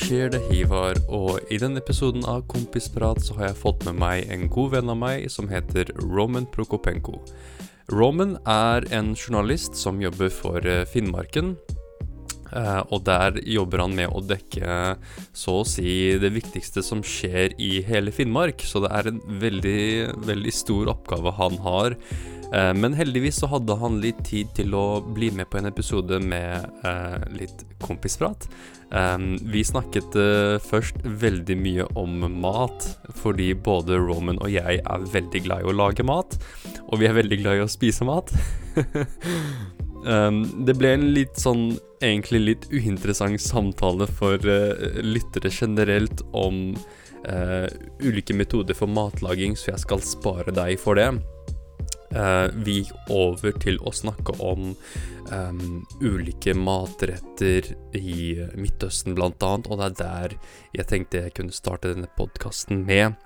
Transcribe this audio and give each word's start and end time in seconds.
skjer 0.00 0.30
det, 0.32 0.40
Hivar? 0.50 0.98
Og 1.12 1.40
i 1.52 1.58
denne 1.60 1.80
episoden 1.80 2.24
av 2.28 2.44
Kompisprat 2.50 3.22
så 3.24 3.36
har 3.38 3.50
jeg 3.50 3.60
fått 3.60 3.84
med 3.88 3.98
meg 4.00 4.30
en 4.32 4.46
god 4.52 4.74
venn 4.76 4.92
av 4.92 4.98
meg 5.00 5.26
som 5.32 5.48
heter 5.50 5.92
Roman 6.02 6.46
Prokopenko. 6.52 7.18
Roman 7.92 8.36
er 8.50 8.86
en 8.96 9.14
journalist 9.14 9.78
som 9.78 10.00
jobber 10.02 10.32
for 10.32 10.64
eh, 10.66 10.84
Finnmarken. 10.90 11.54
Eh, 12.56 12.82
og 12.92 13.04
der 13.06 13.40
jobber 13.44 13.84
han 13.84 13.96
med 13.96 14.12
å 14.12 14.22
dekke 14.24 14.96
så 15.36 15.60
å 15.60 15.66
si 15.68 16.16
det 16.20 16.32
viktigste 16.36 16.84
som 16.84 17.02
skjer 17.04 17.56
i 17.62 17.80
hele 17.86 18.14
Finnmark. 18.14 18.64
Så 18.64 18.82
det 18.84 18.92
er 18.94 19.10
en 19.10 19.20
veldig, 19.42 19.82
veldig 20.28 20.54
stor 20.54 20.92
oppgave 20.94 21.34
han 21.36 21.60
har. 21.66 21.98
Eh, 22.54 22.72
men 22.78 22.96
heldigvis 22.96 23.42
så 23.42 23.50
hadde 23.52 23.76
han 23.80 24.00
litt 24.04 24.22
tid 24.28 24.54
til 24.56 24.76
å 24.78 24.86
bli 25.02 25.32
med 25.34 25.50
på 25.50 25.60
en 25.60 25.68
episode 25.68 26.20
med 26.22 26.64
eh, 26.86 27.20
litt 27.36 27.66
kompisprat. 27.84 28.48
Vi 28.86 29.64
snakket 29.66 30.14
først 30.62 31.00
veldig 31.02 31.56
mye 31.58 31.86
om 31.98 32.20
mat, 32.38 32.84
fordi 33.18 33.48
både 33.58 33.98
Roman 33.98 34.38
og 34.38 34.52
jeg 34.54 34.78
er 34.78 35.08
veldig 35.10 35.42
glad 35.42 35.64
i 35.64 35.66
å 35.66 35.74
lage 35.74 36.06
mat. 36.06 36.36
Og 36.86 37.02
vi 37.02 37.08
er 37.08 37.16
veldig 37.18 37.40
glad 37.40 37.58
i 37.58 37.64
å 37.64 37.68
spise 37.68 38.06
mat. 38.06 38.30
det 40.70 40.76
ble 40.78 40.94
en 40.94 41.08
litt 41.18 41.34
sånn 41.42 41.66
egentlig 42.04 42.42
litt 42.42 42.68
uinteressant 42.72 43.40
samtale 43.40 44.08
for 44.18 44.40
uh, 44.42 45.00
lyttere 45.02 45.50
generelt 45.52 46.22
om 46.36 46.76
uh, 47.28 47.68
ulike 48.02 48.36
metoder 48.36 48.76
for 48.76 48.90
matlaging, 48.90 49.56
så 49.56 49.72
jeg 49.72 49.86
skal 49.86 50.04
spare 50.04 50.54
deg 50.54 50.76
for 50.80 50.98
det. 50.98 51.10
Uh, 52.14 52.46
vi 52.62 52.80
gikk 52.80 53.10
over 53.12 53.56
til 53.60 53.80
å 53.82 53.90
snakke 53.92 54.36
om 54.40 54.70
um, 55.32 55.82
ulike 56.00 56.54
matretter 56.54 57.66
i 57.98 58.36
Midtøsten, 58.54 59.16
annet, 59.18 59.66
og 59.66 59.80
det 59.80 59.88
er 59.88 59.96
der 59.98 60.36
jeg 60.78 60.88
tenkte 60.88 61.24
jeg 61.24 61.34
kunne 61.36 61.56
starte 61.56 61.90
denne 61.92 62.08
podkasten 62.16 62.84
med. 62.86 63.18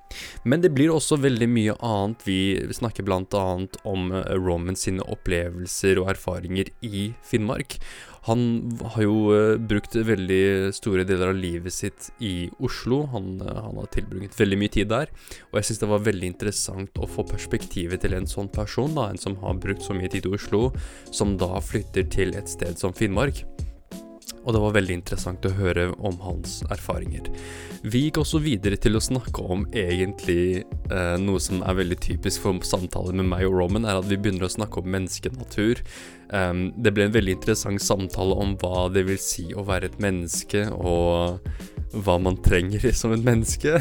Men 0.48 0.64
det 0.64 0.72
blir 0.74 0.90
også 0.94 1.20
veldig 1.20 1.50
mye 1.52 1.76
annet. 1.86 2.24
Vi 2.26 2.40
snakker 2.74 3.06
annet 3.14 3.78
om 3.84 4.10
uh, 4.16 4.24
Roman 4.38 4.78
sine 4.78 5.04
opplevelser 5.06 6.00
og 6.00 6.14
erfaringer 6.16 6.72
i 6.80 7.10
Finnmark. 7.22 7.78
Han 8.28 8.40
har 8.94 9.04
jo 9.04 9.16
uh, 9.32 9.56
brukt 9.56 9.96
veldig 9.96 10.72
store 10.76 11.06
deler 11.08 11.32
av 11.32 11.38
livet 11.40 11.72
sitt 11.72 12.10
i 12.20 12.50
Oslo. 12.60 13.02
Han, 13.14 13.38
uh, 13.40 13.62
han 13.68 13.80
har 13.80 13.88
tilbrukt 13.94 14.36
veldig 14.40 14.58
mye 14.60 14.74
tid 14.76 14.90
der. 14.92 15.12
Og 15.50 15.60
jeg 15.60 15.70
syns 15.70 15.82
det 15.84 15.90
var 15.92 16.04
veldig 16.08 16.32
interessant 16.34 17.00
å 17.00 17.08
få 17.08 17.24
perspektivet 17.30 18.04
til 18.04 18.16
en 18.18 18.28
sånn 18.28 18.50
person, 18.52 18.92
da, 18.96 19.08
en 19.10 19.20
som 19.20 19.38
har 19.44 19.60
brukt 19.62 19.86
så 19.86 19.96
mye 19.96 20.10
tid 20.12 20.28
i 20.28 20.34
Oslo, 20.36 20.68
som 21.10 21.38
da 21.40 21.56
flytter 21.64 22.08
til 22.12 22.36
et 22.38 22.50
sted 22.50 22.78
som 22.80 22.96
Finnmark. 22.96 23.44
Og 24.44 24.54
det 24.54 24.60
var 24.62 24.76
veldig 24.76 24.94
interessant 24.96 25.44
å 25.44 25.52
høre 25.58 25.90
om 25.98 26.16
hans 26.24 26.60
erfaringer. 26.72 27.28
Vi 27.84 28.06
gikk 28.06 28.20
også 28.22 28.40
videre 28.44 28.78
til 28.80 28.96
å 28.96 29.02
snakke 29.04 29.44
om 29.52 29.66
egentlig 29.76 30.62
eh, 30.64 31.16
noe 31.20 31.40
som 31.42 31.60
er 31.60 31.76
veldig 31.80 31.98
typisk 32.04 32.44
for 32.44 32.64
samtaler 32.66 33.16
med 33.16 33.28
meg 33.32 33.46
og 33.48 33.58
Roman, 33.58 33.88
er 33.88 34.00
at 34.00 34.08
vi 34.08 34.18
begynner 34.20 34.48
å 34.48 34.52
snakke 34.52 34.80
om 34.80 34.88
menneskenatur. 34.96 35.82
Um, 36.30 36.68
det 36.78 36.92
ble 36.94 37.08
en 37.08 37.16
veldig 37.16 37.36
interessant 37.40 37.82
samtale 37.82 38.36
om 38.38 38.54
hva 38.60 38.86
det 38.92 39.02
vil 39.08 39.18
si 39.20 39.48
å 39.50 39.64
være 39.66 39.90
et 39.90 40.00
menneske, 40.02 40.68
og 40.70 41.40
hva 41.90 42.16
man 42.22 42.38
trenger 42.44 42.92
som 43.00 43.14
et 43.16 43.24
menneske. 43.24 43.80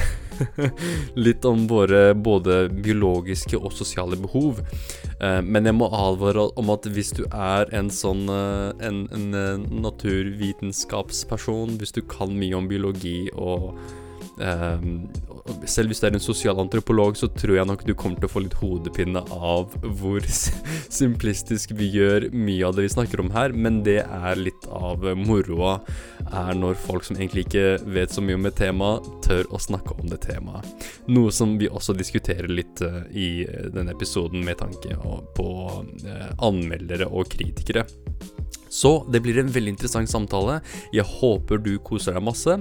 Litt 1.25 1.45
om 1.47 1.67
våre 1.69 2.13
både 2.15 2.65
biologiske 2.73 3.59
og 3.59 3.75
sosiale 3.75 4.19
behov. 4.19 4.63
Uh, 5.19 5.41
men 5.43 5.67
jeg 5.67 5.75
må 5.75 5.89
advare 5.91 6.47
om 6.59 6.69
at 6.71 6.85
hvis 6.87 7.11
du 7.17 7.25
er 7.27 7.67
en 7.75 7.89
sånn 7.91 8.29
uh, 8.31 8.71
en, 8.79 9.01
en 9.11 9.25
uh, 9.35 9.59
naturvitenskapsperson, 9.83 11.75
hvis 11.79 11.91
du 11.97 12.01
kan 12.07 12.31
mye 12.39 12.55
om 12.55 12.69
biologi 12.71 13.27
og 13.35 13.75
selv 15.69 15.91
hvis 15.91 16.01
du 16.01 16.07
er 16.07 16.15
en 16.15 16.23
sosialantropolog, 16.23 17.17
så 17.17 17.29
tror 17.33 17.57
jeg 17.57 17.67
nok 17.67 17.83
du 17.87 17.93
kommer 17.97 18.21
til 18.21 18.29
å 18.29 18.31
få 18.31 18.43
litt 18.43 18.57
hodepine 18.59 19.21
av 19.35 19.73
hvor 19.99 20.25
simplistisk 20.99 21.73
vi 21.77 21.89
gjør 21.95 22.29
mye 22.35 22.67
av 22.67 22.77
det 22.77 22.85
vi 22.87 22.93
snakker 22.93 23.23
om 23.23 23.31
her, 23.35 23.53
men 23.53 23.81
det 23.85 24.01
er 24.03 24.39
litt 24.39 24.67
av 24.71 25.03
moroa, 25.19 25.79
er 26.29 26.53
når 26.57 26.79
folk 26.79 27.07
som 27.07 27.17
egentlig 27.17 27.47
ikke 27.47 27.65
vet 27.89 28.13
så 28.13 28.23
mye 28.23 28.39
om 28.39 28.49
et 28.49 28.59
tema, 28.59 28.91
tør 29.25 29.49
å 29.53 29.61
snakke 29.61 29.97
om 29.99 30.09
det 30.11 30.21
temaet. 30.27 30.87
Noe 31.09 31.33
som 31.35 31.57
vi 31.59 31.69
også 31.69 31.95
diskuterer 31.97 32.49
litt 32.51 32.83
uh, 32.85 33.01
i 33.11 33.45
denne 33.73 33.95
episoden 33.95 34.43
med 34.45 34.61
tanke 34.61 34.97
på 35.37 35.49
uh, 35.69 36.29
anmeldere 36.45 37.09
og 37.09 37.31
kritikere. 37.33 37.85
Så 38.69 38.99
det 39.09 39.23
blir 39.25 39.39
en 39.41 39.49
veldig 39.49 39.73
interessant 39.73 40.11
samtale. 40.11 40.59
Jeg 40.93 41.07
håper 41.19 41.61
du 41.63 41.73
koser 41.81 42.15
deg 42.15 42.25
masse. 42.25 42.59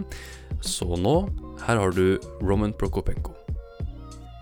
Så 0.64 0.96
nå, 0.96 1.16
her 1.66 1.80
har 1.80 1.94
du 1.94 2.18
Roman 2.40 2.72
Prokopenko. 2.72 3.34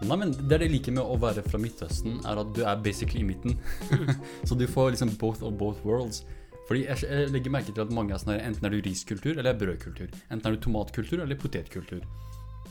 Nei, 0.06 0.16
men 0.20 0.32
Det 0.36 0.58
er 0.58 0.66
jeg 0.66 0.74
liker 0.76 0.96
med 0.98 1.04
å 1.04 1.16
være 1.20 1.42
fra 1.46 1.58
Midtøsten, 1.60 2.18
er 2.28 2.40
at 2.42 2.50
du 2.54 2.62
er 2.68 2.82
basically 2.84 3.24
i 3.24 3.28
midten. 3.28 3.56
så 4.48 4.54
du 4.58 4.66
får 4.68 4.92
liksom 4.94 5.16
both 5.20 5.42
of 5.42 5.56
both 5.58 5.80
worlds. 5.86 6.24
Fordi 6.68 6.84
jeg, 6.84 7.06
jeg 7.06 7.30
legger 7.32 7.54
merke 7.54 7.72
til 7.72 7.84
at 7.84 7.94
mange 7.94 8.14
er 8.14 8.20
sånn 8.20 8.34
her, 8.34 8.44
enten 8.48 8.66
er 8.66 8.74
du 8.74 8.80
riskultur 8.84 9.38
eller 9.38 9.56
brødkultur. 9.56 10.10
Enten 10.28 10.50
er 10.50 10.56
du 10.56 10.62
tomatkultur 10.62 11.22
eller 11.22 11.38
potetkultur. 11.40 12.02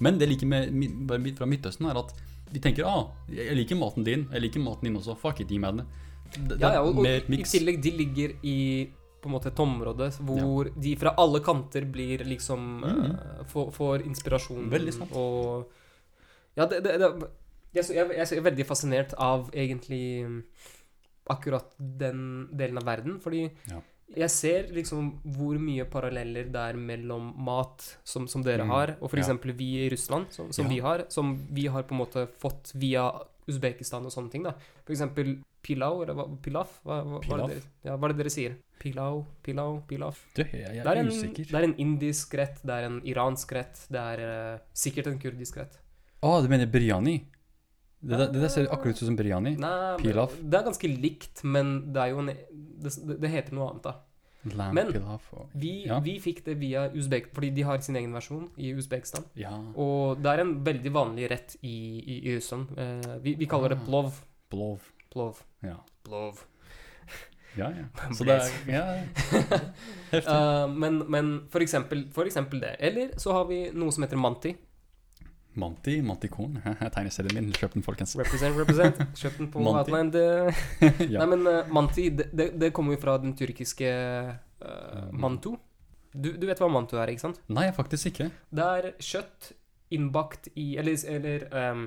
Men 0.03 0.19
det 0.19 0.27
jeg 0.27 0.35
liker 0.35 0.51
med, 0.51 1.35
fra 1.37 1.47
Midtøsten, 1.49 1.87
er 1.89 1.99
at 2.01 2.11
de 2.51 2.61
tenker 2.61 2.85
ah, 2.87 3.07
jeg 3.31 3.55
liker 3.57 3.79
maten 3.79 4.05
din, 4.05 4.27
jeg 4.31 4.43
liker 4.43 4.63
maten 4.63 4.89
din 4.89 4.99
også. 4.99 5.15
Fuck 5.19 5.41
it, 5.41 5.49
gi 5.49 5.59
meg 5.63 5.79
den. 5.79 5.87
Det, 6.35 6.59
ja, 6.59 6.75
ja, 6.77 6.83
og, 6.83 6.99
og 6.99 7.07
i 7.07 7.41
tillegg, 7.47 7.81
de 7.83 7.93
ligger 7.95 8.35
i 8.43 8.57
på 9.25 9.31
en 9.31 9.35
måte 9.35 9.49
et 9.49 9.61
område 9.63 10.11
hvor 10.21 10.69
ja. 10.69 10.75
de 10.85 10.93
fra 11.01 11.15
alle 11.21 11.41
kanter 11.45 11.87
blir 11.89 12.21
liksom 12.29 12.67
mm. 12.83 13.01
uh, 13.09 13.41
får, 13.49 13.71
får, 13.73 14.05
inspirasjon. 14.05 14.69
Veldig 14.69 14.93
sant. 14.99 15.17
Og 15.17 15.73
Ja, 16.55 16.69
det, 16.71 16.83
det, 16.85 16.99
det 17.01 17.09
jeg, 17.75 17.89
jeg, 17.91 18.13
jeg, 18.15 18.37
er 18.37 18.45
veldig 18.45 18.65
fascinert 18.67 19.17
av 19.19 19.49
egentlig 19.51 20.05
akkurat 21.31 21.73
den 21.77 22.47
delen 22.55 22.79
av 22.79 22.85
verden, 22.87 23.17
fordi 23.19 23.47
ja. 23.67 23.81
jeg 24.21 24.31
ser 24.31 24.69
liksom 24.75 25.09
hvor 25.35 25.57
mye 25.59 25.87
paralleller 25.89 26.47
det 26.53 26.65
er 26.71 26.79
mellom 26.79 27.31
mat 27.47 27.83
som, 28.05 28.29
som 28.31 28.45
dere 28.45 28.63
mm. 28.63 28.71
har, 28.71 28.93
og 29.01 29.09
f.eks. 29.09 29.33
Ja. 29.33 29.55
vi 29.57 29.69
i 29.81 29.89
Russland, 29.91 30.29
som, 30.35 30.53
som 30.55 30.69
vi 30.71 30.79
har, 30.85 31.07
som 31.09 31.33
vi 31.49 31.67
har 31.71 31.87
på 31.89 31.97
en 31.97 32.03
måte 32.05 32.27
fått 32.39 32.71
via 32.77 33.09
Usbekistan 33.49 34.05
og 34.07 34.13
sånne 34.13 34.31
ting. 34.33 34.45
da. 34.45 34.55
Eksempel 34.85 35.35
pilau, 35.65 35.99
eller 36.03 36.17
hva, 36.17 36.29
pilaf? 36.41 36.79
Hva, 36.85 37.01
hva, 37.05 37.19
pilaf? 37.25 37.49
Hva, 37.49 37.49
er 37.49 37.59
det, 37.59 37.73
ja, 37.85 37.97
hva 37.97 38.07
er 38.07 38.13
det 38.13 38.23
dere 38.23 38.33
sier? 38.33 38.55
Pilau, 38.81 39.25
pilau, 39.45 39.79
pilaf? 39.89 40.19
Du, 40.35 40.43
jeg, 40.43 40.61
jeg 40.61 40.83
er, 40.83 40.99
er 40.99 41.07
usikker. 41.09 41.47
Det 41.49 41.59
er 41.59 41.67
en 41.67 41.77
indisk 41.81 42.35
rett, 42.37 42.59
det 42.61 42.75
er 42.75 42.89
en 42.89 42.99
iransk 43.07 43.53
rett, 43.55 43.85
det 43.91 44.01
er 44.01 44.23
uh, 44.25 44.65
sikkert 44.75 45.09
en 45.11 45.21
kurdisk 45.21 45.61
rett. 45.61 45.79
Å, 46.19 46.27
oh, 46.27 46.41
du 46.43 46.51
mener 46.51 46.69
biryani? 46.69 47.15
Det, 48.05 48.17
det, 48.19 48.27
det 48.37 48.49
ser 48.53 48.67
akkurat 48.69 48.99
ut 48.99 49.07
som 49.07 49.17
biryani. 49.17 49.55
Nei, 49.61 49.95
pilaf. 50.01 50.35
Det 50.41 50.59
er 50.59 50.67
ganske 50.67 50.91
likt, 50.91 51.41
men 51.47 51.77
det 51.95 52.03
er 52.03 52.11
jo 52.13 52.25
en 52.25 52.33
Det, 52.85 52.91
det 53.23 53.31
heter 53.31 53.55
noe 53.57 53.71
annet, 53.71 53.87
da. 53.87 53.95
Lamp, 54.53 54.75
Men 54.77 54.91
pilaf 54.93 55.31
og, 55.33 55.53
vi, 55.57 55.87
ja. 55.87 55.97
vi, 56.05 56.19
fikk 56.21 56.43
det 56.45 56.59
via 56.61 56.83
Uzbek, 56.93 57.31
fordi 57.33 57.49
de 57.55 57.63
har 57.65 57.79
sin 57.81 57.97
egen 57.97 58.13
versjon 58.13 58.43
i 58.61 58.75
Usbekistan. 58.77 59.25
Ja. 59.41 59.55
Og 59.81 60.21
det 60.21 60.35
er 60.35 60.43
en 60.43 60.51
veldig 60.67 60.91
vanlig 60.93 61.31
rett 61.31 61.55
i, 61.65 61.77
i, 62.03 62.35
Russland. 62.35 62.75
Uh, 62.77 63.15
vi, 63.23 63.33
vi, 63.39 63.47
kaller 63.49 63.73
ah. 63.73 63.79
det 63.79 63.87
plov. 63.87 64.19
Plov. 64.53 64.85
Plov. 65.09 65.41
Ja. 65.65 65.79
Plov. 66.05 66.43
Ja, 67.55 67.71
ja. 67.71 67.87
Så 68.17 68.27
det 68.27 68.35
er 68.35 68.53
ja, 68.69 68.83
Heftig. 70.13 70.31
uh, 70.31 70.67
men, 70.71 71.01
men 71.11 71.33
for, 71.51 71.63
eksempel, 71.63 72.05
for 72.15 72.27
eksempel 72.27 72.61
det. 72.63 72.75
Eller 72.79 73.13
så 73.21 73.35
har 73.35 73.49
vi 73.49 73.65
noe 73.73 73.93
som 73.95 74.05
heter 74.05 74.19
manti. 74.19 74.55
Manti, 75.55 76.01
Mantikorn. 76.03 76.57
Tegneserien 76.95 77.37
min. 77.37 77.53
Kjøp 77.55 77.77
den, 77.77 77.85
folkens. 77.85 78.15
Represent, 78.19 78.57
represent. 78.59 78.99
Kjøp 79.15 79.37
den 79.39 79.51
på 79.53 79.63
Outland. 79.63 80.17
ja. 80.19 81.21
Nei, 81.21 81.29
men 81.31 81.47
uh, 81.47 81.61
Manti, 81.71 82.09
det, 82.11 82.51
det, 82.59 82.73
kommer 82.75 82.97
jo 82.97 83.03
fra 83.05 83.15
den 83.23 83.35
tyrkiske 83.39 83.91
uh, 84.65 85.05
Mantu. 85.15 85.53
Du, 86.15 86.31
du, 86.35 86.47
vet 86.47 86.59
hva 86.59 86.67
Mantu 86.71 86.97
er, 86.99 87.11
ikke 87.11 87.27
sant? 87.27 87.39
Nei, 87.51 87.69
faktisk 87.75 88.11
ikke. 88.11 88.29
Det 88.55 88.67
er 88.79 88.91
kjøtt 89.03 89.53
innbakt 89.95 90.47
i 90.57 90.75
Eller, 90.81 90.97
eller 91.11 91.43
um, 91.51 91.83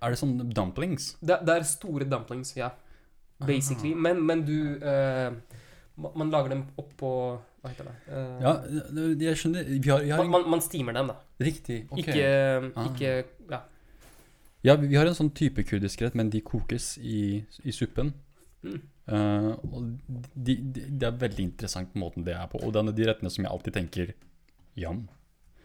Er 0.00 0.12
det 0.12 0.20
sånn 0.20 0.36
dumplings? 0.54 1.14
Det, 1.20 1.40
det, 1.46 1.56
er 1.56 1.66
store 1.68 2.06
dumplings, 2.08 2.52
ja. 2.58 2.70
Basically. 3.46 3.92
Ah. 3.94 4.02
Men, 4.06 4.26
men, 4.26 4.44
du 4.44 4.58
uh, 4.84 5.32
Man 5.96 6.30
lager 6.32 6.54
dem 6.54 6.66
oppå 6.80 7.12
hva 7.60 7.68
heter 7.68 7.90
det? 7.90 7.94
Uh, 8.08 8.38
ja, 8.40 8.52
jeg 9.20 9.36
skjønner 9.36 9.66
vi 9.68 9.90
har, 9.90 10.00
vi 10.00 10.12
har 10.14 10.24
man, 10.32 10.46
man, 10.48 10.62
steamer 10.64 10.96
dem, 10.96 11.10
da. 11.12 11.18
Riktig. 11.44 11.82
ok. 11.90 12.00
Ikke, 12.00 12.30
ah. 12.72 12.88
ikke 12.88 13.12
Ja. 13.50 13.60
Ja, 14.64 14.74
vi 14.76 14.96
har 14.96 15.08
en 15.08 15.16
sånn 15.16 15.30
type 15.32 15.64
kurdisk 15.64 16.02
rett, 16.04 16.16
men 16.16 16.28
de 16.32 16.42
kokes 16.44 16.94
i, 17.00 17.40
i 17.64 17.72
suppen. 17.72 18.12
Mm. 18.60 18.80
Uh, 19.10 19.54
og 19.64 19.86
de, 20.36 20.56
de, 20.60 20.82
det 21.00 21.06
er 21.08 21.16
veldig 21.20 21.46
interessant 21.46 21.96
måten 21.98 22.26
det 22.26 22.34
er 22.36 22.48
på. 22.52 22.60
Og 22.60 22.74
det 22.74 22.82
er 22.82 22.98
de 22.98 23.08
rettene 23.08 23.32
som 23.32 23.46
jeg 23.46 23.52
alltid 23.52 23.76
tenker 23.76 24.12
jam. 24.78 25.06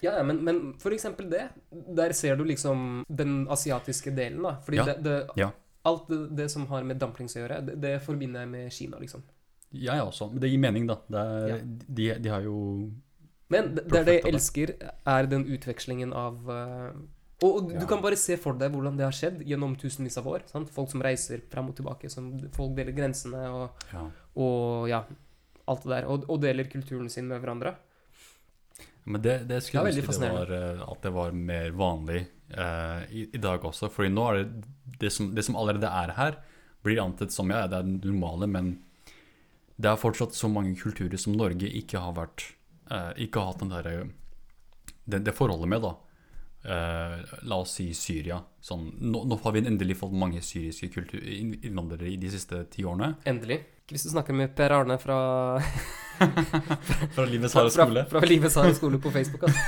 Ja, 0.04 0.16
men, 0.24 0.39
men, 0.48 0.62
for 0.80 0.95
eksempel 0.95 1.27
det. 1.31 1.48
Der 1.72 2.16
ser 2.16 2.39
du 2.39 2.45
liksom 2.48 3.04
den 3.07 3.45
asiatiske 3.51 4.16
delen, 4.16 4.44
da. 4.44 4.56
Fordi 4.63 4.80
ja. 4.80 4.88
det, 4.92 4.98
det, 5.06 5.18
ja. 5.39 5.51
Alt 5.86 6.08
det, 6.10 6.20
det, 6.38 6.50
som 6.52 6.66
har 6.72 6.84
med 6.88 7.00
dumplings 7.02 7.36
å 7.38 7.44
gjøre, 7.44 7.62
det, 7.68 7.76
det 7.84 7.96
forbinder 8.06 8.46
jeg 8.46 8.52
med 8.52 8.74
Kina, 8.74 9.00
liksom. 9.02 9.24
Jeg 9.76 10.02
også. 10.02 10.30
Men 10.32 10.42
det 10.44 10.50
gir 10.54 10.62
mening, 10.64 10.86
da. 10.88 10.96
Er, 11.20 11.50
ja. 11.52 11.58
de, 11.66 12.06
de, 12.24 12.30
har 12.32 12.46
jo 12.46 12.58
Men 13.52 13.74
det, 13.76 13.84
det 13.92 14.00
er 14.00 14.08
det 14.08 14.16
jeg 14.20 14.30
elsker, 14.34 14.72
er 15.16 15.28
den 15.32 15.46
utvekslingen 15.52 16.14
av 16.16 16.50
eh, 16.54 16.96
Og, 17.44 17.50
og 17.50 17.70
du 17.74 17.82
Ja. 17.82 17.88
kan 17.90 18.02
bare 18.02 18.16
se 18.18 18.38
for 18.40 18.56
deg 18.58 18.72
hvordan 18.72 18.96
det 18.98 19.04
har 19.06 19.16
skjedd 19.16 19.42
gjennom 19.46 19.76
tusenvis 19.78 20.18
av 20.22 20.30
år. 20.32 20.46
Sant? 20.48 20.70
Folk 20.72 20.90
som 20.94 21.04
reiser 21.04 21.44
fram 21.52 21.68
og 21.70 21.76
tilbake, 21.76 22.10
som 22.10 22.32
folk 22.56 22.76
deler 22.78 22.96
grensene 22.96 23.44
og, 23.52 23.86
Ja. 23.92 24.06
og 24.40 24.88
ja, 24.90 25.02
alt 25.68 25.84
det 25.84 25.92
der. 25.92 26.08
Og, 26.08 26.30
og 26.32 26.40
deler 26.42 26.70
kulturen 26.72 27.10
sin 27.12 27.28
med 27.28 27.44
hverandre. 27.44 27.76
Men 29.06 29.22
det, 29.22 29.36
det 29.50 29.62
skulle 29.62 29.86
jeg 29.86 30.02
ønske 30.02 30.24
det 30.24 30.31
var, 30.34 30.52
eh, 30.56 30.81
at 30.81 31.04
det 31.06 31.12
var 31.13 31.36
mer 31.38 31.75
vanlig 31.78 32.24
uh, 32.57 33.04
i, 33.13 33.28
i 33.38 33.42
dag 33.42 33.66
også. 33.69 33.92
Fordi 33.94 34.10
nå 34.10 34.24
er 34.31 34.40
det 34.40 34.63
det 35.00 35.12
som, 35.13 35.30
det 35.36 35.44
som 35.46 35.57
allerede 35.60 35.92
er 35.92 36.13
her, 36.18 36.40
blir 36.86 37.02
ansett 37.04 37.34
som 37.34 37.52
ja, 37.54 37.66
det 37.69 37.81
er 37.81 37.86
det 37.86 38.10
normale, 38.10 38.48
men 38.50 38.72
det 39.75 39.92
er 39.92 40.00
fortsatt 40.00 40.34
så 40.38 40.50
mange 40.50 40.74
kulturer 40.80 41.19
som 41.19 41.36
Norge 41.36 41.68
ikke 41.68 42.00
har 42.00 42.16
vært 42.16 42.46
uh, 42.90 43.12
Ikke 43.19 43.42
har 43.42 43.52
hatt 43.52 43.62
den 43.66 43.74
der, 43.74 44.10
det, 45.04 45.22
det 45.28 45.36
forholdet 45.38 45.69
med, 45.69 45.86
da. 45.86 45.94
Uh, 46.66 47.22
la 47.46 47.62
oss 47.62 47.75
si 47.78 47.92
Syria. 47.94 48.40
Sånn, 48.63 48.88
nå, 49.06 49.22
nå 49.30 49.38
har 49.44 49.54
vi 49.54 49.66
endelig 49.68 50.00
fått 50.00 50.16
mange 50.18 50.42
syriske 50.42 51.06
innvandrere 51.22 52.10
i 52.10 52.18
de 52.18 52.31
siste 52.34 52.63
ti 52.74 52.88
årene. 52.88 53.13
Endelig. 53.30 53.62
Hvis 53.92 54.02
du 54.02 54.10
snakker 54.10 54.34
med 54.34 54.56
Per 54.58 54.74
Arne 54.74 54.96
fra, 54.98 55.16
Fra 57.16 57.26
livets 57.30 57.54
harde 57.54 57.70
skole. 57.70 58.06
fra 58.10 58.22
Livets 58.26 58.56
harde 58.58 58.74
skole 58.74 58.98
på 59.04 59.12
Facebook. 59.14 59.44
Altså. 59.46 59.60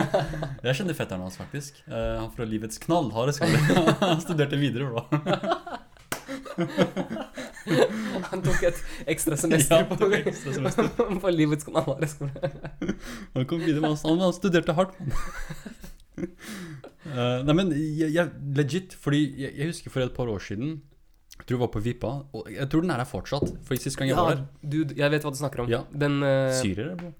Jeg 0.66 0.76
kjenner 0.80 0.98
fetteren 0.98 1.22
hans, 1.24 1.38
faktisk. 1.40 1.78
Eh, 1.88 2.18
han 2.18 2.28
fra 2.34 2.44
livets 2.50 2.82
knallharde 2.82 3.32
skole. 3.36 3.56
han 4.02 4.20
studerte 4.20 4.58
videre, 4.60 4.90
da. 4.92 5.00
Han 8.28 8.42
tok 8.44 8.66
et 8.68 8.82
ekstra 9.14 9.38
semester 9.40 9.80
Ja, 9.80 9.88
på, 9.88 9.96
tok 10.02 10.12
ekstra 10.18 10.52
semester. 10.58 10.90
på 11.22 11.32
Livets 11.32 11.64
knallharde 11.64 12.10
skole. 12.12 12.52
Han 13.32 13.48
kom 13.48 13.64
videre, 13.64 13.80
men 13.86 13.96
han, 13.96 14.24
han 14.26 14.36
studerte 14.36 14.76
hardt. 14.76 14.98
Uh, 16.20 17.40
nei, 17.48 17.54
men 17.56 17.72
jeg, 17.72 18.12
jeg, 18.14 18.28
legit, 18.56 18.92
fordi 19.00 19.24
jeg, 19.40 19.54
jeg 19.56 19.72
husker 19.72 19.94
for 19.94 20.04
et 20.04 20.14
par 20.16 20.28
år 20.30 20.44
siden 20.44 20.82
Jeg 21.44 21.50
tror 21.50 21.58
det 21.58 21.64
var 21.66 21.72
på 21.74 21.80
Vippa, 21.84 22.10
og 22.32 22.46
jeg 22.48 22.64
tror 22.72 22.80
den 22.80 22.90
er 22.94 23.00
her 23.02 23.08
fortsatt. 23.08 23.50
For 23.68 23.76
sist 23.76 23.98
gang 24.00 24.08
jeg 24.08 24.16
var 24.16 24.30
Ja, 24.32 24.36
der 24.40 24.70
dude, 24.72 24.94
jeg 24.96 25.12
vet 25.12 25.24
hva 25.26 25.32
du 25.34 25.36
snakker 25.36 25.60
om. 25.60 25.68
Ja. 25.68 25.82
Den 25.92 26.22
uh, 26.24 26.48
Syrere, 26.56 27.12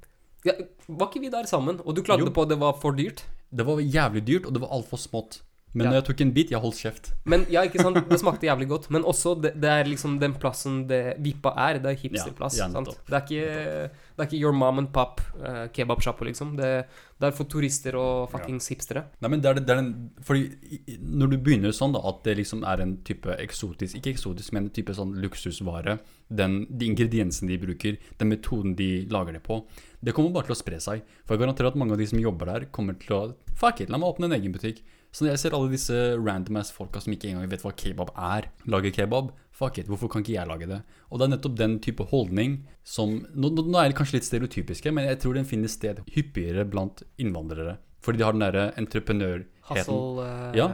ja, 0.44 0.55
Var 0.88 1.11
ikke 1.11 1.21
vi 1.21 1.29
der 1.32 1.44
sammen? 1.49 1.81
Og 1.85 1.97
du 1.97 2.00
klagde 2.03 2.25
Jo. 2.25 2.32
på 2.32 2.43
at 2.43 2.49
det 2.49 2.56
var 2.61 2.79
for 2.81 2.97
dyrt? 2.97 3.26
Det 3.53 3.67
var 3.69 3.81
jævlig 3.85 4.25
dyrt, 4.26 4.47
og 4.49 4.56
det 4.56 4.62
var 4.65 4.73
altfor 4.73 4.97
smått. 4.97 5.43
Men 5.75 5.88
Ja. 5.88 5.93
jeg 5.99 6.05
tok 6.06 6.21
en 6.23 6.31
bit, 6.32 6.50
jeg 6.55 6.61
holdt 6.62 6.79
kjeft. 6.79 7.12
Men 7.26 7.47
ja, 7.50 7.65
ikke 7.67 7.82
sant, 7.82 7.99
det 8.09 8.19
smakte 8.23 8.47
jævlig 8.47 8.69
godt. 8.71 8.91
Men 8.94 9.03
også, 9.03 9.35
det, 9.43 9.56
det 9.61 9.71
er 9.71 9.88
liksom 9.91 10.21
den 10.23 10.37
plassen 10.38 10.85
det 10.87 11.17
Vippa 11.19 11.50
er. 11.59 11.81
Det 11.82 11.91
er 11.91 11.99
hipsterplass. 11.99 12.59
Ja, 12.61 12.69
ja, 12.69 12.73
sant? 12.76 12.93
Det 13.09 13.17
er 13.19 13.25
ikke, 13.26 13.91
det 14.15 14.23
er 14.23 14.29
ikke 14.29 14.38
your 14.41 14.55
mom 14.55 14.79
and 14.79 14.93
pop 14.94 15.19
uh, 15.41 15.67
kebabsjappa, 15.75 16.29
liksom. 16.31 16.55
Det, 16.61 16.71
det 17.19 17.26
er 17.26 17.35
for 17.35 17.50
turister 17.50 17.99
og 17.99 18.31
fuckings 18.31 18.71
hipstere. 18.71 19.03
Nei, 19.25 19.32
men 19.35 19.43
det 19.43 19.50
er, 19.50 19.61
det 19.67 19.75
er 19.75 19.82
en, 19.82 19.91
fordi 20.23 20.97
når 21.03 21.35
du 21.35 21.37
begynner 21.50 21.75
sånn 21.75 21.94
da, 21.97 22.05
at 22.06 22.23
det 22.27 22.37
liksom 22.38 22.62
er 22.70 22.85
en 22.87 22.97
type 23.06 23.35
eksotisk, 23.43 23.99
ikke 23.99 24.15
eksotisk, 24.15 24.55
men 24.55 24.69
en 24.69 24.75
type 24.79 24.94
sånn 24.94 25.17
luksusvare, 25.23 25.99
den, 26.31 26.61
de 26.70 26.87
ingrediensene 26.93 27.50
de 27.50 27.59
bruker, 27.67 27.99
den 28.23 28.31
metoden 28.31 28.77
de 28.79 29.09
lager 29.11 29.35
det 29.38 29.43
på, 29.47 29.65
det 30.05 30.15
kommer 30.15 30.31
bare 30.35 30.50
til 30.50 30.55
å 30.55 30.62
spre 30.62 30.79
seg. 30.82 31.03
For 31.25 31.35
jeg 31.35 31.43
garanterer 31.49 31.73
at 31.73 31.79
mange 31.81 31.97
av 31.97 31.99
de 32.03 32.06
som 32.11 32.20
jobber 32.23 32.47
der, 32.53 32.70
kommer 32.70 32.94
til 33.03 33.17
å 33.19 33.25
Fuck 33.55 33.85
it, 33.85 33.91
la 33.93 33.99
meg 34.03 34.09
åpne 34.11 34.27
en 34.27 34.35
egen 34.35 34.50
butikk. 34.50 34.81
Så 35.14 35.22
når 35.22 35.34
jeg 35.34 35.43
ser 35.44 35.55
alle 35.55 35.70
disse 35.70 35.96
random 36.19 36.58
ass 36.58 36.72
folka 36.75 36.99
som 37.02 37.14
ikke 37.14 37.31
engang 37.31 37.46
vet 37.52 37.62
hva 37.62 37.70
kebab 37.78 38.11
er, 38.19 38.49
lager 38.66 38.94
kebab, 38.96 39.31
fuck 39.55 39.78
it, 39.78 39.87
hvorfor 39.87 40.11
kan 40.11 40.25
ikke 40.25 40.34
jeg 40.34 40.50
lage 40.50 40.66
det? 40.66 40.81
Og 41.11 41.20
det 41.20 41.28
er 41.28 41.32
nettopp 41.37 41.55
den 41.61 41.76
type 41.84 42.06
holdning 42.11 42.56
som 42.82 43.20
Nå, 43.31 43.52
nå 43.55 43.62
nå 43.69 43.78
er 43.78 43.93
det 43.93 43.99
kanskje 44.00 44.19
litt 44.19 44.26
stereotypiske, 44.26 44.90
men 44.90 45.06
jeg 45.06 45.20
tror 45.22 45.38
den 45.38 45.46
finner 45.46 45.70
sted 45.70 46.02
hyppigere 46.16 46.66
blant 46.66 47.05
innvandrere. 47.22 47.78
Fordi 48.05 48.20
de 48.20 48.26
har 48.26 48.34
den 48.34 48.44
derre 48.44 48.66
entreprenørheten. 48.81 49.49
Hustle 49.70 50.26
uh, 50.26 50.50
Ja. 50.58 50.69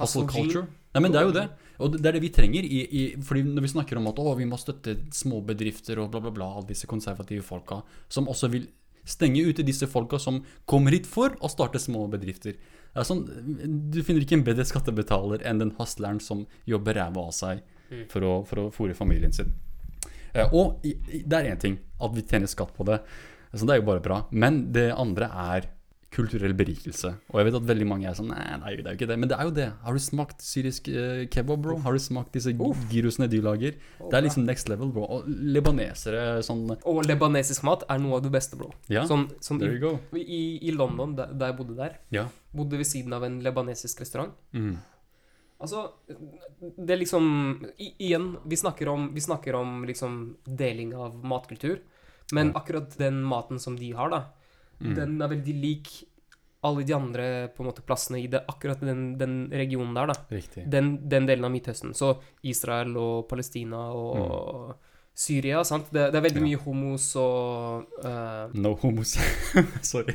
Hustle 0.00 0.26
culture. 0.28 0.66
Nei, 0.92 1.06
men 1.06 1.14
det 1.14 1.22
er 1.22 1.28
jo 1.28 1.36
det. 1.38 1.46
Og 1.82 1.94
det 1.94 2.04
er 2.04 2.18
det 2.18 2.26
vi 2.26 2.34
trenger. 2.34 2.66
I, 2.66 2.82
i, 2.84 3.02
fordi 3.24 3.46
når 3.46 3.64
vi 3.64 3.72
snakker 3.72 3.98
om 3.98 4.10
at 4.10 4.20
å, 4.20 4.34
vi 4.38 4.46
må 4.48 4.58
støtte 4.60 4.98
småbedrifter 5.14 6.02
og 6.02 6.10
bla, 6.12 6.20
bla, 6.24 6.34
bla, 6.34 6.50
alle 6.58 6.68
disse 6.74 6.90
konservative 6.90 7.46
folka, 7.46 7.80
som 8.12 8.28
også 8.30 8.50
vil 8.52 8.68
stenge 9.08 9.42
ute 9.42 9.64
disse 9.66 9.88
folka 9.90 10.20
som 10.22 10.42
kommer 10.68 10.94
hit 10.94 11.08
for 11.10 11.34
å 11.42 11.50
starte 11.50 11.80
små 11.82 12.04
bedrifter. 12.12 12.58
Sånn, 12.94 13.22
du 13.90 14.02
finner 14.04 14.20
ikke 14.20 14.36
en 14.36 14.44
bedre 14.44 14.64
skattebetaler 14.68 15.42
enn 15.48 15.58
den 15.62 15.70
hustleren 15.78 16.20
som 16.20 16.46
jobber 16.68 16.94
ræva 17.00 17.26
av 17.28 17.32
seg 17.32 17.62
Mm. 17.92 18.06
for 18.08 18.20
å, 18.24 18.30
for 18.48 18.56
å 18.56 18.70
fôre 18.72 18.94
familien 18.96 19.32
sin. 19.36 19.50
Eh, 20.32 20.48
og 20.56 20.80
det 20.82 21.32
er 21.36 21.50
én 21.50 21.58
ting, 21.60 21.74
at 22.00 22.14
vi 22.14 22.22
tjener 22.22 22.48
skatt 22.48 22.72
på 22.74 22.86
det. 22.88 23.02
Så 23.52 23.66
det 23.68 23.74
er 23.74 23.80
jo 23.82 23.86
bare 23.90 24.00
bra. 24.00 24.26
Men 24.30 24.72
det 24.72 24.86
andre 24.96 25.28
er 25.28 25.66
kulturell 26.12 26.52
berikelse. 26.56 27.14
Og 27.32 27.40
jeg 27.40 27.48
vet 27.48 27.56
at 27.58 27.66
veldig 27.70 27.86
mange 27.88 28.08
er 28.10 28.16
sånn 28.16 28.30
Nei, 28.32 28.42
det 28.44 28.68
er 28.68 28.76
jo 28.76 28.82
det 28.82 28.90
er 28.90 28.94
jo 28.94 28.98
ikke 29.00 29.08
det. 29.10 29.16
Men 29.22 29.30
det 29.30 29.38
er 29.38 29.48
jo 29.48 29.54
det. 29.56 29.66
Har 29.86 29.96
du 29.96 30.02
smakt 30.02 30.44
syrisk 30.44 30.90
uh, 30.92 31.24
kebab, 31.32 31.62
bro? 31.64 31.78
Har 31.84 31.96
du 31.96 32.02
smakt 32.02 32.36
disse 32.36 32.52
uh. 32.52 32.84
girusene 32.92 33.28
de 33.32 33.40
lager? 33.44 33.78
Det 33.98 34.18
er 34.18 34.26
liksom 34.26 34.46
next 34.48 34.70
level, 34.72 34.92
bro. 34.94 35.06
Og 35.16 35.26
libanesere 35.26 36.42
sånn 36.46 36.64
Og 36.76 37.02
libanesisk 37.08 37.64
mat 37.68 37.86
er 37.88 38.02
noe 38.02 38.20
av 38.20 38.26
det 38.26 38.32
beste, 38.34 38.58
bro. 38.60 38.70
Ja, 38.92 39.06
Sånn, 39.08 39.28
sånn 39.42 39.60
there 39.62 39.72
i, 39.74 39.80
you 39.80 39.82
go. 39.82 39.92
i, 40.18 40.42
I 40.68 40.76
London, 40.76 41.16
da, 41.18 41.28
da 41.32 41.50
jeg 41.50 41.58
bodde 41.60 41.76
der, 41.78 41.98
Ja. 42.14 42.28
bodde 42.52 42.80
ved 42.80 42.88
siden 42.88 43.16
av 43.16 43.24
en 43.26 43.40
libanesisk 43.44 44.04
restaurant. 44.04 44.36
Mm. 44.52 44.76
Altså, 45.62 45.86
det 46.60 46.90
er 46.90 47.00
liksom 47.00 47.26
i, 47.78 47.92
Igjen, 48.08 48.36
vi 48.44 48.58
snakker 48.58 48.90
om, 48.90 49.10
vi 49.14 49.22
snakker 49.22 49.54
om 49.54 49.84
liksom 49.86 50.20
deling 50.44 50.94
av 50.98 51.16
matkultur. 51.24 51.80
Men 52.32 52.54
akkurat 52.56 52.94
den 52.98 53.20
maten 53.28 53.58
som 53.60 53.76
de 53.76 53.90
har, 53.92 54.08
da, 54.10 54.22
Mm. 54.82 54.94
den 54.98 55.22
er 55.22 55.28
veldig 55.28 55.54
lik 55.62 55.90
alle 56.64 56.84
de 56.86 56.94
andre 56.94 57.48
på 57.56 57.62
en 57.64 57.66
måte 57.72 57.82
plassene 57.82 58.20
i 58.22 58.28
det, 58.30 58.44
akkurat 58.46 58.78
den, 58.80 59.16
den 59.18 59.48
regionen 59.50 59.94
der, 59.94 60.06
da. 60.12 60.40
Den, 60.70 60.92
den 61.08 61.26
delen 61.26 61.44
av 61.44 61.50
Midtøsten. 61.50 61.90
Så 61.94 62.12
Israel 62.46 62.96
og 62.96 63.24
Palestina 63.28 63.80
og 63.90 64.76
Syria, 65.12 65.64
sant. 65.66 65.90
Det, 65.92 66.06
det 66.12 66.20
er 66.20 66.22
veldig 66.28 66.40
Mm. 66.42 66.46
Ja. 66.46 66.56
mye 66.56 66.62
homos 66.64 67.08
og 67.16 67.88
uh, 68.04 68.54
No 68.54 68.74
homos. 68.80 69.16
Sorry. 69.82 70.14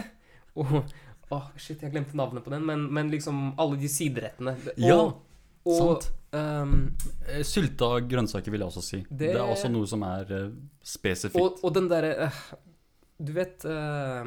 og, 0.60 0.76
oh, 1.32 1.48
shit, 1.56 1.80
jeg 1.82 1.92
glemte 1.94 2.16
navnet 2.18 2.44
på 2.44 2.52
den, 2.52 2.64
men, 2.68 2.84
men 2.92 3.10
liksom 3.10 3.54
alle 3.60 3.78
de 3.80 3.88
siderettene. 3.90 4.56
Og, 4.76 4.78
Ja, 4.84 5.00
og, 5.64 5.76
sant. 6.02 6.10
ehm, 6.36 6.76
Eh, 7.30 7.42
Sylta 7.46 7.88
grønnsaker 8.08 8.50
vil 8.52 8.60
jeg 8.64 8.68
også 8.68 8.82
si. 8.84 9.00
Det, 9.08 9.18
Det- 9.32 9.36
er 9.36 9.46
også 9.48 9.68
noe 9.72 9.86
som 9.86 10.02
er 10.02 10.28
uh, 10.30 10.50
spesifikt. 10.82 11.40
Og, 11.40 11.58
og 11.64 11.74
den 11.74 11.88
derre 11.90 12.14
eh, 12.26 12.40
Du 13.20 13.32
vet 13.36 13.64
uh, 13.68 14.24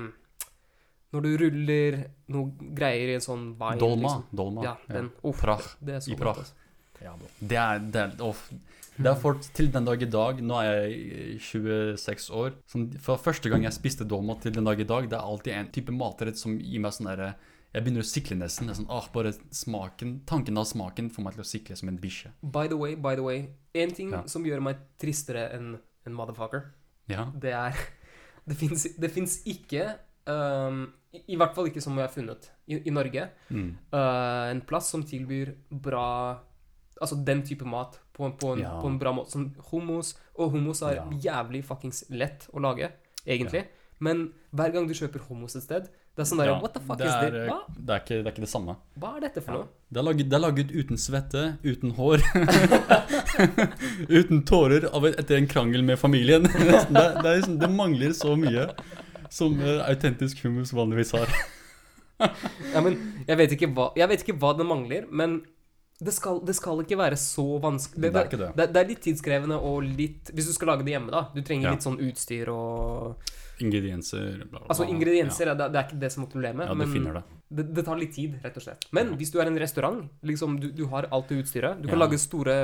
Når 1.14 1.22
du 1.26 1.32
ruller 1.42 1.98
noe 2.34 2.74
greier 2.78 3.12
i 3.14 3.16
en 3.18 3.24
sånn 3.26 3.48
vine 3.60 3.80
Dolma. 3.82 4.02
liksom. 4.10 4.24
Dolma. 4.38 4.64
Ja, 4.66 4.76
den. 4.90 5.12
Uff, 5.24 5.42
Prach. 5.42 5.76
det 5.82 5.96
er 5.98 6.00
så 6.06 6.12
I 6.12 6.16
godt, 6.16 6.22
prach. 6.24 6.38
altså. 6.44 6.54
Ja. 7.04 7.14
Det 7.40 7.58
er, 7.60 7.80
det 7.92 8.00
er, 8.00 8.12
åh, 8.24 8.40
det 8.96 9.10
er 9.12 9.18
for, 9.20 9.40
til 9.58 9.68
den 9.74 9.84
dag 9.84 10.02
i 10.06 10.08
dag 10.08 10.38
Nå 10.46 10.56
er 10.62 10.68
jeg 10.88 11.40
26 11.42 12.30
år. 12.38 12.54
Sånn, 12.70 12.86
fra 13.04 13.18
første 13.20 13.50
gang 13.52 13.66
jeg 13.66 13.76
spiste 13.76 14.06
dolma 14.08 14.38
til 14.40 14.54
den 14.56 14.64
dag 14.70 14.80
i 14.80 14.86
dag, 14.88 15.10
det 15.12 15.18
er 15.18 15.26
alltid 15.34 15.54
en 15.58 15.72
type 15.76 15.92
matrett 15.98 16.40
som 16.40 16.56
gir 16.62 16.80
meg 16.86 16.94
sånn 16.96 17.10
derre 17.12 17.34
Jeg 17.74 17.84
begynner 17.84 18.06
å 18.06 18.08
sikle 18.08 18.38
nesten. 18.38 18.70
Det 18.70 18.76
er 18.76 18.80
sånn, 18.84 18.92
ah, 18.94 19.08
bare 19.14 19.34
smaken, 19.52 20.20
Tanken 20.30 20.58
av 20.62 20.68
smaken 20.70 21.10
får 21.12 21.26
meg 21.26 21.34
til 21.40 21.44
å 21.44 21.50
sikle 21.50 21.76
som 21.80 21.90
en 21.90 21.98
bikkje. 22.00 22.32
By 22.44 22.68
the 22.70 22.78
way, 22.78 22.94
by 22.96 23.16
the 23.18 23.26
way. 23.26 23.48
En 23.74 23.92
ting 23.98 24.12
Ja. 24.14 24.24
som 24.30 24.46
gjør 24.46 24.62
meg 24.62 24.78
tristere 25.02 25.50
enn 25.58 25.80
en 26.06 26.14
motherfucker, 26.14 26.68
Ja. 27.10 27.26
det 27.34 27.52
er 27.52 27.74
Det 28.48 29.10
fins 29.12 29.38
ikke 29.50 29.86
um, 30.28 30.88
i, 31.14 31.22
I 31.34 31.38
hvert 31.40 31.54
fall 31.56 31.70
ikke 31.70 31.82
som 31.84 31.96
jeg 32.00 32.08
har 32.08 32.14
funnet 32.14 32.50
i, 32.68 32.80
i 32.88 32.94
Norge. 32.94 33.28
Mm. 33.50 33.70
Uh, 33.94 34.50
en 34.52 34.62
plass 34.68 34.90
som 34.94 35.04
tilbyr 35.04 35.54
bra 35.72 36.40
Altså 37.02 37.18
den 37.26 37.42
type 37.44 37.66
mat 37.66 37.98
på, 38.14 38.28
på, 38.40 38.52
en, 38.54 38.60
Ja. 38.62 38.76
på 38.80 38.88
en 38.88 39.00
bra 39.02 39.12
måte. 39.12 39.32
Som 39.34 39.48
hummus. 39.72 40.14
Og 40.38 40.52
hummus 40.54 40.82
er 40.86 41.00
Ja. 41.02 41.06
jævlig 41.10 41.64
fuckings 41.66 42.04
lett 42.14 42.46
å 42.54 42.62
lage, 42.62 42.92
egentlig. 43.26 43.66
Men 44.00 44.32
hver 44.54 44.72
gang 44.72 44.88
du 44.88 44.94
kjøper 44.94 45.20
hummus 45.28 45.56
et 45.58 45.64
sted, 45.64 45.90
det 46.14 46.22
er 46.22 46.28
sånn 46.30 46.42
der 46.44 46.50
Ja, 46.52 46.58
What 46.62 46.76
the 46.76 46.82
fuck 46.86 47.00
det 47.00 47.08
is 47.10 47.14
er, 47.14 47.32
this? 47.34 47.48
eh? 47.50 47.78
Det 47.78 47.94
er, 47.96 48.02
ikke, 48.04 48.18
det 48.20 48.28
er 48.30 48.34
ikke 48.36 48.44
det 48.46 48.50
samme. 48.52 48.76
Hva 49.02 49.16
er 49.18 49.24
dette 49.26 49.42
for 49.42 49.56
noe? 49.58 49.70
Det 49.90 50.02
er 50.02 50.06
laget, 50.06 50.28
det 50.30 50.38
er 50.38 50.44
laget 50.44 50.74
uten 50.78 51.00
svette, 51.02 51.44
uten 51.66 51.96
hår. 51.98 52.22
uten 54.20 54.44
tårer 54.46 54.86
etter 55.14 55.38
en 55.40 55.48
krangel 55.50 55.84
med 55.86 56.00
familien. 56.00 56.44
det, 56.94 57.24
liksom, 57.24 57.58
det 57.62 57.70
mangler 57.74 58.14
så 58.18 58.36
mye 58.40 58.68
som 59.34 59.58
uh, 59.62 59.82
autentisk 59.90 60.44
hummus 60.46 60.74
vanligvis 60.78 61.16
har. 61.18 61.34
Ja, 62.22 62.82
men 62.86 63.00
jeg 63.28 63.40
vet 63.40 63.56
ikke 63.58 63.72
hva, 63.74 63.90
jeg 63.98 64.10
vet 64.12 64.22
ikke 64.26 64.38
hva 64.40 64.54
det 64.58 64.68
mangler, 64.70 65.08
men 65.10 65.40
det 66.04 66.14
skal, 66.16 66.40
det 66.46 66.54
skal 66.58 66.82
ikke 66.84 66.98
være 67.00 67.18
så 67.20 67.46
vanskelig. 67.64 68.12
Det 68.14 68.68
er 68.70 68.90
litt 68.90 69.02
tidskrevende 69.06 69.56
og 69.62 69.86
litt 69.86 70.32
Hvis 70.36 70.50
du 70.50 70.54
skal 70.56 70.74
lage 70.74 70.86
det 70.86 70.96
hjemme, 70.96 71.14
da. 71.14 71.26
Du 71.34 71.42
trenger 71.46 71.70
Ja. 71.70 71.74
litt 71.78 71.86
sånn 71.86 72.00
utstyr 72.04 72.50
og 72.54 73.32
Ingredienser 73.62 74.38
bla, 74.50 74.60
bla. 74.60 74.68
Altså, 74.70 74.88
ingredienser, 74.90 75.52
det, 75.54 75.68
det 75.74 75.80
er 75.82 75.88
ikke 75.88 76.00
det 76.02 76.12
som 76.14 76.24
er 76.26 76.30
problemet. 76.32 76.68
Ja, 76.68 76.74
men 76.74 76.94
det. 77.14 77.24
det, 77.50 77.68
det 77.78 77.84
tar 77.86 78.00
litt 78.00 78.16
tid, 78.16 78.40
rett 78.44 78.58
og 78.58 78.66
slett. 78.66 78.88
Men 78.92 79.14
hvis 79.20 79.34
du 79.34 79.38
er 79.42 79.52
en 79.52 79.60
restaurant, 79.62 80.08
liksom, 80.26 80.60
du, 80.60 80.72
du 80.74 80.86
har 80.94 81.08
alt 81.12 81.30
det 81.30 81.44
utstyret. 81.44 81.82
Du 81.82 81.88
kan 81.88 82.00
Ja. 82.00 82.06
lage 82.06 82.18
store 82.22 82.56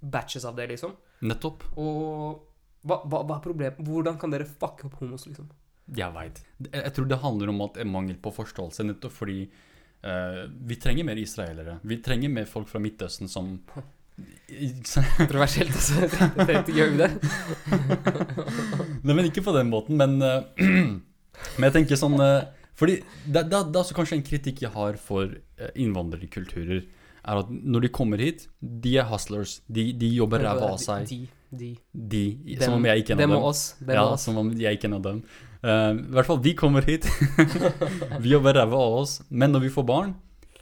batches 0.00 0.44
av 0.44 0.56
det, 0.56 0.68
liksom. 0.70 0.94
Nettopp. 1.26 1.64
Og 1.76 2.46
hva, 2.86 3.02
hva, 3.04 3.24
hva 3.26 3.36
er 3.36 3.42
problemet? 3.44 3.82
Hvordan 3.84 4.18
kan 4.20 4.30
dere 4.32 4.46
fucke 4.48 4.86
opp 4.88 5.00
homos, 5.02 5.26
liksom? 5.28 5.50
Jeg 5.96 6.14
veit. 6.14 6.38
Jeg 6.70 6.92
tror 6.94 7.08
det 7.10 7.18
handler 7.18 7.50
om 7.50 7.60
at 7.66 7.80
mangel 7.84 8.16
på 8.22 8.30
forståelse, 8.32 8.86
nettopp 8.86 9.12
fordi 9.12 9.40
uh, 10.06 10.46
vi 10.46 10.78
trenger 10.80 11.04
mer 11.08 11.18
israelere. 11.18 11.80
Vi 11.82 11.98
trenger 12.04 12.30
mer 12.30 12.46
folk 12.46 12.70
fra 12.70 12.80
Midtøsten 12.80 13.28
som 13.28 13.56
Kontroversielt, 15.16 15.76
altså. 15.76 16.08
Tenkte 16.46 16.72
ikke 16.72 16.86
over 16.88 16.98
det. 17.04 17.10
Nei, 19.06 19.14
men 19.14 19.28
ikke 19.28 19.44
på 19.46 19.54
den 19.56 19.70
måten, 19.70 20.00
men 20.00 20.18
eh, 20.24 20.42
Men 21.56 21.68
jeg 21.68 21.76
tenker 21.78 22.00
sånn 22.00 22.18
eh, 22.20 22.48
Fordi 22.78 22.98
det, 23.24 23.46
det, 23.48 23.60
det 23.72 23.82
er 23.82 23.96
kanskje 23.96 24.18
en 24.18 24.24
kritikk 24.26 24.64
jeg 24.66 24.72
har 24.74 24.98
for 25.00 25.28
eh, 25.30 25.70
innvandrerkulturer, 25.80 26.82
er 27.20 27.42
at 27.42 27.50
når 27.50 27.86
de 27.86 27.92
kommer 27.92 28.22
hit, 28.22 28.46
de 28.60 28.96
er 29.00 29.08
hustlers. 29.10 29.58
De, 29.68 29.90
de 29.96 30.08
jobber 30.16 30.42
ræva 30.46 30.72
av 30.72 30.80
seg. 30.80 31.04
De, 31.10 31.20
de. 31.52 31.70
De, 31.92 32.56
som 32.62 32.78
om 32.78 32.88
jeg 32.88 33.04
ikke 33.04 33.14
er 33.14 33.20
en 33.20 33.28
av 33.28 33.36
dem. 33.36 33.46
oss. 33.50 33.62
Dem 33.80 33.98
ja, 33.98 34.06
oss. 34.14 34.24
som 34.24 34.40
om 34.40 34.50
jeg 34.56 34.78
ikke 34.78 34.88
er 34.88 34.92
en 34.92 34.98
av 34.98 35.04
dem. 35.04 35.22
Uh, 35.60 35.92
I 35.92 36.16
hvert 36.16 36.30
fall, 36.30 36.40
vi 36.40 36.54
kommer 36.56 36.88
hit. 36.88 37.08
vi 38.24 38.32
jobber 38.32 38.56
ræva 38.56 38.80
av 38.80 38.96
oss. 39.02 39.18
Men 39.28 39.52
når 39.52 39.66
vi 39.66 39.72
får 39.76 39.86
barn, 39.90 40.14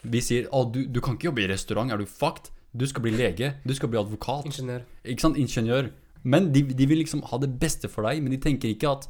vi 0.03 0.23
sier 0.25 0.51
å, 0.51 0.65
du, 0.67 0.83
du 0.91 0.99
kan 1.05 1.15
ikke 1.15 1.31
jobbe 1.31 1.45
i 1.47 1.51
restaurant, 1.53 1.95
er 1.95 2.03
du 2.03 2.11
fucked? 2.11 2.51
Du 2.73 2.85
skal 2.87 3.05
bli 3.05 3.15
lege, 3.17 3.55
du 3.65 3.75
skal 3.75 3.91
bli 3.93 4.01
advokat. 4.01 4.49
Ingeniør. 4.51 4.85
Ikke 5.05 5.25
sant, 5.25 5.39
ingeniør. 5.41 5.91
Men 6.23 6.51
de, 6.53 6.65
de 6.77 6.87
vil 6.91 7.01
liksom 7.01 7.23
ha 7.31 7.39
det 7.41 7.55
beste 7.61 7.89
for 7.89 8.09
deg, 8.09 8.21
men 8.23 8.35
de 8.35 8.41
tenker 8.43 8.73
ikke 8.75 8.93
at 8.97 9.09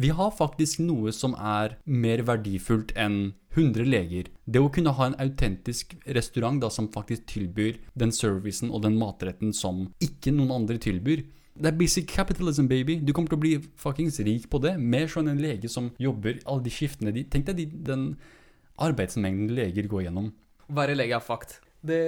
vi 0.00 0.08
har 0.16 0.30
faktisk 0.32 0.80
noe 0.80 1.12
som 1.12 1.34
er 1.36 1.76
mer 1.84 2.22
verdifullt 2.24 2.94
enn 2.96 3.34
100 3.52 3.84
leger. 3.84 4.30
Det 4.48 4.62
å 4.62 4.70
kunne 4.72 4.94
ha 4.96 5.08
en 5.08 5.16
autentisk 5.20 5.94
restaurant 6.16 6.60
da, 6.62 6.70
som 6.72 6.88
faktisk 6.92 7.26
tilbyr 7.28 7.76
den 7.98 8.12
servicen 8.14 8.72
og 8.72 8.84
den 8.86 8.96
matretten 9.00 9.52
som 9.56 9.88
ikke 10.04 10.32
noen 10.32 10.54
andre 10.62 10.78
tilbyr. 10.80 11.24
Det 11.58 11.72
er 11.72 11.78
basic 11.78 12.06
capitalism, 12.08 12.68
baby. 12.70 13.00
Du 13.02 13.12
kommer 13.12 13.32
til 13.32 13.38
å 13.38 13.44
bli 13.44 13.54
fuckings 13.76 14.20
rik 14.24 14.46
på 14.48 14.60
det. 14.62 14.76
Mer 14.78 15.08
sånn 15.10 15.28
en 15.32 15.40
lege 15.42 15.68
som 15.72 15.90
jobber 16.00 16.38
alle 16.46 16.64
de 16.64 16.72
skiftene 16.72 17.12
de 17.12 17.26
Tenk 17.28 17.48
deg 17.50 17.58
de, 17.58 17.66
den 17.90 18.12
arbeidsmengden 18.78 19.50
leger 19.56 19.90
går 19.90 20.06
gjennom. 20.06 20.30
Være 20.70 20.94
lege 20.96 21.18
er 21.18 21.24
fucked. 21.24 21.58
Det 21.82 22.00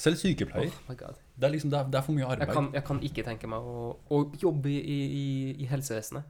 Selv 0.00 0.16
sykepleier. 0.16 0.72
Oh 0.72 0.90
my 0.90 0.96
god. 0.96 1.18
Det 1.38 1.46
er 1.48 1.52
liksom, 1.54 1.70
det 1.70 1.78
er, 1.78 1.88
det 1.92 1.98
er 2.00 2.04
for 2.06 2.16
mye 2.16 2.26
arbeid. 2.26 2.46
Jeg 2.48 2.56
kan, 2.56 2.68
jeg 2.74 2.84
kan 2.88 3.00
ikke 3.04 3.24
tenke 3.26 3.50
meg 3.50 3.60
å, 3.60 3.88
å 4.10 4.20
jobbe 4.40 4.70
i, 4.72 4.78
i, 5.04 5.24
i 5.62 5.68
helsevesenet. 5.70 6.24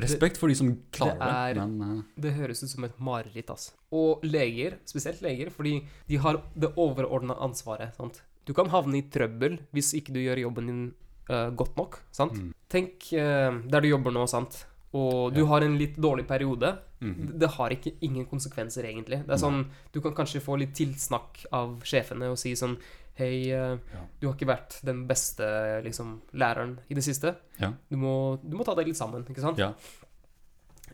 Respekt 0.00 0.38
for 0.38 0.46
de 0.52 0.54
som 0.54 0.68
klarer 0.94 1.18
det, 1.18 1.30
det 1.30 1.62
er- 1.62 1.66
men 1.66 1.98
uh... 1.98 2.02
det 2.14 2.34
høres 2.36 2.62
ut 2.62 2.70
som 2.70 2.84
et 2.86 2.98
mareritt, 3.02 3.50
altså. 3.50 3.72
Og 3.90 4.22
leger, 4.22 4.76
spesielt 4.86 5.22
leger, 5.24 5.50
fordi 5.50 5.80
de 6.06 6.20
har 6.22 6.38
det 6.54 6.70
overordna 6.78 7.34
ansvaret. 7.42 7.96
sant? 7.96 8.20
Du 8.46 8.54
kan 8.54 8.70
havne 8.70 9.00
i 9.00 9.06
trøbbel 9.10 9.58
hvis 9.74 9.90
ikke 9.98 10.14
du 10.14 10.20
gjør 10.22 10.44
jobben 10.44 10.70
din 10.70 10.84
uh, 11.30 11.50
godt 11.50 11.74
nok. 11.80 11.98
sant? 12.14 12.38
Mm. 12.38 12.52
Tenk 12.70 13.10
uh, 13.18 13.58
der 13.66 13.82
du 13.82 13.88
jobber 13.90 14.14
nå, 14.14 14.28
sant? 14.30 14.62
Og 14.92 15.34
du 15.34 15.44
har 15.46 15.62
en 15.62 15.76
litt 15.78 15.96
dårlig 15.96 16.26
periode. 16.26 16.78
mhm. 17.00 17.38
Det 17.38 17.48
har 17.56 17.70
ikke 17.70 17.92
ingen 18.00 18.26
konsekvenser, 18.26 18.84
egentlig. 18.84 19.24
Det 19.26 19.32
er 19.32 19.38
sånn, 19.38 19.66
Du 19.92 20.00
kan 20.00 20.14
kanskje 20.14 20.40
få 20.42 20.58
litt 20.58 20.74
tilsnakk 20.74 21.46
av 21.52 21.80
sjefene 21.82 22.30
og 22.30 22.38
si 22.38 22.52
sånn 22.54 22.76
Hei, 23.20 23.50
eh, 23.52 23.76
du 24.20 24.28
har 24.28 24.34
ikke 24.34 24.46
vært 24.48 24.78
den 24.82 25.06
beste 25.06 25.44
liksom, 25.84 26.22
læreren 26.32 26.78
i 26.88 26.94
det 26.94 27.02
siste. 27.04 27.34
Ja. 27.58 27.72
Du, 27.90 27.96
må, 27.96 28.40
du 28.42 28.56
må 28.56 28.64
ta 28.64 28.74
deg 28.74 28.86
litt 28.86 28.96
sammen, 28.96 29.26
ikke 29.28 29.42
sant? 29.42 29.58
Ja. 29.58 29.74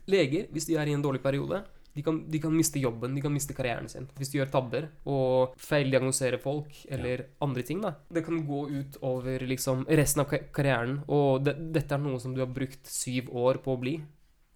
Leger, 0.07 0.47
hvis 0.51 0.65
de 0.67 0.75
er 0.75 0.87
i 0.87 0.95
en 0.97 1.01
dårlig 1.01 1.21
periode, 1.23 1.63
de 1.97 2.03
kan, 2.05 2.19
de 2.29 2.39
kan 2.41 2.53
miste 2.53 2.77
jobben, 2.77 3.15
de 3.17 3.21
kan 3.23 3.33
miste 3.33 3.55
karrieren 3.57 3.89
sin. 3.89 4.05
Hvis 4.19 4.29
de 4.29 4.37
gjør 4.37 4.51
tabber 4.53 4.85
og 5.09 5.55
feildiagnoserer 5.61 6.37
folk 6.41 6.75
eller 6.93 7.25
andre 7.41 7.63
ting, 7.65 7.81
da. 7.81 7.95
Det 8.13 8.21
kan 8.27 8.43
gå 8.45 8.59
ut 8.69 8.99
over 9.07 9.45
liksom 9.49 9.81
resten 9.89 10.21
av 10.21 10.35
karrieren, 10.53 10.99
og 11.09 11.41
det, 11.47 11.55
dette 11.73 11.97
er 11.97 12.03
noe 12.03 12.21
som 12.21 12.37
du 12.37 12.43
har 12.43 12.53
brukt 12.53 12.85
syv 12.91 13.33
år 13.33 13.63
på 13.65 13.73
å 13.73 13.81
bli. 13.81 13.95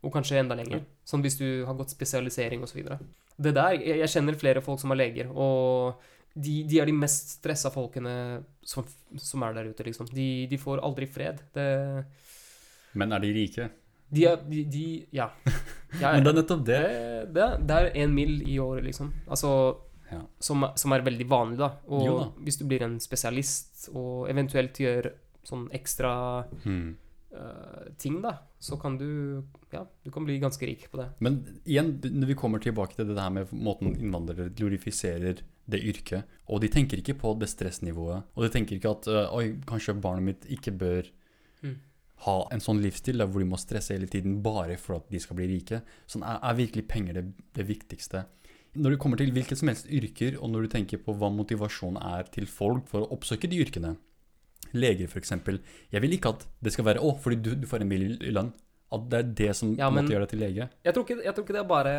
Og 0.05 0.13
kanskje 0.13 0.38
enda 0.41 0.57
lenger. 0.57 0.86
Sånn 1.05 1.25
hvis 1.25 1.39
du 1.41 1.48
har 1.65 1.77
gått 1.77 1.93
spesialisering 1.93 2.62
osv. 2.65 2.86
Det 3.41 3.53
der 3.57 3.75
jeg, 3.79 3.98
jeg 4.03 4.13
kjenner 4.15 4.38
flere 4.38 4.62
folk 4.65 4.81
som 4.81 4.93
er 4.93 5.01
leger, 5.01 5.33
og 5.33 6.01
de, 6.33 6.62
de 6.69 6.79
er 6.79 6.89
de 6.89 6.95
mest 6.95 7.36
stressa 7.39 7.74
folkene 7.74 8.13
som, 8.62 8.86
som 9.17 9.50
er 9.50 9.57
der 9.57 9.74
ute, 9.74 9.89
liksom. 9.89 10.13
De, 10.13 10.29
de 10.50 10.62
får 10.62 10.86
aldri 10.86 11.10
fred. 11.10 11.41
Det, 11.57 11.67
Men 12.93 13.17
er 13.17 13.25
de 13.25 13.33
rike? 13.36 13.71
De 14.12 14.25
er 14.27 14.41
de, 14.50 14.63
de 14.65 14.86
Ja. 15.15 15.30
ja 16.01 16.12
Men 16.15 16.24
det 16.25 16.32
er 16.34 16.38
nettopp 16.41 16.65
det. 16.68 16.82
det, 17.34 17.48
det, 17.68 17.77
er 17.77 17.91
en 18.03 18.13
mil 18.15 18.41
i 18.48 18.58
året, 18.60 18.84
liksom. 18.89 19.13
Altså 19.27 19.53
Ja. 20.12 20.22
som, 20.44 20.65
som 20.75 20.91
er 20.91 21.01
veldig 21.06 21.27
vanlig, 21.32 21.58
da. 21.62 21.70
Og 21.88 22.01
Jo 22.06 22.18
da. 22.20 22.25
hvis 22.44 22.58
du 22.60 22.65
blir 22.68 22.84
en 22.84 22.98
spesialist 23.00 23.89
og 23.96 24.27
eventuelt 24.30 24.75
gjør 24.84 25.13
sånn 25.48 25.70
ekstra 25.74 26.12
Hmm. 26.65 26.98
uh, 27.34 27.88
ting, 27.98 28.20
da, 28.22 28.36
så 28.60 28.75
kan 28.77 28.98
du 29.00 29.44
Ja, 29.72 29.86
du 30.03 30.12
kan 30.12 30.25
bli 30.27 30.36
ganske 30.39 30.68
rik 30.68 30.89
på 30.91 30.98
det. 31.00 31.08
Men 31.24 31.38
igjen, 31.65 31.94
når 32.03 32.27
vi 32.27 32.36
kommer 32.36 32.60
tilbake 32.60 32.96
til 32.98 33.08
det 33.08 33.18
her 33.24 33.32
med 33.32 33.48
måten 33.56 33.96
innvandrere 33.96 34.50
glorifiserer 34.53 35.39
det 35.72 35.80
yrket, 35.80 36.25
og 36.50 36.60
de 36.60 36.68
tenker 36.68 37.00
ikke 37.00 37.15
på 37.22 37.32
det 37.39 37.48
stressnivået, 37.48 38.24
og 38.36 38.44
de 38.44 38.50
tenker 38.51 38.75
ikke 38.75 38.91
at 38.91 39.08
uh, 39.08 39.32
oi, 39.38 39.56
kanskje 39.65 39.96
barnet 40.01 40.24
mitt 40.27 40.46
ikke 40.51 40.74
bør. 40.75 41.08
Ha 42.25 42.35
en 42.53 42.59
sånn 42.61 42.81
livsstil 42.83 43.17
der 43.17 43.25
hvor 43.27 43.41
de 43.41 43.47
må 43.49 43.57
stresse 43.57 43.95
hele 43.95 44.07
tiden 44.07 44.41
bare 44.45 44.77
for 44.77 44.95
at 44.99 45.09
de 45.09 45.19
skal 45.19 45.35
bli 45.39 45.47
rike. 45.55 45.81
Sånn 46.07 46.23
er, 46.23 46.37
er 46.43 46.53
virkelig 46.59 46.87
penger 46.87 47.13
det, 47.17 47.25
det 47.57 47.65
viktigste. 47.67 48.25
Når 48.77 48.91
det 48.95 48.99
kommer 49.03 49.17
til 49.19 49.31
hvilket 49.35 49.57
som 49.59 49.67
helst 49.71 49.89
yrker, 49.91 50.37
og 50.39 50.49
når 50.53 50.61
du 50.67 50.67
tenker 50.77 51.01
på 51.03 51.15
hva 51.17 51.29
motivasjonen 51.33 51.97
er 52.13 52.23
til 52.31 52.45
folk 52.47 52.87
for 52.87 53.03
å 53.03 53.09
oppsøke 53.17 53.49
de 53.51 53.57
yrkene, 53.65 53.95
leger 54.73 55.09
f.eks. 55.11 55.33
Jeg 55.91 56.01
vil 56.03 56.13
ikke 56.15 56.29
at 56.35 56.45
det 56.63 56.71
skal 56.71 56.85
være 56.87 57.01
å, 57.03 57.15
fordi 57.19 57.41
du, 57.43 57.49
du 57.59 57.65
får 57.67 57.83
en 57.83 57.89
bil 57.91 58.05
i 58.21 58.31
lønn. 58.31 58.53
At 58.91 59.09
det 59.11 59.17
er 59.19 59.27
det 59.41 59.49
som 59.55 59.73
Ja, 59.79 59.89
men- 59.89 60.07
gjør 60.07 60.23
deg 60.25 60.29
til 60.29 60.39
lege. 60.43 60.69
Jeg 60.85 60.93
tror, 60.95 61.03
ikke, 61.07 61.23
jeg 61.23 61.33
tror 61.35 61.43
ikke 61.47 61.57
det 61.57 61.63
er 61.63 61.67
bare 61.73 61.95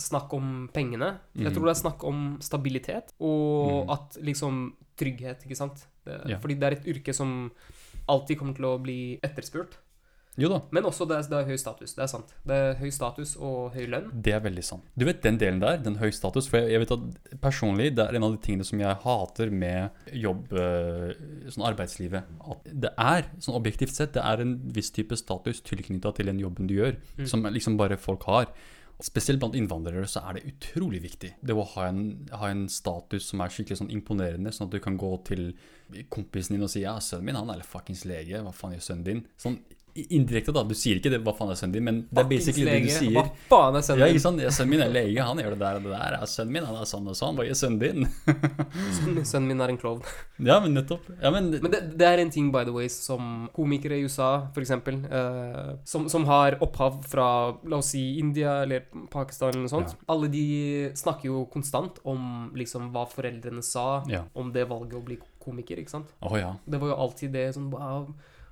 snakk 0.00 0.32
om 0.32 0.68
pengene. 0.72 1.18
Jeg 1.34 1.46
Mhm. 1.50 1.54
tror 1.54 1.66
det 1.66 1.74
er 1.76 1.82
snakk 1.82 2.04
om 2.04 2.38
stabilitet 2.40 3.12
og 3.20 3.86
mm. 3.86 3.90
at 3.92 4.16
liksom 4.22 4.74
trygghet, 4.96 5.42
ikke 5.44 5.56
sant. 5.56 5.86
Det, 6.04 6.20
Ja. 6.28 6.38
Fordi 6.38 6.54
det 6.58 6.62
er 6.68 6.76
et 6.78 6.86
yrke 6.86 7.14
som 7.14 7.50
alltid 8.10 8.38
kommer 8.40 8.58
til 8.58 8.68
å 8.70 8.74
bli 8.82 8.98
etterspurt. 9.26 9.78
Jo 10.40 10.48
da, 10.48 10.60
Men 10.72 10.86
også 10.86 11.04
det 11.10 11.16
er, 11.18 11.24
det 11.28 11.38
er 11.40 11.48
høy 11.50 11.56
status. 11.58 11.92
Det 11.96 12.04
er 12.04 12.08
sant. 12.08 12.30
Det 12.46 12.54
er 12.56 12.76
høy 12.78 12.88
status 12.94 13.32
og 13.42 13.74
høy 13.74 13.82
lønn. 13.90 14.06
Det 14.24 14.32
er 14.32 14.40
veldig 14.44 14.62
sant. 14.64 14.86
Du 14.96 15.02
vet 15.04 15.18
den 15.26 15.36
delen 15.40 15.58
der, 15.60 15.80
den 15.82 15.98
høy 16.00 16.08
status, 16.14 16.46
for 16.48 16.62
jeg, 16.62 16.70
jeg 16.76 16.82
vet 16.84 16.94
at 16.94 17.34
personlig, 17.42 17.90
det 17.98 18.06
er 18.06 18.16
en 18.16 18.24
av 18.28 18.36
de 18.36 18.40
tingene 18.46 18.64
som 18.64 18.80
jeg 18.80 19.00
hater 19.02 19.50
med 19.52 20.14
jobb, 20.22 20.54
eh, 20.54 21.12
sånn 21.50 21.66
arbeidslivet. 21.68 22.30
At 22.54 22.70
det 22.86 22.92
er, 22.94 23.26
sånn 23.42 23.58
objektivt 23.58 23.92
sett, 23.98 24.14
det 24.16 24.22
er 24.24 24.44
en 24.46 24.54
viss 24.78 24.92
type 24.94 25.18
status 25.18 25.60
tilknyttet 25.66 26.20
til 26.22 26.30
den 26.32 26.40
jobben 26.40 26.70
du 26.70 26.76
gjør, 26.78 26.96
Mm. 27.18 27.26
som 27.28 27.42
liksom 27.50 27.76
bare 27.76 27.98
folk 28.00 28.22
har. 28.30 28.46
Spesielt 29.04 29.40
blant 29.40 29.56
innvandrere 29.56 30.04
så 30.10 30.22
er 30.28 30.36
det 30.36 30.48
utrolig 30.50 31.00
viktig. 31.04 31.32
Det 31.40 31.56
å 31.56 31.64
ha 31.74 31.86
en, 31.88 32.02
ha 32.36 32.50
en 32.52 32.66
status 32.68 33.30
som 33.30 33.40
er 33.40 33.52
skikkelig 33.52 33.80
sånn 33.80 33.92
imponerende, 33.94 34.52
sånn 34.52 34.68
at 34.68 34.74
du 34.74 34.80
kan 34.84 34.98
gå 35.00 35.12
til 35.28 35.50
kompisen 36.12 36.56
din 36.56 36.66
og 36.66 36.72
si 36.72 36.84
ja, 36.84 36.98
sønnen 37.02 37.30
min 37.30 37.38
han 37.40 37.52
er 37.54 37.64
fuckings 37.66 38.04
lege, 38.08 38.42
hva 38.44 38.52
faen 38.54 38.76
gjør 38.76 38.86
sønnen 38.90 39.06
din? 39.06 39.22
Sånn 39.40 39.56
indirekte 39.94 40.52
da, 40.54 40.62
du 40.66 40.74
sier 40.78 41.00
ikke 41.00 41.12
det, 41.12 41.20
hva 41.24 41.34
faen 41.36 41.52
er 41.52 41.58
sønnen 41.58 41.76
din, 41.76 41.84
men 41.86 42.00
det 42.10 42.22
er 42.22 42.28
basically 42.30 42.66
det 42.68 42.80
du 42.84 42.90
sier. 42.94 43.14
Hva 43.16 43.24
faen 43.50 43.78
er 43.78 43.84
sønnen 43.86 44.04
Ja, 44.04 44.08
ikke 44.12 44.22
sant? 44.24 44.42
Sønnen 44.56 44.72
min 44.74 44.84
er 44.84 44.92
lege, 44.94 45.24
han 45.26 45.40
gjør 45.42 45.56
det 45.56 45.60
der 45.62 45.80
og 45.80 45.86
det 45.88 45.94
der. 45.94 46.16
Ja, 46.18 46.28
sønnen 46.30 46.54
min 46.56 46.68
han 46.68 46.78
er 46.80 46.88
sånn 46.90 47.08
og 47.10 47.18
sånn. 47.18 47.38
Hva 47.38 47.46
gjør 47.48 47.58
sønnen 47.60 47.80
din? 47.82 48.08
Sønnen- 49.30 49.48
min 49.50 49.64
er 49.64 49.72
en 49.72 49.80
klovn. 49.80 50.04
Ja, 50.38 50.60
men 50.62 50.76
nettopp. 50.76 51.08
Ja, 51.20 51.32
men, 51.34 51.50
Men 51.56 51.72
det, 51.72 51.80
det 51.98 52.06
er 52.06 52.22
en 52.22 52.30
ting, 52.30 52.52
by 52.54 52.64
the 52.68 52.74
way, 52.74 52.88
som 52.92 53.48
komikere 53.56 53.98
i 53.98 54.06
USA, 54.06 54.30
for 54.54 54.62
eksempel, 54.62 55.00
eh, 55.10 55.72
som, 55.84 56.08
som 56.12 56.26
har 56.30 56.58
opphav 56.62 57.00
fra, 57.10 57.26
la 57.66 57.80
oss 57.80 57.92
si, 57.94 58.04
India 58.20 58.60
eller 58.64 58.86
Pakistan 59.10 59.50
eller 59.54 59.66
noe 59.66 59.72
sånt. 59.72 59.96
Ja. 59.96 60.06
Alle 60.14 60.30
de 60.32 60.44
snakker 60.98 61.30
jo 61.32 61.44
konstant 61.52 61.98
om 62.08 62.50
liksom 62.56 62.92
hva 62.94 63.06
foreldrene 63.10 63.64
sa 63.64 64.02
om 64.38 64.52
det 64.54 64.68
valget 64.70 64.98
å 65.00 65.04
bli 65.04 65.18
komiker, 65.40 65.80
ikke 65.80 65.96
sant? 65.96 66.12
Å 66.20 66.36
ja. 66.38 66.52
Det 66.66 66.80
var 66.80 66.92
jo 66.92 67.00
alltid 67.06 67.32
det 67.34 67.46
sånn 67.56 67.70
wow. 67.72 68.08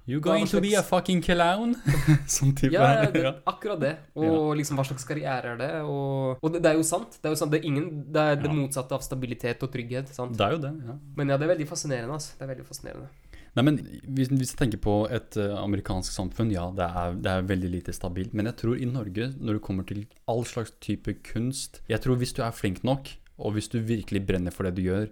You 0.09 0.23
Hva 0.25 0.39
going 0.39 0.49
to 0.49 0.61
be 0.65 0.73
a 0.73 0.81
fucking 0.81 1.21
clown? 1.21 1.75
sånn 2.39 2.55
type. 2.57 2.73
Ja, 2.73 3.05
det, 3.13 3.21
ja. 3.27 3.35
akkurat 3.51 3.81
det. 3.83 3.93
Og 4.17 4.55
liksom 4.57 4.81
hva 4.81 4.87
slags 4.89 5.05
karriere 5.05 5.53
er 5.53 5.59
det? 5.61 5.73
Og, 5.85 6.41
og 6.41 6.55
det, 6.55 6.63
det 6.65 6.71
er 6.71 6.79
jo 6.79 6.87
sant. 6.89 7.19
Det 7.21 7.29
er 7.29 7.35
jo 7.35 7.41
sant. 7.43 7.53
Det 7.53 7.61
er, 7.61 7.67
ingen, 7.69 7.91
det, 8.09 8.23
er 8.33 8.41
det 8.41 8.53
motsatte 8.55 8.97
av 8.97 9.05
stabilitet 9.05 9.67
og 9.67 9.73
trygghet. 9.75 10.09
sant? 10.17 10.33
Det 10.39 10.47
er 10.47 10.57
jo 10.57 10.63
det, 10.65 10.73
ja. 10.89 10.97
Men 11.19 11.35
ja, 11.35 11.37
det 11.37 11.45
er 11.45 11.53
veldig 11.53 11.69
fascinerende. 11.69 12.17
altså. 12.17 12.39
Det 12.39 12.47
er 12.47 12.53
veldig 12.55 12.67
fascinerende. 12.71 13.11
Nei, 13.59 13.67
men 13.67 13.79
hvis, 14.17 14.33
hvis 14.33 14.55
jeg 14.55 14.63
tenker 14.63 14.81
på 14.81 14.97
et 15.13 15.37
uh, 15.37 15.59
amerikansk 15.61 16.17
samfunn, 16.17 16.57
ja, 16.57 16.65
det 16.73 16.89
er, 16.89 17.21
det 17.21 17.35
er 17.35 17.49
veldig 17.53 17.75
lite 17.77 17.93
stabilt. 17.97 18.33
Men 18.33 18.49
jeg 18.49 18.61
tror 18.63 18.81
i 18.81 18.89
Norge, 18.89 19.33
når 19.37 19.59
det 19.59 19.65
kommer 19.69 19.89
til 19.89 20.07
all 20.31 20.45
slags 20.49 20.73
type 20.85 21.19
kunst 21.27 21.83
Jeg 21.91 22.01
tror 22.05 22.17
hvis 22.21 22.33
du 22.33 22.45
er 22.47 22.57
flink 22.57 22.81
nok, 22.87 23.13
og 23.39 23.59
hvis 23.59 23.69
du 23.69 23.83
virkelig 23.85 24.25
brenner 24.25 24.55
for 24.55 24.65
det 24.65 24.79
du 24.79 24.87
gjør 24.89 25.09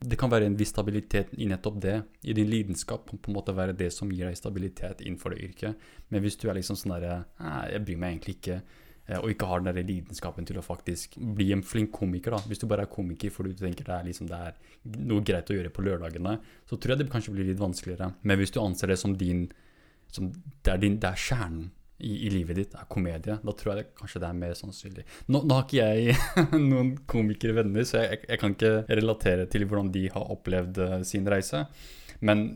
Det 0.00 0.16
kan 0.20 0.30
være 0.32 0.46
en 0.48 0.56
viss 0.58 0.72
stabilitet 0.74 1.34
i 1.38 1.46
nettopp 1.50 1.80
det. 1.82 1.96
I 2.22 2.34
din 2.36 2.50
lidenskap 2.50 3.06
på 3.10 3.30
en 3.30 3.36
måte 3.36 3.54
være 3.56 3.76
det 3.76 3.90
som 3.92 4.10
gir 4.12 4.28
deg 4.28 4.38
stabilitet 4.38 5.02
innenfor 5.04 5.34
det 5.34 5.42
yrket. 5.48 5.84
Men 6.08 6.24
hvis 6.24 6.36
du 6.40 6.48
er 6.48 6.58
liksom 6.58 6.76
sånn 6.76 6.96
derre 6.96 7.24
Jeg 7.72 7.84
bryr 7.84 8.00
meg 8.00 8.14
egentlig 8.14 8.36
ikke. 8.38 8.62
eh, 9.06 9.18
Og 9.18 9.30
ikke 9.30 9.46
har 9.46 9.60
den 9.60 9.74
der 9.74 9.82
lidenskapen 9.82 10.46
til 10.46 10.58
å 10.58 10.64
faktisk 10.64 11.16
bli 11.18 11.52
en 11.52 11.62
flink 11.62 11.92
komiker. 11.92 12.30
da 12.30 12.38
Hvis 12.38 12.58
du 12.58 12.66
bare 12.66 12.82
er 12.82 12.94
komiker 12.94 13.30
fordi 13.30 13.54
du 13.54 13.64
tenker 13.64 13.84
det 13.84 13.94
er, 13.94 14.04
liksom, 14.04 14.26
det 14.26 14.36
er 14.36 14.54
noe 14.84 15.20
greit 15.22 15.50
å 15.50 15.54
gjøre 15.54 15.70
på 15.70 15.84
lørdagene, 15.84 16.38
så 16.66 16.76
tror 16.76 16.94
jeg 16.94 16.98
det 16.98 17.12
kanskje 17.12 17.32
blir 17.32 17.44
litt 17.44 17.60
vanskeligere. 17.60 18.14
Men 18.22 18.38
hvis 18.38 18.50
du 18.50 18.60
anser 18.60 18.88
det 18.88 18.98
som 18.98 19.16
din 19.16 19.48
som 20.08 20.30
det, 20.30 20.72
er 20.72 20.78
din, 20.78 20.98
det 20.98 21.08
er 21.10 21.16
kjernen 21.18 21.70
i, 21.98 22.26
i, 22.26 22.30
livet 22.32 22.58
ditt 22.58 22.72
er 22.74 22.88
komedie, 22.90 23.36
da 23.38 23.52
tror 23.54 23.72
jeg 23.72 23.80
det, 23.80 23.90
kanskje 24.00 24.22
det 24.22 24.28
er 24.28 24.38
mer 24.38 24.56
sannsynlig. 24.58 25.04
Nå, 25.30 25.44
nå 25.46 25.58
har 25.58 25.66
ikke 25.66 25.84
jeg 25.84 26.16
noen 26.72 26.94
komikere 27.10 27.60
venner, 27.60 27.86
så 27.86 28.02
jeg, 28.02 28.24
jeg, 28.26 28.40
kan 28.40 28.56
ikke 28.56 28.72
relatere 28.90 29.46
til 29.50 29.66
hvordan 29.68 29.92
de 29.94 30.08
har 30.10 30.32
opplevd 30.34 30.80
uh, 30.82 30.96
sin 31.06 31.28
reise. 31.30 31.64
Men 32.24 32.48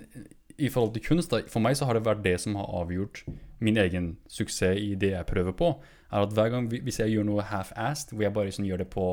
i 0.59 0.71
forhold 0.75 0.97
til 0.97 1.05
kunst, 1.07 1.31
da, 1.31 1.45
for 1.51 1.63
meg 1.63 1.79
så 1.79 1.87
har 1.87 1.95
det 1.95 2.07
vært 2.09 2.25
det 2.25 2.35
som 2.43 2.59
har 2.59 2.71
avgjort 2.81 3.23
min 3.63 3.79
egen 3.79 4.17
suksess 4.31 4.79
i 4.79 4.95
det 4.99 5.13
jeg 5.15 5.31
prøver 5.31 5.55
på. 5.55 5.73
er 6.11 6.25
at 6.25 6.33
hver 6.35 6.49
gang 6.51 6.69
Hvis 6.71 6.99
jeg 6.99 7.13
gjør 7.13 7.27
noe 7.29 7.45
half-assed, 7.47 8.15
hvor 8.15 8.27
jeg 8.27 8.35
bare 8.35 8.55
sånn, 8.55 8.67
gjør 8.67 8.83
det 8.83 8.91
på 8.91 9.07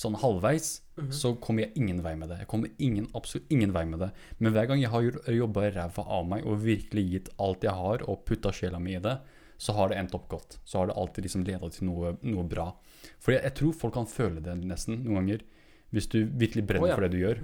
sånn 0.00 0.16
halvveis, 0.16 0.82
mm 0.96 1.04
-hmm. 1.04 1.12
så 1.12 1.34
kommer 1.34 1.62
jeg 1.62 1.72
ingen 1.76 2.02
vei 2.02 2.14
med 2.16 2.28
det. 2.28 2.38
Jeg 2.38 2.48
kommer 2.48 2.68
ingen, 2.78 3.06
absolutt 3.14 3.46
ingen 3.50 3.72
vei 3.72 3.84
med 3.84 4.00
det. 4.00 4.10
Men 4.38 4.52
hver 4.52 4.66
gang 4.66 4.80
jeg 4.80 4.90
har 4.90 5.02
jobba 5.28 5.70
ræva 5.70 6.02
av 6.06 6.26
meg 6.26 6.46
og 6.46 6.64
virkelig 6.64 7.10
gitt 7.10 7.28
alt 7.38 7.62
jeg 7.62 7.72
har, 7.72 8.08
og 8.08 8.24
putta 8.24 8.52
sjela 8.52 8.78
mi 8.78 8.96
i 8.96 9.00
det, 9.00 9.18
så 9.60 9.74
har 9.76 9.90
det 9.92 10.00
endt 10.00 10.14
opp 10.16 10.28
godt. 10.32 10.58
Så 10.64 10.80
har 10.80 10.88
det 10.88 10.96
alltid 10.96 11.26
liksom 11.26 11.44
leda 11.44 11.68
til 11.68 11.88
noe, 11.90 12.14
noe, 12.24 12.44
bra. 12.48 12.70
For 13.20 13.34
jeg, 13.34 13.44
jeg, 13.44 13.56
tror 13.58 13.74
folk 13.76 13.96
kan 13.98 14.08
føle 14.08 14.40
det 14.44 14.54
nesten 14.62 15.02
noen 15.04 15.20
ganger, 15.20 15.42
hvis 15.92 16.08
du 16.08 16.22
virkelig 16.24 16.64
brenner 16.68 16.88
oh, 16.88 16.92
ja. 16.92 16.96
for 16.96 17.04
det 17.04 17.12
du 17.12 17.20
gjør. 17.20 17.42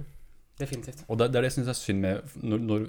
Definitivt. 0.57 1.03
Og 1.05 1.19
det, 1.19 1.27
det 1.29 1.37
er 1.37 1.45
det 1.45 1.51
jeg 1.51 1.57
syns 1.59 1.69
er 1.69 1.77
synd 1.77 2.01
med 2.01 2.37
når, 2.41 2.63
når, 2.65 2.87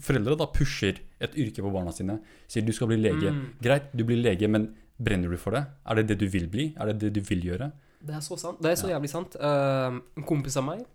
foreldre 0.00 0.38
da 0.40 0.46
pusher 0.54 1.02
et 1.20 1.36
yrke 1.44 1.64
på 1.66 1.72
barna 1.74 1.92
sine. 1.92 2.16
Sier 2.48 2.64
du 2.64 2.72
skal 2.72 2.88
bli 2.88 2.96
lege. 3.02 3.34
Mm. 3.36 3.42
Greit, 3.60 3.92
du 3.92 4.06
blir 4.08 4.22
lege, 4.22 4.48
men 4.48 4.70
brenner 4.96 5.32
du 5.32 5.36
for 5.40 5.58
det? 5.58 5.66
Er 5.84 6.00
det 6.00 6.06
det 6.14 6.20
du 6.22 6.26
vil 6.32 6.48
bli? 6.48 6.70
Er 6.80 6.88
det 6.88 6.96
det 7.04 7.12
du 7.18 7.20
vil 7.26 7.44
gjøre? 7.50 7.68
Det 8.00 8.16
er 8.16 8.24
så 8.24 8.40
sant. 8.40 8.64
Det 8.64 8.72
er 8.72 8.80
så 8.80 8.88
ja. 8.88 8.96
jævlig 8.96 9.12
sant. 9.12 9.36
Uh, 9.36 10.00
en 10.16 10.24
kompis 10.24 10.56
av 10.56 10.64
meg, 10.70 10.86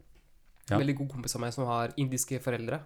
ja. 0.71 0.79
veldig 0.79 0.97
god 1.03 1.13
kompis 1.13 1.37
av 1.37 1.45
meg, 1.45 1.53
som 1.53 1.69
har 1.69 1.93
indiske 2.01 2.41
foreldre 2.41 2.81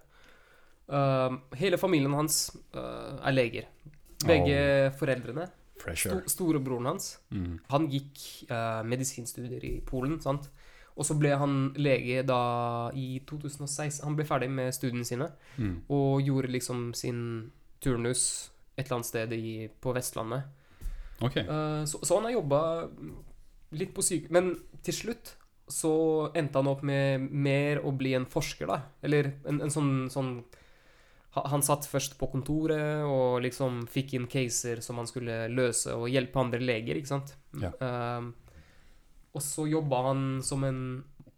uh, 0.91 1.37
Hele 1.59 1.79
familien 1.79 2.15
hans 2.17 2.49
uh, 2.75 3.19
er 3.23 3.35
leger. 3.35 3.69
Begge 4.27 4.59
oh. 4.59 4.93
foreldrene. 4.99 5.47
Sto, 5.95 6.17
storebroren 6.27 6.89
hans. 6.91 7.13
Mm. 7.31 7.59
Han 7.71 7.87
gikk 7.91 8.19
uh, 8.51 8.81
medisinstudier 8.87 9.63
i 9.63 9.77
Polen, 9.85 10.19
sant. 10.23 10.49
Og 10.99 11.07
så 11.07 11.15
ble 11.15 11.31
han 11.39 11.71
lege 11.79 12.25
da 12.27 12.41
i 12.97 13.21
2016. 13.27 14.03
Han 14.03 14.17
ble 14.17 14.27
ferdig 14.27 14.49
med 14.51 14.73
studiene 14.75 15.07
sine 15.07 15.29
mm. 15.55 15.75
og 15.95 16.19
gjorde 16.25 16.51
liksom 16.51 16.89
sin 16.97 17.21
turnus 17.79 18.51
et 18.75 18.85
eller 18.85 18.99
annet 18.99 19.07
sted 19.07 19.35
i, 19.35 19.69
på 19.79 19.93
Vestlandet. 19.95 20.43
Okay. 21.23 21.45
Uh, 21.47 21.85
så, 21.87 22.01
så, 22.03 22.17
han 22.17 22.27
har 22.27 22.35
jobba 22.35 22.61
litt 23.79 23.93
på 23.95 24.03
syke... 24.03 24.31
Men 24.35 24.53
til 24.83 24.95
slutt 24.95 25.35
så 25.69 25.93
endte 26.33 26.59
han 26.59 26.69
opp 26.71 26.81
med 26.87 27.27
mer 27.29 27.83
å 27.85 27.93
bli 27.95 28.15
en 28.17 28.27
forsker, 28.27 28.67
da. 28.67 28.81
Eller 29.05 29.35
en, 29.47 29.61
en 29.63 29.71
sånn, 29.71 29.93
sånn 30.11 30.39
han 31.47 31.63
satt 31.65 31.87
først 31.89 32.17
på 32.19 32.27
kontoret 32.31 33.05
og 33.07 33.39
liksom 33.45 33.85
fikk 33.91 34.15
inn 34.17 34.27
caser 34.31 34.83
som 34.85 34.99
han 35.01 35.07
skulle 35.09 35.45
løse, 35.53 35.93
og 35.95 36.09
hjelpe 36.11 36.41
andre 36.41 36.59
leger, 36.63 36.99
ikke 36.99 37.13
sant. 37.13 37.33
Ja. 37.61 37.71
Uh, 37.79 38.29
og 39.35 39.45
så 39.45 39.67
jobba 39.69 40.03
han 40.09 40.27
som 40.45 40.65
en 40.67 40.83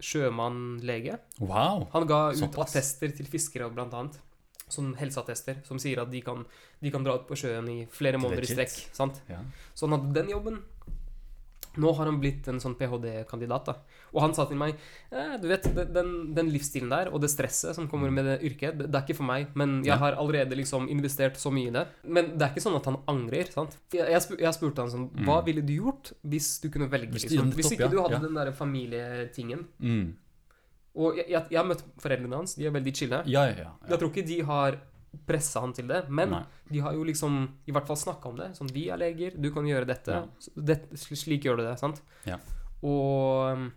sjømannlege. 0.01 1.20
Wow, 1.39 1.88
han 1.93 2.08
ga 2.10 2.22
ut 2.31 2.39
såpass. 2.39 2.75
attester 2.75 3.13
til 3.15 3.29
fiskere, 3.29 3.70
blant 3.74 3.93
annet. 3.93 4.20
Som 4.72 4.93
helseattester 4.96 5.58
som 5.67 5.79
sier 5.84 6.00
at 6.00 6.12
de 6.13 6.22
kan, 6.24 6.46
de 6.79 6.91
kan 6.93 7.03
dra 7.03 7.17
ut 7.20 7.25
på 7.27 7.36
sjøen 7.36 7.67
i 7.67 7.79
flere 7.91 8.22
måneder 8.22 8.48
i 8.48 8.53
strekk. 8.53 8.77
sant? 8.96 9.20
Ja. 9.27 9.41
Så 9.76 9.88
han 9.88 9.97
hadde 9.97 10.15
den 10.15 10.32
jobben. 10.32 10.62
Nå 11.79 11.91
har 11.95 12.10
han 12.10 12.19
blitt 12.19 12.47
en 12.51 12.60
sånn 12.60 12.75
ph.d.-kandidat. 12.79 13.69
da. 13.69 13.75
Og 14.12 14.21
han 14.25 14.34
sa 14.36 14.45
til 14.49 14.60
meg 14.60 14.73
eh, 14.75 15.36
du 15.39 15.47
vet, 15.47 15.67
den, 15.93 16.34
den, 16.36 16.49
livsstilen 16.51 16.91
der 16.91 17.12
og 17.12 17.21
det 17.23 17.31
stresset 17.31 17.77
som 17.77 17.88
kommer 17.91 18.12
med 18.12 18.27
det 18.27 18.38
yrket, 18.47 18.75
det, 18.79 18.89
det 18.91 18.99
er 18.99 19.05
ikke 19.05 19.19
for 19.21 19.29
meg. 19.29 19.53
Men 19.60 19.79
jeg 19.88 19.97
har 20.01 20.17
allerede 20.19 20.57
liksom 20.60 20.89
investert 20.91 21.39
så 21.39 21.53
mye 21.53 21.71
i 21.71 21.75
det. 21.75 21.86
Men 22.03 22.34
det 22.36 22.47
er 22.47 22.55
ikke 22.55 22.65
sånn 22.65 22.79
at 22.79 22.89
han 22.91 22.99
angrer. 23.12 23.53
sant? 23.53 23.77
Jeg, 23.95 24.10
jeg, 24.12 24.25
spur, 24.25 24.41
jeg 24.41 24.57
spurte 24.57 24.86
han 24.86 24.91
sånn 24.91 25.07
Hva 25.21 25.39
mm. 25.39 25.45
ville 25.47 25.63
du 25.65 25.75
gjort 25.77 26.13
hvis 26.21 26.53
du 26.63 26.67
kunne 26.73 26.91
velge? 26.91 27.15
Liksom? 27.15 27.53
Hvis 27.55 27.73
ikke 27.77 27.91
du 27.91 28.01
hadde 28.01 28.19
ja. 28.19 28.25
den 28.25 28.38
der 28.41 28.51
familietingen. 28.55 29.65
Mm. 29.79 30.12
Og 30.99 31.15
jeg, 31.15 31.29
jeg, 31.31 31.47
jeg, 31.53 31.60
har 31.60 31.67
møtt 31.67 31.84
foreldrene 32.03 32.41
hans. 32.41 32.57
De 32.60 32.67
er 32.67 32.73
veldig 32.75 32.93
chille. 32.95 33.21
Ja, 33.31 33.45
ja, 33.47 33.67
ja. 33.69 33.75
Jeg 33.88 34.01
tror 34.01 34.12
ikke 34.12 34.27
de 34.27 34.39
har 34.47 34.81
pressa 35.28 35.63
han 35.63 35.74
til 35.76 35.89
det. 35.91 36.06
Men 36.10 36.34
Nei. 36.36 36.41
de 36.71 36.82
har 36.86 36.95
jo 36.95 37.04
liksom 37.08 37.43
i 37.67 37.76
hvert 37.76 37.89
fall 37.89 38.00
snakka 38.00 38.32
om 38.32 38.39
det. 38.39 38.52
Sånn, 38.58 38.71
vi 38.74 38.88
er 38.93 39.02
leger, 39.02 39.36
du 39.36 39.52
kan 39.54 39.67
gjøre 39.67 39.89
dette. 39.89 40.21
Ja. 40.24 40.56
det 40.56 40.82
slik 41.00 41.47
gjør 41.47 41.62
du 41.62 41.65
det, 41.67 41.78
sant? 41.82 42.02
Ja. 42.28 42.39
Og 42.88 43.69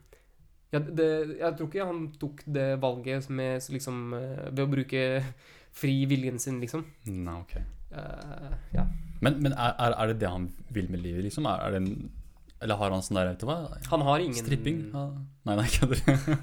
ja, 0.75 0.81
det, 0.81 1.09
jeg 1.38 1.55
tror 1.55 1.68
ikke 1.68 1.87
han 1.87 2.07
tok 2.18 2.42
det 2.51 2.68
valget 2.83 3.29
med, 3.31 3.62
liksom, 3.70 4.01
eh, 4.18 4.47
ved 4.51 4.64
å 4.64 4.70
bruke 4.73 5.03
fri 5.75 6.01
viljen 6.11 6.40
sin, 6.42 6.59
liksom. 6.62 6.83
Nei, 7.11 7.37
ok. 7.38 7.55
Uh, 7.94 8.55
ja. 8.75 8.83
Men, 9.23 9.38
men 9.42 9.55
er, 9.55 9.94
er, 9.94 10.11
det 10.11 10.18
det 10.23 10.31
han 10.31 10.49
vil 10.75 10.90
med 10.90 11.03
livet, 11.05 11.23
liksom? 11.29 11.47
Er, 11.51 11.62
er 11.62 11.75
det 11.75 11.83
en 11.83 11.92
eller 12.64 12.79
har 12.81 12.94
han 12.94 13.03
sånn 13.05 13.18
der, 13.18 13.31
vet 13.35 13.42
du 13.42 13.48
hva? 13.48 13.59
Han 13.92 14.05
har 14.07 14.22
ingen 14.24 14.40
Stripping? 14.40 14.79
Nei, 14.94 15.57
nei, 15.59 15.66
kødder. 15.77 16.00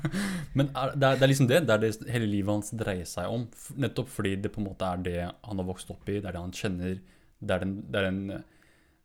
Men 0.57 0.69
er, 0.69 0.93
det, 0.93 1.07
er, 1.07 1.17
det, 1.17 1.25
er, 1.25 1.31
liksom 1.31 1.49
det. 1.49 1.63
Det 1.65 1.75
er 1.75 1.81
det 1.81 2.13
hele 2.13 2.29
livet 2.29 2.53
hans 2.53 2.69
dreier 2.77 3.09
seg 3.09 3.33
om. 3.33 3.47
Nettopp 3.81 4.11
fordi 4.13 4.35
det 4.43 4.53
på 4.53 4.61
en 4.61 4.69
måte 4.69 4.85
er 4.85 5.01
det 5.07 5.17
han 5.25 5.63
har 5.63 5.67
vokst 5.67 5.89
opp 5.93 6.05
i, 6.07 6.19
det 6.19 6.29
er 6.29 6.37
det 6.37 6.43
han 6.43 6.53
kjenner. 6.55 7.01
Det 7.41 7.57
er 7.57 7.65
den, 7.65 7.73
det 7.89 7.99
er 7.99 8.07
den, 8.07 8.21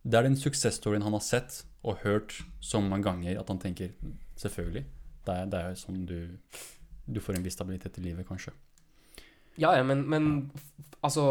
det 0.05 0.21
er 0.21 0.29
den 0.29 0.39
suksessstoryen 0.39 1.07
han 1.07 1.17
har 1.17 1.25
sett 1.25 1.63
og 1.87 2.03
hørt 2.05 2.37
så 2.61 2.83
mange 2.83 3.07
ganger 3.07 3.41
at 3.41 3.53
han 3.53 3.63
tenker 3.63 3.95
Selvfølgelig. 4.37 4.83
Det 5.25 5.33
er, 5.33 5.47
det 5.49 5.61
er 5.65 5.77
sånn 5.81 6.03
du, 6.05 6.19
du 7.09 7.23
får 7.25 7.39
en 7.39 7.45
viss 7.47 7.55
stabilitet 7.57 7.97
i 7.97 8.03
livet, 8.05 8.27
kanskje. 8.29 8.53
Ja, 9.57 9.71
ja, 9.79 9.85
men, 9.87 10.03
men 10.05 10.27
altså 11.01 11.25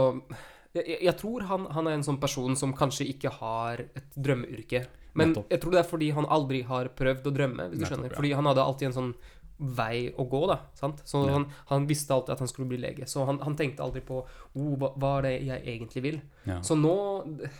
jeg, 0.75 0.97
jeg, 1.05 1.13
tror 1.19 1.45
han, 1.49 1.67
han, 1.71 1.87
er 1.87 1.99
en 1.99 2.05
sånn 2.05 2.19
person 2.21 2.57
som 2.59 2.73
kanskje 2.75 3.07
ikke 3.13 3.31
har 3.37 3.85
et 3.85 4.17
drømmeyrke. 4.17 4.81
Men 5.15 5.31
Nettopp. 5.31 5.51
jeg 5.53 5.63
tror 5.63 5.75
det 5.75 5.79
er 5.79 5.87
fordi 5.87 6.11
han 6.17 6.27
aldri 6.37 6.61
har 6.67 6.91
prøvd 6.97 7.29
å 7.29 7.33
drømme, 7.37 7.69
hvis 7.71 7.81
du 7.81 7.87
skjønner. 7.87 8.11
Ja. 8.11 8.17
Fordi 8.19 8.31
han 8.35 8.49
hadde 8.49 8.65
alltid 8.67 8.89
en 8.89 8.95
sånn 8.97 9.13
vei 9.55 10.09
å 10.19 10.25
gå, 10.27 10.41
da. 10.51 10.57
Sant? 10.75 10.99
Så 11.07 11.21
ja. 11.23 11.37
han, 11.37 11.45
han, 11.69 11.85
visste 11.87 12.13
alltid 12.13 12.35
at 12.35 12.43
han 12.43 12.51
skulle 12.51 12.67
bli 12.73 12.79
lege. 12.81 13.07
Så 13.07 13.23
han, 13.27 13.39
han 13.43 13.55
tenkte 13.55 13.85
aldri 13.85 14.03
på 14.03 14.19
oh, 14.25 14.73
hva, 14.75 14.91
hva, 14.99 15.13
er 15.19 15.27
det 15.27 15.33
jeg 15.47 15.63
egentlig 15.75 16.03
vil? 16.03 16.19
Ja. 16.43 16.59
Så 16.65 16.75
nå 16.75 16.97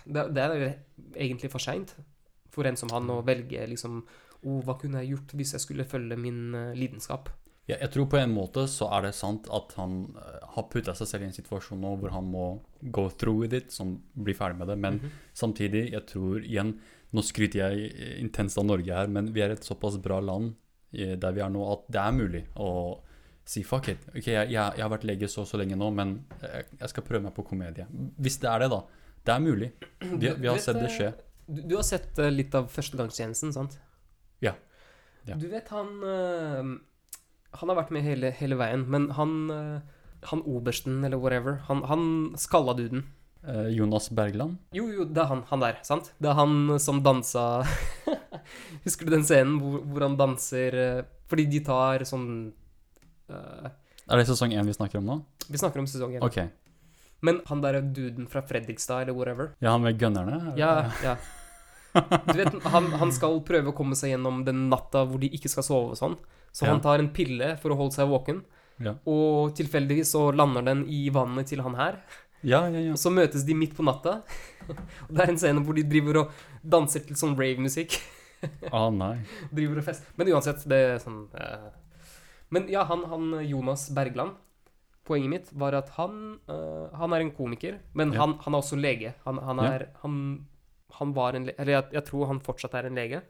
det, 0.03 0.27
det 0.35 0.43
er 0.43 0.67
egentlig 1.15 1.51
for 1.53 1.63
seint 1.63 1.95
for 2.51 2.67
en 2.67 2.79
som 2.79 2.91
han 2.95 3.09
å 3.11 3.21
velge 3.27 3.65
liksom 3.67 3.97
oh, 4.01 4.59
Hva 4.63 4.77
kunne 4.79 5.01
jeg 5.03 5.15
gjort 5.15 5.33
hvis 5.39 5.55
jeg 5.55 5.63
skulle 5.63 5.87
følge 5.87 6.19
min 6.19 6.55
uh, 6.55 6.75
lidenskap? 6.77 7.31
Ja, 7.65 7.79
jeg 7.79 7.89
tror 7.95 8.05
på 8.11 8.19
en 8.19 8.33
måte 8.35 8.67
så 8.69 8.91
er 8.93 9.07
det 9.07 9.15
sant 9.17 9.47
at 9.53 9.71
han 9.79 10.03
uh, 10.13 10.41
har 10.53 10.67
putta 10.69 10.93
seg 10.97 11.09
selv 11.09 11.25
i 11.25 11.29
en 11.31 11.37
situasjon 11.37 11.81
nå 11.81 11.95
hvor 12.01 12.13
han 12.13 12.27
må 12.29 12.49
go 12.93 13.07
through 13.09 13.41
with 13.41 13.57
it, 13.57 13.71
som 13.73 13.95
blir 14.13 14.37
ferdig 14.37 14.59
med 14.59 14.69
det. 14.69 14.75
Men 14.77 14.99
mm 14.99 14.99
-hmm. 14.99 15.15
samtidig, 15.33 15.91
jeg 15.93 16.05
tror 16.05 16.43
igjen 16.43 16.79
nå 17.11 17.21
skryter 17.21 17.59
jeg 17.59 17.91
intenst 18.19 18.57
av 18.57 18.65
Norge 18.65 18.93
her, 18.93 19.07
men 19.07 19.33
vi 19.33 19.41
er 19.41 19.49
et 19.49 19.63
såpass 19.63 19.97
bra 19.97 20.19
land 20.19 20.55
der 20.91 21.31
vi 21.31 21.41
er 21.41 21.49
nå, 21.49 21.73
at 21.73 21.79
det 21.91 21.99
er 21.99 22.11
mulig 22.11 22.45
å 22.55 23.01
si 23.45 23.63
fuck 23.63 23.87
it. 23.87 24.07
Ok, 24.09 24.27
jeg, 24.27 24.51
jeg, 24.51 24.81
har 24.81 24.89
vært 24.89 25.03
lege 25.03 25.27
så 25.27 25.41
og 25.41 25.47
så 25.47 25.57
lenge 25.57 25.75
nå, 25.75 25.91
men 25.91 26.25
jeg, 26.41 26.65
jeg, 26.79 26.89
skal 26.89 27.03
prøve 27.03 27.23
meg 27.27 27.33
på 27.33 27.43
komedie. 27.43 27.85
Hvis 28.17 28.39
det 28.41 28.49
er 28.49 28.59
det, 28.59 28.69
da. 28.73 28.81
Det 29.25 29.33
er 29.33 29.39
mulig. 29.39 29.71
Vi, 30.01 30.29
vi 30.29 30.47
har 30.47 30.57
sett 30.57 30.79
det 30.81 30.89
skje. 30.93 31.11
Du, 31.45 31.61
du 31.61 31.75
har 31.75 31.85
sett 31.85 32.17
litt 32.33 32.55
av 32.57 32.67
førstegangstjenesten, 32.73 33.53
sant? 33.53 33.77
Ja. 34.41 34.55
ja. 35.29 35.37
Du 35.37 35.47
vet, 35.51 35.69
han 35.69 36.79
Han 37.59 37.71
har 37.71 37.79
vært 37.79 37.93
med 37.95 38.05
hele, 38.05 38.31
hele 38.35 38.57
veien, 38.59 38.85
men 38.91 39.09
han 39.17 39.35
uh, 39.51 39.79
Han 40.31 40.41
obersten, 40.49 41.03
eller 41.05 41.21
whatever, 41.21 41.59
han, 41.67 41.83
han 41.85 42.03
skalla 42.41 42.73
duden. 42.77 43.05
Uh, 43.45 43.69
Jonas 43.69 44.09
Bergland? 44.09 44.57
Jo, 44.73 44.87
jo, 44.89 45.05
det 45.05 45.21
er 45.21 45.29
han, 45.29 45.43
han 45.51 45.61
der, 45.61 45.79
sant? 45.85 46.09
Det 46.17 46.31
er 46.31 46.37
han 46.39 46.79
som 46.81 47.03
dansa 47.05 47.61
Husker 48.85 49.05
du 49.05 49.13
den 49.13 49.25
scenen 49.25 49.59
hvor, 49.61 49.83
hvor 49.85 50.05
han 50.07 50.15
danser 50.17 50.77
Fordi 51.29 51.45
de 51.51 51.59
tar 51.65 52.01
sånn 52.09 52.25
uh, 53.29 53.67
Er 53.69 54.17
det 54.17 54.25
sesong 54.31 54.55
én 54.57 54.65
vi 54.65 54.73
snakker 54.73 54.97
om 54.97 55.11
nå? 55.11 55.19
Vi 55.45 55.61
snakker 55.61 55.83
om 55.83 55.85
sesong 55.85 56.17
én. 56.17 56.25
Okay. 56.25 56.49
Men 57.21 57.41
han 57.45 57.61
der 57.61 57.79
er 57.79 57.85
duden 57.95 58.27
fra 58.29 58.41
Fredrikstad, 58.45 59.05
eller 59.05 59.17
whatever 59.17 59.53
Ja, 59.59 59.75
han 59.75 59.85
med 59.85 59.99
gunnerne? 60.01 60.55
Ja, 60.57 60.89
ja. 61.05 61.15
Du 61.95 62.35
vet, 62.35 62.57
han, 62.73 62.89
han, 62.99 63.13
skal 63.15 63.39
prøve 63.47 63.71
å 63.71 63.75
komme 63.77 63.95
seg 63.97 64.13
gjennom 64.13 64.43
den 64.47 64.67
natta 64.71 65.05
hvor 65.07 65.21
de 65.21 65.29
ikke 65.35 65.51
skal 65.51 65.65
sove 65.65 65.95
og 65.95 65.99
sånn. 65.99 66.17
Så 66.55 66.67
ja. 66.67 66.73
han 66.73 66.83
tar 66.83 67.01
en 67.01 67.11
pille 67.15 67.53
for 67.61 67.73
å 67.73 67.79
holde 67.79 67.95
seg 67.97 68.11
våken. 68.11 68.43
Ja. 68.83 68.97
Og 69.07 69.55
tilfeldigvis 69.55 70.11
så 70.15 70.27
lander 70.35 70.65
den 70.67 70.83
i 70.91 71.07
vannet 71.13 71.47
til 71.51 71.63
han 71.63 71.77
her. 71.79 71.99
Ja, 72.45 72.65
ja, 72.69 72.79
ja. 72.79 72.93
Og 72.93 73.01
så 73.01 73.11
møtes 73.13 73.45
de 73.47 73.55
midt 73.57 73.75
på 73.77 73.85
natta. 73.85 74.19
og 74.67 74.77
det 75.13 75.23
er 75.23 75.33
en 75.33 75.39
scene 75.41 75.63
hvor 75.65 75.77
de 75.77 75.85
driver 75.87 76.25
og 76.25 76.43
danser 76.61 77.05
til 77.07 77.17
sånn 77.19 77.35
rave-musikk. 77.39 77.97
ah, 78.71 78.89
nei. 78.93 79.17
Driver 79.55 79.81
og 79.81 79.87
fest. 79.87 80.07
Men 80.19 80.31
uansett, 80.35 80.65
det 80.69 80.81
er 80.91 80.97
sånn 81.01 81.25
eh. 81.39 81.69
Men 82.53 82.67
ja, 82.69 82.83
han, 82.85 83.07
han, 83.09 83.31
Jonas 83.41 83.87
Bergland 83.95 84.35
Poenget 85.05 85.31
mitt 85.31 85.47
var 85.57 85.73
at 85.77 85.89
han 85.97 86.37
uh, 86.49 86.93
Han 86.97 87.13
er 87.13 87.23
en 87.23 87.31
komiker, 87.33 87.79
men 87.97 88.13
ja. 88.13 88.21
han, 88.21 88.35
han, 88.41 88.53
er 88.53 88.61
også 88.61 88.77
lege. 88.77 89.11
Han, 89.25 89.37
han 89.45 89.61
er 89.61 89.87
han, 90.01 90.15
han, 90.99 91.13
var 91.15 91.37
en 91.37 91.49
lege 91.49 91.59
Eller 91.61 91.77
jeg, 91.77 91.89
jeg, 91.97 92.05
tror 92.09 92.29
han 92.31 92.41
fortsatt 92.43 92.77
er 92.79 92.89
en 92.89 92.99
lege. 92.99 93.21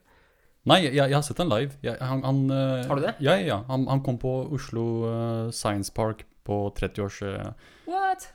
Nei, 0.65 0.79
jeg, 0.87 0.97
jeg 0.97 1.13
har 1.13 1.25
sett 1.25 1.41
han 1.43 1.51
live. 1.51 1.75
Jeg, 1.85 1.97
han, 2.01 2.23
han, 2.25 2.45
har 2.89 2.97
du 2.97 3.03
det? 3.03 3.17
Ja, 3.21 3.35
ja. 3.37 3.59
Han, 3.69 4.01
kom 4.05 4.17
på 4.21 4.31
Oslo 4.55 4.85
Science 5.53 5.93
Park 5.93 6.23
på 6.45 6.57
30-års 6.77 7.21
uh, 7.25 7.49
What? 7.89 8.29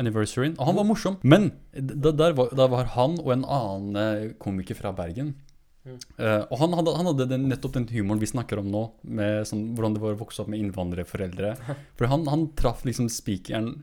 anniversaryen. 0.00 0.56
Og 0.58 0.68
han 0.68 0.78
var 0.78 0.88
morsom. 0.88 1.18
Men 1.22 1.52
der 1.72 2.34
var, 2.38 2.50
der 2.50 2.70
var 2.72 2.90
han 2.96 3.16
og 3.22 3.32
en 3.34 3.46
annen 3.46 3.98
eh, 4.00 4.32
komiker 4.42 4.78
fra 4.78 4.92
Bergen. 4.96 5.34
Mm. 5.82 5.98
Uh, 6.18 6.42
og 6.46 6.58
han 6.60 6.74
hadde, 6.78 6.94
han 6.98 7.08
hadde 7.10 7.28
den, 7.30 7.46
nettopp 7.50 7.74
den 7.74 7.88
humoren 7.90 8.22
vi 8.22 8.30
snakker 8.30 8.60
om 8.62 8.68
nå, 8.70 8.82
med 9.02 9.48
sånn, 9.50 9.72
hvordan 9.74 9.96
det 9.96 10.02
var 10.02 10.14
å 10.14 10.20
vokse 10.20 10.42
opp 10.42 10.50
med 10.52 10.62
innvandrerforeldre. 10.62 11.54
For 11.98 12.10
han, 12.10 12.26
han 12.30 12.48
traff 12.58 12.84
liksom 12.86 13.10
spikeren 13.12 13.74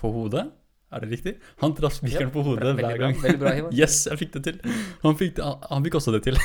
på 0.00 0.12
hodet. 0.12 0.46
Er 0.94 1.02
det 1.02 1.10
riktig? 1.10 1.34
Han 1.62 1.74
traff 1.74 1.96
spikeren 1.98 2.30
på 2.30 2.44
hodet 2.46 2.74
bra, 2.78 2.90
hver 2.92 3.00
gang. 3.02 3.16
bra, 3.40 3.54
Ivan. 3.58 3.72
Yes, 3.80 4.04
jeg 4.06 4.20
fikk 4.20 4.36
det 4.36 4.42
til. 4.46 4.60
Han 5.02 5.16
fikk, 5.18 5.40
han 5.42 5.86
fikk 5.86 5.98
også 5.98 6.14
det 6.14 6.22
til. 6.28 6.38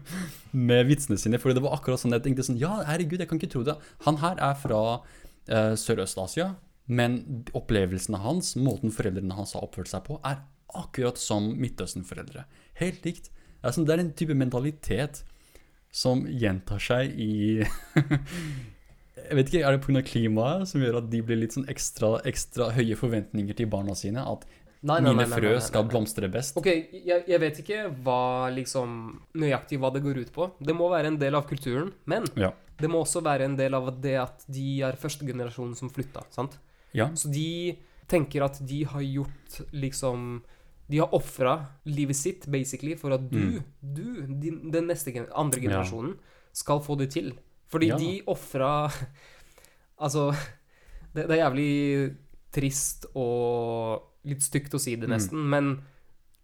med 0.70 0.88
vitsene 0.88 1.18
sine. 1.20 1.40
Fordi 1.42 1.58
det 1.58 1.64
var 1.66 1.76
akkurat 1.76 2.00
sånn 2.00 2.16
jeg 2.16 2.24
tenkte 2.24 2.46
sånn 2.48 2.60
Ja, 2.60 2.78
herregud, 2.88 3.20
jeg 3.20 3.28
kan 3.30 3.40
ikke 3.40 3.52
tro 3.52 3.64
det. 3.68 3.76
Han 4.06 4.20
her 4.22 4.40
er 4.40 4.56
fra 4.62 4.80
uh, 4.96 5.74
Sørøst-Asia, 5.78 6.54
men 6.92 7.20
opplevelsene 7.56 8.20
hans, 8.24 8.54
måten 8.56 8.94
foreldrene 8.94 9.36
hans 9.36 9.52
har 9.56 9.66
oppført 9.66 9.92
seg 9.92 10.06
på, 10.08 10.18
er 10.24 10.40
akkurat 10.72 11.20
som 11.20 11.52
Midtøsten-foreldre. 11.60 12.46
Helt 12.80 13.04
likt. 13.06 13.28
Det 13.28 13.68
er, 13.68 13.76
sånn, 13.76 13.86
det 13.86 13.94
er 13.94 14.02
en 14.06 14.14
type 14.16 14.36
mentalitet 14.36 15.22
som 15.92 16.24
gjentar 16.24 16.80
seg 16.80 17.12
i 17.20 17.60
Jeg 19.32 19.38
vet 19.38 19.48
ikke, 19.52 19.62
Er 19.66 19.76
det 19.78 19.82
pga. 19.86 20.02
klimaet 20.04 20.68
som 20.68 20.82
gjør 20.84 20.98
at 21.00 21.06
de 21.10 21.20
blir 21.24 21.38
litt 21.40 21.54
sånn 21.56 21.64
ekstra, 21.72 22.18
ekstra 22.28 22.70
høye 22.76 22.96
forventninger 23.00 23.56
til 23.56 23.66
barna 23.72 23.94
sine? 23.96 24.20
At 24.20 24.44
Nei, 24.82 24.98
nei, 25.00 25.12
mine 25.14 25.28
nei, 25.30 25.38
frø 25.38 25.52
skal 25.62 25.84
blomstre 25.88 26.28
best? 26.30 26.56
Ok, 26.58 26.66
jeg, 26.66 27.22
jeg 27.30 27.38
vet 27.40 27.60
ikke 27.62 27.84
hva 28.02 28.50
liksom 28.52 29.20
nøyaktig 29.38 29.78
hva 29.78 29.92
det 29.94 30.02
går 30.02 30.18
ut 30.24 30.32
på. 30.34 30.50
Det 30.60 30.74
må 30.74 30.90
være 30.90 31.06
en 31.12 31.18
del 31.20 31.34
av 31.38 31.46
kulturen, 31.48 31.92
men 32.04 32.26
Ja. 32.36 32.50
det 32.78 32.90
må 32.90 33.00
også 33.04 33.22
være 33.22 33.44
en 33.46 33.54
del 33.56 33.74
av 33.78 33.88
det 34.02 34.16
at 34.20 34.44
de 34.50 34.82
er 34.82 34.98
første 34.98 35.24
generasjon 35.24 35.76
som 35.78 35.88
flytta, 35.88 36.24
sant? 36.30 36.58
Ja. 36.92 37.06
Så 37.14 37.30
de 37.32 37.78
tenker 38.08 38.42
at 38.44 38.58
de 38.66 38.82
har 38.84 39.00
gjort 39.00 39.62
liksom 39.72 40.42
De 40.90 40.98
har 40.98 41.08
ofra 41.14 41.68
livet 41.86 42.16
sitt, 42.16 42.44
basically, 42.50 42.94
for 42.96 43.12
at 43.14 43.30
du, 43.30 43.38
Mm. 43.38 43.62
du, 43.94 44.26
din, 44.40 44.70
den 44.70 44.88
neste 44.88 45.08
andre 45.14 45.32
andre 45.34 45.60
Ja. 45.62 45.70
generasjonen, 45.70 46.16
skal 46.52 46.80
få 46.80 46.98
det 46.98 47.10
til. 47.12 47.32
Fordi 47.72 47.88
Ja. 47.88 47.96
de 47.96 48.22
ofra 48.28 48.90
Altså, 50.02 50.32
det, 51.14 51.28
det 51.28 51.36
er 51.38 51.44
jævlig 51.44 52.16
trist 52.52 53.06
og 53.14 54.02
litt 54.28 54.42
stygt 54.42 54.74
å 54.74 54.80
si 54.80 54.96
det, 54.96 55.06
Mm. 55.08 55.14
nesten, 55.14 55.38
men 55.48 55.82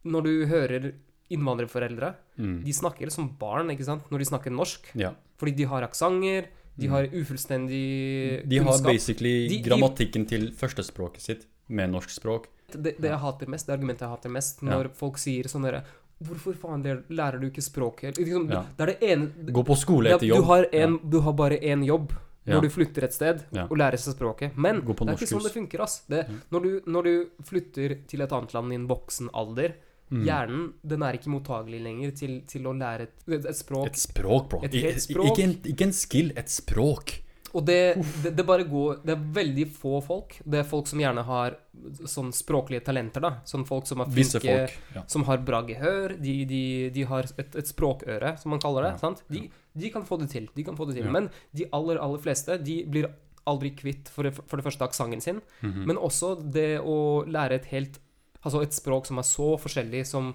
når 0.05 0.23
du 0.25 0.47
hører 0.47 0.93
innvandrerforeldre 1.31 2.15
Mm. 2.39 2.63
De 2.65 2.71
snakker 2.73 3.11
som 3.11 3.29
barn, 3.37 3.67
ikke 3.75 3.85
sant, 3.85 4.05
når 4.13 4.19
de 4.19 4.25
snakker 4.25 4.51
norsk. 4.55 4.93
ja. 4.95 5.11
Fordi 5.39 5.57
de 5.57 5.65
har 5.65 5.83
aksenter, 5.83 6.47
de 6.79 6.87
Mm. 6.87 6.91
har 6.91 7.03
ufullstendig 7.09 8.43
kunnskap. 8.43 8.49
De 8.49 8.59
har 8.59 8.65
kunnskap. 8.67 8.87
basically 8.87 9.49
De- 9.49 9.57
de- 9.59 9.63
grammatikken 9.69 10.29
til 10.29 10.53
førstespråket 10.53 11.21
sitt 11.21 11.47
med 11.69 11.91
norsk 11.91 12.09
språk. 12.11 12.47
Det, 12.71 13.01
det 13.01 13.11
jeg 13.11 13.19
hater 13.19 13.47
mest, 13.49 13.67
det 13.67 13.73
argumentet 13.81 14.01
jeg 14.01 14.09
hater 14.09 14.29
mest, 14.31 14.63
Ja. 14.63 14.69
når 14.71 14.91
folk 14.95 15.17
sier 15.19 15.45
sånn 15.45 15.63
derre 15.65 15.85
Hvorfor 16.25 16.53
faen 16.59 16.83
lærer- 17.11 17.41
du 17.41 17.47
ikke 17.47 17.63
språket? 17.63 18.17
Liksom, 18.19 18.49
Ja. 18.51 18.65
Det 18.77 18.81
er 18.81 18.87
det 18.87 19.03
ene 19.03 19.53
Gå 19.53 19.63
på 19.65 19.77
skole 19.77 20.09
ja, 20.11 20.17
etter 20.17 20.27
du, 20.27 20.35
jobb. 20.35 20.45
har 20.47 20.67
en, 20.73 20.99
du 21.09 21.21
har 21.21 21.33
bare 21.33 21.59
én 21.61 21.85
jobb 21.87 22.13
Ja. 22.45 22.55
når 22.55 22.63
du 22.63 22.69
flytter 22.71 23.05
et 23.05 23.13
sted 23.13 23.45
Ja. 23.53 23.67
og 23.71 23.77
lærer 23.77 23.97
seg 23.99 24.15
språket. 24.17 24.57
Men 24.57 24.81
det 24.81 24.89
er 25.01 25.15
ikke 25.15 25.29
sånn 25.29 25.43
det 25.43 25.53
funker. 25.53 25.81
ass. 25.81 26.01
Det, 26.09 26.27
Ja. 26.29 26.35
når, 26.51 26.63
du, 26.63 26.81
når 26.87 27.03
du 27.05 27.27
flytter 27.45 28.07
til 28.09 28.21
et 28.23 28.31
annet 28.33 28.53
land 28.55 28.73
i 28.73 28.75
en 28.75 28.89
voksen 28.89 29.29
alder, 29.35 29.75
Mm. 30.11 30.25
hjernen 30.25 30.73
den 30.87 31.03
er 31.03 31.13
ikke 31.13 31.29
mottagelig 31.29 31.83
lenger 31.83 32.11
til, 32.17 32.41
til 32.47 32.63
å 32.63 32.73
lære 32.73 33.03
et, 33.03 33.11
et, 33.29 33.55
språk. 33.55 33.87
Et 33.89 33.93
språk, 33.93 34.49
bro. 34.49 34.61
Et 34.65 34.73
språk. 35.03 35.37
Ikke, 35.37 35.43
en, 35.45 35.53
ikke 35.67 35.83
en 35.83 35.93
skill, 35.93 36.33
et 36.35 36.49
språk. 36.49 37.21
Og 37.57 37.65
det, 37.65 37.77
det, 38.23 38.35
det 38.37 38.45
bare 38.45 38.65
går 38.69 38.99
Det 39.07 39.15
er 39.15 39.23
veldig 39.39 39.65
få 39.73 40.03
folk. 40.05 40.35
Det 40.45 40.59
er 40.61 40.67
folk 40.69 40.87
som 40.91 41.01
gjerne 41.01 41.23
har 41.25 41.57
sånn 42.05 42.33
språklige 42.35 42.83
talenter, 42.85 43.21
da. 43.25 43.31
Sånn 43.49 43.65
folk 43.69 43.87
som 43.89 44.03
er 44.05 44.11
flinke, 44.13 44.41
folk. 44.43 44.75
Ja. 44.95 45.05
som 45.09 45.25
har 45.25 45.39
bra 45.39 45.63
gehør. 45.69 46.17
De, 46.21 46.35
de, 46.51 46.63
de 46.95 47.07
har 47.09 47.25
et, 47.39 47.55
et 47.57 47.71
språkøre, 47.71 48.35
som 48.43 48.51
man 48.53 48.61
kaller 48.61 48.83
det. 48.89 48.91
Ja, 48.97 48.99
sant? 48.99 49.23
De, 49.33 49.47
de 49.79 49.91
kan 49.95 50.05
få 50.05 50.19
det 50.21 50.29
til. 50.35 50.49
De 50.55 50.65
kan 50.67 50.77
få 50.77 50.89
det 50.91 50.99
til. 50.99 51.07
Ja. 51.09 51.15
Men 51.15 51.31
de 51.57 51.69
aller, 51.73 51.97
aller 52.05 52.21
fleste, 52.21 52.59
de 52.61 52.83
blir 52.85 53.09
aldri 53.49 53.71
kvitt 53.73 54.11
for 54.13 54.29
det, 54.29 54.35
for 54.37 54.61
det 54.61 54.67
første 54.67 54.85
aksenten 54.85 55.23
sin, 55.25 55.39
Mhm. 55.65 55.87
men 55.89 55.97
også 55.97 56.35
det 56.53 56.81
å 56.85 57.25
lære 57.25 57.55
et 57.63 57.71
helt 57.73 57.99
Altså 58.47 58.61
et 58.63 58.71
språk 58.71 59.05
som 59.09 59.19
er 59.19 59.25
så 59.27 59.47
forskjellig 59.59 60.05
som 60.07 60.29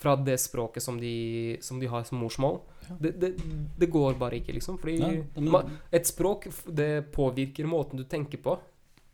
fra 0.00 0.14
det 0.16 0.38
språket 0.40 0.80
som 0.82 0.96
de, 0.98 1.58
som 1.60 1.76
de 1.78 1.86
har 1.92 2.02
som 2.08 2.16
morsmål. 2.18 2.62
Ja. 2.88 2.96
Det, 3.00 3.12
det, 3.20 3.30
det 3.78 3.88
går 3.90 4.14
bare 4.18 4.38
ikke, 4.40 4.52
liksom. 4.54 4.78
Fordi 4.78 4.98
Nei, 5.00 5.24
men- 5.36 5.50
man, 5.50 5.70
et 5.92 6.06
språk, 6.06 6.46
det 6.74 7.10
påvirker 7.12 7.66
måten 7.66 7.96
du 7.96 8.04
tenker 8.04 8.38
på. 8.42 8.58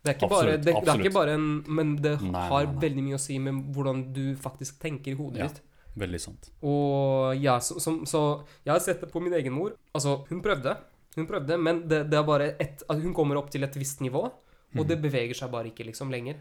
Det 0.02 0.14
er 0.14 0.16
ikke 0.16 0.30
bare, 0.30 0.54
Absolutt, 0.54 0.64
det, 0.64 0.74
det 0.84 0.88
er 0.94 1.02
ikke 1.04 1.12
bare 1.12 1.32
en 1.36 1.64
Men 1.68 1.96
det 2.00 2.14
Nei, 2.22 2.44
har 2.48 2.66
veldig 2.80 3.02
mye 3.04 3.18
å 3.18 3.20
si 3.20 3.38
med 3.38 3.58
hvordan 3.74 4.12
du 4.16 4.34
faktisk 4.40 4.78
tenker 4.80 5.12
i 5.12 5.14
hodet 5.18 5.38
Ja. 5.42 5.48
ditt. 5.48 5.60
Veldig 6.00 6.20
sant. 6.22 6.50
Og 6.62 7.34
ja, 7.36 7.58
så, 7.60 7.76
så, 7.82 7.92
så 8.06 8.20
jeg 8.64 8.72
har 8.72 8.80
sett 8.80 9.00
det 9.02 9.10
på 9.12 9.20
min 9.20 9.32
egen 9.34 9.52
mor. 9.52 9.74
Altså, 9.92 10.24
hun 10.30 10.40
prøvde. 10.40 10.76
Hun 11.16 11.26
prøvde, 11.26 11.58
men 11.60 11.82
det, 11.88 12.04
det 12.08 12.16
er 12.16 12.22
bare 12.24 12.54
et 12.62 12.82
Hun 12.88 13.12
kommer 13.12 13.36
opp 13.36 13.50
til 13.50 13.64
et 13.66 13.74
visst 13.76 14.00
nivå, 14.00 14.22
og 14.78 14.86
det 14.86 15.00
beveger 15.02 15.34
seg 15.34 15.50
bare 15.50 15.66
ikke 15.72 15.84
liksom 15.84 16.08
lenger. 16.10 16.36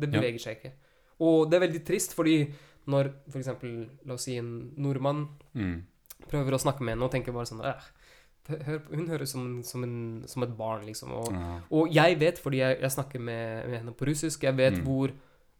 Det 0.00 0.08
beveger 0.10 0.40
Ja. 0.40 0.44
seg 0.48 0.56
ikke. 0.58 0.72
Og 1.20 1.50
det 1.50 1.56
er 1.60 1.66
veldig 1.68 1.84
trist, 1.86 2.14
fordi 2.16 2.48
når 2.88 3.12
eksempel, 3.30 3.88
la 4.04 4.14
oss 4.14 4.24
si 4.24 4.36
en 4.38 4.72
nordmann 4.76 5.28
Mm. 5.54 5.82
Prøver 6.30 6.52
å 6.56 6.60
snakke 6.60 6.80
med 6.82 6.94
henne 6.96 7.04
og 7.04 7.10
tenker 7.12 7.32
bare 7.32 7.46
sånn 7.50 7.62
hør, 7.64 8.80
Hun 8.92 9.06
høres 9.08 9.30
som, 9.32 9.62
som, 9.64 9.82
en, 9.84 10.24
som 10.28 10.42
et 10.42 10.56
barn, 10.56 10.84
liksom. 10.84 11.12
Og, 11.12 11.30
Ja. 11.32 11.60
og 11.70 11.88
jeg 11.94 12.18
vet, 12.20 12.38
fordi 12.38 12.58
jeg, 12.58 12.80
jeg 12.80 12.90
snakker 12.90 13.18
med, 13.20 13.68
med 13.70 13.78
henne 13.80 13.94
på 13.96 14.06
russisk, 14.06 14.42
jeg 14.44 14.54
vet 14.56 14.74
Mm. 14.74 14.84
hvor 14.84 15.12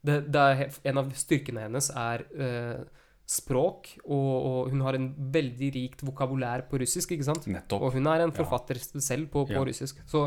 det, 0.05 0.31
det 0.31 0.81
En 0.85 0.99
av 0.99 1.11
styrkene 1.17 1.63
hennes 1.65 1.89
er 1.97 2.25
uh, 2.37 2.85
språk, 3.27 3.89
og, 4.05 4.45
og 4.45 4.71
hun 4.71 4.83
har 4.85 4.95
en 4.99 5.15
veldig 5.33 5.71
rikt 5.75 6.03
vokabulær 6.05 6.67
på 6.69 6.77
russisk, 6.83 7.11
ikke 7.17 7.25
sant? 7.25 7.47
Nettopp. 7.49 7.81
Og 7.81 7.93
hun 7.97 8.07
er 8.07 8.21
en 8.21 8.31
Ja. 8.35 8.37
forfatter 8.45 8.77
selv 9.01 9.31
på, 9.31 9.47
på 9.47 9.53
Ja. 9.57 9.65
russisk. 9.65 9.97
Så 10.07 10.27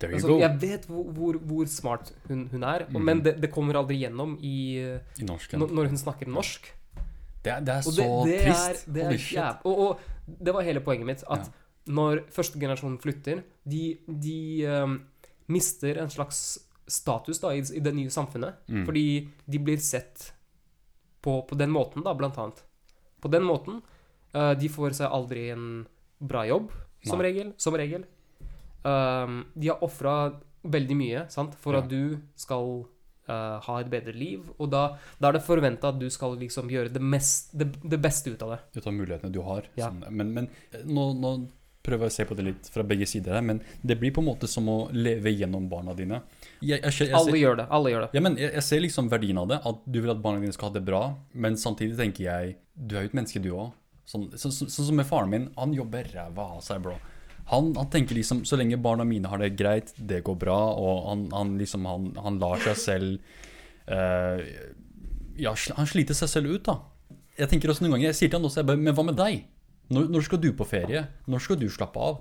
altså, 0.00 0.38
jeg 0.40 0.58
vet 0.60 0.86
hvor, 0.86 1.04
hvor, 1.12 1.32
hvor 1.44 1.66
smart 1.66 2.12
hun, 2.26 2.48
hun 2.48 2.62
er, 2.64 2.86
Mhm. 2.88 3.04
men 3.04 3.20
det, 3.22 3.40
det 3.40 3.52
kommer 3.52 3.74
aldri 3.74 4.00
gjennom 4.00 4.38
i, 4.40 4.80
I 5.20 5.24
norsken. 5.24 5.58
når 5.60 5.88
hun 5.88 5.96
snakker 5.98 6.26
norsk. 6.26 6.72
Det, 7.44 7.52
er- 7.52 7.60
det 7.64 7.74
er 7.74 7.80
så 7.86 7.94
det, 7.96 8.06
det 8.32 8.38
trist. 8.44 8.88
Er, 8.88 8.92
det 8.94 9.04
Holy 9.06 9.18
shit. 9.18 9.38
jæv- 9.38 9.64
og, 9.64 9.78
og 9.78 10.38
det 10.44 10.54
var 10.54 10.62
hele 10.66 10.80
poenget 10.84 11.06
mitt. 11.06 11.22
At 11.30 11.46
Ja. 11.46 11.52
når 11.88 12.24
første 12.30 12.58
generasjon 12.60 12.98
flytter, 13.00 13.42
de, 13.64 13.98
de 14.08 14.66
um, 14.68 14.98
mister 15.48 15.98
en 16.02 16.10
slags 16.10 16.58
status 16.88 17.38
da, 17.40 17.48
i, 17.56 17.62
i 17.76 17.80
det 17.80 17.94
nye 17.94 18.10
samfunnet. 18.10 18.54
Mm. 18.68 18.84
Fordi 18.84 19.06
de 19.46 19.58
blir 19.58 19.78
sett 19.80 20.32
på, 21.22 21.42
på 21.48 21.56
den 21.58 21.70
måten, 21.70 22.02
da, 22.04 22.12
blant 22.14 22.36
annet. 22.38 22.62
På 23.20 23.28
den 23.32 23.42
måten. 23.48 23.80
Uh, 24.34 24.52
de 24.54 24.68
får 24.68 24.92
seg 24.98 25.08
aldri 25.10 25.48
en 25.54 25.86
bra 26.20 26.44
jobb, 26.46 26.70
som 27.06 27.20
regel. 27.22 27.54
Som 27.56 27.74
regel. 27.78 28.04
Um, 28.84 29.44
de 29.54 29.68
har 29.70 29.80
ofra 29.84 30.12
veldig 30.68 30.96
mye 30.98 31.24
sant, 31.32 31.54
for 31.58 31.74
Ja. 31.74 31.80
at 31.82 31.88
du 31.88 32.18
skal 32.36 32.84
eh, 33.28 33.58
ha 33.68 33.76
et 33.80 33.90
bedre 33.92 34.14
liv. 34.16 34.48
Og 34.58 34.70
da, 34.72 34.84
da 35.20 35.30
er 35.30 35.38
det 35.38 35.44
forventa 35.46 35.92
at 35.92 36.00
du 36.00 36.08
skal 36.12 36.36
liksom 36.40 36.72
gjøre 36.72 36.92
det, 36.94 37.02
mest, 37.02 37.54
det, 37.58 37.70
det 37.82 38.00
beste 38.02 38.34
ut 38.34 38.42
av 38.46 38.56
det. 38.56 38.60
ut 38.78 38.86
av 38.86 38.96
mulighetene 38.96 39.34
du 39.34 39.40
har. 39.46 39.70
Ja. 39.78 39.92
Sånn, 39.92 40.04
men 40.08 40.34
men 40.34 40.50
eh, 40.72 40.84
nå, 40.88 41.12
nå 41.18 41.36
prøver 41.88 42.08
jeg 42.08 42.12
å 42.12 42.16
se 42.16 42.26
på 42.28 42.36
det 42.36 42.46
litt 42.48 42.68
fra 42.72 42.84
begge 42.86 43.06
sider 43.08 43.38
her, 43.38 43.44
men 43.44 43.60
det 43.86 43.96
blir 44.00 44.12
på 44.14 44.22
en 44.22 44.28
måte 44.28 44.48
som 44.50 44.66
å 44.68 44.78
leve 44.92 45.32
gjennom 45.32 45.68
barna 45.70 45.94
dine. 45.96 46.20
Jeg, 46.60 46.82
jeg, 46.82 46.94
jeg, 47.06 47.12
Alle 47.16 47.40
gjør 47.40 47.60
det. 47.62 47.68
Alle 47.78 47.92
gjør 47.94 48.06
det. 48.06 48.10
ja, 48.18 48.24
men 48.24 48.38
jeg, 48.40 48.64
ser 48.66 48.82
liksom 48.84 49.10
verdien 49.12 49.40
av 49.40 49.50
det, 49.52 49.60
at 49.70 49.84
du 49.86 50.00
vil 50.02 50.12
at 50.12 50.22
barna 50.24 50.42
dine 50.42 50.56
skal 50.56 50.70
ha 50.70 50.76
det 50.76 50.84
bra, 50.88 51.02
men 51.32 51.56
samtidig 51.60 51.98
tenker 52.00 52.26
jeg, 52.26 52.56
du 52.74 52.96
er 52.96 53.06
jo 53.06 53.12
et 53.12 53.18
menneske 53.18 53.42
du 53.44 53.52
òg. 53.54 53.70
Sånn, 54.08 54.30
så, 54.40 54.50
så, 54.52 54.68
sånn 54.72 54.90
som 54.90 54.96
med 55.00 55.08
faren 55.08 55.32
min, 55.32 55.48
han 55.58 55.74
jobber 55.76 56.08
ræva 56.14 56.50
av 56.56 56.62
seg, 56.64 56.80
bro. 56.84 56.96
Han, 57.48 57.70
han 57.78 57.88
tenker 57.92 58.14
liksom, 58.18 58.42
så 58.44 58.58
lenge 58.60 58.76
barna 58.84 59.04
mine 59.08 59.28
har 59.32 59.40
det 59.40 59.54
greit, 59.56 59.94
det 59.96 60.22
går 60.26 60.36
bra, 60.42 60.56
og 60.76 61.06
han, 61.08 61.22
han 61.32 61.54
liksom, 61.60 61.86
han, 61.88 62.10
han 62.20 62.36
lar 62.42 62.60
seg 62.60 62.76
selv 62.76 63.18
uh, 63.88 64.42
Ja, 65.38 65.54
han 65.78 65.86
sliter 65.88 66.16
seg 66.18 66.28
selv 66.32 66.50
ut, 66.56 66.64
da. 66.66 66.74
Jeg 67.38 67.48
tenker 67.52 67.70
også 67.70 67.84
noen 67.86 67.94
ganger, 67.96 68.10
jeg 68.10 68.18
sier 68.18 68.32
til 68.32 68.40
han 68.40 68.48
også, 68.48 68.60
jeg 68.64 68.68
bare, 68.72 68.82
men 68.82 68.96
hva 68.98 69.04
med 69.06 69.16
deg? 69.20 69.44
Når, 69.94 70.08
når 70.12 70.26
skal 70.26 70.40
du 70.42 70.50
på 70.58 70.66
ferie? 70.68 71.04
Når 71.30 71.44
skal 71.46 71.60
du 71.60 71.68
slappe 71.72 72.02
av? 72.02 72.18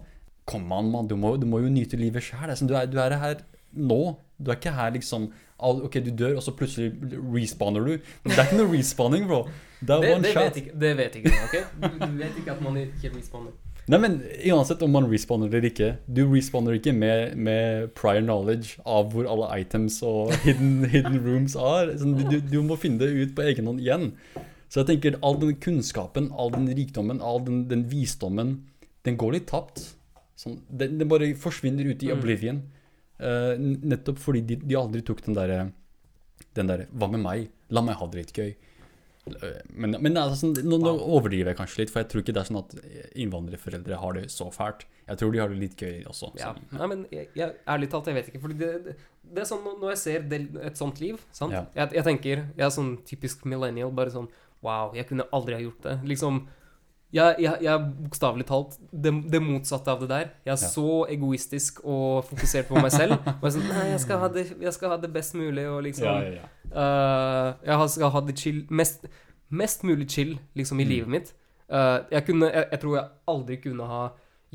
Kom 0.47 0.69
an, 0.71 0.87
mann, 0.93 1.09
du 1.11 1.17
må, 1.19 1.33
du 1.41 1.43
må 1.49 1.59
jo 1.65 1.71
nyte 1.73 1.97
livet 1.99 2.23
sjæl. 2.23 2.53
Du, 2.69 2.71
er- 2.77 2.87
du 2.87 2.95
er 3.03 3.17
her 3.19 3.41
nå. 3.75 3.97
Du 4.37 4.51
er 4.53 4.59
ikke 4.59 4.71
her 4.77 4.93
liksom 4.95 5.31
Ok, 5.57 5.95
du 6.05 6.11
dør, 6.13 6.35
og 6.37 6.43
så 6.45 6.51
plutselig 6.53 6.91
respawner 7.33 7.81
du. 7.81 7.95
Det 8.29 8.35
er 8.37 8.43
ikke 8.45 8.59
noe 8.59 8.69
respawning, 8.75 9.23
bro. 9.25 9.39
Det 9.81 9.89
er 9.95 10.03
Det, 10.05 10.11
one 10.13 10.21
det, 10.27 10.33
shot. 10.35 10.43
vet 10.45 10.59
ikke, 10.61 10.73
det 10.83 10.91
vet 10.99 11.15
ikke 11.17 11.31
du, 11.33 11.37
ok? 11.47 11.55
Du, 11.81 11.95
du 12.03 12.19
vet 12.21 12.37
ikke 12.43 12.53
at 12.53 12.61
man 12.61 12.77
ikke 12.83 13.09
respawner. 13.15 13.55
Nei, 13.87 13.99
men 14.03 14.17
uansett 14.51 14.81
om 14.83 14.91
man 14.91 15.05
respawner 15.07 15.47
eller 15.47 15.69
ikke, 15.69 15.93
du 16.11 16.25
respawner 16.27 16.75
ikke 16.75 16.91
med, 16.91 17.37
med 17.39 17.93
prior 17.95 18.19
knowledge 18.25 18.81
av 18.83 19.13
hvor 19.13 19.29
alle 19.31 19.47
items 19.61 20.01
og 20.03 20.33
hidden, 20.43 20.81
hidden 20.93 21.21
rooms 21.23 21.55
er. 21.55 21.93
Sånn, 22.01 22.17
du, 22.27 22.41
du 22.43 22.57
må 22.67 22.75
finne 22.81 22.99
det 22.99 23.13
ut 23.15 23.35
på 23.37 23.45
egen 23.47 23.69
hånd 23.71 23.79
igjen. 23.85 24.09
Så 24.67 24.81
jeg 24.81 24.89
tenker 24.89 25.15
all 25.23 25.39
den 25.39 25.55
kunnskapen, 25.63 26.27
all 26.35 26.51
den 26.51 26.67
rikdommen, 26.75 27.21
all 27.23 27.39
den, 27.45 27.61
den 27.71 27.85
visdommen, 27.87 28.57
den 29.07 29.15
går 29.21 29.37
litt 29.37 29.47
tapt. 29.47 29.85
Sånn, 30.37 30.59
den, 30.67 30.97
den 30.99 31.07
bare 31.07 31.31
forsvinner 31.39 31.87
ut 31.87 32.03
i 32.03 32.11
Mm. 32.11 32.17
oblivion. 32.19 32.59
Uh, 33.17 33.55
nettopp 33.57 34.19
fordi 34.21 34.43
de, 34.51 34.59
de 34.67 34.75
aldri 34.77 34.99
tok 35.01 35.23
den 35.25 35.33
derre 35.33 35.71
Den 36.53 36.67
der, 36.69 36.83
Hva 36.93 37.07
med 37.09 37.23
meg? 37.23 37.47
La 37.73 37.81
meg 37.81 37.95
ha 37.97 38.05
det 38.11 38.19
litt 38.19 38.35
gøy. 38.37 38.51
Men, 39.73 39.95
men 40.01 40.13
det 40.15 40.21
er 40.23 40.35
sånn, 40.39 40.53
nå, 40.67 40.77
nå 40.81 40.93
overdriver 41.17 41.51
jeg 41.53 41.57
kanskje 41.59 41.81
litt, 41.83 41.91
for 41.93 42.01
jeg 42.03 42.09
tror 42.11 42.23
ikke 42.23 42.35
det 42.37 42.41
er 42.43 42.49
sånn 42.49 42.59
at 42.63 42.75
innvandrerforeldre 43.23 43.99
har 44.01 44.17
det 44.17 44.25
så 44.33 44.49
fælt. 44.53 44.85
Jeg 45.07 45.17
tror 45.21 45.31
de 45.35 45.39
har 45.43 45.49
det 45.53 45.59
litt 45.61 45.77
gøy 45.79 46.01
også. 46.09 46.31
Ja. 46.39 46.53
Nei, 46.75 46.87
men 46.91 47.05
jeg, 47.13 47.29
jeg, 47.37 47.55
ærlig 47.67 47.89
talt, 47.93 48.09
jeg 48.11 48.17
vet 48.19 48.29
ikke. 48.31 48.41
Fordi 48.43 48.57
det, 48.59 48.71
det, 48.87 48.97
det 49.35 49.43
er 49.43 49.49
sånn 49.49 49.63
når- 49.67 49.93
jeg 49.95 50.01
ser 50.03 50.27
del, 50.33 50.49
et 50.67 50.77
sånt 50.79 50.99
liv, 51.03 51.21
sant? 51.31 51.55
Ja. 51.55 51.65
Jeg, 51.75 51.93
jeg 51.99 52.03
tenker 52.07 52.45
Jeg 52.57 52.65
er 52.67 52.73
sånn 52.75 52.97
typisk 53.07 53.45
millennial, 53.45 53.91
bare 53.95 54.13
sånn 54.13 54.29
Wow, 54.65 54.95
jeg 54.97 55.05
kunne 55.07 55.23
aldri 55.31 55.53
ha 55.53 55.61
gjort 55.61 55.83
det. 55.85 55.99
Liksom 56.09 56.47
Jeg, 57.13 57.37
jeg, 57.39 57.63
er 57.71 57.77
bokstavelig 58.03 58.45
talt 58.49 58.73
det, 58.91 59.13
det 59.31 59.39
motsatte 59.39 59.87
av 59.93 60.01
det 60.03 60.09
der. 60.11 60.31
Jeg 60.43 60.51
er 60.57 60.59
Ja. 60.59 60.71
så 60.73 61.05
egoistisk 61.13 61.79
og 61.85 62.25
fokusert 62.27 62.67
på 62.67 62.81
meg 62.81 62.91
selv. 62.91 63.13
Og 63.37 63.45
jeg 63.45 63.53
er 63.53 63.55
sånn 63.55 63.69
Nei, 63.71 63.85
jeg 63.93 64.01
skal 64.03 64.19
ha 64.19 64.27
det, 64.33 64.43
skal 64.75 64.89
ha 64.91 64.97
det 64.99 65.11
best 65.13 65.37
mulig, 65.39 65.63
og 65.71 65.83
liksom 65.87 66.03
ja, 66.09 66.17
ja, 66.25 66.33
ja. 66.41 66.49
Eh, 66.71 67.53
jeg 67.65 67.89
skal 67.89 68.09
ha 68.11 68.21
det 68.27 68.37
chill 68.39 68.65
Mest, 68.69 69.05
mest 69.49 69.83
mulig 69.83 70.09
chill 70.11 70.37
liksom 70.55 70.79
i 70.79 70.85
Mm. 70.85 70.89
livet 70.89 71.07
mitt. 71.09 71.33
Uh, 71.69 71.99
jeg, 72.11 72.25
kunne, 72.25 72.47
jeg, 72.47 72.65
jeg 72.71 72.79
tror 72.79 72.93
jeg 72.95 73.09
aldri 73.27 73.55
kunne 73.59 73.83
ha 73.87 74.03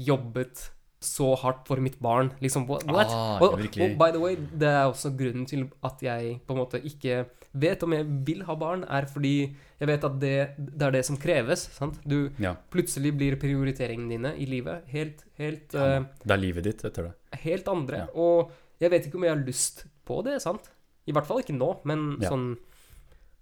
jobbet 0.01 0.70
så 1.03 1.35
hardt 1.37 1.66
for 1.66 1.77
mitt 1.83 1.98
barn. 2.01 2.31
Liksom, 2.40 2.64
what? 2.68 2.85
Ah, 2.88 3.40
og, 3.42 3.57
og 3.59 3.96
by 3.98 4.11
the 4.14 4.20
way, 4.22 4.37
det 4.37 4.68
er 4.70 4.87
også 4.87 5.11
grunnen 5.18 5.44
til 5.51 5.66
at 5.85 6.01
jeg 6.01 6.38
på 6.46 6.55
en 6.55 6.61
måte 6.62 6.81
ikke 6.81 7.25
vet 7.53 7.83
om 7.85 7.92
jeg 7.92 8.07
vil 8.25 8.42
ha 8.48 8.55
barn, 8.57 8.85
er 8.88 9.05
fordi 9.11 9.35
jeg 9.83 9.88
vet 9.90 10.05
at 10.09 10.16
det, 10.22 10.33
det 10.57 10.87
er 10.88 10.94
det 10.94 11.05
som 11.05 11.18
kreves. 11.20 11.66
Sant? 11.77 11.98
Du, 12.09 12.31
ja. 12.40 12.55
plutselig 12.72 13.12
blir 13.18 13.37
prioriteringene 13.37 14.09
dine 14.14 14.33
i 14.40 14.46
livet 14.48 14.87
helt, 14.94 15.25
helt, 15.42 15.75
ja. 15.75 15.98
eh, 15.98 16.07
Det 16.25 16.33
er 16.33 16.40
livet 16.40 16.64
ditt 16.70 16.85
etter 16.87 17.11
det. 17.11 17.40
helt 17.42 17.68
andre. 17.68 18.07
Ja. 18.07 18.09
Og 18.14 18.53
jeg 18.81 18.94
vet 18.94 19.07
ikke 19.11 19.18
om 19.20 19.27
jeg 19.29 19.35
har 19.37 19.44
lyst 19.44 19.85
på 20.09 20.22
det, 20.25 20.38
sant? 20.40 20.71
I 21.06 21.12
hvert 21.12 21.26
fall 21.26 21.40
ikke 21.42 21.56
nå, 21.56 21.80
men 21.84 22.16
Ja. 22.20 22.30
sånn 22.30 22.56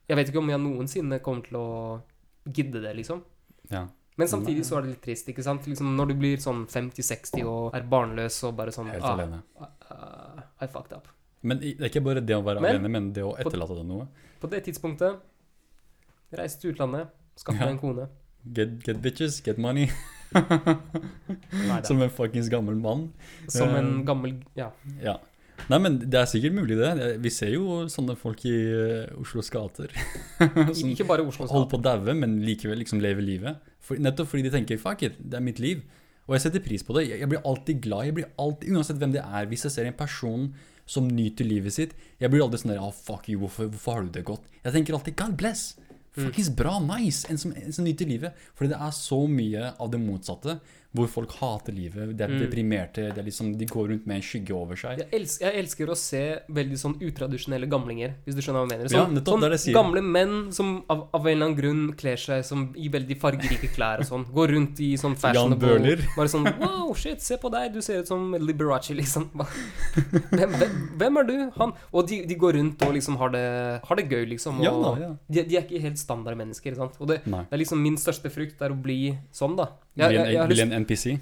Jeg 0.08 0.16
vet 0.16 0.28
ikke 0.32 0.38
om 0.38 0.48
jeg 0.50 0.58
noensinne 0.58 1.20
kommer 1.22 1.42
til 1.46 1.56
å 1.56 2.02
gidde 2.50 2.80
det, 2.82 2.96
liksom. 2.96 3.22
Ja. 3.70 3.86
Men 4.16 4.26
samtidig 4.28 4.64
så 4.66 4.78
er 4.78 4.82
det 4.82 4.90
litt 4.90 5.02
trist, 5.02 5.28
ikke 5.28 5.42
sant? 5.42 5.62
Liksom 5.66 5.94
Når 5.96 6.08
du 6.08 6.14
blir 6.14 6.36
sånn 6.36 6.66
50-60 6.66 7.44
og 7.46 7.74
er 7.74 7.82
barnløs 7.82 8.42
og 8.44 8.56
bare 8.56 8.70
sånn 8.74 8.90
Helt 8.90 9.04
ah, 9.04 9.12
alene. 9.14 9.42
ah, 9.60 10.42
I 10.60 10.66
fucked 10.66 10.92
up. 10.92 11.06
Men 11.42 11.58
det 11.60 11.80
er 11.80 11.88
ikke 11.88 12.02
bare 12.04 12.20
det 12.20 12.34
å 12.36 12.42
være 12.42 12.60
Men- 12.60 12.74
alene, 12.76 12.90
men 12.90 13.12
det 13.12 13.22
å 13.22 13.36
etterlate 13.38 13.76
deg 13.76 13.86
noe. 13.86 14.08
På 14.40 14.50
det 14.50 14.64
tidspunktet 14.64 15.20
Reise 16.32 16.60
til 16.60 16.72
utlandet, 16.74 17.08
skaffe 17.36 17.58
Ja. 17.60 17.66
deg 17.66 17.72
en 17.72 17.78
kone. 17.78 18.08
Get, 18.52 18.78
get 18.84 19.00
bitches, 19.02 19.40
get 19.44 19.58
money. 19.58 19.88
Som 21.84 22.00
en 22.02 22.10
fuckings 22.10 22.48
gammel 22.48 22.74
mann. 22.76 23.12
Som 23.48 23.68
en 23.74 24.00
Eh, 24.00 24.04
gammel 24.04 24.42
Ja. 24.56 24.70
Ja. 25.02 25.16
Nei, 25.68 25.78
men 25.82 25.98
det 26.00 26.18
er 26.20 26.28
sikkert 26.30 26.56
mulig, 26.56 26.78
det. 26.80 27.10
Vi 27.22 27.32
ser 27.34 27.52
jo 27.54 27.82
sånne 27.92 28.16
folk 28.18 28.44
i 28.48 28.54
uh, 28.54 29.20
Oslos 29.20 29.50
gater. 29.52 29.92
som 30.78 30.92
Ikke 30.92 31.06
bare 31.08 31.26
Oslo. 31.26 31.48
holder 31.50 31.68
på 31.70 31.80
å 31.80 31.84
daue, 31.84 32.16
men 32.16 32.40
likevel 32.46 32.80
liksom 32.80 33.02
lever 33.04 33.26
livet. 33.26 33.60
For, 33.84 34.00
nettopp 34.00 34.32
fordi 34.32 34.46
de 34.46 34.54
tenker 34.54 34.80
'fuck 34.80 35.04
it, 35.08 35.20
det 35.20 35.38
er 35.38 35.44
mitt 35.44 35.60
liv'. 35.62 35.84
Og 36.28 36.36
jeg 36.36 36.46
setter 36.46 36.62
pris 36.62 36.84
på 36.86 36.94
det. 36.94 37.08
Jeg, 37.08 37.20
jeg 37.20 37.28
blir 37.28 37.44
alltid 37.44 37.80
glad. 37.82 38.06
Jeg 38.06 38.14
blir 38.14 38.28
alltid, 38.38 38.70
Uansett 38.70 39.00
hvem 39.02 39.14
det 39.14 39.22
er. 39.24 39.48
Hvis 39.50 39.66
jeg 39.66 39.74
ser 39.74 39.88
en 39.90 39.98
person 39.98 40.50
som 40.86 41.06
nyter 41.10 41.46
livet 41.46 41.74
sitt, 41.74 41.94
jeg 42.20 42.30
blir 42.30 42.44
aldri 42.44 42.60
sånn 42.62 42.74
der 42.74 42.82
oh, 42.82 42.94
fuck 42.94 43.28
you, 43.30 43.38
hvorfor, 43.42 43.70
hvorfor 43.70 43.98
har 43.98 44.06
du 44.06 44.12
det 44.14 44.24
godt?' 44.24 44.46
Jeg 44.64 44.72
tenker 44.76 44.94
alltid 44.94 45.16
'God 45.18 45.38
bless'. 45.40 45.74
Fuckings 46.10 46.50
bra, 46.50 46.80
nice! 46.82 47.26
En 47.30 47.38
som, 47.38 47.52
en 47.54 47.72
som 47.72 47.86
nyter 47.86 48.08
livet. 48.08 48.34
Fordi 48.58 48.72
det 48.72 48.80
er 48.82 48.94
så 48.94 49.20
mye 49.30 49.72
av 49.78 49.90
det 49.92 50.00
motsatte, 50.02 50.58
hvor 50.96 51.06
folk 51.06 51.30
hater 51.38 51.72
livet, 51.72 52.16
de 52.18 52.24
er 52.24 52.28
Mm. 52.30 52.38
deprimerte, 52.42 53.02
det 53.14 53.18
er 53.18 53.22
liksom, 53.22 53.56
de 53.56 53.64
går 53.66 53.88
rundt 53.92 54.06
med 54.06 54.16
en 54.16 54.22
skygge 54.22 54.50
over 54.56 54.74
seg. 54.74 54.98
Jeg 54.98 55.08
elsker, 55.20 55.44
jeg 55.46 55.62
elsker 55.64 55.86
å 55.92 55.96
se 55.96 56.22
veldig 56.50 56.78
sånn 56.82 56.96
utradisjonelle 57.00 57.68
gamlinger, 57.70 58.14
hvis 58.26 58.34
du 58.34 58.40
skjønner 58.42 58.64
hva 58.64 58.68
jeg 58.68 58.78
mener. 58.78 58.90
Ja, 58.90 59.04
Sånn, 59.06 59.14
nettopp, 59.14 59.38
sånn 59.40 59.50
det 59.50 59.74
gamle 59.76 60.02
menn 60.02 60.52
som 60.52 60.82
av, 60.90 61.04
av 61.14 61.26
en 61.26 61.32
eller 61.36 61.46
annen 61.46 61.56
grunn 61.60 61.92
kler 61.96 62.16
seg 62.16 62.44
som 62.44 62.74
i 62.76 62.88
veldig 62.88 63.16
fargerike 63.20 63.70
klær 63.74 64.00
og 64.02 64.06
sånn. 64.10 64.24
Går 64.34 64.48
rundt 64.56 64.80
i 64.80 64.96
sånn 64.96 65.14
fashionable 65.16 65.78
Bøhler. 65.78 66.02
Bare 66.16 66.28
sånn 66.28 66.48
Wow, 66.58 66.92
shit, 66.94 67.20
se 67.22 67.36
på 67.38 67.50
deg, 67.54 67.72
du 67.72 67.80
ser 67.80 68.00
ut 68.02 68.08
som 68.08 68.32
Liberace, 68.34 68.90
liksom. 68.94 69.30
Hvem, 70.30 70.50
hvem, 70.58 70.74
hvem 70.98 71.18
er 71.20 71.24
du? 71.28 71.36
Han 71.58 71.72
Og 71.92 72.06
de, 72.08 72.20
de 72.26 72.34
går 72.34 72.54
rundt 72.58 72.82
og 72.86 72.94
liksom 72.96 73.16
har 73.20 73.30
det, 73.34 73.44
har 73.86 73.96
det 73.96 74.08
gøy, 74.10 74.24
liksom. 74.34 74.58
Og 74.58 74.64
Ja 74.66 74.72
da, 74.74 74.92
ja. 75.00 75.10
De, 75.30 75.44
de 75.50 75.56
er 75.58 75.62
ikke 75.66 75.82
helt 75.82 75.98
standardmennesker, 76.02 76.74
sant. 76.78 76.98
Og 77.00 77.08
det, 77.10 77.20
det 77.24 77.46
er 77.50 77.62
liksom 77.62 77.80
min 77.82 77.96
største 78.00 78.30
frykt 78.32 78.60
er 78.62 78.74
å 78.74 78.78
bli 78.80 79.16
sånn, 79.34 79.56
da. 79.58 79.68
Bli 79.96 80.16
en, 80.16 80.46
bli 80.46 80.54
lyst- 80.56 80.62
en 80.62 80.72
NPC. 80.84 81.18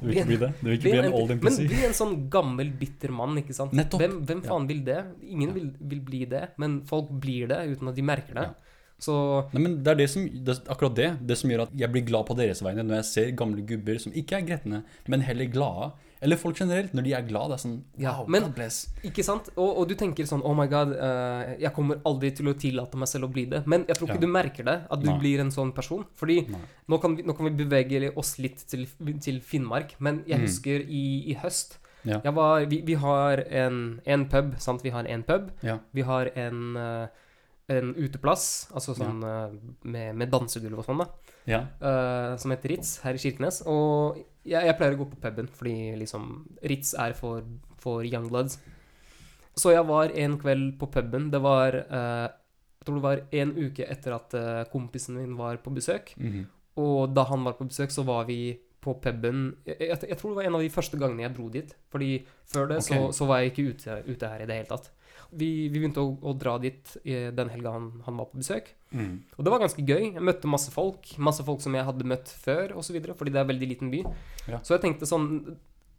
Du 0.00 0.08
vil 0.08 0.16
ikke 0.16 0.26
bli 0.26 0.36
det? 0.40 0.50
Du 0.60 0.66
vil 0.68 0.76
ikke 0.78 0.90
bli 0.90 0.98
en 0.98 1.04
en- 1.04 1.12
old 1.14 1.28
Men 1.42 1.56
bli 1.68 1.84
en 1.86 1.94
sånn 1.94 2.16
gammel, 2.32 2.70
bitter 2.80 3.10
mann, 3.14 3.36
ikke 3.38 3.54
sant. 3.54 3.72
Nettopp. 3.72 4.00
Hvem, 4.02 4.18
hvem 4.26 4.42
Ja. 4.42 4.48
faen 4.50 4.66
vil 4.68 4.84
det? 4.84 4.98
Ingen 5.28 5.48
Ja. 5.48 5.54
vil, 5.54 5.72
vil 5.80 6.00
bli 6.00 6.24
det, 6.26 6.48
men 6.58 6.80
folk 6.86 7.08
blir 7.10 7.46
det 7.48 7.60
uten 7.76 7.88
at 7.88 7.94
de 7.94 8.02
merker 8.02 8.34
det. 8.34 8.42
Ja. 8.50 8.54
Så 9.02 9.14
Nei, 9.52 9.62
men 9.62 9.82
det 9.82 9.90
er 9.90 9.94
det 9.98 10.10
som, 10.10 10.28
det, 10.28 10.58
akkurat 10.70 10.94
det, 10.94 11.08
det 11.26 11.36
som 11.38 11.50
gjør 11.50 11.62
at 11.62 11.70
jeg 11.74 11.90
blir 11.90 12.04
glad 12.06 12.26
på 12.26 12.36
deres 12.38 12.60
vegne 12.62 12.84
når 12.86 13.00
jeg 13.00 13.04
ser 13.08 13.30
gamle 13.34 13.62
gubber 13.66 13.98
som 13.98 14.12
ikke 14.12 14.36
er 14.38 14.46
gretne, 14.46 14.84
men 15.08 15.20
heller 15.26 15.46
glade. 15.50 15.92
Eller 16.22 16.38
folk 16.38 16.56
generelt, 16.60 16.92
når 16.94 17.02
de 17.02 17.12
er 17.18 17.22
glad. 17.26 17.50
Det 17.50 17.56
er 17.56 17.62
sånn 17.68 17.82
Ja, 17.98 18.12
men- 18.28 18.42
God 18.46 18.54
bless. 18.54 18.76
Ikke 19.02 19.24
sant? 19.26 19.48
Og, 19.56 19.78
og 19.82 19.88
du 19.90 19.94
tenker 19.98 20.22
sånn 20.24 20.42
Oh 20.46 20.54
my 20.54 20.66
god, 20.70 20.92
uh, 20.94 21.56
jeg 21.58 21.72
kommer 21.74 21.98
aldri 22.06 22.30
til 22.38 22.46
å 22.46 22.54
tillate 22.54 22.94
meg 22.96 23.08
selv 23.10 23.24
å 23.26 23.32
bli 23.32 23.44
det. 23.50 23.64
Men 23.66 23.84
jeg 23.88 23.96
tror 23.98 24.08
ikke 24.08 24.20
Ja. 24.20 24.26
du 24.26 24.26
merker 24.28 24.64
det, 24.64 24.76
at 24.90 25.00
du 25.02 25.06
Nei. 25.10 25.18
blir 25.18 25.40
en 25.40 25.50
sånn 25.50 25.74
person. 25.74 26.04
Fordi 26.16 26.46
nå 26.88 27.00
kan, 27.02 27.16
vi, 27.16 27.22
nå 27.24 27.34
kan 27.36 27.46
vi 27.50 27.64
bevege 27.64 28.12
oss 28.16 28.38
litt 28.38 28.62
til, 28.68 28.86
til 29.20 29.40
Finnmark. 29.40 29.96
Men 29.98 30.22
jeg 30.26 30.38
Mm. 30.38 30.46
husker 30.46 30.80
i, 30.88 31.30
i 31.32 31.34
høst 31.34 31.78
Ja. 32.04 32.18
var, 32.30 32.64
vi, 32.66 32.80
vi 32.82 32.94
har 32.94 33.38
en, 33.50 34.00
en 34.06 34.28
pub, 34.28 34.54
sant? 34.58 34.82
Vi 34.82 34.90
har 34.90 35.04
en 35.06 35.22
pub. 35.22 35.50
Vi 35.92 36.02
har 36.02 36.30
en, 36.36 36.76
uh, 36.76 37.06
en 37.68 37.94
uteplass, 37.94 38.68
altså 38.74 38.94
sånn 38.94 39.22
ja. 39.22 39.48
med, 39.84 40.14
med 40.16 40.30
dansegulv 40.30 40.78
og 40.78 40.84
sånn, 40.84 40.98
da. 40.98 41.06
Ja. 41.46 41.60
uh, 41.82 42.36
som 42.36 42.50
heter 42.52 42.68
Ritz 42.76 43.00
her 43.02 43.14
i 43.14 43.18
Kirkenes. 43.18 43.62
Og 43.66 44.18
jeg, 44.44 44.66
jeg 44.66 44.76
pleier 44.78 44.96
å 44.96 45.02
gå 45.02 45.08
på 45.12 45.20
puben, 45.22 45.48
fordi 45.58 45.74
liksom 46.00 46.30
Ritz 46.70 46.94
er 46.98 47.14
for, 47.18 47.44
for 47.82 48.06
youngbloods. 48.06 48.58
Så 49.58 49.74
jeg 49.74 49.84
var 49.88 50.14
en 50.16 50.38
kveld 50.40 50.76
på 50.80 50.88
puben. 50.92 51.28
Det 51.32 51.40
var 51.44 51.76
eh, 51.82 52.28
Jeg 52.80 52.86
tror 52.86 52.98
det 52.98 53.04
var 53.04 53.20
en 53.42 53.52
uke 53.58 53.86
etter 53.94 54.16
at 54.16 54.34
eh, 54.34 54.64
kompisen 54.72 55.18
min 55.20 55.36
var 55.38 55.60
på 55.62 55.70
besøk. 55.74 56.14
Mhm. 56.18 56.46
Og 56.82 57.12
da 57.12 57.26
han 57.28 57.42
var 57.44 57.58
på 57.58 57.66
besøk, 57.68 57.90
så 57.92 58.02
var 58.02 58.24
vi 58.24 58.56
på 58.82 58.94
puben 58.98 59.42
jeg, 59.66 59.76
jeg, 59.78 59.98
jeg 60.08 60.16
tror 60.18 60.32
det 60.32 60.36
var 60.38 60.46
en 60.48 60.54
av 60.56 60.62
de 60.64 60.70
første 60.72 60.98
gangene 60.98 61.26
jeg 61.26 61.34
dro 61.36 61.48
dit. 61.52 61.74
Fordi 61.92 62.10
før 62.48 62.70
det 62.72 62.80
så, 62.86 63.04
så 63.12 63.28
var 63.28 63.42
jeg 63.42 63.52
ikke 63.52 63.66
ute, 63.74 63.98
ute 64.08 64.30
her 64.32 64.42
i 64.42 64.48
det 64.48 64.56
hele 64.56 64.70
tatt. 64.72 64.88
Vi, 65.32 65.48
vi 65.72 65.80
begynte 65.80 66.02
å, 66.04 66.12
å 66.20 66.34
dra 66.36 66.58
dit 66.60 66.94
eh, 67.02 67.30
den 67.32 67.50
helga 67.52 67.72
han, 67.74 67.90
han 68.06 68.20
var 68.20 68.28
på 68.30 68.40
besøk. 68.42 68.70
Mm. 68.92 69.14
Og 69.38 69.44
det 69.44 69.52
var 69.54 69.62
ganske 69.64 69.84
gøy. 69.84 70.12
Jeg 70.12 70.24
møtte 70.24 70.50
masse 70.50 70.72
folk. 70.74 71.14
Masse 71.16 71.44
folk 71.46 71.64
som 71.64 71.76
jeg 71.76 71.86
hadde 71.88 72.08
møtt 72.08 72.32
før, 72.44 72.76
osv. 72.80 72.98
Fordi 73.16 73.32
det 73.32 73.40
er 73.40 73.46
en 73.46 73.52
veldig 73.52 73.68
liten 73.70 73.92
by. 73.92 74.02
Ja. 74.50 74.60
Så 74.60 74.76
jeg 74.76 74.84
tenkte 74.86 75.08
sånn 75.08 75.28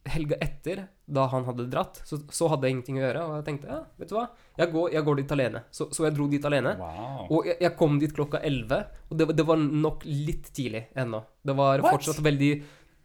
Helga 0.04 0.36
etter, 0.44 0.82
da 1.08 1.30
han 1.32 1.46
hadde 1.48 1.70
dratt, 1.72 2.02
så, 2.04 2.18
så 2.36 2.50
hadde 2.52 2.68
jeg 2.68 2.76
ingenting 2.76 2.98
å 3.00 3.04
gjøre. 3.06 3.22
Og 3.24 3.36
jeg 3.38 3.46
tenkte 3.48 3.70
ja, 3.72 3.78
vet 4.02 4.10
du 4.12 4.18
hva, 4.18 4.26
jeg 4.60 4.72
går, 4.74 4.88
jeg 4.98 5.08
går 5.08 5.20
dit 5.22 5.34
alene. 5.38 5.62
Så, 5.72 5.88
så 5.96 6.04
jeg 6.10 6.16
dro 6.18 6.28
dit 6.32 6.48
alene. 6.50 6.74
Wow. 6.82 7.22
Og 7.38 7.48
jeg, 7.48 7.56
jeg 7.64 7.76
kom 7.80 7.96
dit 8.02 8.16
klokka 8.16 8.42
11, 8.44 8.82
og 9.08 9.22
det, 9.22 9.30
det 9.40 9.46
var 9.48 9.64
nok 9.64 10.04
litt 10.10 10.52
tidlig 10.52 10.90
ennå. 11.00 11.24
Det 11.40 11.56
var 11.56 11.86
What? 11.86 11.96
fortsatt 11.96 12.20
veldig 12.26 12.52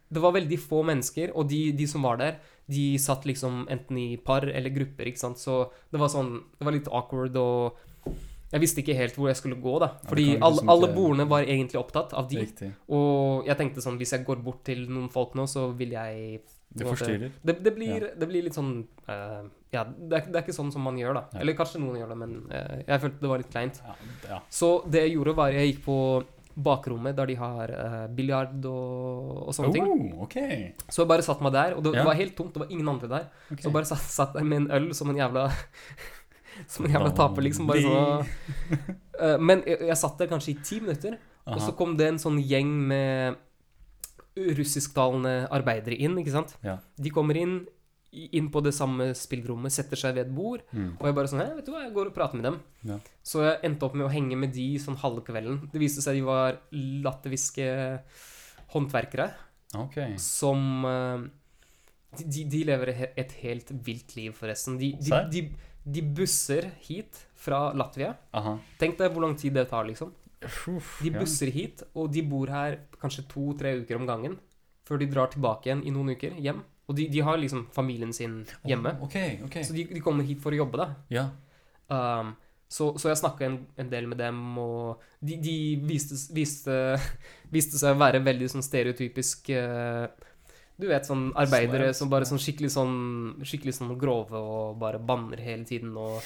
Det 0.09 0.21
var 0.23 0.33
veldig 0.33 0.57
få 0.61 0.81
mennesker, 0.87 1.35
og 1.37 1.49
de, 1.51 1.69
de 1.77 1.85
som 1.89 2.05
var 2.05 2.17
der, 2.21 2.39
de 2.69 2.85
satt 3.01 3.25
liksom 3.29 3.63
enten 3.69 3.97
i 3.97 4.09
par 4.17 4.45
eller 4.45 4.73
grupper, 4.73 5.09
ikke 5.09 5.21
sant. 5.21 5.41
Så 5.41 5.61
det 5.93 6.01
var 6.01 6.11
sånn 6.13 6.35
Det 6.57 6.65
var 6.65 6.75
litt 6.75 6.89
awkward, 6.89 7.37
og 7.37 7.79
jeg 8.49 8.63
visste 8.63 8.81
ikke 8.81 8.95
helt 8.97 9.17
hvor 9.17 9.29
jeg 9.29 9.37
skulle 9.37 9.59
gå, 9.61 9.75
da. 9.81 9.91
Fordi 10.09 10.25
ja, 10.31 10.37
alle, 10.41 10.55
liksom 10.57 10.71
alle 10.73 10.87
bordene 10.95 11.25
var 11.29 11.45
egentlig 11.45 11.77
opptatt 11.81 12.15
av 12.17 12.29
de. 12.31 12.39
Riktig. 12.41 12.71
Og 12.97 13.45
jeg 13.45 13.59
tenkte 13.59 13.83
sånn 13.85 13.99
Hvis 14.01 14.15
jeg 14.15 14.25
går 14.25 14.41
bort 14.45 14.63
til 14.65 14.87
noen 14.89 15.09
folk 15.13 15.35
nå, 15.37 15.45
så 15.49 15.67
vil 15.77 15.93
jeg 15.93 16.39
Det 16.73 16.87
forstyrrer. 16.87 17.35
det, 17.45 17.55
det, 17.65 17.73
blir, 17.75 18.07
det 18.17 18.29
blir 18.29 18.47
litt 18.47 18.57
sånn 18.57 18.73
uh, 19.09 19.45
Ja, 19.73 19.85
det 19.85 20.17
er, 20.17 20.25
det 20.25 20.33
er 20.33 20.41
ikke 20.41 20.57
sånn 20.57 20.73
som 20.73 20.81
man 20.85 20.97
gjør, 20.97 21.19
da. 21.19 21.23
Ja. 21.35 21.43
Eller 21.43 21.57
kanskje 21.57 21.83
noen 21.83 22.01
gjør 22.01 22.09
det, 22.15 22.19
men 22.23 22.35
uh, 22.49 22.75
jeg 22.81 23.05
følte 23.05 23.21
det 23.21 23.31
var 23.35 23.43
litt 23.43 23.53
kleint. 23.53 23.79
Ja, 23.85 23.95
ja. 24.31 24.41
Så 24.49 24.71
det 24.89 25.05
jeg 25.05 25.15
gjorde, 25.19 25.37
var 25.37 25.53
jeg 25.53 25.73
gikk 25.73 25.85
på 25.85 25.99
bakrommet 26.63 27.15
der 27.17 27.29
de 27.31 27.35
har 27.39 27.71
uh, 27.71 28.05
biljard 28.15 28.65
og, 28.67 29.47
og 29.47 29.55
sånne 29.55 29.73
ting. 29.75 30.13
Okay. 30.25 30.59
Så 30.87 31.03
jeg 31.03 31.09
bare 31.11 31.25
satt 31.25 31.41
meg 31.45 31.53
der, 31.55 31.75
og 31.77 31.83
det 31.85 31.93
Ja. 31.95 32.03
var 32.07 32.17
helt 32.19 32.35
tomt. 32.37 32.53
Det 32.53 32.63
var 32.65 32.71
ingen 32.75 32.87
andre 32.91 33.07
der. 33.11 33.27
Okay. 33.51 33.63
Så 33.63 33.71
bare 33.75 33.87
satt, 33.89 34.03
satt 34.05 34.35
jeg 34.39 34.45
med 34.45 34.63
en 34.65 34.71
øl 34.79 34.89
som 34.97 35.09
en 35.13 35.19
jævla 35.21 35.47
Som 36.67 36.85
en 36.85 36.91
jævla 36.91 37.11
taper, 37.15 37.45
liksom. 37.45 37.67
Bare 37.69 37.81
så, 37.85 37.99
uh, 39.21 39.37
Men 39.47 39.63
jeg, 39.67 39.79
jeg 39.87 39.97
satt 40.01 40.17
der 40.19 40.27
kanskje 40.31 40.53
i 40.55 40.57
ti 40.63 40.79
minutter, 40.83 41.15
og 41.49 41.61
så 41.63 41.71
kom 41.77 41.95
det 41.97 42.07
en 42.11 42.19
sånn 42.21 42.41
gjeng 42.43 42.69
med 42.91 43.37
russisktalende 44.39 45.47
arbeidere 45.51 45.97
inn, 45.99 46.17
ikke 46.21 46.33
sant? 46.33 46.53
Ja. 46.63 46.77
De 46.99 47.11
kommer 47.13 47.37
inn, 47.39 47.61
inn 48.11 48.47
på 48.49 48.61
det 48.65 48.73
samme 48.73 49.11
spillrommet, 49.13 49.73
setter 49.73 49.99
seg 49.99 50.15
ved 50.15 50.27
et 50.27 50.35
bord, 50.35 50.63
Mm. 50.73 50.97
og 50.97 51.05
jeg 51.05 51.15
bare 51.15 51.27
sånn 51.27 51.43
vet 51.55 51.65
du 51.65 51.71
hva, 51.71 51.83
jeg 51.83 51.93
går 51.93 52.07
og 52.07 52.15
prater 52.15 52.35
med 52.35 52.43
dem. 52.43 52.59
Ja. 52.83 52.99
Så 53.23 53.43
jeg 53.45 53.59
endte 53.63 53.85
opp 53.85 53.93
med 53.95 54.07
å 54.07 54.11
henge 54.11 54.37
med 54.37 54.53
de 54.53 54.77
sånn 54.79 54.97
halve 54.97 55.21
kvelden. 55.21 55.69
Det 55.71 55.79
viste 55.79 56.01
seg 56.01 56.15
de 56.15 56.21
var 56.25 56.59
latterviske 56.71 58.01
håndverkere 58.73 59.31
okay. 59.75 60.15
som 60.17 60.85
eh, 60.85 61.27
De, 62.25 62.43
de, 62.49 62.63
lever 62.65 62.89
et 63.15 63.31
helt 63.43 63.69
vilt 63.85 64.15
liv, 64.17 64.33
forresten. 64.33 64.79
De, 64.79 64.95
de, 64.97 65.11
de, 65.29 65.43
de 65.85 66.01
busser 66.01 66.71
hit 66.87 67.27
fra 67.37 67.71
Latvia. 67.77 68.15
Aha. 68.33 68.57
Tenk 68.81 68.97
deg 68.97 69.13
hvor 69.13 69.21
lang 69.21 69.35
tid 69.37 69.53
det 69.53 69.67
tar, 69.69 69.85
liksom. 69.85 70.15
De 70.39 71.11
busser 71.13 71.51
hit, 71.53 71.83
og 71.93 72.09
de 72.11 72.23
bor 72.25 72.49
her 72.49 72.79
kanskje 72.99 73.27
to-tre 73.29 73.75
uker 73.83 73.99
om 73.99 74.07
gangen. 74.09 74.39
Før 74.87 74.97
de 74.97 75.05
drar 75.11 75.29
tilbake 75.29 75.69
igjen 75.69 75.85
i 75.85 75.93
noen 75.93 76.15
uker, 76.15 76.33
hjem. 76.41 76.63
Og 76.89 76.97
de, 76.97 77.05
de 77.13 77.21
har 77.21 77.37
liksom 77.37 77.67
familien 77.75 78.11
sin 78.15 78.39
hjemme. 78.65 78.95
Oh, 78.97 79.05
okay, 79.05 79.37
okay. 79.45 79.63
Så 79.63 79.75
de, 79.77 79.85
de 79.93 80.01
kommer 80.01 80.25
hit 80.25 80.41
for 80.41 80.55
å 80.55 80.57
jobbe, 80.63 80.79
da. 80.81 80.87
Ja. 81.13 81.27
Um, 81.89 82.31
så, 82.69 82.91
så 83.01 83.09
jeg 83.09 83.17
snakka 83.17 83.45
en, 83.47 83.59
en 83.81 83.89
del 83.89 84.05
med 84.09 84.19
dem, 84.21 84.39
og 84.61 85.01
de, 85.25 85.37
de 85.41 85.53
viste, 85.89 86.17
viste, 86.33 86.75
viste 87.55 87.79
seg 87.81 87.95
å 87.95 88.01
være 88.01 88.21
veldig 88.25 88.49
sånn 88.53 88.65
stereotypisk 88.65 89.49
eh, 89.57 90.05
Du 90.79 90.85
vet, 90.87 91.07
sånn 91.09 91.31
arbeidere 91.33 91.89
som 91.97 92.11
bare 92.13 92.29
sånn 92.29 92.39
skikkelig 92.39 92.69
sånn 92.75 92.93
Skikkelig 93.41 93.73
sånn 93.79 93.95
grove 93.99 94.37
og 94.37 94.77
bare 94.79 95.01
banner 95.01 95.41
hele 95.41 95.65
tiden 95.65 95.97
og 95.97 96.21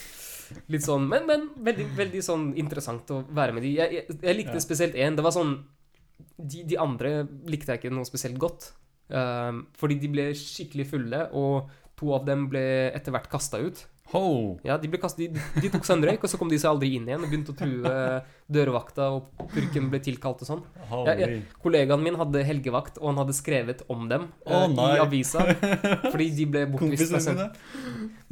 litt 0.70 0.84
sånn 0.84 1.08
Men, 1.10 1.24
men 1.30 1.48
veldig, 1.64 1.88
veldig 1.98 2.22
sånn 2.28 2.50
interessant 2.60 3.10
å 3.16 3.22
være 3.32 3.56
med 3.56 3.64
de. 3.66 3.72
Jeg, 3.80 3.96
jeg, 4.02 4.20
jeg 4.28 4.38
likte 4.42 4.60
Ja. 4.60 4.66
spesielt 4.68 5.00
én. 5.00 5.16
Det 5.16 5.24
var 5.26 5.34
sånn 5.34 5.56
de, 6.38 6.66
de 6.68 6.78
andre 6.80 7.22
likte 7.50 7.72
jeg 7.72 7.82
ikke 7.86 7.96
noe 7.96 8.08
spesielt 8.08 8.38
godt. 8.42 8.74
Um, 9.10 9.66
fordi 9.78 9.98
de 10.02 10.10
ble 10.14 10.30
skikkelig 10.38 10.88
fulle, 10.94 11.26
og 11.36 11.72
to 12.00 12.14
av 12.16 12.28
dem 12.28 12.48
ble 12.52 12.64
etter 12.96 13.14
hvert 13.16 13.30
kasta 13.32 13.60
ut. 13.64 13.84
Ho! 14.12 14.60
Ja, 14.68 14.76
de, 14.78 14.90
ble 14.92 15.00
kastet, 15.02 15.32
de, 15.34 15.62
de 15.64 15.70
tok 15.74 15.86
seg 15.88 15.96
en 15.98 16.06
røyk, 16.10 16.26
og 16.26 16.30
så 16.30 16.38
kom 16.38 16.50
de 16.52 16.60
seg 16.62 16.70
aldri 16.70 16.92
inn 16.98 17.08
igjen 17.08 17.24
og 17.24 17.32
begynte 17.32 17.54
å 17.54 17.58
true 17.58 17.94
dørvakta, 18.54 19.08
og 19.16 19.48
purken 19.54 19.88
ble 19.90 20.02
tilkalt 20.04 20.44
og 20.44 20.50
sånn. 20.50 20.62
Ja, 20.92 21.16
ja. 21.18 21.30
Kollegaen 21.64 22.04
min 22.04 22.18
hadde 22.20 22.44
helgevakt, 22.46 23.00
og 23.00 23.10
han 23.10 23.22
hadde 23.24 23.36
skrevet 23.38 23.82
om 23.92 24.06
dem 24.12 24.28
oh, 24.46 24.68
uh, 24.68 24.84
i 24.94 25.02
avisa. 25.02 25.46
Fordi 26.12 26.30
de 26.36 26.48
ble 26.52 26.66
bortvist. 26.70 27.32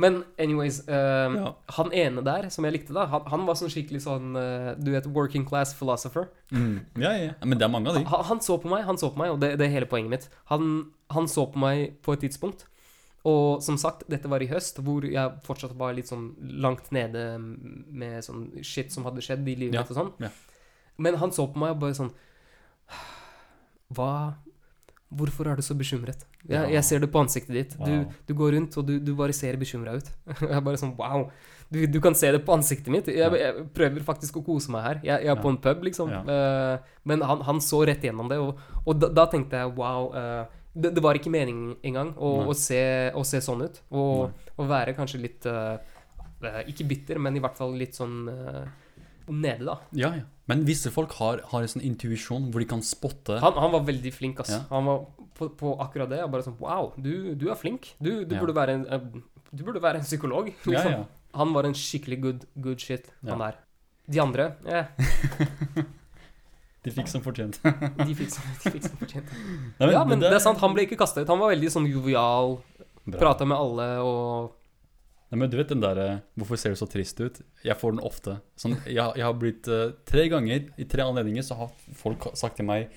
Men 0.02 0.22
anyways, 0.42 0.84
uh, 0.90 1.32
Ja. 1.32 1.50
han 1.78 1.92
ene 1.96 2.24
der, 2.26 2.50
som 2.54 2.68
jeg 2.68 2.76
likte, 2.76 2.94
da, 2.98 3.08
han, 3.10 3.26
han 3.32 3.48
var 3.48 3.58
sånn 3.60 3.72
skikkelig 3.72 4.04
sånn 4.04 4.36
uh, 4.38 4.72
Du 4.78 4.92
vet, 4.94 5.08
working 5.16 5.48
class 5.48 5.74
philosopher. 5.78 6.28
Mm. 6.52 6.82
Ja, 7.00 7.14
ja. 7.16 7.34
Men 7.46 7.58
det 7.58 7.66
er 7.66 7.74
mange 7.74 7.90
av 7.90 7.98
de. 7.98 8.06
Han, 8.12 8.26
han 8.34 8.44
så 8.44 8.60
på 8.62 8.70
meg, 8.72 8.84
han 8.86 9.00
så 9.02 9.10
på 9.14 9.22
meg, 9.24 9.34
og 9.34 9.42
det, 9.42 9.56
det 9.62 9.70
er 9.70 9.78
hele 9.80 9.90
poenget 9.90 10.14
mitt. 10.14 10.28
Han, 10.52 10.92
han 11.16 11.32
så 11.32 11.48
på 11.50 11.62
meg 11.62 11.96
på 12.06 12.18
et 12.18 12.28
tidspunkt. 12.28 12.68
Og 13.30 13.62
som 13.62 13.78
sagt, 13.78 14.08
dette 14.10 14.30
var 14.32 14.42
i 14.42 14.48
høst, 14.50 14.80
hvor 14.82 15.06
jeg 15.06 15.36
fortsatt 15.46 15.76
var 15.78 15.94
litt 15.94 16.08
sånn 16.10 16.32
langt 16.62 16.88
nede 16.92 17.38
med 17.38 18.24
sånn 18.26 18.48
shit 18.66 18.92
som 18.92 19.04
hadde 19.06 19.22
skjedd 19.22 19.46
i 19.48 19.56
livet 19.56 19.76
Ja, 19.78 19.82
og 19.86 19.94
sånn. 19.98 20.14
ja. 20.20 20.30
Men 20.98 21.16
han 21.22 21.32
så 21.32 21.46
på 21.54 21.58
meg 21.62 21.76
og 21.76 21.80
bare 21.84 21.94
sånn 21.98 22.12
Hva 23.94 24.34
Hvorfor 25.12 25.50
er 25.52 25.58
du 25.60 25.62
så 25.62 25.76
bekymret? 25.76 26.22
Jeg, 26.48 26.56
Ja. 26.56 26.68
jeg 26.72 26.84
ser 26.88 27.00
det 27.04 27.12
på 27.12 27.20
ansiktet 27.20 27.52
ditt. 27.52 27.74
Du, 27.78 27.92
Wow. 27.92 28.14
du 28.28 28.34
går 28.34 28.52
rundt, 28.56 28.78
og 28.78 28.86
du, 28.88 28.94
du 28.98 29.14
bare 29.14 29.34
ser 29.34 29.58
bekymra 29.58 29.98
ut. 29.98 30.08
Jeg 30.40 30.64
bare 30.64 30.78
sånn 30.80 30.96
Wow! 30.96 31.30
Du, 31.70 31.86
du 31.86 32.00
kan 32.00 32.16
se 32.16 32.32
det 32.32 32.46
på 32.46 32.54
ansiktet 32.56 32.88
mitt. 32.88 33.08
Jeg, 33.08 33.30
jeg 33.32 33.66
prøver 33.76 34.00
faktisk 34.08 34.38
å 34.40 34.44
kose 34.46 34.72
meg 34.72 34.84
her. 34.84 35.02
Jeg, 35.04 35.26
jeg 35.26 35.36
er 35.36 35.42
på 35.44 35.50
en 35.52 35.58
pub, 35.58 35.84
liksom. 35.84 36.10
Eh, 36.12 36.80
men 37.04 37.22
han, 37.28 37.42
han 37.48 37.60
så 37.60 37.84
rett 37.88 38.02
gjennom 38.04 38.28
det, 38.32 38.40
og, 38.40 38.58
og 38.86 39.00
da, 39.00 39.08
da 39.10 39.26
tenkte 39.32 39.60
jeg 39.60 39.76
wow. 39.76 40.10
eh, 40.16 40.46
det, 40.74 40.94
det 40.96 41.04
var 41.04 41.18
ikke 41.20 41.32
meningen 41.34 41.76
engang 41.84 42.14
å, 42.16 42.32
å, 42.48 42.54
se, 42.56 42.80
å 43.18 43.24
se 43.28 43.42
sånn 43.44 43.66
ut. 43.66 43.82
Og, 43.92 44.32
å 44.56 44.68
være 44.70 44.94
kanskje 44.96 45.20
litt 45.20 45.48
eh, 45.50 46.62
Ikke 46.72 46.88
bitter, 46.88 47.20
men 47.22 47.36
i 47.36 47.42
hvert 47.44 47.58
fall 47.60 47.74
litt 47.78 47.98
sånn 47.98 48.24
uh, 48.30 48.64
nede, 49.32 49.66
da. 49.68 49.76
Ja, 49.98 50.14
ja. 50.16 50.28
Men 50.52 50.64
visse 50.68 50.92
folk 50.92 51.14
har, 51.20 51.44
har 51.52 51.64
en 51.64 51.72
sånn 51.72 51.84
intuisjon 51.86 52.50
hvor 52.52 52.64
de 52.64 52.68
kan 52.68 52.82
spotte 52.84 53.38
Han, 53.40 53.56
han 53.62 53.72
var 53.76 53.86
veldig 53.88 54.12
flink, 54.16 54.42
ass. 54.44 54.52
Ja. 54.56 54.64
Han 54.72 54.90
var 54.90 55.06
på, 55.38 55.50
på 55.60 55.76
akkurat 55.84 56.12
det. 56.12 56.22
Og 56.26 56.34
bare 56.34 56.48
sånn 56.48 56.60
Wow, 56.62 56.94
du, 56.98 57.34
du 57.40 57.50
er 57.52 57.60
flink. 57.60 57.94
Du, 58.00 58.24
du, 58.26 58.36
Ja. 58.36 58.42
burde 58.42 58.58
være 58.58 58.80
en, 58.80 59.24
du 59.52 59.64
burde 59.68 59.84
være 59.84 60.02
en 60.02 60.08
psykolog. 60.08 60.52
Liksom. 60.66 60.96
ja. 60.98 61.04
Han 61.40 61.54
var 61.56 61.68
en 61.68 61.76
skikkelig 61.78 62.20
good, 62.24 62.48
good 62.60 62.80
shit, 62.84 63.12
han 63.28 63.40
der. 63.40 63.60
De 64.12 64.20
andre, 64.20 64.50
eh, 64.68 64.90
De 66.82 66.94
fikk 66.94 67.12
som 67.12 67.22
fortjent. 67.22 67.60
de 67.62 68.16
fikk 68.18 68.32
som, 68.34 68.46
de 68.64 68.72
fikk 68.74 68.88
som 68.88 68.96
fortjent. 68.98 69.36
Nei, 69.82 69.92
Ja, 69.94 70.02
men 70.08 70.22
det 70.24 70.32
er 70.32 70.42
sant, 70.42 70.62
han 70.64 70.74
ble 70.74 70.88
ikke 70.88 70.98
kasta 71.04 71.22
ut. 71.22 71.30
Han 71.30 71.42
var 71.42 71.54
veldig 71.54 71.70
sånn 71.74 71.86
jovial, 71.90 72.58
prata 73.18 73.46
med 73.46 73.58
alle 73.58 73.94
og 74.06 74.58
Nei, 75.32 75.40
men 75.40 75.52
du 75.52 75.56
vet 75.56 75.70
den 75.72 75.80
der 75.80 76.00
eh, 76.04 76.18
Hvorfor 76.36 76.60
ser 76.60 76.74
du 76.74 76.80
så 76.80 76.86
trist 76.92 77.22
ut? 77.24 77.38
Jeg 77.64 77.80
får 77.80 77.94
den 77.94 78.04
ofte. 78.04 78.34
Sånn, 78.60 78.76
jeg, 78.84 79.00
jeg 79.00 79.24
har 79.24 79.38
blitt 79.40 79.70
uh, 79.72 79.94
Tre 80.08 80.26
ganger, 80.32 80.66
i 80.76 80.88
tre 80.92 81.06
anledninger, 81.08 81.46
så 81.48 81.56
har 81.62 81.72
folk 81.96 82.28
sagt 82.36 82.60
til 82.60 82.68
meg 82.68 82.90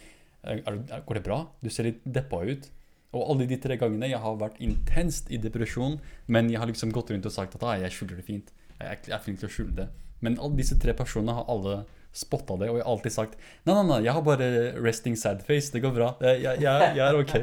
er, 0.43 0.65
er, 0.67 0.81
Går 1.07 1.21
det 1.21 1.23
bra? 1.29 1.45
Du 1.63 1.71
ser 1.71 1.87
litt 1.87 2.03
deppa 2.03 2.43
ut. 2.43 2.67
Og 3.15 3.31
alle 3.31 3.47
de 3.47 3.59
tre 3.63 3.79
gangene 3.79 4.11
jeg 4.11 4.19
har 4.19 4.41
vært 4.41 4.59
intenst 4.65 5.31
i 5.31 5.39
depresjon, 5.39 6.01
men 6.27 6.51
jeg 6.51 6.59
har 6.59 6.67
liksom 6.67 6.91
gått 6.95 7.13
rundt 7.15 7.29
og 7.31 7.35
sagt 7.37 7.55
at 7.55 7.63
ah, 7.63 7.77
jeg 7.79 7.95
skjuler 7.95 8.19
det 8.19 8.27
fint. 8.27 8.51
Jeg 8.81 9.05
jeg 9.07 9.15
er 9.15 9.23
flink 9.23 9.39
til 9.39 9.47
å 9.47 9.55
skjule 9.55 9.77
det. 9.79 9.87
Men 10.25 10.41
alle 10.43 10.59
disse 10.59 10.75
tre 10.83 10.97
personene 10.99 11.37
har 11.39 11.47
alle 11.53 11.85
spotta 12.15 12.57
det, 12.61 12.71
og 12.71 12.79
jeg 12.79 12.85
har 12.85 12.93
alltid 12.95 13.15
sagt 13.15 13.39
Nei, 13.67 13.75
nei, 13.75 13.85
nei, 13.89 14.01
jeg 14.07 14.15
har 14.15 14.25
bare 14.27 14.49
resting 14.79 15.17
sad 15.19 15.43
face. 15.47 15.73
Det 15.75 15.83
går 15.83 15.95
bra. 15.97 16.13
Jeg, 16.23 16.43
jeg, 16.45 16.63
jeg, 16.63 16.91
jeg 16.99 17.05
er 17.07 17.19
ok. 17.19 17.35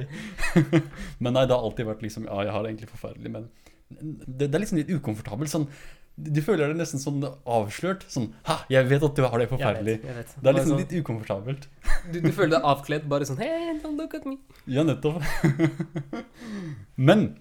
men 1.23 1.35
nei, 1.35 1.43
det 1.43 1.55
har 1.55 1.65
alltid 1.65 1.89
vært 1.89 2.05
liksom 2.05 2.29
Ja, 2.29 2.43
jeg 2.47 2.55
har 2.55 2.63
det 2.63 2.73
egentlig 2.73 2.91
forferdelig, 2.93 3.33
men 3.33 3.49
det, 3.91 4.47
det 4.47 4.55
er 4.55 4.63
liksom 4.63 4.79
litt 4.79 4.93
ukomfortabelt. 4.93 5.51
Sånn, 5.51 5.67
du 6.15 6.39
føler 6.45 6.71
deg 6.71 6.79
nesten 6.79 7.01
sånn 7.01 7.23
avslørt. 7.23 8.05
Sånn 8.11 8.29
Hæ, 8.47 8.61
jeg 8.71 8.87
vet 8.91 9.05
at 9.07 9.17
du 9.17 9.23
har 9.25 9.41
det 9.41 9.47
forferdelig. 9.51 9.97
Jeg 9.97 10.03
vet, 10.03 10.09
jeg 10.09 10.19
vet. 10.19 10.33
Det 10.37 10.51
er 10.51 10.57
liksom 10.57 10.73
sånn, 10.73 10.83
litt 10.83 10.95
ukomfortabelt. 11.01 11.67
du, 12.07 12.17
du 12.23 12.31
føler 12.31 12.53
deg 12.55 12.67
avkledd, 12.73 13.07
bare 13.11 13.27
sånn 13.27 13.41
Hey, 13.41 13.75
don't 13.83 13.99
look 13.99 14.15
at 14.17 14.27
me. 14.27 14.37
Ja, 14.71 14.85
nettopp. 14.87 15.23
Men 17.09 17.31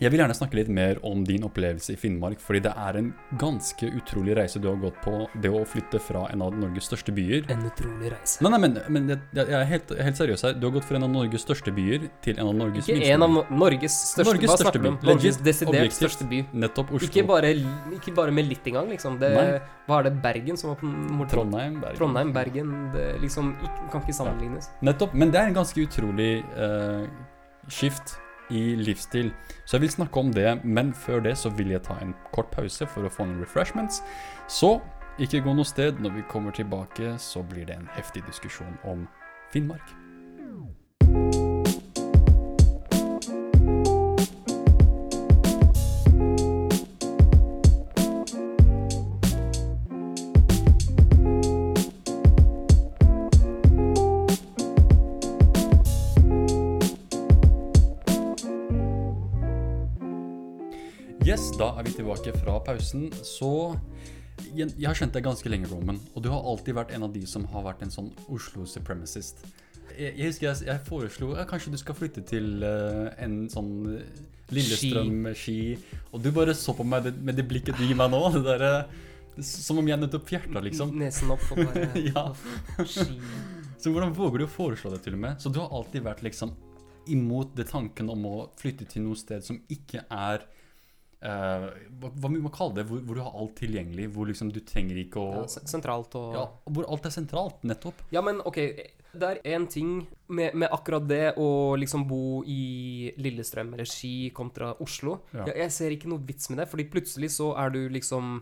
jeg 0.00 0.12
vil 0.12 0.20
gjerne 0.20 0.34
snakke 0.36 0.58
litt 0.58 0.68
mer 0.72 0.98
om 1.06 1.22
din 1.24 1.44
opplevelse 1.46 1.94
i 1.94 1.98
Finnmark, 2.00 2.40
fordi 2.42 2.60
det 2.66 2.72
er 2.76 2.98
en 3.00 3.08
ganske 3.40 3.88
utrolig 3.96 4.34
reise 4.36 4.60
du 4.60 4.68
har 4.68 4.76
gått 4.80 4.98
på, 5.04 5.14
det 5.40 5.48
å 5.52 5.62
flytte 5.68 6.00
fra 6.02 6.26
en 6.32 6.44
av 6.44 6.56
Norges 6.56 6.88
største 6.90 7.14
byer. 7.16 7.46
En 7.52 7.64
utrolig 7.64 8.12
reise. 8.12 8.42
Nei, 8.44 8.52
nei, 8.52 8.60
men, 8.66 8.76
men 8.92 9.08
jeg, 9.14 9.22
jeg 9.38 9.56
er 9.56 9.64
helt, 9.70 9.94
helt 10.08 10.20
seriøs 10.20 10.44
her. 10.44 10.58
Du 10.60 10.68
har 10.68 10.74
gått 10.76 10.88
fra 10.88 10.98
en 11.00 11.06
av 11.08 11.12
Norges 11.14 11.46
største 11.46 11.72
byer 11.76 12.08
til 12.24 12.36
en 12.36 12.50
av 12.50 12.58
Norges 12.58 12.84
Ikke 12.84 12.98
minste 12.98 13.14
en 13.14 13.26
av. 13.26 13.32
No 13.36 13.44
Norges 13.64 13.96
største 14.12 14.34
Norges 14.34 14.50
Hva 14.50 14.58
største 14.58 14.74
snakker 14.74 14.90
om? 14.90 14.98
by. 15.00 15.08
Norges 15.12 15.40
desidert 15.40 15.72
objektivt. 15.72 15.98
største 16.02 16.28
by. 16.32 16.42
Nettopp 16.66 16.92
Oslo. 16.98 17.08
Ikke 17.08 17.24
bare, 17.32 17.54
ikke 17.96 18.14
bare 18.20 18.36
med 18.36 18.50
litt 18.50 18.68
engang, 18.68 18.92
liksom. 18.92 19.16
Det, 19.22 19.32
hva 19.88 20.02
er 20.02 20.10
det 20.10 20.14
Bergen 20.26 20.60
som 20.60 20.74
var 20.74 20.82
på 20.82 21.30
Trondheim, 21.32 21.80
Bergen. 21.80 21.98
Trondheim, 22.02 22.34
Bergen 22.36 22.76
Det 22.92 23.08
liksom 23.24 23.54
ikke, 23.56 23.88
kan 23.94 24.04
ikke 24.04 24.18
sammenlignes. 24.20 24.70
Nettopp. 24.84 25.16
Men 25.16 25.32
det 25.32 25.40
er 25.40 25.50
en 25.54 25.58
ganske 25.62 25.88
utrolig 25.88 26.30
uh, 26.60 27.08
skift 27.72 28.18
i 28.50 28.76
livsstil. 28.76 29.32
Så 29.64 29.76
jeg 29.76 29.86
vil 29.86 29.94
snakke 29.96 30.20
om 30.20 30.32
det, 30.34 30.64
men 30.64 30.94
før 30.94 31.20
det 31.20 31.36
så 31.38 31.50
vil 31.50 31.70
jeg 31.74 31.82
ta 31.86 31.98
en 32.02 32.14
kort 32.32 32.50
pause 32.54 32.86
for 32.86 33.06
å 33.06 33.12
få 33.12 33.26
noen 33.26 33.42
refreshments. 33.42 34.02
Så 34.48 34.78
ikke 35.18 35.42
gå 35.44 35.56
noe 35.56 35.68
sted. 35.68 36.00
Når 36.00 36.18
vi 36.18 36.28
kommer 36.30 36.50
tilbake, 36.50 37.16
så 37.18 37.42
blir 37.42 37.66
det 37.66 37.78
en 37.78 37.90
heftig 37.96 38.26
diskusjon 38.28 38.78
om 38.84 39.08
Finnmark. 39.52 39.94
Da 61.56 61.70
er 61.78 61.86
vi 61.86 61.94
tilbake 61.96 62.32
fra 62.36 62.58
pausen. 62.60 63.06
Så 63.24 63.50
jeg, 64.52 64.68
jeg 64.76 64.86
har 64.86 64.96
skjønt 64.98 65.14
deg 65.16 65.24
ganske 65.24 65.48
lenge, 65.48 65.70
Roman, 65.70 65.98
og 66.12 66.24
du 66.24 66.28
har 66.32 66.44
alltid 66.44 66.76
vært 66.76 66.92
en 66.96 67.06
av 67.06 67.14
de 67.14 67.22
som 67.28 67.46
har 67.52 67.64
vært 67.64 67.86
en 67.86 67.92
sånn 67.92 68.10
Oslo 68.32 68.66
supremacist. 68.68 69.40
Jeg, 69.96 70.12
jeg 70.18 70.28
husker 70.28 70.50
jeg, 70.50 70.66
jeg 70.68 70.82
foreslo 70.84 71.30
ja, 71.38 71.46
kanskje 71.48 71.72
du 71.72 71.78
skal 71.80 71.96
flytte 71.96 72.20
til 72.28 72.60
uh, 72.60 73.06
en 73.22 73.46
sånn 73.48 73.70
eh, 73.94 74.18
Lillestrøm-ski, 74.52 75.60
og 76.12 76.20
du 76.20 76.28
bare 76.36 76.52
så 76.58 76.74
på 76.76 76.84
meg 76.84 77.08
med 77.24 77.38
det 77.38 77.46
blikket 77.48 77.78
du 77.78 77.86
gir 77.86 77.96
meg 77.98 78.12
nå. 78.12 78.20
Det 78.36 78.44
der, 78.44 78.66
eh, 78.68 79.40
som 79.46 79.80
om 79.80 79.88
jeg 79.88 80.02
nettopp 80.02 80.28
fjerta, 80.28 80.60
liksom. 80.66 80.92
Nesen 81.00 81.32
opp 81.32 81.48
og 81.54 81.62
bare 81.62 81.88
Ja. 82.10 82.28
Ski. 82.84 83.16
Så 83.80 83.94
hvordan 83.94 84.12
våger 84.16 84.42
du 84.42 84.46
å 84.46 84.52
foreslå 84.52 84.92
det 84.92 85.00
til 85.06 85.16
og 85.16 85.24
med? 85.24 85.40
Så 85.40 85.52
du 85.52 85.62
har 85.62 85.72
alltid 85.72 86.04
vært 86.04 86.22
liksom 86.26 86.52
imot 87.12 87.56
det 87.56 87.68
tanken 87.70 88.10
om 88.12 88.28
å 88.28 88.36
flytte 88.60 88.84
til 88.90 89.06
noe 89.06 89.16
sted 89.18 89.44
som 89.46 89.58
ikke 89.72 90.04
er 90.10 90.44
eh, 91.20 91.66
hva, 92.00 92.28
vil 92.28 92.42
vi 92.42 92.52
kalle 92.54 92.78
det, 92.78 92.86
hvor, 92.88 93.00
hvor 93.06 93.18
du 93.18 93.22
har 93.24 93.38
alt 93.40 93.56
tilgjengelig, 93.60 94.08
hvor 94.14 94.28
liksom 94.30 94.52
du 94.54 94.60
trenger 94.66 95.00
ikke 95.02 95.22
å 95.22 95.42
Ja, 95.42 95.46
sentralt 95.48 96.16
og 96.18 96.36
ja, 96.36 96.44
Hvor 96.68 96.88
alt 96.92 97.08
er 97.08 97.14
sentralt, 97.14 97.62
nettopp. 97.66 98.02
Ja, 98.14 98.22
men 98.26 98.42
ok, 98.44 98.60
det 99.16 99.30
er 99.30 99.40
én 99.56 99.66
ting 99.70 99.94
med, 100.28 100.54
med 100.54 100.68
akkurat 100.72 101.06
det 101.08 101.36
å 101.40 101.48
liksom 101.78 102.04
bo 102.08 102.42
i 102.46 103.12
Lillestrøm 103.20 103.72
eller 103.74 103.88
Ski 103.88 104.30
kontra 104.36 104.74
Oslo. 104.82 105.20
Ja. 105.32 105.46
Jeg, 105.48 105.56
jeg 105.64 105.74
ser 105.78 105.96
ikke 105.96 106.12
noe 106.12 106.24
vits 106.26 106.50
med 106.52 106.62
det, 106.62 106.68
fordi 106.70 106.88
plutselig 106.92 107.32
så 107.38 107.52
er 107.60 107.72
du 107.74 107.82
liksom 107.92 108.38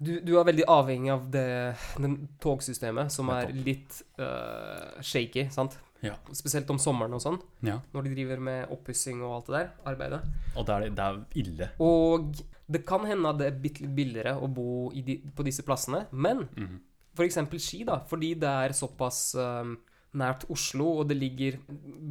Du, 0.00 0.14
du 0.24 0.38
er 0.38 0.46
veldig 0.48 0.64
avhengig 0.72 1.10
av 1.12 1.26
det 1.28 1.76
den 2.00 2.22
togsystemet 2.40 3.12
som 3.12 3.28
er 3.34 3.50
litt 3.52 3.98
uh, 4.16 4.96
shaky, 5.04 5.50
sant? 5.52 5.76
Ja. 6.02 6.14
Spesielt 6.32 6.70
om 6.70 6.78
sommeren 6.78 7.12
og 7.14 7.20
sånn, 7.20 7.38
ja. 7.62 7.78
når 7.92 8.04
de 8.04 8.14
driver 8.14 8.40
med 8.40 8.70
oppussing 8.72 9.20
og 9.22 9.34
alt 9.36 9.46
det 9.50 9.56
der. 9.58 9.70
Arbeidet. 9.92 10.20
Og 10.56 10.66
det 10.66 10.74
er, 10.76 10.88
det 10.90 11.04
er 11.04 11.20
ille. 11.42 11.68
Og 11.80 12.32
det 12.70 12.84
kan 12.86 13.04
hende 13.04 13.28
at 13.28 13.38
det 13.38 13.46
er 13.50 13.58
bitte 13.60 13.82
litt 13.84 13.94
billigere 13.96 14.36
å 14.40 14.48
bo 14.48 14.90
i 14.94 15.02
de, 15.02 15.18
på 15.36 15.44
disse 15.44 15.62
plassene, 15.66 16.06
men 16.12 16.48
Mhm. 16.56 16.80
for 17.14 17.24
eksempel 17.24 17.58
Ski, 17.60 17.84
da, 17.84 17.98
fordi 18.08 18.34
det 18.38 18.48
er 18.48 18.72
såpass 18.72 19.34
um, 19.34 19.76
nært 20.14 20.44
Oslo, 20.50 21.00
og 21.00 21.08
det 21.08 21.16
ligger 21.18 21.58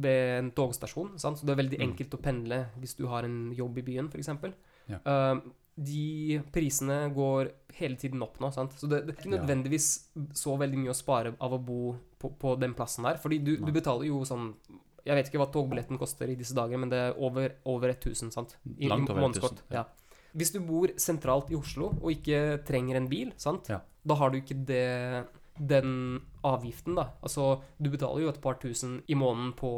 ved 0.00 0.38
en 0.38 0.50
togstasjon, 0.52 1.18
sant? 1.18 1.38
så 1.38 1.44
det 1.46 1.52
er 1.58 1.62
veldig 1.62 1.78
Mm. 1.80 1.86
enkelt 1.90 2.14
å 2.14 2.22
pendle 2.22 2.66
hvis 2.78 2.94
du 2.96 3.06
har 3.08 3.24
en 3.24 3.52
jobb 3.52 3.78
i 3.78 3.82
byen, 3.82 4.08
f.eks. 4.12 4.28
Ja. 4.88 4.98
Um, 5.04 5.42
de 5.80 6.40
prisene 6.52 7.06
går 7.14 7.50
hele 7.78 7.96
tiden 8.00 8.22
opp 8.24 8.36
nå, 8.42 8.50
sant? 8.52 8.74
så 8.76 8.88
det, 8.90 9.04
det 9.06 9.14
er 9.14 9.20
ikke 9.20 9.32
nødvendigvis 9.32 9.88
så 10.36 10.56
veldig 10.60 10.82
mye 10.82 10.92
å 10.92 10.98
spare 10.98 11.32
av 11.40 11.56
å 11.56 11.60
bo 11.64 11.94
på, 12.20 12.32
på 12.40 12.54
den 12.60 12.74
plassen 12.76 13.06
der, 13.08 13.20
fordi 13.22 13.40
du, 13.44 13.54
du 13.62 13.70
betaler 13.72 14.10
jo 14.10 14.20
sånn 14.28 14.52
jeg 15.00 15.16
vet 15.16 15.30
ikke 15.30 15.40
hva 15.40 15.48
togbilletten 15.52 15.98
koster 16.00 16.28
i 16.28 16.36
disse 16.36 16.52
dager, 16.56 16.76
men 16.80 16.90
det 16.92 16.98
er 17.00 17.16
over, 17.24 17.54
over 17.70 17.94
1000, 17.94 18.32
sant? 18.34 18.56
I, 18.76 18.90
Langt 18.90 19.08
over 19.08 19.22
1000, 19.22 19.24
månedskort, 19.24 19.62
ja. 19.72 19.80
Ja. 19.80 20.20
Hvis 20.36 20.52
du 20.54 20.60
bor 20.62 20.92
sentralt 21.00 21.50
i 21.50 21.56
Oslo 21.58 21.88
og 21.96 22.10
ikke 22.12 22.60
trenger 22.68 23.00
en 23.00 23.08
bil, 23.10 23.32
sant? 23.40 23.70
Ja. 23.72 23.80
da 23.80 24.16
har 24.20 24.30
du 24.30 24.38
ikke 24.38 24.58
det, 24.68 25.24
den 25.56 26.20
avgiften, 26.46 26.98
da. 27.00 27.10
Altså, 27.24 27.62
du 27.80 27.90
betaler 27.90 28.26
jo 28.26 28.32
et 28.32 28.40
par 28.44 28.60
tusen 28.62 29.00
i 29.08 29.16
måneden 29.18 29.54
på 29.58 29.72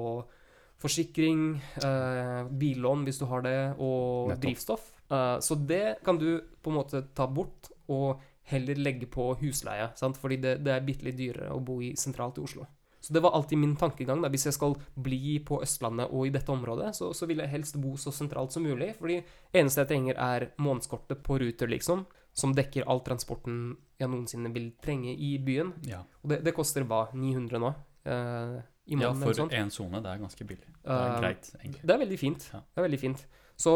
forsikring, 0.82 1.62
eh, 1.78 2.42
billån 2.50 3.06
hvis 3.06 3.22
du 3.22 3.26
har 3.30 3.46
det, 3.46 3.58
og 3.78 4.32
Nettopp. 4.32 4.42
drivstoff. 4.42 4.91
Eh, 5.12 5.38
så 5.44 5.54
det 5.60 5.98
kan 6.04 6.18
du 6.18 6.40
på 6.62 6.72
en 6.72 6.78
måte 6.80 7.04
ta 7.14 7.26
bort, 7.28 7.70
og 7.92 8.20
heller 8.48 8.78
legge 8.80 9.06
på 9.06 9.32
husleie, 9.40 9.90
sant? 9.96 10.16
fordi 10.18 10.36
det, 10.42 10.56
det 10.64 10.72
er 10.74 10.86
bitte 10.86 11.06
litt 11.06 11.18
dyrere 11.18 11.52
å 11.54 11.60
bo 11.62 11.76
i 11.84 11.92
sentralt 11.96 12.40
i 12.40 12.42
Oslo. 12.46 12.64
Så 13.02 13.14
det 13.14 13.22
var 13.24 13.34
alltid 13.34 13.58
min 13.58 13.74
tankegang. 13.76 14.20
da, 14.22 14.28
Hvis 14.30 14.46
jeg 14.46 14.54
skal 14.54 14.76
bli 14.94 15.38
på 15.42 15.58
Østlandet 15.64 16.12
og 16.14 16.26
i 16.28 16.30
dette 16.34 16.52
området, 16.54 16.92
så, 16.94 17.08
så 17.14 17.26
vil 17.26 17.42
jeg 17.42 17.50
helst 17.50 17.78
bo 17.82 17.96
så 17.98 18.12
sentralt 18.14 18.54
som 18.54 18.62
mulig. 18.62 18.92
Fordi 18.98 19.16
eneste 19.58 19.82
jeg 19.82 19.90
trenger, 19.90 20.20
er 20.22 20.46
månedskortet 20.62 21.18
på 21.26 21.38
Ruter, 21.42 21.66
liksom. 21.72 22.04
Som 22.32 22.54
dekker 22.54 22.86
all 22.86 23.02
transporten 23.02 23.72
jeg 23.98 24.08
noensinne 24.08 24.52
vil 24.54 24.70
trenge 24.82 25.16
i 25.18 25.32
byen. 25.42 25.72
Ja, 25.90 26.04
Og 26.22 26.30
det, 26.30 26.44
det 26.46 26.54
koster 26.54 26.86
hva? 26.86 27.08
900 27.12 27.58
nå? 27.62 27.72
eh, 28.06 28.60
I 28.86 28.96
måneden 28.98 29.26
ja, 29.26 29.34
for 29.34 29.58
én 29.58 29.70
sone, 29.74 30.00
det 30.02 30.10
er 30.14 30.22
ganske 30.22 30.46
billig. 30.46 30.70
Det 30.82 30.94
er 30.94 31.12
Um, 31.16 31.20
greit, 31.22 31.50
egentlig. 31.58 31.82
Det 31.82 31.94
er 31.94 32.00
veldig 32.06 32.18
fint. 32.22 32.48
Ja. 32.54 32.62
Det 32.62 32.80
er 32.82 32.86
veldig 32.86 33.02
fint. 33.02 33.26
Så 33.62 33.74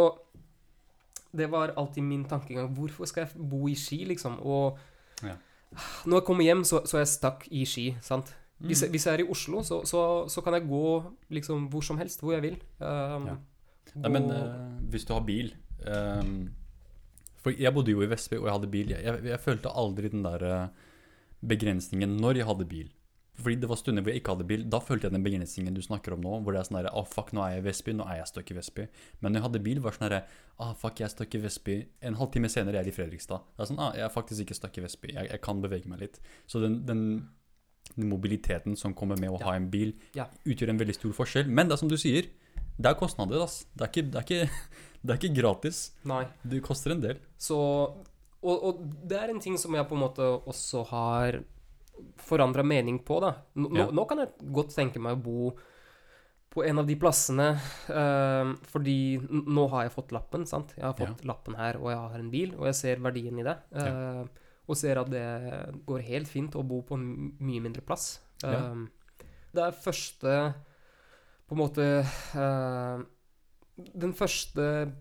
det 1.37 1.51
var 1.53 1.72
alltid 1.76 2.03
min 2.03 2.24
tankegang. 2.24 2.70
Hvorfor 2.74 3.07
skal 3.09 3.26
jeg 3.26 3.49
bo 3.51 3.66
i 3.68 3.74
Ski, 3.74 4.05
liksom? 4.09 4.39
Og 4.43 4.78
Ja. 5.22 5.34
når 6.07 6.20
jeg 6.20 6.24
kommer 6.26 6.45
hjem, 6.45 6.64
så, 6.64 6.82
så 6.87 6.97
er 6.97 7.05
jeg 7.05 7.09
stakk 7.14 7.47
i 7.51 7.64
Ski, 7.64 7.97
sant? 8.01 8.34
Hvis, 8.59 8.80
jeg, 8.82 8.89
Mm. 8.89 8.93
hvis 8.95 9.05
jeg 9.07 9.14
er 9.14 9.24
i 9.24 9.28
Oslo, 9.30 9.62
så, 9.62 9.82
så, 9.84 10.01
så 10.32 10.41
kan 10.41 10.55
jeg 10.55 10.64
gå 10.68 11.12
liksom 11.30 11.68
hvor 11.68 11.82
som 11.84 11.99
helst, 11.99 12.20
hvor 12.24 12.32
jeg 12.32 12.43
vil. 12.43 12.57
Um, 12.80 13.26
Ja. 13.28 13.37
Nei, 13.97 14.09
men 14.11 14.24
uh, 14.30 14.80
hvis 14.91 15.05
du 15.07 15.12
har 15.14 15.20
bil 15.24 15.53
um, 15.87 16.49
For 17.43 17.51
jeg 17.55 17.72
bodde 17.74 17.93
jo 17.93 18.01
i 18.03 18.09
Vestby, 18.11 18.34
og 18.41 18.47
jeg 18.49 18.53
hadde 18.57 18.70
bil. 18.72 18.89
Jeg, 18.91 19.05
jeg, 19.05 19.24
jeg 19.24 19.41
følte 19.41 19.70
aldri 19.70 20.09
den 20.11 20.24
der 20.24 20.43
eh, 20.43 20.68
begrensningen 21.47 22.16
når 22.20 22.41
jeg 22.41 22.47
hadde 22.49 22.64
bil. 22.68 22.89
Fordi 23.37 23.57
det 23.61 23.68
var 23.68 23.76
stunder 23.76 24.03
hvor 24.03 24.12
jeg 24.14 24.22
ikke 24.22 24.32
hadde 24.32 24.47
bil. 24.49 24.62
Da 24.72 24.78
følte 24.80 25.07
jeg 25.09 25.12
den 25.12 25.22
begrensningen 25.26 25.74
du 25.76 25.82
snakker 25.84 26.14
om 26.16 26.22
nå. 26.24 26.39
Hvor 26.43 26.53
det 26.57 26.61
er 26.62 26.68
sånn 26.70 26.78
herre 26.80 26.93
Å, 26.97 27.03
fuck, 27.07 27.32
nå 27.37 27.43
er 27.45 27.51
jeg 27.57 27.62
i 27.62 27.66
Vestby. 27.66 27.93
Nå 27.99 28.07
er 28.09 28.16
jeg 28.22 28.28
stuck 28.32 28.51
i 28.51 28.55
Vestby. 28.57 28.87
Men 29.20 29.32
når 29.32 29.39
jeg 29.41 29.47
hadde 29.47 29.61
bil, 29.66 29.80
var 29.84 29.91
det 29.93 29.99
sånn 29.99 30.07
herre 30.09 30.22
Ah, 30.59 30.72
fuck, 30.74 30.97
jeg 31.03 31.05
er 31.05 31.12
stuck 31.12 31.34
i 31.37 31.41
Vestby. 31.43 31.74
En 32.09 32.14
halvtime 32.16 32.49
senere 32.49 32.78
er 32.80 32.87
jeg 32.89 32.95
i 32.95 32.97
Fredrikstad. 32.97 33.45
Det 33.57 33.66
er 33.66 33.68
sånn 33.72 33.82
Ah, 33.84 33.93
jeg 33.99 34.07
er 34.09 34.14
faktisk 34.14 34.41
ikke 34.47 34.57
stuck 34.57 34.78
i 34.80 34.84
Vestby. 34.87 35.12
Jeg, 35.18 35.28
jeg 35.34 35.43
kan 35.45 35.61
bevege 35.61 35.87
meg 35.93 36.01
litt. 36.07 36.20
Så 36.49 36.62
den, 36.64 36.78
den 36.89 37.03
mobiliteten 37.97 38.76
som 38.76 38.95
kommer 38.95 39.16
med 39.20 39.30
å 39.30 39.39
Ja. 39.41 39.47
ha 39.47 39.55
en 39.57 39.68
bil, 39.70 39.95
Ja. 40.14 40.26
utgjør 40.45 40.70
en 40.70 40.78
veldig 40.78 40.95
stor 40.95 41.12
forskjell. 41.12 41.47
Men 41.49 41.68
det 41.68 41.74
er 41.74 41.76
som 41.78 41.89
du 41.89 41.97
sier, 41.97 42.26
det 42.78 42.87
er 42.91 42.95
kostnader, 42.95 43.43
ass. 43.43 43.66
Det 43.76 43.82
er 43.84 43.91
ikke, 43.93 44.11
det 44.11 44.16
er 44.16 44.24
ikke, 44.24 44.51
det 45.05 45.11
er 45.11 45.18
ikke 45.28 45.37
gratis. 45.43 45.91
Nei. 46.05 46.24
Det 46.45 46.62
koster 46.62 46.91
en 46.93 47.01
del. 47.01 47.18
Så 47.39 47.57
og, 48.43 48.62
og 48.62 49.09
det 49.09 49.16
er 49.18 49.30
en 49.30 49.41
ting 49.41 49.57
som 49.59 49.72
jeg 49.74 49.89
på 49.89 49.95
en 49.97 50.03
måte 50.03 50.22
også 50.47 50.84
har 50.89 51.43
forandra 52.16 52.62
mening 52.64 52.99
på, 53.05 53.20
da. 53.20 53.34
Nå, 53.57 53.70
Ja. 53.76 53.86
nå, 53.90 54.05
kan 54.09 54.18
jeg 54.18 54.28
godt 54.53 54.74
tenke 54.74 54.99
meg 55.01 55.16
å 55.18 55.22
bo 55.22 55.57
på 56.51 56.64
en 56.64 56.78
av 56.78 56.86
de 56.86 56.94
plassene, 56.97 57.51
uh, 57.90 58.55
fordi 58.72 59.18
nå 59.28 59.68
har 59.70 59.82
jeg 59.84 59.92
fått 59.92 60.12
lappen, 60.12 60.47
sant. 60.47 60.72
Jeg 60.76 60.84
har 60.84 60.94
fått 60.94 61.24
lappen 61.28 61.55
her, 61.55 61.76
og 61.76 61.90
jeg 61.90 61.99
har 61.99 62.18
en 62.18 62.30
bil, 62.30 62.55
og 62.57 62.64
jeg 62.70 62.74
ser 62.74 62.97
verdien 63.05 63.38
i 63.38 63.42
det. 63.44 63.57
eh, 63.72 64.24
Og 64.68 64.74
ser 64.76 64.99
at 64.99 65.09
det 65.09 65.76
går 65.86 66.01
helt 66.03 66.26
fint 66.26 66.51
å 66.59 66.62
bo 66.66 66.80
på 66.82 66.94
en 66.97 67.36
mye 67.38 67.61
mindre 67.62 67.82
plass. 67.86 68.18
Ja. 68.42 68.72
Eh, 68.72 68.86
Det 69.55 69.62
er 69.62 69.70
første 69.70 70.55
På 71.49 71.55
en 71.55 71.59
måte 71.59 71.86
Den 73.97 74.12
første 74.16 74.92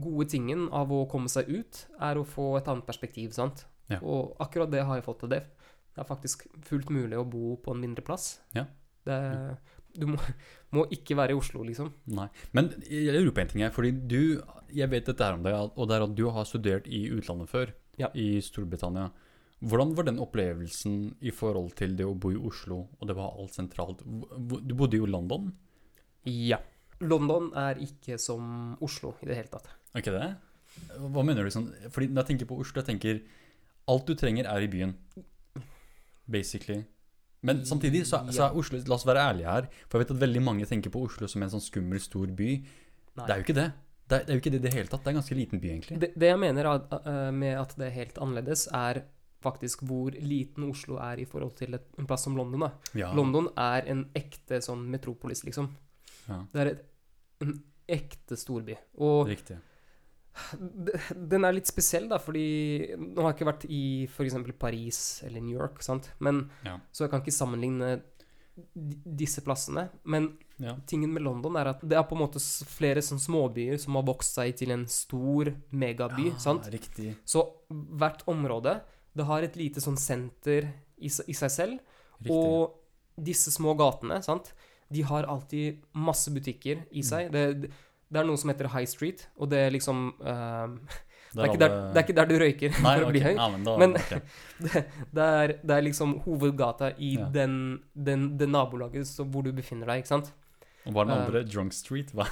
gode 0.00 0.26
tingen 0.32 0.68
av 0.72 0.88
å 0.90 1.02
komme 1.10 1.28
seg 1.28 1.48
ut, 1.52 1.86
er 2.00 2.16
å 2.16 2.24
få 2.24 2.56
et 2.58 2.68
annet 2.70 2.86
perspektiv, 2.88 3.34
sant? 3.36 3.66
Ja. 3.90 3.98
Og 4.00 4.34
akkurat 4.40 4.70
det 4.72 4.82
har 4.88 4.96
jeg 4.96 5.04
fått 5.04 5.18
til 5.20 5.28
det. 5.34 5.42
Det 5.92 6.00
er 6.02 6.08
faktisk 6.08 6.46
fullt 6.64 6.90
mulig 6.90 7.18
å 7.20 7.26
bo 7.28 7.56
på 7.60 7.74
en 7.74 7.80
mindre 7.82 8.04
plass. 8.06 8.38
Ja. 8.56 8.64
Det, 9.04 9.16
du 9.98 10.06
må, 10.08 10.18
må 10.72 10.86
ikke 10.94 11.16
være 11.18 11.34
i 11.34 11.36
Oslo, 11.36 11.64
liksom. 11.66 11.90
Nei. 12.16 12.28
Men 12.56 12.70
jeg 12.86 13.12
lurer 13.12 13.34
på 13.36 13.42
en 13.44 13.50
ting 13.50 13.64
her, 13.66 13.74
fordi 13.74 13.90
du 14.08 14.20
Jeg 14.72 14.88
vet 14.88 15.04
dette 15.10 15.26
her 15.26 15.34
om 15.36 15.42
deg, 15.44 15.52
og 15.76 15.88
det 15.90 15.96
er 15.98 16.04
at 16.06 16.14
du 16.16 16.24
har 16.32 16.46
studert 16.48 16.86
i 16.88 17.02
utlandet 17.12 17.50
før. 17.52 17.74
Ja. 18.00 18.08
I 18.16 18.40
Storbritannia. 18.40 19.10
Hvordan 19.62 19.92
var 19.94 20.06
den 20.08 20.18
opplevelsen 20.18 20.94
i 21.22 21.30
forhold 21.30 21.74
til 21.78 21.92
det 21.98 22.06
å 22.08 22.14
bo 22.18 22.32
i 22.32 22.38
Oslo, 22.40 22.86
og 22.98 23.06
det 23.06 23.14
var 23.14 23.36
alt 23.38 23.52
sentralt? 23.54 24.00
Du 24.02 24.72
bodde 24.74 24.96
jo 24.98 25.06
i 25.06 25.12
London, 25.12 25.52
Ja. 26.24 26.58
London 27.02 27.48
er 27.58 27.80
ikke 27.82 28.14
som 28.18 28.76
Oslo 28.80 29.16
i 29.22 29.26
det 29.26 29.34
hele 29.36 29.50
tatt. 29.50 29.66
er 29.92 30.00
ikke 30.04 30.14
det? 30.14 30.26
Hva 31.02 31.24
mener 31.26 31.44
du 31.44 31.50
sånn? 31.50 31.68
Fordi 31.90 32.06
når 32.08 32.22
jeg 32.22 32.28
tenker 32.30 32.48
på 32.48 32.58
Oslo, 32.62 32.80
jeg 32.80 32.88
tenker 32.92 33.20
alt 33.90 34.06
du 34.06 34.14
trenger 34.14 34.46
er 34.46 34.62
i 34.62 34.68
byen. 34.70 34.94
Basically. 36.32 36.82
Men 37.42 37.64
samtidig 37.66 38.04
så, 38.06 38.22
så 38.30 38.46
er 38.46 38.58
Oslo 38.58 38.78
La 38.86 38.96
oss 38.96 39.06
være 39.06 39.22
ærlige 39.32 39.50
her. 39.50 39.70
For 39.90 39.98
jeg 39.98 40.06
vet 40.06 40.14
at 40.14 40.20
veldig 40.22 40.42
mange 40.46 40.68
tenker 40.70 40.92
på 40.94 41.02
Oslo 41.08 41.28
som 41.30 41.42
en 41.42 41.50
sånn 41.56 41.64
skummel, 41.64 42.00
stor 42.02 42.30
by. 42.38 42.50
Nei. 43.18 43.24
Det 43.26 43.32
er 43.34 43.40
jo 43.40 43.46
ikke 43.46 43.58
det. 43.58 43.70
Det 44.12 44.18
er, 44.18 44.22
det 44.26 44.32
er 44.32 44.38
jo 44.38 44.42
ikke 44.42 44.52
det 44.52 44.60
i 44.60 44.66
det 44.66 44.74
hele 44.74 44.90
tatt. 44.92 45.02
Det 45.02 45.10
er 45.10 45.14
en 45.14 45.18
ganske 45.20 45.38
liten 45.38 45.62
by, 45.62 45.72
egentlig. 45.72 45.98
Det, 46.02 46.12
det 46.20 46.30
jeg 46.30 46.40
mener 46.42 46.68
at, 46.70 46.94
uh, 47.06 47.28
med 47.34 47.58
at 47.58 47.74
det 47.80 47.88
er 47.88 47.96
helt 47.96 48.22
annerledes, 48.22 48.66
er 48.76 49.02
faktisk 49.42 49.82
hvor 49.88 50.14
liten 50.14 50.68
Oslo 50.68 51.00
er 51.02 51.22
i 51.22 51.26
forhold 51.26 51.56
til 51.58 51.74
et, 51.74 51.88
en 51.98 52.06
plass 52.06 52.26
som 52.28 52.36
London. 52.38 52.68
da. 52.68 52.70
Ja. 52.98 53.10
London 53.16 53.50
er 53.58 53.88
en 53.90 54.06
ekte 54.18 54.62
sånn 54.62 54.84
metropolis, 54.92 55.42
liksom. 55.48 55.72
Ja. 56.28 56.38
Det 56.52 56.62
er 56.62 56.72
et, 56.76 56.86
en 57.42 57.56
ekte 57.90 58.38
storby. 58.38 58.78
Og 59.02 59.26
Riktig. 59.32 59.58
Den 61.14 61.44
er 61.44 61.52
litt 61.52 61.66
spesiell, 61.68 62.08
da, 62.08 62.18
fordi 62.18 62.94
Nå 62.98 63.20
har 63.22 63.32
jeg 63.32 63.38
ikke 63.40 63.50
vært 63.52 63.66
i 63.68 63.82
f.eks. 64.08 64.36
Paris 64.58 65.00
eller 65.26 65.40
New 65.44 65.58
York, 65.58 65.82
sant? 65.82 66.10
Men, 66.20 66.50
Ja. 66.64 66.78
så 66.92 67.04
jeg 67.04 67.10
kan 67.10 67.20
ikke 67.22 67.36
sammenligne 67.36 68.02
disse 68.76 69.40
plassene. 69.44 69.88
Men 70.04 70.36
Ja. 70.58 70.74
tingen 70.86 71.12
med 71.12 71.22
London 71.22 71.56
er 71.56 71.68
at 71.70 71.80
det 71.80 71.96
er 71.96 72.02
på 72.04 72.12
en 72.12 72.22
måte 72.28 72.38
flere 72.68 73.00
sånn 73.02 73.18
småbyer 73.18 73.78
som 73.80 73.94
har 73.94 74.02
vokst 74.04 74.34
seg 74.34 74.54
til 74.56 74.70
en 74.70 74.86
stor 74.86 75.54
megaby. 75.72 76.30
Ja, 76.30 76.38
sant? 76.38 76.64
Riktig. 76.70 77.16
Så 77.26 77.42
hvert 77.70 78.22
område 78.28 78.82
det 79.16 79.24
har 79.26 79.42
et 79.42 79.56
lite 79.56 79.80
sånn 79.80 79.96
senter 79.98 80.68
i, 80.98 81.06
i 81.06 81.32
seg 81.34 81.50
selv. 81.50 81.78
riktig. 82.22 82.30
Og 82.30 82.74
disse 83.20 83.50
små 83.50 83.74
gatene, 83.76 84.22
sant, 84.22 84.52
de 84.90 85.02
har 85.02 85.24
alltid 85.24 85.78
masse 85.94 86.28
butikker 86.30 86.76
Mm. 86.76 86.86
i 86.92 87.00
seg. 87.02 87.32
Det, 87.32 87.70
det 88.12 88.20
er 88.20 88.28
noe 88.28 88.36
som 88.40 88.50
heter 88.52 88.68
High 88.74 88.88
Street, 88.90 89.26
og 89.40 89.48
det 89.52 89.62
liksom 89.72 90.02
uh, 90.20 90.68
det, 91.32 91.46
er 91.48 91.56
der, 91.56 91.76
det 91.94 91.96
er 91.96 92.04
ikke 92.04 92.16
der 92.18 92.28
du 92.28 92.34
røyker 92.42 92.74
Nei, 92.84 92.90
for 92.98 93.06
å 93.06 93.10
bli 93.14 93.20
ok. 93.22 93.26
høy. 93.26 93.34
Ja, 93.38 93.46
men 93.54 93.62
da, 93.64 93.76
Men- 93.80 93.94
okay. 93.96 94.20
Det, 94.66 94.82
det, 95.16 95.28
er, 95.42 95.54
det 95.64 95.76
er 95.78 95.86
liksom 95.88 96.12
hovedgata 96.26 96.90
i 96.98 97.14
Ja. 97.16 97.28
den, 97.32 97.54
den, 97.96 98.26
det 98.38 98.48
nabolaget 98.52 99.08
så, 99.08 99.24
hvor 99.24 99.42
du 99.46 99.52
befinner 99.56 99.88
deg, 99.88 100.02
ikke 100.04 100.12
sant? 100.12 100.28
Og 100.84 100.92
hva 100.92 101.04
er 101.04 101.08
den 101.08 101.16
andre? 101.16 101.42
Drunk 101.48 101.72
Street? 101.72 102.12
Hva? 102.12 102.26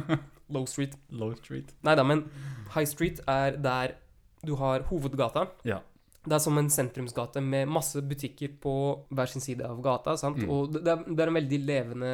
Low 0.52 0.66
Street. 0.68 0.98
Low 1.10 1.32
Street? 1.38 1.72
Nei 1.86 1.94
da, 1.96 2.04
men 2.04 2.26
High 2.74 2.88
Street 2.90 3.22
er 3.30 3.56
der 3.62 3.96
du 4.44 4.56
har 4.58 4.82
hovedgata. 4.90 5.46
Ja. 5.64 5.78
Det 6.26 6.34
er 6.36 6.42
som 6.42 6.58
en 6.58 6.68
sentrumsgate 6.70 7.40
med 7.42 7.70
masse 7.70 8.02
butikker 8.06 8.52
på 8.62 8.72
hver 9.14 9.30
sin 9.30 9.42
side 9.42 9.64
av 9.66 9.78
gata. 9.82 10.16
sant? 10.18 10.38
Mm. 10.42 10.50
Og 10.50 10.72
det, 10.74 10.82
det 10.84 10.92
er- 10.92 11.06
det 11.08 11.24
er 11.24 11.30
en 11.32 11.38
veldig 11.40 11.60
levende 11.66 12.12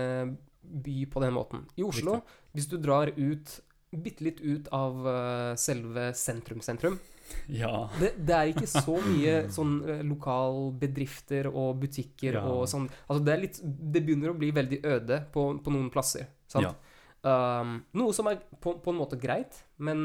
by 0.69 1.07
på 1.09 1.21
den 1.25 1.33
måten. 1.33 1.67
I 1.81 1.83
Oslo, 1.89 2.15
Riktig. 2.21 2.38
Hvis 2.57 2.69
du 2.71 2.77
drar 2.81 3.13
ut 3.17 3.61
bitte 3.93 4.25
litt 4.27 4.41
ut 4.45 4.67
av 4.75 5.07
eh, 5.09 5.53
selve 5.57 6.11
sentrum-sentrum 6.17 6.99
Ja. 7.53 7.89
det, 8.01 8.15
det 8.25 8.35
er 8.37 8.51
ikke 8.53 8.69
så 8.69 8.99
mye 9.13 9.35
sånn 9.53 9.79
uh, 9.85 10.03
lokalbedrifter 10.05 11.49
og 11.49 11.79
butikker 11.83 12.37
Ja. 12.41 12.43
og 12.49 12.67
sånn. 12.69 12.89
Altså 13.07 13.25
det 13.25 13.39
litt 13.41 13.61
Det 13.65 14.03
begynner 14.05 14.33
å 14.33 14.37
bli 14.39 14.51
veldig 14.57 14.81
øde 14.85 15.23
på, 15.33 15.47
på 15.65 15.73
noen 15.73 15.89
plasser. 15.93 16.29
Sant? 16.49 16.77
Um, 17.25 17.79
noe 17.99 18.13
som 18.17 18.29
er 18.31 18.39
på, 18.61 18.77
på 18.81 18.93
en 18.93 19.01
måte 19.01 19.19
greit, 19.21 19.57
men 19.83 20.05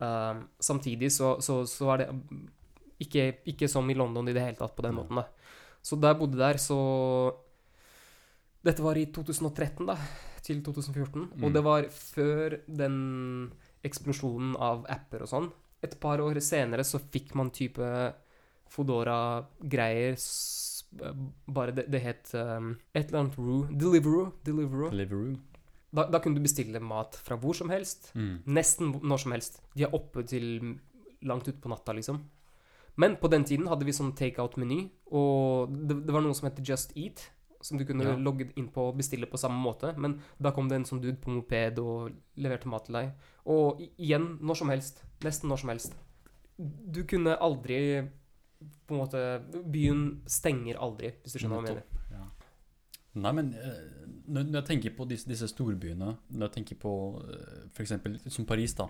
um, 0.00 0.40
samtidig 0.62 1.10
så, 1.12 1.34
så, 1.44 1.60
så 1.68 1.90
er 1.94 2.02
det 2.02 2.08
ikke, 3.04 3.26
ikke 3.52 3.68
som 3.68 3.90
i 3.90 3.96
London 3.98 4.28
i 4.30 4.34
det 4.36 4.42
hele 4.46 4.58
tatt 4.58 4.74
på 4.76 4.86
den 4.86 4.96
måten, 4.96 5.20
da. 5.20 5.26
Så 5.82 5.96
da 6.00 6.10
jeg 6.12 6.20
bodde 6.20 6.40
der, 6.40 6.58
så 6.60 6.78
Dette 8.64 8.82
var 8.84 8.98
i 9.00 9.06
2013, 9.08 9.86
da, 9.88 9.94
til 10.46 10.62
2014. 10.66 11.28
Mm. 11.34 11.44
Og 11.44 11.54
det 11.54 11.62
var 11.66 11.88
før 11.94 12.58
den 12.66 12.96
eksplosjonen 13.86 14.56
av 14.60 14.84
apper 14.92 15.24
og 15.24 15.30
sånn. 15.30 15.50
Et 15.84 15.94
par 16.00 16.20
år 16.20 16.40
senere 16.44 16.84
så 16.84 17.00
fikk 17.00 17.34
man 17.38 17.52
type 17.54 17.86
Fodora-greier. 18.70 20.18
Bare 21.50 21.74
det, 21.76 21.86
det 21.92 22.02
het 22.04 22.34
um, 22.34 22.74
et 22.92 23.06
eller 23.06 23.22
annet 23.24 23.38
Roo. 23.38 23.62
Deliveroo. 23.70 24.26
Deliveroo. 24.46 24.90
Deliveroo. 24.92 25.38
Da, 25.90 26.04
da 26.06 26.20
kunne 26.22 26.38
du 26.38 26.44
bestille 26.44 26.82
mat 26.82 27.16
fra 27.18 27.38
hvor 27.40 27.56
som 27.56 27.72
helst. 27.72 28.12
Mm. 28.14 28.42
Nesten 28.46 28.92
når 29.02 29.24
som 29.24 29.34
helst. 29.34 29.62
De 29.74 29.86
er 29.86 29.96
oppe 29.96 30.22
til 30.28 30.76
langt 31.26 31.48
utpå 31.50 31.70
natta, 31.72 31.94
liksom. 31.96 32.20
Men 33.00 33.16
på 33.20 33.30
den 33.32 33.46
tiden 33.48 33.68
hadde 33.70 33.86
vi 33.86 33.94
sånn 33.96 34.12
takeout-meny, 34.18 34.80
og 35.16 35.72
det, 35.72 36.02
det 36.04 36.14
var 36.14 36.24
noe 36.24 36.36
som 36.36 36.48
heter 36.48 36.64
Just 36.66 36.92
Eat, 36.98 37.22
som 37.60 37.78
du 37.78 37.84
kunne 37.84 38.04
Ja. 38.04 38.16
logge 38.16 38.50
inn 38.56 38.68
på 38.68 38.88
og 38.88 38.96
bestille 38.96 39.26
på 39.26 39.38
samme 39.38 39.60
måte. 39.62 39.96
Men 39.98 40.20
da 40.40 40.50
kom 40.50 40.68
det 40.68 40.76
en 40.76 40.84
sånn 40.84 41.00
dude 41.02 41.18
på 41.20 41.30
moped 41.30 41.78
og 41.78 42.12
leverte 42.36 42.66
mat 42.68 42.84
til 42.86 42.94
deg. 42.94 43.12
Og 43.46 43.80
igjen, 43.98 44.38
når 44.40 44.56
som 44.56 44.68
helst. 44.68 45.02
Nesten 45.20 45.48
når 45.50 45.58
som 45.60 45.68
helst. 45.70 45.94
Du 46.58 47.04
kunne 47.04 47.36
aldri 47.40 48.08
på 48.86 48.92
en 48.94 48.98
måte 49.00 49.42
Byen 49.72 50.20
stenger 50.26 50.76
aldri, 50.76 51.12
hvis 51.22 51.32
du 51.32 51.38
skjønner 51.38 51.60
hva 51.60 51.66
jeg 51.66 51.76
mener. 51.76 51.84
Ja. 52.10 52.26
Nei, 53.14 53.32
men 53.32 53.54
eh, 53.54 54.06
når 54.28 54.52
jeg 54.60 54.66
tenker 54.66 54.96
på 54.96 55.06
disse, 55.08 55.26
disse 55.26 55.48
storbyene 55.48 56.16
Når 56.30 56.44
jeg 56.46 56.52
tenker 56.52 56.76
på 56.78 56.92
f.eks. 57.24 57.72
for 57.74 57.82
eksempel 57.82 58.18
som 58.30 58.44
Paris, 58.46 58.74
da. 58.74 58.86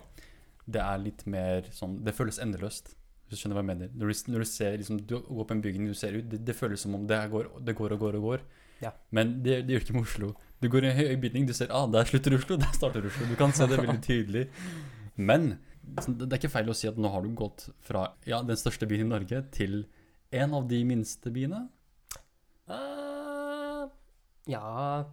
Det 0.67 0.81
er 0.81 0.97
litt 1.01 1.25
mer 1.25 1.63
sånn 1.73 2.03
Det 2.05 2.13
føles 2.13 2.37
endeløst. 2.39 2.93
Hvis 3.27 3.39
du 3.39 3.41
skjønner 3.41 3.57
hva 3.57 3.63
jeg 3.63 3.71
mener. 3.71 3.89
Når 3.95 4.11
du, 4.11 4.31
når 4.31 4.39
du 4.43 4.45
ser 4.45 4.77
liksom, 4.77 4.97
Du 5.07 5.15
går 5.21 5.45
på 5.47 5.51
en 5.55 5.61
bygning, 5.63 5.87
du 5.87 5.93
ser 5.97 6.13
ut, 6.19 6.29
det, 6.29 6.43
det 6.45 6.55
føles 6.55 6.79
som 6.83 6.93
om 6.95 7.07
det 7.07 7.17
går, 7.31 7.49
det 7.65 7.75
går 7.75 7.93
og 7.95 7.99
går 7.99 8.15
og 8.19 8.21
går. 8.27 8.41
Ja. 8.81 8.93
Men 9.15 9.39
det, 9.45 9.63
det 9.67 9.75
gjør 9.75 9.85
ikke 9.85 9.97
med 9.97 10.07
Oslo. 10.07 10.31
Du 10.61 10.69
går 10.69 10.85
i 10.85 10.91
en 10.91 10.97
høy 10.97 11.15
bygning, 11.23 11.47
du 11.49 11.53
ser 11.57 11.73
ah, 11.73 11.87
der 11.89 12.07
slutter 12.09 12.37
Oslo, 12.37 12.57
der 12.63 12.73
starter 12.75 13.05
Oslo. 13.09 13.27
Du 13.29 13.37
kan 13.39 13.53
se 13.55 13.67
det 13.69 13.79
veldig 13.81 13.99
tydelig. 14.05 14.47
Men 15.17 15.53
sånn, 16.01 16.17
det 16.21 16.29
er 16.29 16.39
ikke 16.39 16.53
feil 16.53 16.71
å 16.71 16.77
si 16.77 16.89
at 16.89 16.99
nå 17.01 17.11
har 17.13 17.25
du 17.25 17.33
gått 17.37 17.69
fra 17.85 18.11
ja, 18.29 18.41
den 18.45 18.59
største 18.59 18.89
byen 18.89 19.07
i 19.07 19.11
Norge 19.13 19.43
til 19.55 19.83
en 20.31 20.57
av 20.57 20.67
de 20.69 20.81
minste 20.87 21.33
byene. 21.33 21.65
Uh, 22.71 23.89
ja 24.47 25.03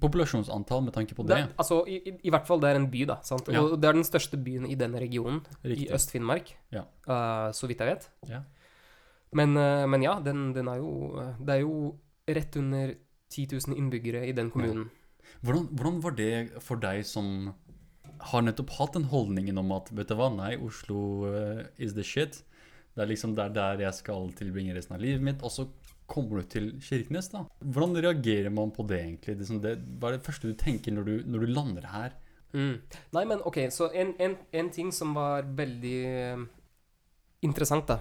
Populasjonsantall 0.00 0.84
med 0.86 0.94
tanke 0.94 1.16
på 1.16 1.24
det, 1.26 1.40
det. 1.40 1.54
Altså, 1.58 1.80
i, 1.90 1.98
i, 2.14 2.30
hvert 2.30 2.46
fall 2.46 2.60
det 2.62 2.70
er 2.70 2.78
en 2.78 2.90
by, 2.92 3.04
da. 3.10 3.18
Sant? 3.26 3.50
Ja. 3.52 3.64
Og 3.64 3.76
det 3.80 3.88
er 3.88 3.98
den 3.98 4.06
største 4.06 4.38
byen 4.40 4.68
i 4.70 4.76
denne 4.78 5.02
regionen. 5.02 5.42
Riktig. 5.64 5.88
I 5.88 5.94
Øst-Finnmark, 5.96 6.54
Ja. 6.74 6.86
Uh, 7.08 7.50
så 7.56 7.68
vidt 7.70 7.82
jeg 7.82 7.96
vet. 7.96 8.08
Ja. 8.30 8.44
Men, 9.34 9.56
eh, 9.58 9.84
men 9.90 10.02
ja, 10.04 10.14
den, 10.22 10.52
den 10.54 10.68
er 10.70 10.78
jo 10.78 11.18
Det 11.42 11.56
er 11.56 11.62
jo 11.64 11.94
rett 12.26 12.56
under 12.56 12.94
10 13.32 13.48
000 13.68 13.76
innbyggere 13.78 14.26
i 14.26 14.32
den 14.32 14.50
kommunen. 14.50 14.90
Hvordan, 15.40 15.68
hvordan 15.72 16.00
var 16.04 16.16
det 16.16 16.62
for 16.62 16.80
deg 16.80 17.04
som 17.08 17.52
har 18.30 18.44
nettopp 18.44 18.74
hatt 18.78 18.96
den 18.96 19.08
holdningen 19.10 19.58
om 19.60 19.72
at 19.76 19.90
vet 19.92 20.10
du 20.10 20.16
hva, 20.18 20.30
nei, 20.32 20.54
Oslo 20.62 20.98
eh, 21.28 21.64
is 21.82 21.96
the 21.96 22.04
shit. 22.06 22.42
Det 22.94 23.02
er 23.02 23.10
liksom 23.10 23.34
der, 23.36 23.50
der 23.52 23.80
jeg 23.82 23.96
skal 23.96 24.30
tilbringe 24.38 24.76
resten 24.76 24.96
av 24.96 25.02
livet 25.02 25.24
mitt. 25.24 25.42
Og 25.42 25.52
så 25.52 25.66
kommer 26.10 26.40
du 26.40 26.50
til 26.52 26.68
Kirkenes, 26.84 27.30
da. 27.32 27.44
Hvordan 27.58 27.96
reagerer 27.98 28.52
man 28.54 28.72
på 28.74 28.86
det, 28.88 29.00
egentlig? 29.02 29.38
Det, 29.40 29.60
det, 29.64 29.74
hva 29.98 30.12
er 30.12 30.18
det 30.18 30.26
første 30.26 30.50
du 30.50 30.58
tenker 30.58 30.94
når 30.94 31.08
du, 31.08 31.14
når 31.26 31.44
du 31.44 31.52
lander 31.52 31.88
her? 31.90 32.18
Mm. 32.54 32.76
Nei, 33.16 33.24
men 33.26 33.42
OK, 33.48 33.64
så 33.74 33.90
en, 33.90 34.12
en, 34.22 34.36
en 34.54 34.68
ting 34.70 34.92
som 34.94 35.16
var 35.16 35.48
veldig 35.58 35.96
eh, 36.06 36.44
interessant, 37.42 37.90
da, 37.90 37.98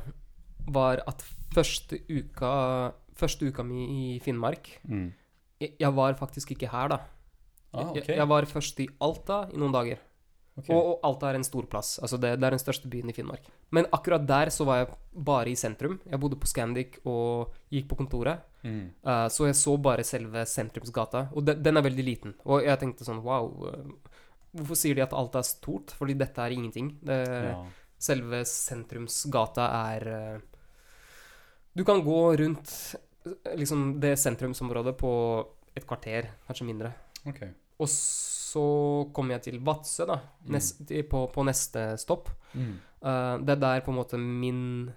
var 0.71 1.01
at 1.09 1.25
første 1.53 1.99
uka 2.09 2.53
Første 3.15 3.45
uka 3.49 3.63
mi 3.63 3.83
i 3.83 4.19
Finnmark 4.23 4.71
Jeg, 5.61 5.75
jeg 5.79 5.91
var 5.93 6.15
faktisk 6.19 6.51
ikke 6.55 6.71
her, 6.71 6.89
da. 6.95 6.97
Ah, 7.73 7.89
okay. 7.89 8.03
jeg, 8.07 8.17
jeg 8.17 8.29
var 8.29 8.45
først 8.45 8.79
i 8.83 8.87
Alta 9.01 9.47
i 9.53 9.57
noen 9.57 9.73
dager. 9.73 10.01
Okay. 10.53 10.69
Og, 10.75 10.85
og 10.91 11.05
Alta 11.07 11.31
er 11.31 11.39
en 11.39 11.45
stor 11.45 11.65
plass. 11.65 11.95
Altså 12.03 12.19
det, 12.21 12.35
det 12.37 12.45
er 12.45 12.53
den 12.53 12.61
største 12.61 12.89
byen 12.91 13.09
i 13.09 13.15
Finnmark. 13.15 13.47
Men 13.73 13.87
akkurat 13.95 14.25
der 14.29 14.51
så 14.53 14.67
var 14.69 14.83
jeg 14.83 14.91
bare 15.25 15.49
i 15.49 15.55
sentrum. 15.57 15.95
Jeg 16.05 16.21
bodde 16.21 16.37
på 16.37 16.49
Scandic 16.49 16.99
og 17.09 17.55
gikk 17.73 17.87
på 17.89 17.97
kontoret. 18.03 18.43
Mm. 18.61 18.91
Uh, 19.01 19.25
så 19.33 19.47
jeg 19.49 19.57
så 19.57 19.73
bare 19.81 20.05
selve 20.05 20.45
sentrumsgata. 20.49 21.27
Og 21.33 21.47
de, 21.47 21.57
den 21.57 21.81
er 21.81 21.87
veldig 21.87 22.05
liten. 22.05 22.35
Og 22.45 22.61
jeg 22.67 22.81
tenkte 22.83 23.07
sånn 23.07 23.23
wow. 23.25 23.49
eh, 23.71 24.19
Hvorfor 24.53 24.77
sier 24.77 24.93
de 24.93 25.01
at 25.01 25.15
Alta 25.17 25.41
er 25.41 25.49
stort? 25.49 25.95
Fordi 25.97 26.13
dette 26.19 26.43
er 26.43 26.53
ingenting. 26.53 26.97
Det, 27.01 27.23
Ja. 27.49 27.63
Selve 28.03 28.41
sentrumsgata 28.45 29.65
er 29.93 30.05
eh, 30.11 30.39
Du 31.73 31.83
kan 31.85 32.03
gå 32.05 32.19
rundt 32.37 32.95
liksom 33.55 33.99
det 33.99 34.15
sentrumsområdet 34.19 34.95
på 34.99 35.11
et 35.73 35.85
kvarter, 35.87 36.29
kanskje 36.47 36.67
mindre. 36.67 36.91
Okay. 37.25 37.53
Og 37.81 37.89
så 37.89 38.63
kom 39.15 39.31
jeg 39.33 39.41
til 39.47 39.59
Vadsø, 39.65 40.05
da, 40.05 40.19
nest, 40.53 40.83
på, 41.09 41.23
på 41.33 41.45
neste 41.47 41.85
stopp. 41.97 42.29
Mm. 42.53 42.75
Uh, 43.01 43.35
det 43.41 43.55
er 43.55 43.61
der 43.63 43.81
på 43.83 43.91
en 43.91 43.97
måte 43.97 44.19
min 44.19 44.91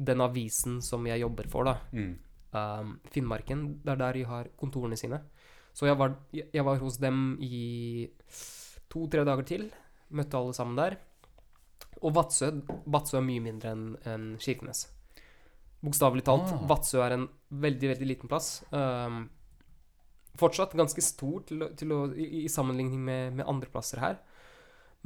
Den 0.00 0.22
avisen 0.24 0.78
som 0.80 1.04
jeg 1.04 1.20
jobber 1.20 1.48
for, 1.50 1.66
da, 1.68 1.74
Mm. 1.92 2.14
uh, 2.54 3.10
Finnmarken, 3.12 3.82
det 3.84 3.92
er 3.92 3.96
der 4.00 4.12
de 4.16 4.22
har 4.24 4.46
kontorene 4.56 4.96
sine. 4.96 5.18
Så 5.74 5.86
jeg 5.86 5.98
var, 5.98 6.14
jeg 6.32 6.64
var 6.64 6.78
hos 6.80 6.96
dem 6.96 7.36
i 7.40 8.08
to-tre 8.88 9.24
dager 9.24 9.44
til. 9.44 9.70
Møtte 10.10 10.38
alle 10.38 10.54
sammen 10.54 10.76
der. 10.76 10.96
Og 12.00 12.14
Vadsø, 12.14 12.48
Vadsø 12.86 13.18
er 13.18 13.26
mye 13.26 13.40
mindre 13.44 13.74
enn 13.74 13.84
enn 14.08 14.24
Kirkenes. 14.40 14.86
Bokstavelig 15.80 16.24
talt. 16.26 16.50
Ah. 16.52 16.64
Vadsø 16.68 17.00
er 17.04 17.14
en 17.16 17.28
veldig, 17.50 17.94
veldig 17.94 18.08
liten 18.08 18.28
plass. 18.30 18.60
Um, 18.72 19.22
fortsatt 20.40 20.76
ganske 20.78 21.02
stor 21.04 21.40
til, 21.48 21.64
til 21.76 21.94
å, 21.96 22.02
i, 22.14 22.44
i 22.44 22.48
sammenligning 22.52 23.00
med, 23.04 23.38
med 23.40 23.48
andre 23.48 23.70
plasser 23.72 24.00
her. 24.02 24.18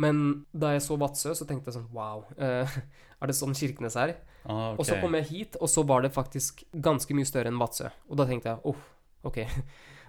Men 0.03 0.45
da 0.51 0.73
jeg 0.75 0.83
så 0.83 0.97
Vadsø, 0.99 1.35
så 1.39 1.47
tenkte 1.47 1.71
jeg 1.71 1.77
sånn 1.79 1.91
Wow, 1.95 2.25
uh, 2.41 2.67
er 3.23 3.31
det 3.31 3.37
sånn 3.39 3.55
Kirkenes 3.55 3.95
er? 4.01 4.17
Ah, 4.45 4.73
okay. 4.75 4.79
Og 4.83 4.89
så 4.89 4.99
kom 5.01 5.15
jeg 5.17 5.29
hit, 5.31 5.59
og 5.63 5.71
så 5.71 5.85
var 5.87 6.03
det 6.05 6.11
faktisk 6.13 6.65
ganske 6.85 7.15
mye 7.17 7.29
større 7.31 7.53
enn 7.53 7.61
Vadsø. 7.63 7.89
Og 8.11 8.19
da 8.19 8.27
tenkte 8.29 8.53
jeg 8.55 8.73
åh, 8.75 8.87
ok. 9.31 9.43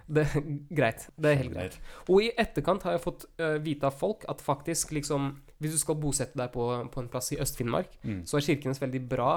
Det, 0.05 0.22
greit. 0.70 1.07
Det 1.18 1.32
er 1.32 1.39
helt 1.39 1.53
greit. 1.55 1.76
Og 2.13 2.20
i 2.22 2.28
etterkant 2.38 2.84
har 2.86 2.93
jeg 2.93 3.01
fått 3.01 3.24
uh, 3.41 3.55
vite 3.66 3.88
av 3.89 3.95
folk 3.97 4.22
at 4.30 4.43
faktisk 4.45 4.91
liksom 4.93 5.32
Hvis 5.57 5.74
du 5.74 5.80
skal 5.82 5.97
bosette 5.97 6.38
deg 6.38 6.51
på, 6.53 6.68
på 6.93 7.01
en 7.01 7.07
plass 7.09 7.32
i 7.34 7.39
Øst-Finnmark, 7.41 7.95
Mm. 8.05 8.20
så 8.30 8.38
er 8.38 8.45
Kirkenes 8.45 8.82
veldig 8.84 9.01
bra 9.09 9.32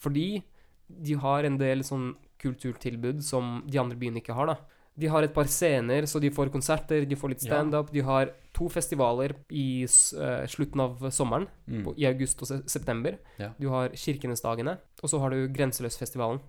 fordi 0.00 0.40
de 0.88 1.14
har 1.14 1.44
en 1.44 1.56
del 1.58 1.82
sånn 1.86 2.14
kulturtilbud 2.38 3.22
som 3.24 3.62
de 3.66 3.78
andre 3.78 3.96
byene 3.98 4.20
ikke 4.22 4.34
har, 4.36 4.46
da. 4.46 4.56
De 4.96 5.08
har 5.12 5.22
et 5.26 5.32
par 5.34 5.44
scener, 5.44 6.06
så 6.08 6.20
de 6.20 6.30
får 6.32 6.48
konserter, 6.52 7.04
de 7.04 7.16
får 7.16 7.28
litt 7.34 7.44
Ja. 7.44 7.50
standup. 7.52 7.90
De 7.92 8.00
har 8.00 8.30
to 8.54 8.68
festivaler 8.68 9.34
i 9.50 9.82
eh, 9.82 10.46
slutten 10.46 10.80
av 10.80 11.10
sommeren, 11.10 11.46
Mm. 11.68 11.84
på, 11.84 11.94
i 11.98 12.06
august 12.06 12.40
og 12.40 12.48
se 12.48 12.62
september. 12.66 13.18
Ja. 13.38 13.50
Du 13.60 13.68
har 13.68 13.90
Kirkenesdagene, 13.90 14.78
og 15.02 15.10
så 15.10 15.20
har 15.20 15.30
du 15.30 15.48
Grenseløsfestivalen. 15.48 16.40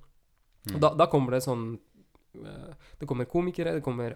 Mm. 0.69 0.79
Da, 0.79 0.93
da 0.95 1.05
kommer 1.07 1.31
det 1.31 1.43
sånn 1.43 1.77
uh, 2.37 2.73
Det 2.99 3.07
kommer 3.07 3.25
komikere, 3.25 3.73
det 3.73 3.83
kommer 3.83 4.15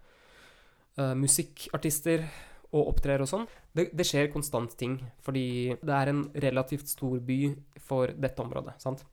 uh, 0.97 1.13
musikkartister 1.15 2.23
og 2.71 2.87
opptrer 2.93 3.19
og 3.23 3.27
sånn. 3.27 3.47
Det, 3.75 3.89
det 3.95 4.05
skjer 4.05 4.31
konstant 4.31 4.75
ting, 4.77 4.97
fordi 5.23 5.75
det 5.81 5.89
er 5.95 6.07
en 6.11 6.23
relativt 6.35 6.87
stor 6.87 7.19
by 7.19 7.55
for 7.79 8.07
dette 8.07 8.39
området, 8.43 8.77
sant? 8.81 9.03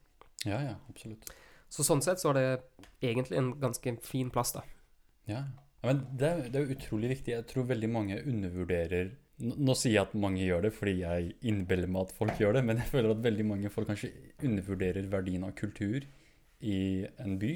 Ja, 0.47 0.59
ja, 0.63 0.75
absolutt. 0.91 1.31
Så 1.69 1.85
sånn 1.85 2.01
sett 2.01 2.21
så 2.21 2.31
er 2.31 2.37
det 2.39 2.45
egentlig 3.11 3.37
en 3.39 3.51
ganske 3.61 3.95
fin 4.05 4.29
plass, 4.33 4.53
da. 4.55 4.63
Ja, 5.29 5.43
ja 5.81 5.91
men 5.91 6.05
det 6.19 6.31
det 6.53 6.61
er 6.61 6.71
utrolig 6.75 7.11
viktig. 7.15 7.33
Jeg 7.35 7.47
tror 7.49 7.67
veldig 7.69 7.89
mange 7.91 8.21
undervurderer 8.23 9.17
Nå, 9.39 9.71
sier 9.71 9.93
jeg 9.93 10.03
at 10.03 10.15
mange 10.19 10.41
gjør 10.43 10.65
det 10.65 10.73
fordi 10.75 10.97
jeg 10.99 11.29
innbiller 11.47 11.87
meg 11.87 12.09
at 12.09 12.17
folk 12.17 12.41
gjør 12.41 12.57
det, 12.57 12.63
men 12.67 12.81
jeg 12.81 12.89
føler 12.91 13.13
at 13.13 13.21
veldig 13.23 13.45
mange 13.47 13.69
folk 13.71 13.87
kanskje 13.87 14.09
undervurderer 14.43 15.05
verdien 15.07 15.45
av 15.47 15.53
kultur 15.55 16.03
i 16.59 16.79
en 17.23 17.37
by. 17.39 17.53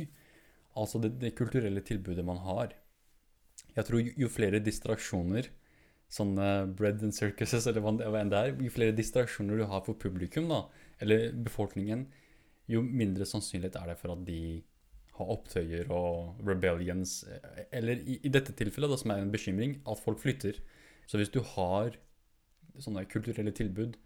Altså 0.79 1.01
det, 1.03 1.17
det 1.19 1.33
kulturelle 1.35 1.83
tilbudet 1.83 2.23
man 2.23 2.39
har. 2.45 2.71
Jeg 3.75 3.85
tror 3.89 3.99
jo, 3.99 4.13
jo 4.23 4.29
flere 4.31 4.63
distraksjoner, 4.63 5.49
sånne 6.13 6.47
bread 6.79 7.03
and 7.03 7.15
circuses 7.15 7.67
eller 7.67 7.83
hva 7.83 8.21
enn 8.21 8.31
det 8.31 8.39
er, 8.39 8.55
jo 8.63 8.71
flere 8.71 8.95
distraksjoner 8.95 9.59
du 9.59 9.67
har 9.67 9.83
for 9.83 9.99
publikum, 9.99 10.47
da, 10.53 10.63
eller 11.03 11.33
befolkningen, 11.45 12.07
jo 12.71 12.83
mindre 12.83 13.27
sannsynlighet 13.27 13.75
er 13.79 13.91
det 13.91 13.97
for 13.99 14.13
at 14.13 14.23
de 14.27 14.61
har 15.17 15.33
opptøyer 15.33 15.91
og 15.93 16.39
rebellions. 16.47 17.19
Eller 17.71 18.01
i, 18.01 18.17
i 18.23 18.31
dette 18.33 18.55
tilfellet, 18.57 18.93
da, 18.93 18.97
som 18.99 19.13
er 19.13 19.21
en 19.21 19.33
bekymring, 19.33 19.77
at 19.89 20.01
folk 20.01 20.21
flytter. 20.23 20.57
Så 21.05 21.19
hvis 21.19 21.33
du 21.33 21.41
har 21.53 21.97
sånne 22.81 23.05
kulturelle 23.11 23.53
tilbud, 23.53 23.97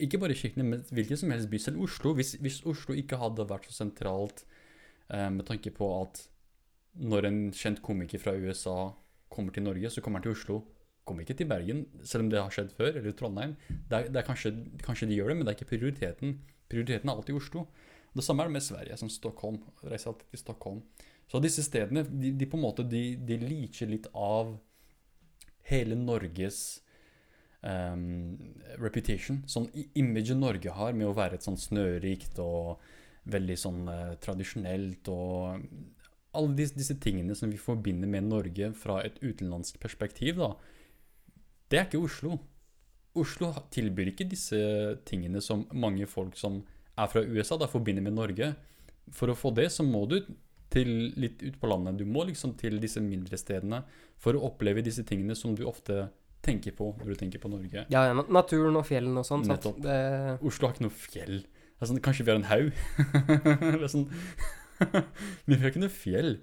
ikke 0.00 0.20
bare 0.22 0.34
i 0.36 0.38
kirkene, 0.38 0.66
men 0.66 0.82
hvilken 0.92 1.18
som 1.18 1.32
helst 1.32 1.50
by, 1.50 1.58
selv 1.58 1.80
Oslo 1.82 2.12
Hvis, 2.14 2.34
hvis 2.40 2.60
Oslo 2.68 2.94
ikke 2.94 3.18
hadde 3.18 3.46
vært 3.48 3.66
så 3.70 3.78
sentralt 3.80 4.44
eh, 5.08 5.30
med 5.32 5.46
tanke 5.48 5.72
på 5.74 5.88
at 6.02 6.20
når 7.00 7.26
en 7.28 7.40
kjent 7.54 7.80
komiker 7.82 8.20
fra 8.20 8.34
USA 8.36 8.92
kommer 9.32 9.54
til 9.54 9.64
Norge, 9.64 9.90
så 9.90 10.02
kommer 10.02 10.20
han 10.20 10.28
til 10.28 10.36
Oslo. 10.36 10.60
Kommer 11.06 11.24
ikke 11.24 11.38
til 11.38 11.48
Bergen, 11.48 11.84
selv 12.04 12.26
om 12.26 12.30
det 12.30 12.40
har 12.42 12.52
skjedd 12.54 12.72
før, 12.76 12.92
eller 12.98 13.14
Trondheim. 13.16 13.54
Det 13.68 13.98
er, 13.98 14.08
det 14.12 14.20
er 14.20 14.26
kanskje, 14.26 14.52
kanskje 14.84 15.08
de 15.10 15.18
gjør 15.18 15.32
det, 15.32 15.36
men 15.38 15.46
det 15.46 15.52
er 15.52 15.58
ikke 15.58 15.70
prioriteten. 15.72 16.34
Prioriteten 16.70 17.10
er 17.10 17.16
alltid 17.18 17.38
Oslo. 17.38 17.66
Det 18.14 18.24
samme 18.26 18.42
er 18.42 18.50
det 18.50 18.56
med 18.58 18.66
Sverige, 18.66 18.98
som 18.98 19.10
Stockholm. 19.12 19.60
Reiser 19.86 20.10
alltid 20.12 20.32
til 20.32 20.42
Stockholm. 20.42 20.82
Så 21.30 21.38
disse 21.42 21.62
stedene, 21.62 22.02
de, 22.08 22.32
de 22.34 22.48
på 22.50 22.58
en 22.58 22.64
måte, 22.64 22.86
de, 22.86 23.14
de 23.22 23.38
leacher 23.38 23.90
litt 23.90 24.08
av 24.18 24.56
hele 25.70 25.98
Norges 25.98 26.80
um, 27.62 28.34
reputation. 28.82 29.44
Sånn 29.50 29.68
imaget 29.98 30.38
Norge 30.38 30.74
har 30.74 30.96
med 30.96 31.10
å 31.10 31.14
være 31.16 31.38
et 31.38 31.46
sånn 31.46 31.60
snørikt 31.60 32.40
og 32.42 32.82
veldig 33.30 33.56
sånn 33.60 33.84
uh, 33.86 34.16
tradisjonelt 34.22 35.10
og 35.12 35.62
alle 36.34 36.54
disse, 36.58 36.76
disse 36.78 36.96
tingene 37.02 37.34
som 37.38 37.50
vi 37.52 37.60
forbinder 37.60 38.10
med 38.10 38.26
Norge 38.26 38.72
fra 38.78 39.00
et 39.06 39.18
utenlandsk 39.22 39.80
perspektiv, 39.82 40.38
da. 40.42 40.54
Det 41.70 41.78
er 41.78 41.86
ikke 41.86 42.02
Oslo. 42.02 42.38
Oslo 43.18 43.50
tilbyr 43.74 44.12
ikke 44.12 44.28
disse 44.30 44.60
tingene 45.08 45.42
som 45.42 45.64
mange 45.74 46.06
folk 46.10 46.36
som 46.38 46.60
er 47.00 47.10
fra 47.10 47.22
USA, 47.24 47.56
da 47.58 47.68
forbinder 47.70 48.04
med 48.04 48.14
Norge. 48.14 48.52
For 49.14 49.32
å 49.32 49.38
få 49.38 49.50
det, 49.56 49.70
så 49.74 49.86
må 49.86 50.04
du 50.10 50.20
til 50.70 50.90
litt 51.18 51.42
ut 51.42 51.56
på 51.58 51.70
landet. 51.70 51.98
Du 51.98 52.06
må 52.06 52.22
liksom 52.28 52.54
til 52.60 52.78
disse 52.82 53.02
mindre 53.02 53.38
stedene 53.40 53.82
for 54.20 54.36
å 54.36 54.44
oppleve 54.50 54.84
disse 54.86 55.02
tingene 55.06 55.34
som 55.38 55.56
du 55.58 55.64
ofte 55.66 56.06
tenker 56.44 56.72
på 56.76 56.92
når 57.00 57.10
du 57.10 57.18
tenker 57.20 57.42
på 57.42 57.50
Norge. 57.52 57.84
Ja, 57.92 58.04
ja, 58.08 58.14
naturen 58.32 58.78
og 58.78 58.86
fjellene 58.88 59.24
og 59.24 59.26
sånn. 59.28 59.42
Nettopp. 59.48 59.80
Det, 59.84 59.96
Oslo 60.46 60.68
har 60.68 60.76
ikke 60.76 60.86
noe 60.86 60.94
fjell. 60.96 61.42
Sånn, 61.80 62.00
kanskje 62.04 62.26
vi 62.28 62.32
har 62.32 62.40
en 62.40 62.48
haug? 62.48 62.70
sånn, 63.92 64.06
Men 64.80 65.54
vi 65.56 65.60
har 65.64 65.72
ikke 65.72 65.82
noe 65.82 65.92
fjell. 65.92 66.34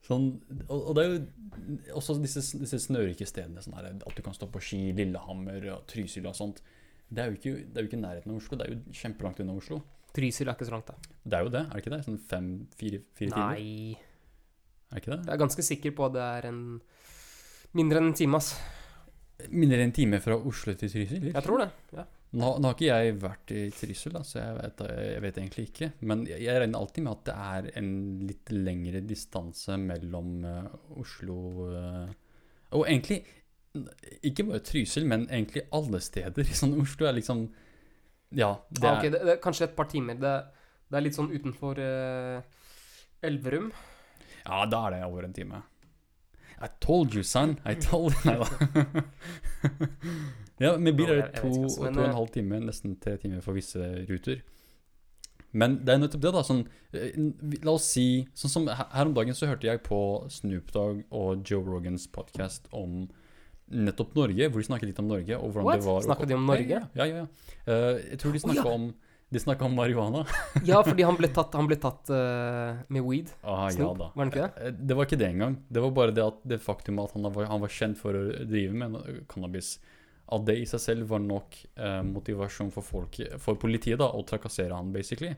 Sånn, 0.00 0.30
og, 0.66 0.76
og 0.78 0.94
det 0.96 1.02
er 1.04 1.10
jo 1.12 1.96
også 2.00 2.16
disse, 2.22 2.42
disse 2.60 2.80
snørike 2.86 3.26
stedene. 3.28 3.62
Sånn 3.64 3.76
her, 3.76 3.90
at 3.92 4.16
du 4.16 4.22
kan 4.24 4.36
stå 4.36 4.48
på 4.50 4.62
ski, 4.64 4.80
Lillehammer 4.96 5.66
og 5.74 5.86
Trysil 5.90 6.28
og 6.30 6.36
sånt. 6.38 6.62
Det 7.10 7.22
er 7.22 7.32
jo 7.32 7.38
ikke, 7.38 7.54
det 7.66 7.80
er 7.80 7.84
jo 7.84 7.90
ikke 7.90 8.00
nærheten 8.00 8.32
av 8.32 8.38
Oslo. 8.40 8.58
Det 8.58 8.66
er 8.66 8.76
jo 8.76 8.98
kjempelangt 9.02 9.42
unna 9.44 9.56
Oslo. 9.60 9.80
Trysil 10.16 10.48
er 10.48 10.56
ikke 10.56 10.66
så 10.66 10.74
langt, 10.76 10.90
da. 10.90 11.16
Det 11.22 11.38
er 11.38 11.46
jo 11.46 11.52
det, 11.54 11.64
er 11.66 11.74
det 11.74 11.82
ikke 11.84 11.94
det? 11.94 12.00
Sånn 12.06 12.20
fem, 12.30 12.46
fire, 12.80 13.02
fire 13.18 13.34
timer? 13.34 13.58
Nei. 13.60 13.98
Er 14.90 14.96
det 14.96 15.02
ikke 15.04 15.12
det? 15.14 15.20
Jeg 15.26 15.34
er 15.34 15.42
ganske 15.44 15.66
sikker 15.66 15.94
på 15.98 16.06
at 16.08 16.16
det 16.16 16.28
er 16.38 16.48
en 16.50 16.62
mindre 17.78 18.00
enn 18.00 18.10
en 18.10 18.16
time, 18.18 18.40
ass. 18.40 18.54
Mindre 19.50 19.78
enn 19.78 19.90
en 19.90 19.94
time 20.00 20.18
fra 20.22 20.38
Oslo 20.38 20.74
til 20.80 20.90
Trysil? 20.92 21.28
Jeg 21.30 21.44
tror 21.46 21.62
det. 21.62 21.68
ja. 21.98 22.06
Nå, 22.30 22.46
nå 22.62 22.68
har 22.68 22.76
ikke 22.76 22.86
jeg 22.86 23.14
vært 23.18 23.52
i 23.58 23.60
Trysil, 23.74 24.12
da, 24.14 24.20
så 24.22 24.36
jeg 24.38 24.54
vet, 24.54 24.82
jeg 24.86 25.22
vet 25.24 25.38
egentlig 25.40 25.62
ikke. 25.66 25.86
Men 26.06 26.20
jeg, 26.28 26.38
jeg 26.44 26.60
regner 26.62 26.78
alltid 26.78 27.04
med 27.06 27.16
at 27.16 27.24
det 27.26 27.34
er 27.46 27.66
en 27.80 27.88
litt 28.28 28.52
lengre 28.54 29.00
distanse 29.02 29.78
mellom 29.82 30.28
uh, 30.46 30.68
Oslo 31.02 31.38
uh, 31.66 32.12
Og 32.78 32.84
egentlig 32.84 33.18
ikke 34.26 34.46
bare 34.46 34.62
Trysil, 34.66 35.08
men 35.10 35.26
egentlig 35.26 35.64
alle 35.74 35.98
steder. 36.02 36.46
Sånn, 36.60 36.76
Oslo 36.78 37.08
er 37.10 37.18
liksom 37.18 37.42
Ja. 38.38 38.52
Det 38.70 38.86
Ah, 38.86 39.00
okay, 39.00 39.10
ok, 39.10 39.16
det, 39.16 39.24
det 39.26 39.34
er 39.34 39.42
kanskje 39.42 39.66
et 39.66 39.74
par 39.78 39.90
timer. 39.90 40.20
Det, 40.22 40.34
det 40.86 41.00
er 41.00 41.06
litt 41.08 41.18
sånn 41.18 41.32
utenfor 41.34 41.82
uh, 41.82 42.38
Elverum. 43.26 43.72
ja, 44.44 44.62
da 44.70 44.84
er 44.86 44.96
det 44.96 45.02
over 45.08 45.26
en 45.26 45.34
time. 45.34 45.64
I 46.62 46.70
told 46.78 47.14
you, 47.16 47.24
son. 47.24 47.58
I 47.66 47.74
told 47.74 48.14
you. 48.22 48.38
ja, 50.60 50.76
med 50.76 50.96
bil 50.98 51.08
er 51.08 51.22
det 51.22 51.28
to 51.40 51.48
vet 51.48 51.56
ikke, 51.56 51.58
og 51.58 51.68
altså, 51.68 51.80
to 51.80 51.86
og 51.86 51.90
en 51.90 52.02
eh, 52.04 52.16
halv 52.20 52.32
time, 52.34 52.62
nesten 52.68 52.96
tre 53.00 53.16
timer 53.20 53.44
for 53.44 53.56
visse 53.56 53.92
ruter. 54.10 54.42
Men 55.50 55.80
det 55.82 55.94
er 55.94 56.02
nettopp 56.02 56.22
det, 56.22 56.32
da. 56.36 56.42
Sånn, 56.46 56.60
eh, 56.94 57.16
la 57.66 57.74
oss 57.74 57.88
si 57.90 58.06
Sånn 58.38 58.52
som 58.52 58.68
her 58.70 59.08
om 59.08 59.16
dagen 59.16 59.34
så 59.36 59.48
hørte 59.50 59.66
jeg 59.66 59.82
på 59.86 60.00
Snoop 60.30 60.70
Dogg 60.74 61.02
og 61.10 61.42
Joe 61.48 61.64
Rogans 61.66 62.06
podkast 62.12 62.70
om 62.76 63.08
nettopp 63.70 64.16
Norge, 64.18 64.48
hvor 64.50 64.62
de 64.62 64.66
snakket 64.66 64.90
litt 64.90 65.00
om 65.02 65.10
Norge. 65.10 65.38
Og 65.38 65.52
hvordan 65.52 65.68
What? 65.68 65.80
det 65.80 65.88
var 65.88 66.02
Snakka 66.06 66.26
de 66.26 66.36
om 66.38 66.50
Norge? 66.50 66.82
Ja, 66.94 67.06
ja, 67.06 67.06
ja. 67.06 67.22
ja. 67.24 67.54
Eh, 67.66 68.02
jeg 68.12 68.20
tror 68.22 68.34
de 68.34 68.42
snakka 68.42 68.66
oh, 68.66 68.68
ja. 68.68 68.74
om 68.78 68.90
De 69.30 69.38
snakka 69.38 69.62
om 69.66 69.76
marihuana. 69.78 70.24
Ja, 70.66 70.80
fordi 70.82 71.04
han 71.06 71.18
ble 71.18 71.28
tatt, 71.30 71.54
han 71.54 71.68
ble 71.70 71.76
tatt 71.78 72.10
uh, 72.10 72.80
med 72.90 73.04
weed. 73.06 73.30
Ah, 73.46 73.68
ja 73.68 73.76
Snoop, 73.76 74.00
da. 74.00 74.08
var 74.14 74.26
det 74.26 74.32
ikke 74.34 74.48
det? 74.48 74.72
Det 74.90 74.96
var 74.98 75.06
ikke 75.06 75.18
det 75.20 75.28
engang. 75.28 75.54
Det 75.70 75.84
var 75.84 75.92
bare 75.94 76.14
det 76.16 76.24
at 76.24 76.40
det 76.50 76.58
faktum 76.64 76.98
at 76.98 77.14
han 77.14 77.30
var, 77.30 77.46
han 77.46 77.62
var 77.62 77.70
kjent 77.70 77.98
for 78.00 78.18
å 78.18 78.24
drive 78.50 78.74
med 78.74 78.98
cannabis. 79.30 79.76
At 80.30 80.46
det 80.46 80.58
i 80.60 80.68
seg 80.68 80.82
selv 80.82 81.10
var 81.10 81.22
nok 81.24 81.56
eh, 81.74 82.00
motivasjon 82.06 82.70
for 82.74 82.86
folk, 82.86 83.18
for 83.42 83.58
politiet 83.60 83.98
da, 83.98 84.10
å 84.14 84.22
trakassere 84.26 84.76
han, 84.76 84.92
basically. 84.94 85.34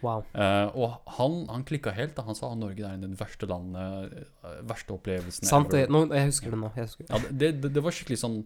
Wow. 0.00 0.24
Eh, 0.32 0.78
og 0.80 1.12
han, 1.18 1.42
han 1.50 1.64
klikka 1.68 1.92
helt. 1.92 2.14
da 2.16 2.24
Han 2.24 2.36
sa 2.38 2.52
at 2.54 2.60
Norge 2.60 2.86
er 2.88 2.96
den 3.02 3.12
verste 3.20 3.48
landet, 3.50 4.16
eh, 4.40 4.56
verste 4.68 4.96
opplevelsen 4.96 5.48
Sant 5.48 5.76
ever. 5.76 5.92
Nå, 5.92 6.06
jeg 6.16 6.32
husker 6.32 6.54
det 6.54 6.62
nå. 6.62 6.72
Jeg 6.76 6.88
husker. 6.88 7.06
Ja, 7.10 7.20
det, 7.30 7.52
det, 7.60 7.72
det 7.76 7.84
var 7.84 7.96
skikkelig 7.96 8.20
sånn 8.22 8.40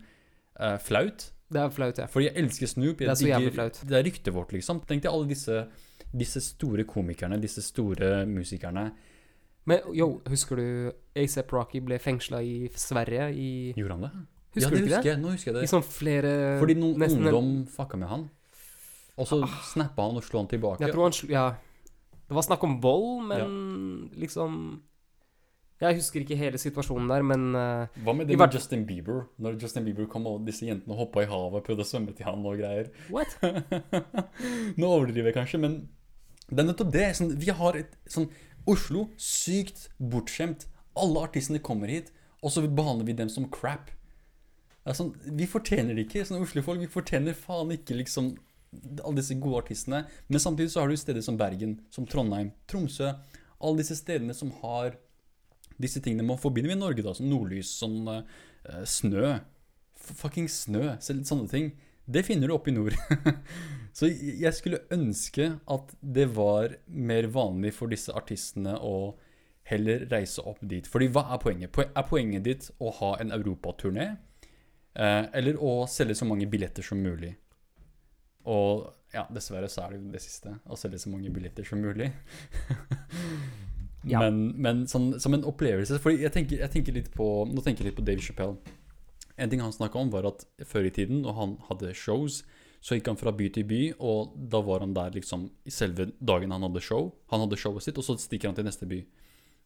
eh, 0.59 0.77
flaut. 0.83 1.29
Det 1.55 1.63
er 1.63 1.73
flaut, 1.75 1.99
ja. 2.03 2.11
Fordi 2.11 2.29
jeg 2.31 2.39
elsker 2.43 2.71
Snoop. 2.71 3.01
Jeg 3.01 3.07
Det 3.07 3.15
er 3.15 3.21
så 3.23 3.31
jævlig 3.31 3.55
flaut. 3.55 3.81
Det 3.87 3.99
er 3.99 4.07
ryktet 4.09 4.35
vårt, 4.35 4.55
liksom. 4.57 4.83
Tenk 4.89 5.05
deg 5.05 5.13
alle 5.13 5.31
disse, 5.31 5.65
disse 6.11 6.43
store 6.43 6.87
komikerne, 6.89 7.39
disse 7.43 7.63
store 7.63 8.25
musikerne. 8.27 8.89
Men 9.71 9.95
yo, 9.97 10.19
husker 10.29 10.61
du 10.61 10.67
ASAP 11.17 11.53
Rocky 11.55 11.81
ble 11.85 11.97
fengsla 12.03 12.43
i 12.45 12.67
Sverige 12.77 13.31
i 13.33 13.51
Gjorde 13.79 13.97
han 13.97 14.09
det? 14.09 14.13
Husker 14.55 14.65
ja, 14.65 14.71
du 14.71 14.75
det 14.75 14.81
ikke 14.81 14.89
husker 14.89 15.03
det? 15.03 15.11
jeg. 15.11 15.21
Nå 15.21 15.35
husker 15.35 15.51
jeg 15.51 15.57
I 15.57 15.61
det. 15.67 15.71
sånn 15.73 15.85
flere 15.87 16.33
Fordi 16.63 16.79
noen 16.79 16.99
nesten 17.03 17.27
ungdom 17.27 17.53
fucka 17.75 17.99
med 18.01 18.11
han. 18.11 18.27
Og 19.19 19.29
så 19.31 19.39
snappa 19.73 20.09
han 20.09 20.19
og 20.19 20.27
slo 20.27 20.43
han 20.43 20.51
tilbake. 20.51 20.83
Jeg 20.85 20.95
tror 20.95 21.09
han 21.09 21.17
slo 21.17 21.31
Ja. 21.33 21.47
Det 22.25 22.33
var 22.39 22.47
snakk 22.47 22.63
om 22.65 22.79
vold, 22.81 23.27
men 23.29 24.11
liksom 24.17 24.83
Jeg 25.83 25.99
husker 25.99 26.23
ikke 26.23 26.39
hele 26.39 26.59
situasjonen 26.59 27.11
der, 27.11 27.25
men 27.27 27.51
uh, 27.53 27.91
Hva 28.07 28.15
med 28.17 28.31
det 28.31 28.39
med 28.39 28.55
Justin 28.55 28.87
Bieber? 28.89 29.27
Når 29.43 29.59
Justin 29.61 29.85
Bieber 29.85 30.07
kom 30.09 30.27
og 30.31 30.47
disse 30.47 30.65
jentene 30.65 30.97
hoppa 30.97 31.25
i 31.25 31.29
havet 31.29 31.61
og 31.61 31.67
prøvde 31.67 31.85
å 31.85 31.89
svømme 31.89 32.15
til 32.17 32.25
han 32.25 32.47
og 32.47 32.57
greier. 32.63 32.89
What? 33.13 33.37
Nå 34.81 34.89
overdriver 34.89 35.33
jeg 35.33 35.37
kanskje, 35.37 35.61
men 35.61 35.77
det 36.49 36.63
er 36.63 36.69
nettopp 36.71 36.93
det. 36.95 37.09
Sånn, 37.19 37.35
vi 37.41 37.53
har 37.53 37.77
et 37.77 37.93
sånn 38.11 38.31
Oslo, 38.71 39.09
sykt 39.21 39.91
bortskjemt. 40.01 40.65
Alle 40.97 41.27
artistene 41.27 41.61
kommer 41.61 41.91
hit, 41.93 42.15
og 42.41 42.55
så 42.55 42.63
behandler 42.65 43.11
vi 43.11 43.19
dem 43.19 43.29
som 43.33 43.51
crap. 43.53 43.91
Sånn, 44.93 45.15
vi 45.33 45.47
fortjener 45.49 45.97
det 45.97 46.05
ikke. 46.05 46.27
Sånn 46.29 46.43
Oslo-folk 46.45 46.83
vi 46.83 46.91
fortjener 46.93 47.37
faen 47.39 47.73
ikke 47.73 47.97
liksom 47.97 48.35
alle 49.01 49.21
disse 49.21 49.37
gode 49.41 49.63
artistene. 49.63 50.03
Men 50.29 50.43
samtidig 50.43 50.75
så 50.75 50.83
har 50.83 50.91
du 50.91 50.99
steder 50.99 51.25
som 51.25 51.39
Bergen, 51.41 51.79
som 51.95 52.07
Trondheim, 52.11 52.53
Tromsø. 52.71 53.15
Alle 53.65 53.81
disse 53.81 53.97
stedene 53.97 54.37
som 54.37 54.53
har 54.61 54.99
disse 55.81 56.03
tingene 56.03 56.27
man 56.27 56.39
forbinder 56.39 56.75
med 56.75 56.83
Norge, 56.83 57.03
da, 57.03 57.15
som 57.17 57.31
nordlys, 57.31 57.73
sånn 57.81 58.05
uh, 58.07 58.23
snø. 58.87 59.39
Fucking 60.05 60.51
snø. 60.53 60.99
Selv 61.03 61.25
sånne 61.29 61.51
ting. 61.51 61.73
Det 62.05 62.27
finner 62.27 62.51
du 62.51 62.57
oppe 62.59 62.71
i 62.71 62.77
nord. 62.77 62.97
Så 63.97 64.11
jeg 64.11 64.51
skulle 64.57 64.83
ønske 64.93 65.55
at 65.71 65.93
det 66.03 66.27
var 66.35 66.77
mer 66.91 67.29
vanlig 67.33 67.73
for 67.77 67.93
disse 67.93 68.13
artistene 68.13 68.75
å 68.77 69.15
heller 69.65 70.05
reise 70.11 70.43
opp 70.45 70.59
dit. 70.61 70.85
Fordi 70.91 71.09
hva 71.15 71.25
er 71.33 71.41
poenget? 71.41 71.79
Er 71.87 72.09
poenget 72.09 72.45
ditt 72.45 72.69
å 72.83 72.91
ha 72.99 73.15
en 73.23 73.33
europaturné? 73.33 74.11
Eh, 74.95 75.25
eller 75.35 75.59
å 75.59 75.85
selge 75.91 76.17
så 76.19 76.29
mange 76.29 76.47
billetter 76.51 76.87
som 76.87 77.01
mulig? 77.03 77.35
Og 78.51 78.87
ja, 79.15 79.25
dessverre 79.33 79.71
så 79.73 79.85
er 79.85 79.95
det 79.95 80.01
jo 80.01 80.13
det 80.13 80.23
siste. 80.23 80.53
Å 80.67 80.79
selge 80.79 81.01
så 81.03 81.13
mange 81.13 81.33
billetter 81.35 81.67
som 81.67 81.83
mulig. 81.83 82.11
Ja. 84.05 84.21
Men, 84.21 84.51
men 84.61 84.83
sånn, 84.85 85.15
som 85.17 85.33
en 85.33 85.47
opplevelse 85.49 85.97
Fordi 86.05 86.27
jeg 86.27 86.33
tenker, 86.35 86.59
jeg 86.61 86.73
tenker 86.75 86.93
litt 86.93 87.07
på 87.15 87.25
Nå 87.49 87.63
tenker 87.65 87.81
jeg 87.81 87.89
litt 87.89 87.97
på 87.97 88.05
Dave 88.05 88.21
Chappelle. 88.21 88.59
En 89.41 89.49
ting 89.49 89.63
han 89.65 89.73
snakka 89.73 89.97
om, 89.97 90.11
var 90.13 90.29
at 90.29 90.45
før 90.69 90.85
i 90.85 90.93
tiden, 90.93 91.23
når 91.25 91.37
han 91.39 91.55
hadde 91.71 91.95
shows, 91.97 92.43
så 92.85 92.99
gikk 92.99 93.09
han 93.09 93.19
fra 93.19 93.33
by 93.35 93.49
til 93.51 93.65
by, 93.67 93.81
og 93.97 94.37
da 94.53 94.61
var 94.63 94.85
han 94.85 94.93
der 94.95 95.17
liksom 95.17 95.49
i 95.67 95.73
selve 95.73 96.11
dagen 96.21 96.53
han 96.53 96.63
hadde 96.69 96.83
show. 96.85 97.09
Han 97.33 97.43
hadde 97.43 97.59
showet 97.59 97.87
sitt, 97.87 97.99
og 97.99 98.07
så 98.07 98.15
stikker 98.21 98.53
han 98.53 98.59
til 98.59 98.69
neste 98.69 98.87
by. 98.87 99.01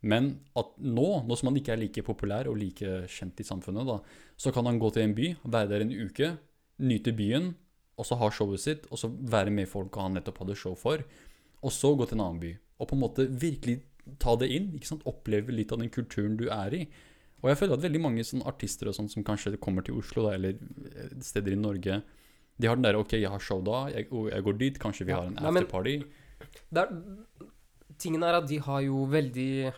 Men 0.03 0.29
at 0.57 0.77
nå, 0.79 1.07
nå 1.27 1.37
som 1.37 1.49
han 1.51 1.57
ikke 1.59 1.73
er 1.75 1.81
like 1.81 2.03
populær 2.07 2.47
og 2.51 2.59
like 2.61 3.01
kjent 3.11 3.41
i 3.43 3.47
samfunnet, 3.47 3.87
da, 3.89 3.97
så 4.39 4.53
kan 4.55 4.69
han 4.71 4.79
gå 4.79 4.93
til 4.95 5.03
en 5.09 5.15
by, 5.17 5.33
være 5.51 5.69
der 5.73 5.83
en 5.83 5.91
uke, 6.07 6.29
nyte 6.79 7.11
byen, 7.19 7.49
og 7.99 8.07
så 8.07 8.15
ha 8.21 8.29
showet 8.31 8.63
sitt, 8.63 8.85
og 8.95 9.01
så 9.01 9.11
være 9.11 9.51
med 9.51 9.67
folk 9.67 9.97
han 9.99 10.15
nettopp 10.15 10.39
hadde 10.45 10.55
show 10.61 10.77
for, 10.79 11.03
og 11.59 11.73
så 11.75 11.91
gå 11.99 12.07
til 12.07 12.15
en 12.21 12.25
annen 12.29 12.39
by. 12.45 12.53
Og 12.79 12.87
på 12.87 12.95
en 12.95 13.03
måte 13.03 13.27
virkelig 13.27 13.81
ta 14.23 14.37
det 14.39 14.47
inn, 14.55 14.71
ikke 14.79 14.87
sant? 14.93 15.03
oppleve 15.11 15.51
litt 15.53 15.73
av 15.75 15.83
den 15.83 15.91
kulturen 15.91 16.37
du 16.39 16.47
er 16.47 16.77
i. 16.79 16.85
Og 17.43 17.51
jeg 17.51 17.59
føler 17.59 17.75
at 17.75 17.83
veldig 17.83 18.01
mange 18.03 18.23
sånn 18.27 18.47
artister 18.47 18.89
og 18.91 18.95
sånn 18.95 19.11
som 19.11 19.27
kanskje 19.27 19.59
kommer 19.63 19.83
til 19.87 19.99
Oslo, 19.99 20.29
da, 20.29 20.37
eller 20.39 20.55
eh, 20.55 21.11
steder 21.23 21.55
i 21.55 21.59
Norge, 21.59 21.99
de 22.59 22.67
har 22.71 22.79
den 22.79 22.87
der 22.87 22.97
OK, 22.99 23.13
jeg 23.19 23.31
har 23.31 23.43
show 23.43 23.61
da, 23.67 23.85
jeg, 23.91 24.07
jeg 24.11 24.47
går 24.47 24.57
dit, 24.63 24.79
kanskje 24.83 25.07
vi 25.11 25.15
har 25.19 25.27
en 25.27 25.35
Nei, 25.35 25.51
men- 25.51 25.67
afterparty. 25.67 25.99
Tingen 27.99 28.25
er 28.27 28.39
at 28.39 28.49
de 28.49 28.61
har 28.63 28.83
jo 28.87 29.05
veldig 29.11 29.73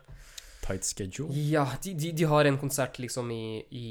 Tight 0.64 0.84
schedule. 0.84 1.32
Ja, 1.50 1.64
de, 1.82 1.94
de, 1.98 2.12
de 2.12 2.26
har 2.28 2.46
en 2.46 2.58
konsert 2.60 2.98
liksom 3.00 3.30
i, 3.32 3.62
i 3.70 3.86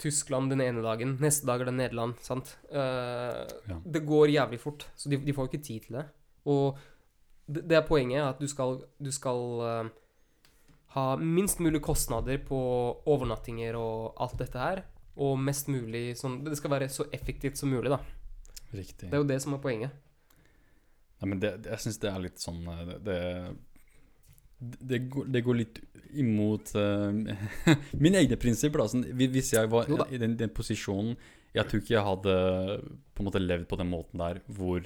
Tyskland 0.00 0.50
den 0.50 0.62
ene 0.64 0.82
dagen. 0.84 1.16
Neste 1.20 1.46
dag 1.48 1.60
er 1.60 1.70
det 1.70 1.76
Nederland, 1.76 2.16
sant? 2.24 2.56
Uh, 2.72 3.44
Ja. 3.68 3.76
Det 3.84 4.04
går 4.08 4.32
jævlig 4.32 4.60
fort, 4.62 4.86
så 4.96 5.12
de, 5.12 5.20
de 5.20 5.34
får 5.36 5.46
jo 5.46 5.52
ikke 5.52 5.66
tid 5.66 5.86
til 5.86 6.00
det. 6.00 6.06
Og 6.48 6.78
det, 7.46 7.66
det 7.68 7.76
er 7.78 7.86
poenget, 7.86 8.24
at 8.24 8.40
du 8.40 8.48
skal, 8.48 8.80
du 8.98 9.10
skal 9.12 9.60
uh, 9.60 9.90
ha 10.96 11.04
minst 11.20 11.60
mulig 11.60 11.82
kostnader 11.84 12.40
på 12.48 12.60
overnattinger 13.06 13.76
og 13.78 14.16
alt 14.20 14.38
dette 14.40 14.58
her. 14.58 14.82
Og 15.20 15.36
mest 15.42 15.68
mulig 15.68 16.14
sånn 16.16 16.38
Det 16.46 16.56
skal 16.56 16.70
være 16.72 16.86
så 16.88 17.04
effektivt 17.12 17.58
som 17.60 17.68
mulig, 17.68 17.90
da. 17.92 17.98
Riktig. 18.72 19.10
Det 19.10 19.12
er 19.12 19.20
jo 19.20 19.28
det 19.28 19.40
som 19.42 19.56
er 19.56 19.62
poenget. 19.62 19.96
Nei, 21.20 21.28
men 21.28 21.40
det, 21.42 21.50
det, 21.64 21.74
jeg 21.74 21.84
syns 21.84 22.00
det 22.00 22.10
er 22.10 22.22
litt 22.24 22.40
sånn 22.40 22.62
eh, 22.72 22.94
Det, 23.04 23.18
det, 24.60 25.02
går, 25.12 25.28
det 25.34 25.42
går 25.44 25.58
litt 25.58 25.82
imot 26.20 26.72
uh, 26.76 27.12
mine 28.04 28.22
egne 28.22 28.38
prinsipper. 28.40 28.86
Sånn, 28.90 29.04
hvis 29.16 29.52
jeg 29.54 29.70
var 29.72 29.90
i 30.08 30.20
den, 30.20 30.38
den, 30.40 30.54
posisjonen 30.54 31.14
Jeg 31.54 31.68
tror 31.68 31.82
ikke 31.82 31.94
jeg 31.96 32.06
hadde 32.06 32.34
på 33.14 33.22
en 33.22 33.28
måte 33.28 33.42
levd 33.42 33.68
på 33.70 33.78
den 33.80 33.92
måten 33.92 34.22
der 34.22 34.42
hvor 34.48 34.82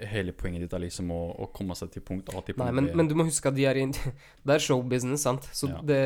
hele 0.00 0.32
poenget 0.32 0.64
ditt 0.64 0.74
er 0.74 0.80
liksom 0.80 1.10
å, 1.12 1.20
å 1.44 1.50
komme 1.52 1.76
seg 1.76 1.90
til 1.92 2.04
punkt 2.04 2.30
A 2.32 2.40
til 2.40 2.56
punkt 2.56 2.64
Nei, 2.64 2.72
men, 2.78 2.90
men, 2.96 3.08
du 3.08 3.12
må 3.18 3.26
huske 3.28 3.50
at 3.50 3.56
de 3.56 3.66
er 3.68 3.76
i 3.76 3.86
Det 4.46 4.54
er 4.54 4.64
showbusiness, 4.64 5.26
sant? 5.26 5.48
Så 5.52 5.68
ja. 5.68 5.80
det, 5.84 6.00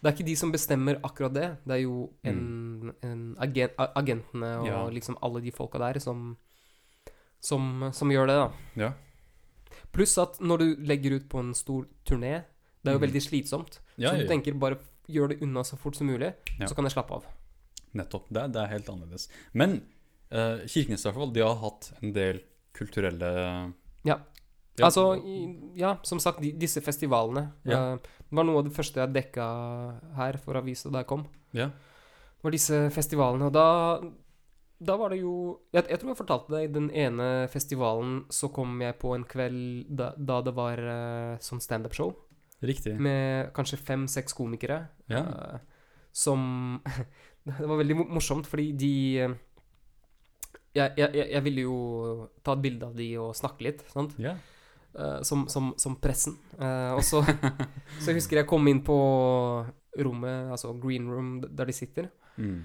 det 0.00 0.08
er 0.08 0.16
ikke 0.16 0.26
de 0.26 0.36
som 0.40 0.52
bestemmer 0.52 0.98
akkurat 1.04 1.34
det. 1.34 1.50
Det 1.64 1.76
er 1.78 1.82
jo 1.84 2.08
en, 2.26 2.40
mm. 2.40 2.94
en 3.08 3.22
agent, 3.44 3.76
agentene 4.00 4.50
og 4.62 4.68
ja. 4.68 4.80
liksom 4.92 5.20
alle 5.24 5.44
de 5.44 5.52
folka 5.54 5.80
der 5.80 6.00
som, 6.02 6.34
som, 7.44 7.90
som 7.92 8.12
gjør 8.12 8.30
det, 8.30 8.36
da. 8.40 8.48
Ja. 8.80 8.90
Pluss 9.94 10.16
at 10.18 10.40
når 10.42 10.62
du 10.62 10.66
legger 10.88 11.18
ut 11.18 11.28
på 11.30 11.42
en 11.42 11.52
stor 11.56 11.86
turné, 12.08 12.42
det 12.82 12.90
er 12.90 12.96
jo 12.96 13.02
mm. 13.02 13.06
veldig 13.06 13.22
slitsomt. 13.22 13.78
Ja, 13.96 14.10
så 14.10 14.24
du 14.24 14.28
tenker 14.30 14.56
bare 14.58 14.80
gjør 15.10 15.34
det 15.34 15.40
unna 15.44 15.64
så 15.64 15.76
fort 15.80 15.96
som 15.98 16.08
mulig, 16.08 16.32
så 16.64 16.74
kan 16.74 16.88
jeg 16.88 16.94
slappe 16.96 17.18
av. 17.18 17.26
Nettopp. 17.94 18.26
Det, 18.32 18.46
det 18.54 18.62
er 18.62 18.72
helt 18.72 18.88
annerledes. 18.90 19.28
Men 19.52 19.78
uh, 20.34 20.64
Kirkenes 20.66 21.04
i 21.04 21.08
hvert 21.08 21.18
fall, 21.20 21.32
de 21.34 21.44
har 21.44 21.58
hatt 21.60 21.90
en 22.00 22.14
del 22.16 22.42
kulturelle 22.74 23.30
Ja. 24.04 24.16
ja. 24.16 24.18
Altså, 24.82 25.06
ja, 25.78 25.94
som 26.02 26.20
sagt, 26.22 26.42
de, 26.42 26.50
disse 26.58 26.82
festivalene. 26.84 27.46
Ja. 27.68 27.94
Uh, 27.94 28.24
det 28.24 28.40
var 28.40 28.48
noe 28.48 28.64
av 28.64 28.68
det 28.68 28.74
første 28.74 29.02
jeg 29.02 29.14
dekka 29.14 29.48
her 30.18 30.40
for 30.42 30.58
avisa 30.58 30.90
da 30.90 31.04
jeg 31.04 31.10
kom. 31.12 31.28
Ja. 31.54 31.68
Det 31.70 32.48
var 32.48 32.56
disse 32.56 32.80
festivalene. 32.92 33.46
Og 33.46 33.54
da, 33.54 33.68
da 34.78 34.96
var 34.98 35.12
det 35.14 35.20
jo 35.20 35.34
jeg, 35.72 35.84
jeg, 35.86 35.98
tror 36.00 36.10
jeg 36.10 36.18
fortalte 36.18 36.54
deg 36.54 36.72
den 36.74 36.88
ene 36.90 37.28
festivalen 37.52 38.24
så 38.32 38.50
kom 38.54 38.80
jeg 38.82 38.96
på 39.00 39.14
en 39.14 39.26
kveld 39.28 39.86
da, 39.88 40.10
da 40.18 40.40
det 40.44 40.54
var 40.56 40.80
uh, 40.82 41.42
sånn 41.42 41.62
standup-show. 41.62 42.12
Riktig. 42.64 42.96
Med 43.02 43.52
kanskje 43.54 43.78
fem-seks 43.78 44.36
komikere. 44.36 44.84
Ja. 45.12 45.22
Uh, 45.22 45.92
som 46.14 46.80
Det 47.44 47.68
var 47.68 47.76
veldig 47.76 47.98
morsomt, 48.08 48.48
fordi 48.48 48.70
de 48.80 48.94
jeg, 50.74 50.90
jeg, 50.96 51.10
jeg, 51.14 51.42
ville 51.44 51.66
jo 51.66 51.74
ta 52.42 52.54
et 52.56 52.62
bilde 52.64 52.88
av 52.88 52.94
de 52.98 53.08
og 53.20 53.34
snakke 53.36 53.66
litt, 53.66 53.84
sant? 53.92 54.16
Yeah. 54.18 54.40
Uh, 54.96 55.20
som, 55.26 55.44
som, 55.52 55.68
som, 55.78 55.98
pressen. 56.02 56.38
Og 56.56 57.02
så, 57.04 57.20
så 58.00 58.10
jeg 58.10 58.16
husker 58.16 58.40
jeg 58.40 58.48
kom 58.48 58.64
inn 58.70 58.80
på 58.86 58.96
rommet, 60.00 60.50
altså 60.56 60.72
green 60.80 61.06
room, 61.12 61.36
der 61.44 61.68
de 61.68 61.76
sitter. 61.76 62.08
Mm. 62.40 62.64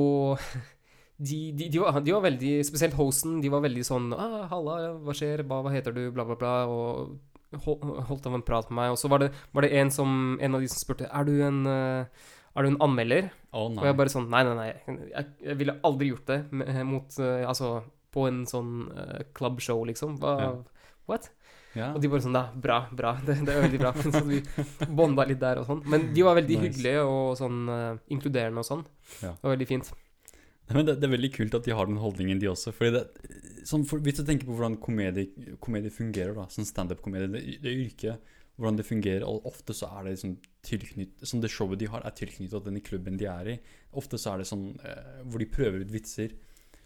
Og 0.00 0.40
de, 1.20 1.38
de, 1.52 1.68
de, 1.68 1.80
var, 1.82 2.00
de, 2.00 2.12
var, 2.16 2.22
veldig 2.24 2.52
Spesielt 2.64 2.96
hosten. 2.96 3.40
De 3.44 3.50
var 3.52 3.60
veldig 3.64 3.84
sånn 3.84 4.10
ah, 4.16 4.46
'Halla, 4.48 4.76
hva 5.04 5.16
skjer? 5.16 5.44
Hva, 5.44 5.60
hva 5.66 5.74
heter 5.74 5.92
du?' 5.96 6.08
Bla, 6.16 6.24
bla, 6.24 6.38
bla. 6.40 6.54
Og 6.70 7.18
holdt 7.66 8.28
av 8.30 8.36
en 8.38 8.46
prat 8.46 8.68
med 8.70 8.78
meg. 8.78 8.94
Og 8.94 9.00
så 9.00 9.10
var 9.12 9.24
det, 9.24 9.32
var 9.52 9.66
det 9.66 9.72
en, 9.80 9.90
som, 9.92 10.38
en 10.40 10.56
av 10.56 10.62
de 10.62 10.70
som 10.70 10.80
spurte 10.80 11.10
'Er 11.10 11.28
du 11.28 11.34
en 11.44 11.64
uh, 11.68 12.28
er 12.56 12.66
du 12.66 12.72
en 12.72 12.80
anmelder? 12.82 13.30
Oh, 13.54 13.68
og 13.70 13.84
jeg 13.86 13.96
bare 13.98 14.12
sånn 14.12 14.28
Nei, 14.30 14.42
nei, 14.46 14.54
nei. 14.58 14.70
Jeg, 15.10 15.26
jeg 15.46 15.58
ville 15.60 15.76
aldri 15.86 16.10
gjort 16.10 16.30
det 16.30 16.40
mot 16.86 17.18
uh, 17.22 17.44
Altså, 17.46 17.70
på 18.14 18.26
en 18.30 18.42
sånn 18.48 18.72
uh, 18.90 19.20
clubshow, 19.36 19.84
liksom. 19.86 20.18
Hva, 20.22 20.34
ja. 20.40 20.50
What? 21.10 21.30
Ja. 21.78 21.92
Og 21.94 22.00
de 22.02 22.10
bare 22.10 22.24
sånn 22.24 22.34
Da, 22.34 22.48
bra, 22.54 22.82
bra. 22.90 23.14
Det, 23.26 23.38
det 23.46 23.54
er 23.54 23.66
veldig 23.68 23.82
bra. 23.82 23.94
så 24.18 24.24
vi 24.26 24.40
bonda 24.88 25.26
litt 25.28 25.42
der 25.42 25.62
og 25.62 25.68
sånn. 25.70 25.84
Men 25.90 26.10
de 26.16 26.26
var 26.26 26.38
veldig 26.40 26.58
nice. 26.58 26.66
hyggelige 26.66 27.06
og 27.06 27.34
sånn 27.38 27.60
uh, 27.70 27.90
inkluderende 28.10 28.64
og 28.64 28.70
sånn. 28.72 28.86
Ja. 29.20 29.34
Det 29.36 29.46
var 29.46 29.54
veldig 29.58 29.70
fint. 29.70 29.92
Men 30.70 30.86
det, 30.86 30.98
det, 31.00 31.06
er 31.08 31.16
veldig 31.16 31.32
kult 31.34 31.54
at 31.58 31.66
de 31.66 31.74
har 31.74 31.88
den 31.88 32.00
holdningen, 32.00 32.40
de 32.42 32.50
også. 32.50 32.72
Fordi 32.76 32.92
det, 32.94 33.30
sånn 33.66 33.86
for, 33.88 34.02
Hvis 34.04 34.20
du 34.20 34.24
tenker 34.26 34.46
på 34.48 34.54
hvordan 34.58 34.78
komedie, 34.82 35.56
komedie 35.62 35.92
fungerer, 35.94 36.36
da, 36.36 36.46
sånn 36.52 36.68
standup-komedie, 36.68 37.30
det, 37.32 37.42
det 37.64 37.74
yrket 37.86 38.36
hvordan 38.60 38.76
det 38.76 38.86
fungerer. 38.86 39.24
Og 39.26 39.48
ofte 39.48 39.74
så 39.76 39.88
er 39.88 40.04
det 40.04 40.14
liksom 40.14 40.36
tilknytt, 40.66 41.24
sånn 41.24 41.42
Det 41.42 41.50
showet 41.52 41.80
de 41.80 41.88
har, 41.90 42.04
er 42.04 42.16
tilknyttet 42.16 42.68
denne 42.68 42.84
klubben 42.84 43.18
de 43.20 43.28
er 43.30 43.54
i. 43.54 43.58
Ofte 43.96 44.20
så 44.20 44.34
er 44.34 44.42
det 44.42 44.50
sånn 44.50 44.68
eh, 44.84 45.20
hvor 45.24 45.40
de 45.40 45.48
prøver 45.50 45.84
ut 45.84 45.92
vitser. 45.94 46.36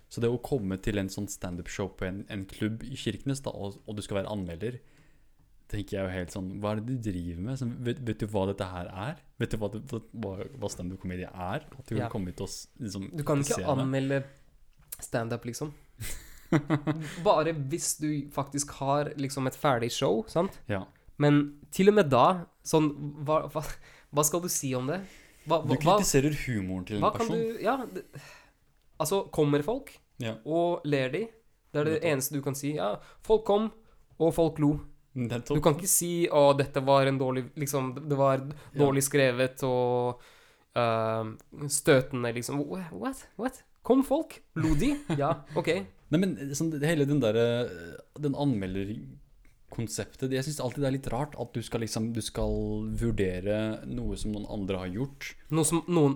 Så 0.09 0.23
det 0.23 0.31
å 0.31 0.41
komme 0.45 0.79
til 0.79 1.01
en 1.01 1.11
sånn 1.11 1.27
standup-show 1.31 1.91
på 1.99 2.07
en, 2.07 2.23
en, 2.31 2.45
klubb 2.47 2.85
i 2.87 2.95
Kirkenes, 3.01 3.43
da, 3.43 3.51
og, 3.51 3.81
og, 3.83 3.97
du 3.99 4.05
skal 4.05 4.21
være 4.21 4.31
anmelder, 4.31 4.79
tenker 5.75 5.99
jeg 5.99 6.07
jo 6.07 6.13
helt 6.13 6.35
sånn 6.35 6.51
Hva 6.63 6.73
er 6.73 6.81
det 6.81 6.95
du 6.95 7.09
driver 7.11 7.43
med? 7.49 7.59
Så, 7.61 7.69
vet, 7.87 8.01
vet, 8.07 8.23
du 8.23 8.31
hva 8.31 8.47
dette 8.51 8.69
her 8.71 8.91
er? 8.91 9.19
Vet 9.43 9.55
du 9.55 9.59
hva, 9.61 9.71
hva, 9.91 10.35
hva 10.63 10.71
standup-komedie 10.73 11.31
er? 11.31 11.67
At 11.67 11.91
du, 11.91 11.97
ja. 11.97 12.07
kan 12.07 12.15
komme 12.17 12.35
ut 12.35 12.45
og, 12.47 12.53
liksom, 12.83 13.09
du 13.13 13.25
kan 13.27 13.43
ikke 13.45 13.65
anmelde 13.75 14.23
standup, 15.03 15.45
liksom. 15.49 15.73
Bare 17.27 17.55
hvis 17.71 17.97
du 17.99 18.09
faktisk 18.35 18.77
har 18.79 19.13
liksom 19.19 19.51
et 19.51 19.59
ferdig 19.59 19.91
show, 19.95 20.23
sant? 20.31 20.57
Ja. 20.71 20.85
Men 21.21 21.45
til 21.75 21.91
og 21.91 21.99
med 21.99 22.11
da 22.13 22.27
sånn, 22.67 22.91
hva, 23.27 23.45
hva, 23.53 23.63
hva 24.15 24.25
skal 24.27 24.43
du 24.45 24.51
si 24.53 24.73
om 24.79 24.89
det? 24.91 25.03
Hva, 25.45 25.61
du 25.67 25.77
kritiserer 25.77 26.35
humoren 26.47 26.87
til 26.89 27.01
en 27.01 27.07
person. 27.15 27.37
Du, 27.37 27.63
ja, 27.63 27.77
det, 27.91 28.07
altså, 29.03 29.25
kommer 29.35 29.65
folk, 29.67 29.93
ja. 30.23 30.39
og 30.47 30.85
ler 30.89 31.13
de. 31.13 31.25
Det 31.75 31.83
er 31.83 31.91
det 31.91 32.01
eneste 32.07 32.39
du 32.39 32.43
kan 32.43 32.57
si. 32.57 32.77
Ja, 32.79 32.95
folk 33.27 33.45
kom, 33.49 33.69
og 34.19 34.35
folk 34.37 34.61
lo. 34.63 34.77
Du 35.15 35.61
kan 35.63 35.77
ikke 35.77 35.91
si 35.91 36.27
'Å, 36.27 36.57
dette 36.59 36.83
var 36.83 37.07
en 37.07 37.19
dårlig 37.19 37.47
Liksom, 37.55 37.93
det 38.11 38.17
var 38.19 38.43
dårlig 38.75 39.05
skrevet 39.07 39.63
og 39.63 40.19
uh, 40.75 41.23
støtende', 41.71 42.35
liksom. 42.35 42.65
What? 42.67 43.23
What? 43.39 43.63
Kom 43.85 44.03
folk? 44.03 44.41
Lo 44.59 44.75
de? 44.75 44.97
Ja, 45.23 45.45
OK. 45.55 45.71
Nei, 46.11 46.21
men 46.21 46.35
sånn, 46.57 46.73
hele 46.83 47.07
den 47.09 47.23
derre 47.23 47.47
Den 48.21 48.35
anmelderkonseptet 48.35 50.35
Jeg 50.35 50.47
syns 50.47 50.63
alltid 50.63 50.85
det 50.85 50.91
er 50.91 50.99
litt 50.99 51.13
rart 51.15 51.39
at 51.41 51.55
du 51.55 51.63
skal 51.65 51.85
liksom 51.85 52.13
Du 52.17 52.23
skal 52.25 52.89
vurdere 52.99 53.87
noe 53.87 54.19
som 54.19 54.35
noen 54.35 54.51
andre 54.51 54.83
har 54.83 54.91
gjort. 54.99 55.31
Noe 55.55 55.69
som 55.69 55.85
noen 55.87 56.15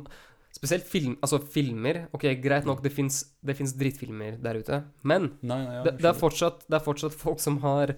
Spesielt 0.59 0.86
film, 0.88 1.12
altså 1.22 1.38
filmer. 1.44 2.07
Ok, 2.16 2.24
Greit 2.42 2.64
nok, 2.66 2.80
det 2.82 2.90
fins 2.90 3.74
drittfilmer 3.78 4.38
der 4.42 4.59
ute. 4.59 4.78
Men 5.07 5.28
nei, 5.38 5.59
nei, 5.61 5.74
ja, 5.76 5.82
det, 5.84 5.92
det, 6.01 6.09
er 6.09 6.16
fortsatt, 6.16 6.64
det, 6.66 6.78
er 6.78 6.82
fortsatt, 6.82 7.14
folk 7.14 7.42
som 7.42 7.61
har 7.62 7.92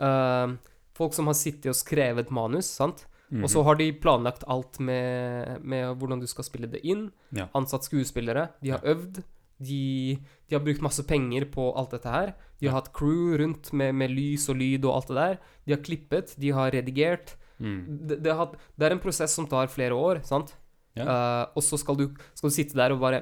uh, 0.00 0.54
Folk 0.94 1.14
som 1.16 1.26
har 1.26 1.34
sittet 1.34 1.72
og 1.72 1.74
skrevet 1.74 2.30
manus, 2.30 2.68
sant? 2.70 3.06
Mm 3.28 3.40
-hmm. 3.40 3.44
Og 3.44 3.50
så 3.50 3.62
har 3.62 3.74
de 3.74 3.92
planlagt 3.92 4.44
alt 4.46 4.78
med, 4.80 5.58
med, 5.62 5.96
hvordan 5.96 6.20
du 6.20 6.26
skal 6.26 6.44
spille 6.44 6.66
det 6.66 6.86
inn. 6.86 7.10
Ja. 7.30 7.48
Ansatt 7.54 7.84
skuespillere. 7.84 8.48
De 8.62 8.70
har 8.70 8.80
ja. 8.84 8.94
øvd. 8.94 9.22
De, 9.58 10.18
de, 10.48 10.54
har 10.54 10.64
brukt 10.64 10.82
masse 10.82 11.02
penger 11.02 11.44
på 11.44 11.72
alt 11.78 11.90
dette 11.90 12.08
her. 12.08 12.34
De 12.60 12.66
har 12.66 12.74
hatt 12.74 12.92
crew 12.92 13.36
rundt 13.38 13.72
med, 13.72 13.94
med, 13.94 14.10
lys 14.10 14.48
og 14.48 14.56
lyd 14.56 14.84
og 14.84 14.94
alt 14.94 15.08
det 15.08 15.16
der. 15.16 15.38
De 15.66 15.72
har 15.72 15.82
klippet, 15.82 16.34
de 16.40 16.50
har 16.50 16.70
redigert. 16.70 17.36
Mm. 17.58 18.06
Det, 18.08 18.22
det, 18.24 18.34
har, 18.34 18.56
det, 18.76 18.86
er 18.86 18.90
en 18.92 19.02
prosess 19.02 19.34
som 19.34 19.46
tar 19.46 19.66
flere 19.66 19.94
år, 19.94 20.22
sant? 20.22 20.56
Ja. 20.94 21.04
Uh, 21.04 21.56
og 21.58 21.64
så 21.66 21.78
skal 21.80 21.96
du, 21.98 22.04
skal 22.38 22.52
du, 22.52 22.54
sitte 22.54 22.78
der 22.78 22.92
og 22.94 23.00
bare 23.02 23.18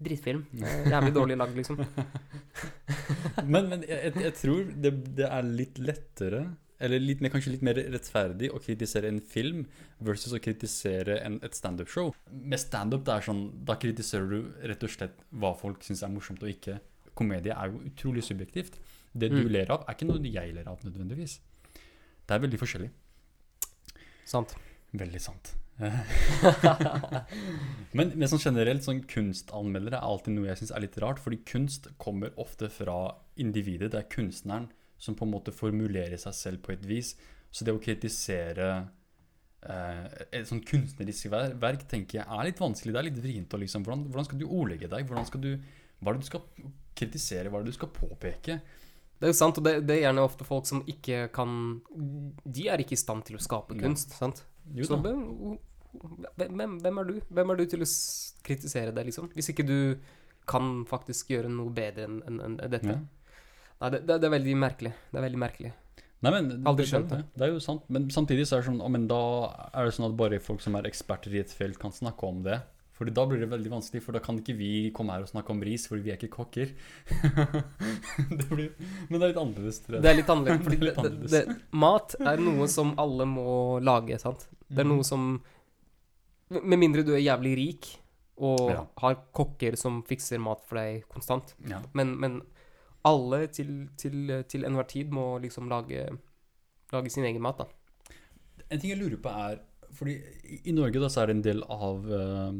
Drittfilm. 0.00 0.46
Jævlig 0.88 1.12
dårlig 1.12 1.36
lagd, 1.36 1.58
liksom. 1.58 1.82
men, 3.52 3.68
men 3.68 3.84
jeg, 3.84 4.14
jeg, 4.16 4.32
tror 4.40 4.70
det, 4.72 4.94
det 5.18 5.28
er 5.28 5.50
litt 5.52 5.76
lettere 5.82 6.46
eller 6.78 7.02
litt 7.02 7.20
mer, 7.20 7.32
kanskje 7.34 7.52
litt 7.56 7.64
mer 7.66 7.78
rettferdig 7.90 8.52
å 8.54 8.60
kritisere 8.62 9.10
en 9.10 9.18
film 9.20 9.64
versus 10.04 10.32
å 10.36 10.40
kritisere 10.42 11.18
en, 11.26 11.40
et 11.44 11.58
standup-show. 11.58 12.12
Med 12.30 12.62
standup 12.62 13.04
da 13.04 13.18
kritiserer 13.82 14.30
du 14.30 14.52
rett 14.70 14.86
og 14.86 14.94
slett 14.94 15.18
hva 15.42 15.52
folk 15.58 15.82
syns 15.84 16.04
er 16.06 16.14
morsomt 16.14 16.44
og 16.46 16.52
ikke. 16.54 16.78
Komedie 17.18 17.52
er 17.52 17.74
jo 17.74 17.82
utrolig 17.90 18.22
subjektivt. 18.24 18.78
Det 19.10 19.32
du 19.32 19.40
mm. 19.42 19.50
ler 19.50 19.74
av, 19.74 19.84
er 19.84 19.98
ikke 19.98 20.08
noe 20.08 20.22
jeg 20.22 20.54
ler 20.54 20.70
av 20.70 20.84
nødvendigvis. 20.86 21.40
Det 22.28 22.36
er 22.36 22.44
veldig 22.46 22.60
forskjellig. 22.62 22.92
Sant. 24.28 24.54
Veldig 24.94 25.24
sant. 25.24 25.56
men, 27.96 28.10
men 28.18 28.30
sånn 28.30 28.42
generelt, 28.42 28.84
sånn 28.84 29.04
kunstanmeldere 29.08 30.00
er 30.00 30.10
alltid 30.10 30.34
noe 30.34 30.50
jeg 30.50 30.62
syns 30.62 30.74
er 30.74 30.84
litt 30.84 30.98
rart. 31.02 31.22
Fordi 31.22 31.40
kunst 31.48 31.88
kommer 32.02 32.34
ofte 32.40 32.70
fra 32.72 32.98
individet. 33.40 33.92
Det 33.94 34.02
er 34.02 34.12
kunstneren 34.12 34.68
som 34.98 35.16
på 35.18 35.26
en 35.26 35.34
måte 35.36 35.54
formulerer 35.54 36.18
seg 36.20 36.36
selv 36.36 36.64
på 36.66 36.74
et 36.74 36.86
vis. 36.88 37.14
Så 37.54 37.64
det 37.64 37.74
å 37.74 37.82
kritisere 37.82 38.72
eh, 39.62 40.04
et 40.40 40.50
sånn 40.50 40.64
kunstnerisk 40.66 41.30
verk 41.30 41.86
tenker 41.90 42.20
jeg 42.20 42.26
er 42.26 42.50
litt 42.50 42.62
vanskelig. 42.62 42.94
Det 42.94 43.02
er 43.02 43.10
litt 43.10 43.22
vrient. 43.22 43.58
Liksom, 43.62 43.86
hvordan, 43.86 44.08
hvordan, 44.10 44.28
skal 44.28 44.42
du 44.42 44.48
ordlegge 44.48 44.90
deg? 44.90 45.14
Du, 45.38 45.54
hva 46.02 46.12
er 46.12 46.18
det 46.18 46.26
du 46.26 46.30
skal 46.32 46.44
kritisere? 46.98 47.52
Hva 47.52 47.60
er 47.60 47.66
det 47.66 47.74
du 47.74 47.78
skal 47.78 47.94
påpeke? 47.94 48.60
Det 49.18 49.26
er 49.26 49.32
jo 49.32 49.38
sant, 49.38 49.58
og 49.58 49.66
det, 49.66 49.80
det, 49.86 49.96
er 49.96 50.04
gjerne 50.06 50.22
ofte 50.22 50.46
folk 50.46 50.66
som 50.68 50.84
ikke 50.86 51.24
kan 51.34 51.80
De 52.46 52.68
er 52.70 52.78
ikke 52.78 52.94
i 52.94 53.00
stand 53.00 53.24
til 53.26 53.34
å 53.34 53.40
skape 53.42 53.74
kunst, 53.80 54.14
ja. 54.14 54.20
sant? 54.20 54.44
Jo, 54.76 54.86
Så 54.86 54.98
hvem, 56.36 56.78
hvem, 56.82 56.98
er 57.02 57.04
du? 57.08 57.20
Hvem 57.32 57.50
er 57.50 57.56
du 57.60 57.64
til 57.66 57.82
å 57.84 57.88
kritisere 58.46 58.92
det, 58.94 59.04
liksom? 59.08 59.30
Hvis 59.34 59.50
ikke 59.52 59.66
du 59.66 59.78
kan 60.48 60.84
faktisk 60.88 61.28
gjøre 61.34 61.50
noe 61.52 61.70
bedre 61.76 62.06
enn 62.08 62.22
en, 62.28 62.38
en 62.44 62.56
dette. 62.62 62.94
Ja. 62.94 63.00
Nei, 63.78 63.90
det, 63.94 64.00
det, 64.08 64.16
det, 64.22 64.26
er 64.26 64.32
veldig 64.38 64.54
merkelig. 64.58 64.92
Det 65.12 65.20
er 65.20 65.26
veldig 65.28 65.40
merkelig. 65.42 65.72
Nei, 66.24 66.32
men, 66.34 66.48
Aldri 66.66 66.86
skjønt 66.88 67.12
det. 67.12 67.20
Det 67.38 67.44
er 67.46 67.52
jo 67.52 67.60
sant. 67.62 67.84
Men 67.94 68.08
samtidig 68.10 68.48
så 68.48 68.56
er 68.56 68.64
det 68.64 68.70
sånn, 68.72 68.80
men 68.90 69.04
da 69.10 69.20
er 69.70 69.86
det 69.86 69.92
sånn 69.94 70.08
at 70.08 70.16
bare 70.18 70.40
folk 70.42 70.64
som 70.64 70.74
er 70.80 70.88
eksperter 70.88 71.36
i 71.36 71.42
et 71.44 71.52
felt, 71.54 71.78
kan 71.78 71.94
snakke 71.94 72.26
om 72.26 72.40
det. 72.46 72.58
Fordi 72.98 73.12
da 73.14 73.22
blir 73.30 73.38
det 73.38 73.46
veldig 73.52 73.70
vanskelig, 73.70 74.00
for 74.02 74.16
da 74.16 74.18
kan 74.24 74.40
ikke 74.40 74.56
vi 74.58 74.70
komme 74.90 75.14
her 75.14 75.22
og 75.22 75.30
snakke 75.30 75.52
om 75.54 75.60
ris, 75.62 75.84
fordi 75.86 76.02
vi 76.02 76.10
er 76.10 76.18
ikke 76.18 76.32
kokker. 76.34 76.72
det 78.38 78.48
blir, 78.50 78.72
men 79.08 79.20
det 79.20 79.22
er 79.28 79.30
litt 79.30 79.40
annerledes. 79.44 79.78
tror 79.84 79.98
jeg. 79.98 80.02
Det 80.02 80.10
er 80.10 80.18
litt 80.18 80.32
annerledes. 80.34 80.64
Fordi 80.66 80.78
Det 80.80 80.82
er 80.82 80.88
litt 80.88 80.98
annerledes. 81.04 81.36
det, 81.36 81.56
mat 81.84 82.16
er 82.32 82.42
noe 82.48 82.66
som 82.72 82.90
alle 82.98 83.28
må 83.30 83.46
lage, 83.86 84.18
sant. 84.18 84.48
Det 84.66 84.82
er 84.82 84.88
Mhm. 84.88 84.96
noe 84.96 85.06
som 85.06 85.28
Med 86.50 86.78
mindre 86.80 87.02
du 87.04 87.12
er 87.14 87.20
jævlig 87.24 87.56
rik 87.58 87.88
og 88.38 88.70
Ja. 88.70 88.84
har 89.02 89.16
kokker 89.34 89.76
som 89.76 90.02
fikser 90.06 90.38
mat 90.40 90.62
for 90.64 90.78
deg 90.78 91.02
konstant. 91.10 91.54
Ja. 91.68 91.80
Men, 91.92 92.14
men 92.20 92.42
alle 93.04 93.46
til, 93.48 93.88
til, 93.98 94.44
til 94.48 94.64
enhver 94.64 94.86
tid 94.88 95.10
må 95.10 95.38
liksom 95.42 95.68
lage, 95.68 96.06
lage 96.92 97.10
sin 97.10 97.24
egen 97.24 97.42
mat, 97.42 97.58
da. 97.58 97.66
En 98.70 98.78
ting 98.80 98.90
jeg 98.92 98.98
lurer 99.00 99.16
på 99.22 99.28
er 99.32 99.58
Fordi 99.92 100.14
i- 100.68 100.72
Norge 100.76 101.00
da 101.00 101.08
så 101.08 101.22
er 101.22 101.26
det 101.30 101.36
en 101.36 101.42
del 101.42 101.62
av 101.72 102.04
uh, 102.04 102.52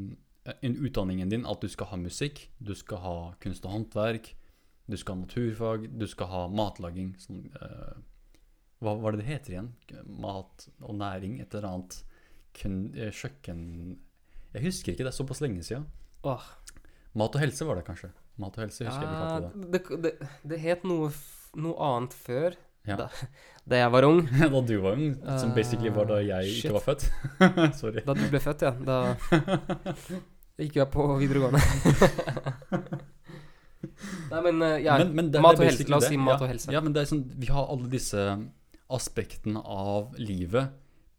en 0.63 0.77
utdanningen 0.81 1.29
din 1.29 1.45
at 1.47 1.61
du 1.61 1.69
skal 1.69 1.87
ha 1.91 1.97
musikk, 2.01 2.49
du 2.59 2.75
skal 2.75 2.99
ha 3.05 3.17
kunst 3.41 3.67
og 3.69 3.73
håndverk, 3.75 4.31
du 4.89 4.97
skal 4.97 5.15
ha 5.15 5.21
naturfag, 5.27 5.85
du 5.99 6.07
skal 6.09 6.27
ha 6.33 6.47
matlaging. 6.49 7.11
Sånn, 7.21 7.51
uh, 7.61 8.01
hva 8.81 8.95
var 9.03 9.13
det 9.13 9.21
det 9.21 9.29
heter 9.29 9.53
igjen? 9.53 9.69
Mat 10.09 10.69
og 10.81 10.95
næring? 10.97 11.37
Et 11.43 11.53
eller 11.55 11.69
annet 11.69 12.03
eh, 12.67 13.11
kjøkken... 13.15 13.61
Jeg 14.55 14.63
husker 14.65 14.93
ikke, 14.93 15.05
det 15.05 15.13
er 15.13 15.17
såpass 15.19 15.41
lenge 15.45 15.63
siden. 15.63 15.85
Åh. 16.25 16.43
Mat 17.15 17.35
og 17.37 17.41
helse 17.43 17.67
var 17.69 17.77
det 17.77 17.85
kanskje. 17.87 18.09
Mat 18.39 18.57
og 18.59 18.65
helse 18.65 18.85
husker 18.87 19.03
jeg 19.03 19.11
vi 19.11 19.19
Ja, 19.19 19.29
kalte 19.29 19.51
det. 19.53 19.83
det, 19.89 20.01
det, 20.03 20.29
det 20.53 20.59
het 20.63 20.85
noe, 20.89 21.11
noe 21.57 21.77
annet 21.93 22.15
før, 22.15 22.57
Ja. 22.89 22.97
da, 22.97 23.09
da 23.69 23.77
jeg 23.83 23.91
var 23.93 24.07
ung. 24.09 24.23
da 24.55 24.61
du 24.65 24.75
var 24.81 24.97
ung, 24.97 25.15
som 25.39 25.53
basically 25.55 25.91
var 25.93 26.07
da 26.09 26.19
jeg 26.25 26.49
shit. 26.55 26.65
ikke 26.65 26.75
var 26.79 26.87
født. 26.87 27.09
Sorry. 27.81 28.03
Da 28.07 28.15
du 28.17 28.25
ble 28.33 28.41
født, 28.41 28.63
ja. 28.65 28.73
Da 28.73 28.99
gikk 30.63 30.77
jeg 30.81 30.89
på 30.95 31.05
videregående. 31.21 31.61
Nei, 34.29 34.41
men 34.45 34.63
eh, 34.63 34.79
ja, 34.85 34.99
Men- 34.99 35.15
men 35.15 35.31
det- 35.31 35.41
mat 35.43 35.59
og 35.59 35.65
helse. 35.69 35.87
La 35.89 35.97
oss 36.01 36.09
si 36.09 36.17
mat 36.17 36.39
ja. 36.41 36.45
og 36.45 36.49
helse. 36.51 36.73
Ja, 36.73 36.81
men 36.81 36.93
det 36.93 37.03
er 37.05 37.11
sånn, 37.13 37.25
vi 37.39 37.47
har 37.53 37.69
alle 37.71 37.89
disse 37.93 38.25
aspektene 38.91 39.61
av 39.65 40.15
livet 40.19 40.73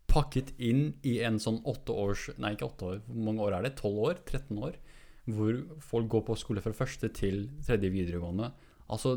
pakket 0.09 0.53
inn 0.57 0.93
i 1.07 1.19
en 1.25 1.39
sånn 1.41 1.61
åtte 1.69 1.95
års 1.95 2.29
Nei, 2.37 2.55
ikke 2.55 2.69
åtte 2.69 2.87
år. 2.87 3.01
Hvor 3.07 3.25
mange 3.27 3.45
år 3.45 3.57
er 3.57 3.67
det? 3.67 3.75
Tolv 3.79 3.99
år? 4.09 4.21
13 4.25 4.63
år? 4.65 4.79
Hvor 5.29 5.59
folk 5.85 6.09
går 6.09 6.23
på 6.27 6.37
skole 6.41 6.63
fra 6.65 6.73
første 6.73 7.11
til 7.13 7.43
tredje 7.65 7.91
videregående. 7.93 8.49
Altså 8.89 9.15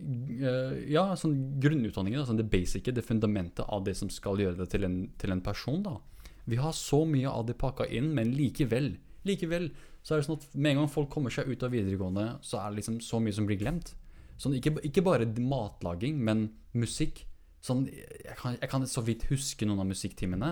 eh, 0.00 0.74
Ja, 0.90 1.06
sånn 1.18 1.38
grunnutdanningen. 1.62 2.24
Altså 2.24 2.36
det 2.38 2.50
basice, 2.50 2.94
det 2.94 3.06
fundamentet 3.06 3.64
av 3.64 3.86
det 3.86 3.96
som 3.98 4.10
skal 4.12 4.42
gjøre 4.42 4.58
det 4.64 4.70
til 4.74 4.86
en, 4.88 5.00
til 5.20 5.34
en 5.34 5.44
person. 5.44 5.82
da. 5.86 5.98
Vi 6.44 6.60
har 6.60 6.74
så 6.76 7.04
mye 7.08 7.30
av 7.30 7.46
det 7.48 7.58
pakka 7.60 7.88
inn, 7.88 8.12
men 8.16 8.34
likevel 8.36 8.96
Likevel 9.24 9.70
så 10.04 10.14
er 10.14 10.20
det 10.20 10.26
sånn 10.26 10.36
at 10.36 10.50
med 10.52 10.74
en 10.74 10.82
gang 10.82 10.90
folk 10.92 11.08
kommer 11.08 11.32
seg 11.32 11.48
ut 11.48 11.62
av 11.64 11.72
videregående, 11.72 12.26
så 12.44 12.58
er 12.60 12.68
det 12.68 12.82
liksom 12.82 12.98
så 13.00 13.22
mye 13.24 13.32
som 13.32 13.46
blir 13.48 13.56
glemt. 13.56 13.94
Sånn, 14.36 14.56
ikke, 14.58 14.74
ikke 14.84 15.04
bare 15.06 15.28
matlaging, 15.40 16.18
men 16.20 16.50
musikk. 16.76 17.22
Sånn, 17.64 17.86
jeg, 17.88 18.34
kan, 18.36 18.58
jeg 18.60 18.70
kan 18.70 18.84
så 18.88 19.04
vidt 19.06 19.24
huske 19.30 19.64
noen 19.64 19.80
av 19.84 19.88
musikktimene. 19.88 20.50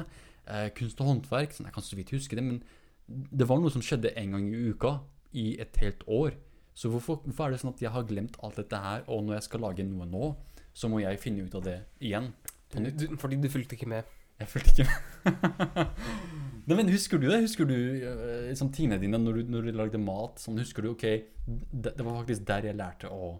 Eh, 0.48 0.68
kunst 0.76 1.00
og 1.02 1.10
håndverk, 1.10 1.52
sånn, 1.52 1.68
jeg 1.68 1.76
kan 1.76 1.84
så 1.84 1.98
vidt 1.98 2.14
huske 2.14 2.38
det, 2.38 2.44
men 2.46 2.62
det 3.06 3.48
var 3.50 3.60
noe 3.60 3.72
som 3.74 3.84
skjedde 3.84 4.14
en 4.16 4.32
gang 4.36 4.46
i 4.48 4.62
uka 4.72 4.96
i 5.36 5.52
et 5.60 5.76
helt 5.82 6.06
år. 6.08 6.38
Så 6.72 6.88
hvorfor, 6.88 7.20
hvorfor 7.26 7.46
er 7.46 7.54
det 7.54 7.60
sånn 7.60 7.74
at 7.74 7.84
jeg 7.84 7.92
har 7.92 8.08
glemt 8.08 8.38
alt 8.40 8.56
dette 8.62 8.80
her, 8.80 9.04
og 9.12 9.26
når 9.26 9.38
jeg 9.38 9.48
skal 9.50 9.64
lage 9.66 9.84
noe 9.84 10.08
nå, 10.08 10.32
så 10.72 10.88
må 10.88 11.02
jeg 11.02 11.20
finne 11.20 11.44
ut 11.44 11.56
av 11.58 11.66
det 11.66 11.78
igjen? 12.00 12.30
Du, 12.72 12.88
du, 12.88 13.04
fordi 13.20 13.36
du 13.42 13.50
fulgte 13.52 13.76
ikke 13.76 13.90
med. 13.92 14.08
Jeg 14.40 14.48
fulgte 14.48 14.72
ikke 14.72 14.88
med. 14.88 15.92
Nei, 16.66 16.76
men 16.78 16.90
Husker 16.94 17.20
du 17.20 17.26
det? 17.28 17.42
Husker 17.42 17.68
du 17.68 17.74
liksom, 17.74 18.70
tingene 18.72 19.00
dine 19.02 19.20
når 19.20 19.40
du, 19.42 19.52
når 19.52 19.68
du 19.68 19.76
lagde 19.76 20.00
mat? 20.00 20.40
Sånn, 20.40 20.60
husker 20.62 20.86
du 20.86 20.94
ok, 20.94 21.04
det, 21.44 21.92
det 21.98 22.06
var 22.06 22.20
faktisk 22.22 22.46
der 22.48 22.70
jeg 22.70 22.78
lærte 22.78 23.10
å 23.12 23.34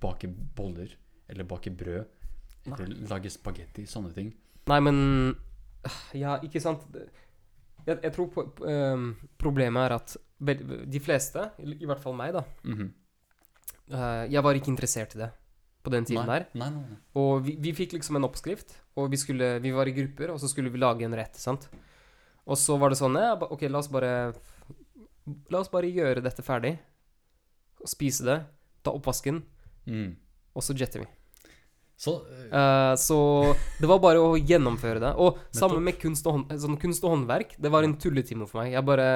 bake 0.00 0.30
boller. 0.56 0.96
Eller 1.28 1.48
bake 1.48 1.74
brød. 1.74 2.21
Eller 2.66 2.94
lage 3.10 3.30
spagetti. 3.32 3.86
Sånne 3.90 4.12
ting. 4.14 4.32
Nei, 4.70 4.80
men 4.80 4.98
Ja, 6.14 6.36
ikke 6.44 6.60
sant 6.62 6.84
Jeg, 6.94 7.96
jeg 7.96 8.12
tror 8.14 8.28
på, 8.30 8.44
ehm, 8.68 9.08
problemet 9.42 9.88
er 9.88 9.96
at 9.96 10.16
de 10.42 11.00
fleste, 11.02 11.48
i 11.62 11.86
hvert 11.86 12.02
fall 12.02 12.14
meg, 12.18 12.32
da 12.34 12.42
mm 12.64 12.74
-hmm. 12.74 12.90
uh, 13.94 14.24
Jeg 14.30 14.42
var 14.42 14.54
ikke 14.54 14.70
interessert 14.70 15.14
i 15.14 15.18
det 15.18 15.30
på 15.82 15.90
den 15.90 16.04
tiden 16.04 16.26
nei, 16.26 16.38
der. 16.38 16.46
Nei, 16.54 16.70
nei, 16.70 16.82
nei. 16.90 16.98
Og 17.18 17.44
vi, 17.44 17.56
vi 17.58 17.72
fikk 17.74 17.92
liksom 17.92 18.16
en 18.16 18.24
oppskrift, 18.24 18.76
og 18.94 19.10
vi, 19.10 19.16
skulle, 19.16 19.58
vi 19.58 19.72
var 19.74 19.88
i 19.90 19.94
grupper, 19.96 20.30
og 20.30 20.40
så 20.40 20.48
skulle 20.48 20.70
vi 20.70 20.78
lage 20.78 21.04
en 21.04 21.14
rett, 21.14 21.34
sant. 21.36 21.68
Og 22.46 22.58
så 22.58 22.76
var 22.78 22.90
det 22.90 22.98
sånn 22.98 23.18
ja, 23.18 23.34
OK, 23.34 23.62
la 23.70 23.78
oss 23.78 23.90
bare 23.90 24.34
La 25.50 25.58
oss 25.58 25.70
bare 25.70 25.86
gjøre 25.86 26.22
dette 26.22 26.42
ferdig. 26.42 26.78
Spise 27.86 28.24
det. 28.26 28.38
Ta 28.82 28.90
oppvasken, 28.90 29.42
Mm. 29.86 30.16
og 30.54 30.62
så 30.62 30.74
jetter 30.74 31.00
vi. 31.00 31.06
Så 32.02 32.16
eh, 32.26 32.38
Eh, 32.52 32.94
så 33.00 33.16
det 33.80 33.88
var 33.88 34.00
bare 34.02 34.20
å 34.20 34.34
gjennomføre 34.36 35.00
det. 35.00 35.12
Og 35.22 35.38
sammen 35.56 35.80
med 35.86 35.96
kunst 36.02 36.26
og, 36.28 36.34
hånd, 36.40 36.50
sånn 36.60 36.76
kunst 36.82 37.04
og 37.06 37.14
håndverk. 37.14 37.54
Det 37.62 37.70
var 37.72 37.86
en 37.86 37.94
tulletime 37.96 38.44
for 38.50 38.60
meg. 38.62 38.74
Jeg 38.74 38.84
bare 38.84 39.06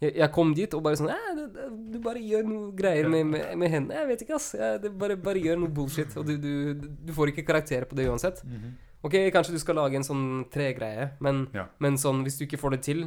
jeg, 0.00 0.14
jeg 0.16 0.30
kom 0.32 0.54
dit 0.56 0.72
og 0.74 0.80
bare 0.82 0.96
sånn 0.98 1.10
«Eh, 1.12 1.28
det, 1.36 1.44
det, 1.54 1.66
Du 1.92 1.98
bare 2.02 2.18
gjør 2.24 2.46
noe 2.48 2.70
greier 2.74 3.06
med, 3.12 3.26
med, 3.28 3.44
med 3.60 3.70
hendene. 3.70 3.98
Jeg 4.00 4.08
vet 4.08 4.22
ikke, 4.24 4.38
ass. 4.40 4.48
Jeg, 4.56 4.80
det 4.82 4.90
bare, 4.98 5.18
bare 5.20 5.42
gjør 5.44 5.60
noe 5.60 5.68
bullshit. 5.76 6.16
Og 6.16 6.24
du, 6.26 6.32
du, 6.40 6.88
du 7.04 7.12
får 7.14 7.30
ikke 7.34 7.44
karakterer 7.52 7.84
på 7.90 7.98
det 8.00 8.08
uansett. 8.10 8.40
mhm. 8.48 8.72
Ok, 9.06 9.14
kanskje 9.32 9.54
du 9.54 9.60
skal 9.62 9.78
lage 9.78 9.96
en 9.96 10.04
sånn 10.04 10.24
tregreie, 10.52 11.06
men, 11.24 11.46
Ja. 11.56 11.62
men 11.80 11.94
sånn 11.96 12.18
hvis 12.26 12.34
du 12.36 12.42
ikke 12.44 12.58
får 12.60 12.74
det 12.74 12.80
til 12.84 12.98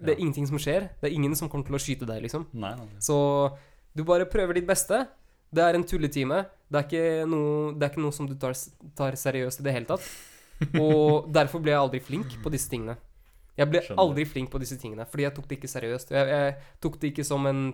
Det 0.00 0.08
er 0.08 0.16
Ja. 0.16 0.22
ingenting 0.24 0.46
som 0.48 0.58
skjer. 0.58 0.88
Det 1.00 1.06
er 1.10 1.14
ingen 1.14 1.36
som 1.36 1.48
kommer 1.48 1.66
til 1.68 1.76
å 1.76 1.82
skyte 1.82 2.06
deg, 2.08 2.22
liksom. 2.24 2.46
Nei, 2.52 2.72
nei. 2.74 2.86
Så 2.98 3.14
du 3.94 4.02
bare 4.02 4.24
prøver 4.26 4.54
ditt 4.58 4.66
beste. 4.66 5.04
Det 5.52 5.62
er 5.62 5.74
en 5.78 5.84
tulletime. 5.84 6.46
Det 6.70 6.78
er 6.78 6.84
ikke 6.86 7.28
noe, 7.28 7.72
er 7.74 7.88
ikke 7.90 8.02
noe 8.04 8.14
som 8.14 8.28
du 8.30 8.34
tar, 8.38 8.54
tar 8.94 9.16
seriøst 9.18 9.60
i 9.60 9.64
det 9.66 9.72
hele 9.74 9.88
tatt. 9.90 10.04
Og 10.78 11.26
derfor 11.36 11.62
ble 11.64 11.72
jeg 11.72 11.80
aldri 11.82 12.00
flink 12.00 12.36
på 12.44 12.52
disse 12.54 12.70
tingene. 12.70 12.94
Jeg 13.58 13.66
ble 13.68 13.80
Skjønner. 13.82 14.00
aldri 14.04 14.24
flink 14.30 14.50
på 14.52 14.60
disse 14.62 14.76
tingene, 14.80 15.04
fordi 15.10 15.24
jeg 15.26 15.34
tok 15.36 15.48
det 15.50 15.56
ikke 15.58 15.68
seriøst. 15.72 16.12
Jeg, 16.14 16.28
jeg 16.30 16.54
tok 16.80 17.00
det 17.02 17.10
ikke 17.12 17.24
som 17.26 17.46
en 17.50 17.64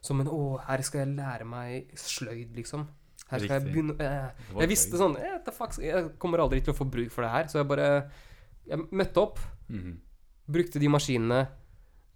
Som 0.00 0.20
en 0.22 0.28
Å, 0.30 0.38
her 0.68 0.82
skal 0.86 1.00
jeg 1.04 1.16
lære 1.18 1.44
meg 1.44 1.90
sløyd, 1.98 2.54
liksom. 2.56 2.86
Her 3.28 3.42
skal 3.42 3.58
jeg 3.58 3.64
begynne 3.66 3.96
eh, 4.00 4.28
Jeg 4.62 4.68
visste 4.70 4.96
sånn 4.96 5.16
eh, 5.20 5.50
fuck, 5.52 5.74
Jeg 5.82 6.12
kommer 6.22 6.40
aldri 6.40 6.62
til 6.64 6.72
å 6.72 6.76
få 6.78 6.86
bruk 6.88 7.10
for 7.12 7.26
det 7.26 7.30
her, 7.34 7.48
så 7.52 7.58
jeg 7.60 7.68
bare 7.68 7.88
Jeg 8.70 8.86
møtte 8.90 9.20
opp, 9.20 9.38
Mhm. 9.68 9.98
brukte 10.48 10.80
de 10.80 10.88
maskinene, 10.88 11.42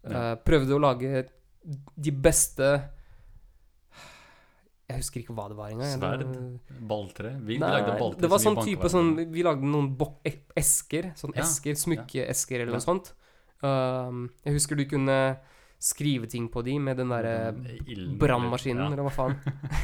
eh, 0.08 0.34
prøvde 0.46 0.72
å 0.72 0.80
lage 0.80 1.26
de 2.00 2.10
beste 2.10 2.70
Jeg 4.92 5.00
husker 5.02 5.22
ikke 5.22 5.34
hva 5.36 5.46
det 5.50 5.56
var 5.58 5.72
engang. 5.72 5.92
Sverd? 5.96 6.22
Balltre? 6.88 7.32
Vi, 7.48 7.56
Nei, 7.62 7.70
lagde 7.74 7.96
balltre. 7.98 8.20
det 8.22 8.30
var 8.32 8.42
sånn 8.42 8.58
type 8.62 8.90
sånn. 8.92 9.14
Vi 9.32 9.42
lagde 9.46 9.64
noen 9.66 9.88
bok 9.98 10.20
e- 10.28 10.44
esker. 10.60 11.12
Sånn 11.18 11.32
Ja, 11.36 11.42
esker, 11.46 11.74
smykkeesker 11.80 12.60
eller 12.60 12.72
Ja. 12.74 12.78
noe 12.78 12.84
sånt. 12.84 13.12
Um, 13.62 14.28
jeg 14.44 14.54
husker 14.58 14.76
du 14.76 14.84
kunne 14.90 15.18
skrive 15.82 16.28
ting 16.30 16.48
på 16.50 16.62
de 16.66 16.76
med 16.78 16.96
den 16.98 17.08
derre 17.10 17.52
brannmaskinen, 18.18 18.84
ja. 18.84 18.92
eller 18.92 19.06
hva 19.06 19.12
faen. 19.14 19.36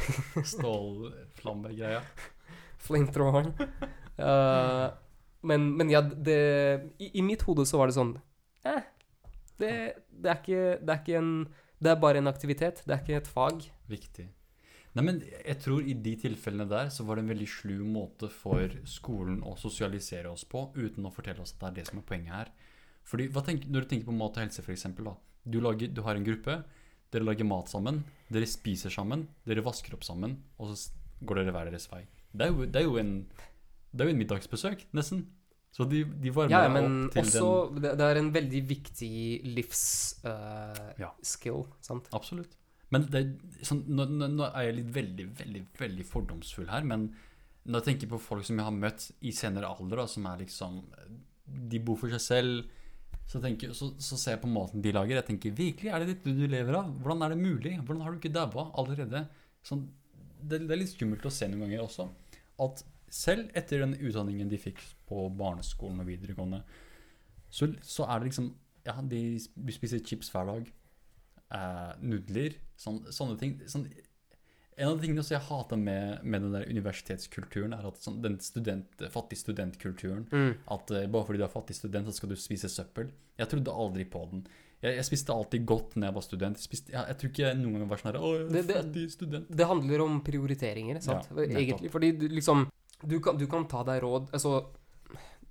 Stålflammegreia. 0.53 2.01
Flamethroweren. 2.85 3.53
Uh, 4.19 4.89
men, 5.41 5.69
men 5.77 5.89
ja, 5.91 6.01
det 6.01 6.91
i, 6.99 7.11
I 7.19 7.23
mitt 7.23 7.41
hode 7.47 7.65
så 7.67 7.79
var 7.79 7.87
det 7.91 7.95
sånn 7.95 8.17
Eh, 8.67 8.81
det, 9.59 9.69
det, 10.11 10.27
er 10.27 10.39
ikke, 10.41 10.63
det 10.83 10.91
er 10.91 10.97
ikke 10.99 11.15
en 11.21 11.29
Det 11.79 11.91
er 11.93 11.99
bare 12.01 12.19
en 12.19 12.27
aktivitet. 12.27 12.81
Det 12.83 12.91
er 12.91 12.99
ikke 12.99 13.19
et 13.21 13.27
fag. 13.31 13.61
Riktig. 13.89 14.25
Nei, 14.99 15.05
men 15.07 15.19
jeg 15.23 15.59
tror 15.63 15.85
i 15.87 15.93
de 15.95 16.11
tilfellene 16.19 16.65
der 16.69 16.89
så 16.91 17.05
var 17.07 17.15
det 17.17 17.23
en 17.23 17.31
veldig 17.31 17.47
slu 17.47 17.77
måte 17.87 18.27
for 18.33 18.73
skolen 18.89 19.39
å 19.47 19.55
sosialisere 19.59 20.31
oss 20.31 20.43
på, 20.49 20.65
uten 20.75 21.07
å 21.07 21.13
fortelle 21.13 21.39
oss 21.45 21.55
at 21.55 21.61
det 21.63 21.69
er 21.69 21.77
det 21.79 21.85
som 21.87 22.01
er 22.01 22.07
poenget 22.09 22.35
her. 22.35 22.51
Fordi, 23.07 23.29
hva 23.33 23.41
tenk, 23.45 23.65
Når 23.71 23.85
du 23.85 23.89
tenker 23.93 24.09
på 24.11 24.17
mat 24.19 24.35
og 24.35 24.43
helse, 24.43 24.61
f.eks. 24.61 24.85
Du, 25.47 25.59
lager, 25.63 25.87
du 25.87 26.01
har 26.03 26.19
en 26.19 26.27
gruppe, 26.27 26.59
dere 27.13 27.25
lager 27.25 27.47
mat 27.47 27.71
sammen, 27.71 28.03
dere 28.29 28.45
spiser 28.49 28.93
sammen, 28.93 29.27
dere 29.47 29.63
vasker 29.65 29.95
opp 29.95 30.03
sammen, 30.05 30.35
og 30.59 30.75
så 30.75 30.91
går 31.25 31.41
dere 31.41 31.55
hver 31.55 31.71
deres 31.71 31.87
vei. 31.89 32.03
Det 32.35 32.45
er 32.45 32.51
jo, 32.51 32.67
det 32.67 32.81
er 32.83 32.85
jo, 32.85 32.99
en, 33.01 33.13
det 33.95 34.03
er 34.03 34.11
jo 34.11 34.15
en 34.17 34.21
middagsbesøk, 34.21 34.83
nesten. 34.99 35.23
Så 35.73 35.85
de, 35.89 36.03
de 36.03 36.31
varmer 36.33 36.51
Ja, 36.51 36.69
men 36.73 37.05
opp 37.07 37.13
til 37.15 37.23
også 37.23 37.49
den 37.73 37.83
det, 37.83 37.95
det 38.01 38.05
er 38.09 38.19
en 38.19 38.31
veldig 38.33 38.61
viktig 38.69 39.11
livsskill, 39.55 40.97
Ja. 40.99 41.11
sant? 41.85 42.09
Absolutt. 42.13 42.58
Men 42.93 43.05
det, 43.13 43.21
sånn, 43.65 43.83
nå, 43.93 44.05
nå, 44.09 44.47
er 44.49 44.69
jeg 44.69 44.77
litt 44.79 44.93
veldig, 44.95 45.25
veldig 45.39 45.63
veldig 45.77 46.05
fordomsfull 46.09 46.69
her, 46.71 46.87
men 46.89 47.09
når 47.69 47.81
jeg 47.83 47.87
tenker 47.89 48.09
på 48.15 48.21
folk 48.23 48.47
som 48.47 48.57
jeg 48.57 48.65
har 48.65 48.73
møtt 48.73 49.09
i 49.21 49.33
senere 49.35 49.69
alder, 49.69 49.99
da, 50.01 50.05
som 50.09 50.25
er 50.25 50.39
liksom 50.41 50.79
De 51.69 51.79
bor 51.81 51.97
for 51.99 52.09
seg 52.13 52.21
selv. 52.23 52.69
Så, 53.29 53.37
tenker, 53.43 53.75
så, 53.77 53.91
så 54.01 54.17
ser 54.17 54.35
jeg 54.35 54.41
på 54.41 54.49
måten 54.49 54.81
de 54.81 54.93
lager. 54.95 55.19
Jeg 55.19 55.27
tenker 55.27 55.53
virkelig, 55.53 55.91
er 55.93 56.01
det 56.01 56.15
dette 56.15 56.33
du 56.33 56.47
lever 56.49 56.77
av? 56.79 56.87
Hvordan 57.03 57.25
er 57.25 57.33
det 57.35 57.43
mulig? 57.43 57.75
Hvordan 57.83 58.01
har 58.05 58.13
du 58.13 58.17
ikke 58.17 58.33
daua 58.33 58.63
allerede? 58.81 59.21
Sånn, 59.65 59.83
det, 60.41 60.63
det 60.63 60.73
er 60.73 60.81
litt 60.81 60.93
skummelt 60.95 61.27
å 61.29 61.33
se 61.33 61.49
noen 61.49 61.67
ganger 61.67 61.83
også. 61.83 62.07
At 62.65 62.81
selv 63.13 63.51
etter 63.57 63.83
den 63.83 63.93
utdanningen 63.99 64.49
de 64.49 64.57
fikk 64.61 64.81
på 65.09 65.27
barneskolen 65.37 66.01
og 66.01 66.09
videregående, 66.09 66.63
så, 67.53 67.69
så 67.85 68.07
er 68.09 68.21
det 68.23 68.31
liksom 68.31 68.49
Ja, 68.87 68.95
de 69.05 69.21
sp- 69.41 69.73
spiser 69.75 70.01
chips 70.05 70.29
hver 70.33 70.49
dag. 70.49 70.69
Eh, 71.51 71.93
nudler. 72.05 72.53
Sånn, 72.77 72.99
sånne 73.09 73.37
ting. 73.39 73.55
Sånn, 73.67 73.87
en 74.79 74.87
av 74.87 74.99
de 74.99 75.07
tingene 75.07 75.23
som 75.25 75.33
jeg 75.35 75.47
hater 75.49 75.75
med, 75.81 76.23
med 76.23 76.41
den 76.45 76.53
der 76.53 76.67
universitetskulturen, 76.69 77.73
er 77.75 77.87
at 77.89 77.97
sånn, 77.99 78.21
den 78.23 78.37
student, 78.39 79.01
fattig 79.11 79.39
studentkulturen 79.41 80.27
Mm. 80.31 80.53
At 80.71 80.91
eh, 80.91 81.07
bare 81.11 81.25
fordi 81.27 81.41
du 81.41 81.43
er 81.47 81.51
fattig 81.51 81.75
student, 81.75 82.07
så 82.07 82.13
skal 82.15 82.29
du 82.29 82.35
spise 82.39 82.69
søppel. 82.71 83.09
Jeg 83.39 83.49
trodde 83.49 83.73
aldri 83.73 84.05
på 84.05 84.23
den. 84.31 84.45
Jeg, 84.81 84.95
jeg 84.95 85.05
spiste 85.09 85.33
alltid 85.35 85.65
godt 85.67 85.95
når 85.97 86.07
jeg 86.07 86.15
var 86.15 86.21
student. 86.23 86.57
Jeg, 86.61 86.63
spiste, 86.69 86.91
jeg, 86.93 87.07
jeg 87.11 87.17
tror 87.19 87.29
ikke 87.33 87.43
jeg 87.47 87.57
noen 87.59 87.79
gang 87.81 87.89
var 87.89 87.97
sånn 87.99 88.11
her 88.13 88.19
Å, 88.21 88.31
Det- 88.53 88.67
det- 88.67 88.75
fattig 88.77 89.11
student. 89.11 89.49
Det 89.51 89.67
handler 89.67 90.01
om 90.05 90.21
prioriteringer, 90.23 91.01
sant? 91.01 91.27
Ja. 91.35 91.43
Egentlig. 91.43 91.91
Fordi 91.91 92.11
du 92.17 92.27
liksom 92.29 92.69
du 93.05 93.19
kan, 93.23 93.37
du 93.37 93.45
kan 93.47 93.65
ta 93.65 93.81
deg 93.87 94.01
råd 94.03 94.25
Altså, 94.35 94.65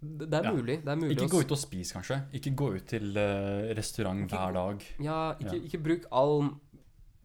det, 0.01 0.33
er 0.33 0.45
Ja. 0.45 0.53
mulig. 0.53 0.85
Det 0.85 0.89
er 0.89 0.97
mulig 0.97 1.17
Ikke 1.17 1.31
gå 1.31 1.41
ut 1.43 1.53
og 1.53 1.59
spis, 1.59 1.93
kanskje. 1.93 2.21
Ikke 2.33 2.55
gå 2.55 2.75
ut 2.77 2.87
til 2.87 3.17
uh, 3.17 3.75
restaurant 3.75 4.25
Ikke- 4.25 4.37
hver 4.39 4.53
dag. 4.55 4.85
Ja, 5.01 5.35
ikke, 5.35 5.57
Ja. 5.57 5.63
ikke 5.69 5.83
bruk 5.83 6.05
all, 6.13 6.51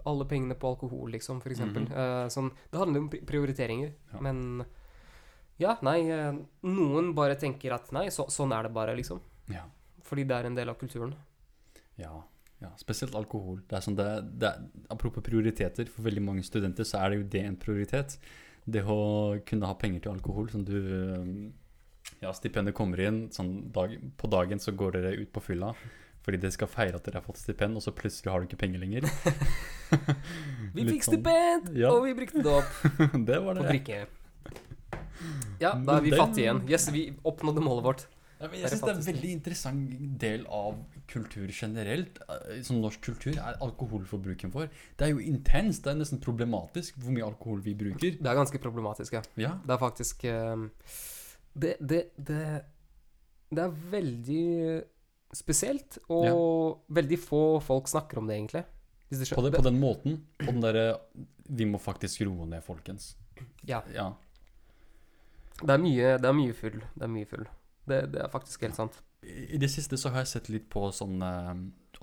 alle 0.06 0.26
pengene 0.26 0.56
på 0.56 0.70
alkohol, 0.76 1.12
liksom, 1.12 1.42
for 1.42 1.50
eksempel. 1.50 1.86
-hmm. 1.88 2.26
uh, 2.26 2.28
sånn, 2.30 2.52
det 2.72 2.80
handler 2.80 3.00
om 3.00 3.10
prioriteringer. 3.10 3.94
Ja. 4.14 4.20
Men 4.22 4.66
ja, 5.60 5.78
nei 5.86 6.10
eh, 6.10 6.34
Noen 6.64 7.14
bare 7.14 7.36
tenker 7.36 7.74
at 7.74 7.92
nei, 7.92 8.08
så, 8.10 8.26
sånn 8.32 8.52
er 8.58 8.64
det 8.64 8.74
bare, 8.74 8.96
liksom. 8.96 9.22
Ja. 9.52 9.64
Fordi 10.04 10.26
det 10.28 10.36
er 10.36 10.46
en 10.46 10.56
del 10.56 10.70
av 10.70 10.78
kulturen. 10.80 11.14
Ja, 11.98 12.24
ja, 12.62 12.72
spesielt 12.80 13.16
alkohol. 13.16 13.62
Det 13.68 13.78
er 13.78 13.84
sånn 13.86 13.96
det, 13.96 14.40
det 14.40 14.50
er, 14.50 14.64
apropos 14.90 15.24
prioriteter, 15.26 15.86
for 15.86 16.04
veldig 16.08 16.24
mange 16.26 16.44
studenter 16.44 16.84
så 16.88 17.04
er 17.04 17.10
det 17.10 17.20
jo 17.20 17.28
det 17.36 17.44
en 17.46 17.60
prioritet. 17.60 18.18
Det 18.66 18.84
å 18.88 19.40
kunne 19.46 19.68
ha 19.68 19.74
penger 19.76 20.00
til 20.06 20.14
alkohol. 20.14 20.50
som 20.50 20.64
du 20.64 21.52
Ja, 22.24 22.32
stipendet 22.36 22.74
kommer 22.78 23.00
inn, 23.04 23.26
sånn 23.36 23.70
dag, 23.76 23.98
på 24.18 24.30
dagen 24.32 24.62
så 24.64 24.72
går 24.80 24.96
dere 24.96 25.14
ut 25.20 25.32
på 25.36 25.42
fylla. 25.44 25.74
Fordi 26.24 26.38
dere 26.40 26.56
skal 26.56 26.70
feire 26.72 26.96
at 26.96 27.04
dere 27.04 27.20
har 27.20 27.26
fått 27.26 27.42
stipend, 27.42 27.76
og 27.76 27.84
så 27.84 27.92
plutselig 27.92 28.32
har 28.32 28.40
du 28.40 28.48
ikke 28.48 28.62
penger 28.62 28.80
lenger. 28.80 29.04
Vi 30.74 30.86
fikk 30.88 31.04
sånn- 31.04 31.20
stipend, 31.20 31.74
Ja. 31.78 31.92
og 31.92 32.06
vi 32.08 32.14
brukte 32.18 32.42
det 32.42 32.54
opp 32.54 32.72
det 33.28 33.40
var 33.44 33.60
på 33.60 33.62
det. 33.62 33.70
drikke. 33.74 33.98
Ja, 35.62 35.74
da 35.76 35.98
er 35.98 36.02
vi 36.02 36.10
den- 36.10 36.20
fattige 36.20 36.46
igjen. 36.48 36.62
Yes, 36.70 36.88
vi 36.92 37.04
oppnådde 37.24 37.62
målet 37.64 37.84
vårt. 37.86 38.06
Ja, 38.40 38.48
men 38.52 38.60
jeg 38.60 38.72
syns 38.72 38.80
synes 38.82 38.84
det 38.84 38.92
er 38.92 38.98
en 38.98 39.06
veldig 39.16 39.32
interessant 39.38 40.18
del 40.20 40.42
av 40.52 40.80
kultur 41.08 41.48
generelt. 41.56 42.18
eh, 42.28 42.62
Som 42.64 42.82
norsk 42.82 43.00
kultur 43.06 43.38
er 43.38 43.56
alkoholforbruken 43.62 44.52
vår. 44.52 44.68
Det 44.98 45.06
er 45.08 45.12
jo 45.14 45.20
intenst. 45.20 45.84
Det 45.86 45.92
er 45.94 46.00
nesten 46.02 46.20
problematisk 46.20 46.98
hvor 47.00 47.12
mye 47.16 47.24
alkohol 47.24 47.62
vi 47.64 47.74
bruker. 47.76 48.18
Det 48.20 48.26
er 48.28 48.36
ganske 48.36 48.60
problematisk, 48.60 49.14
ja. 49.14 49.22
Ja, 49.38 49.54
Det 49.64 49.72
er 49.72 49.78
faktisk 49.80 50.26
eh, 50.26 50.56
det, 51.54 51.76
det, 51.80 52.02
det, 52.18 52.44
det 53.54 53.64
er 53.64 53.80
veldig 53.94 54.46
spesielt, 55.34 55.98
og 56.14 56.86
veldig 56.94 57.20
få 57.22 57.44
folk 57.64 57.90
snakker 57.90 58.22
om 58.22 58.30
det, 58.30 58.38
egentlig. 58.38 58.64
På, 59.34 59.44
det, 59.46 59.54
på 59.54 59.66
den 59.66 59.80
måten. 59.82 60.24
På 60.42 60.50
den 60.50 60.62
derre 60.64 60.86
Vi 61.46 61.66
må 61.70 61.78
faktisk 61.78 62.24
roe 62.26 62.48
ned, 62.50 62.64
folkens. 62.66 63.14
Ja. 63.68 63.84
Ja. 63.94 64.14
Det 65.62 65.70
er 65.70 65.82
mye, 65.82 66.16
det 66.18 66.30
er 66.30 66.38
mye 66.38 66.56
full. 66.58 66.80
Det 66.96 67.06
er 67.06 67.12
mye 67.12 67.30
full. 67.30 67.46
Det, 67.86 68.00
det 68.14 68.22
er 68.24 68.32
faktisk 68.32 68.64
helt 68.66 68.80
sant. 68.80 69.02
I 69.24 69.54
i 69.56 69.60
det 69.62 69.70
siste 69.72 70.00
så 70.00 70.12
har 70.12 70.24
jeg 70.24 70.34
sett 70.34 70.50
litt 70.52 70.66
på 70.72 70.88
sånn 70.96 71.22
eh, 71.24 71.54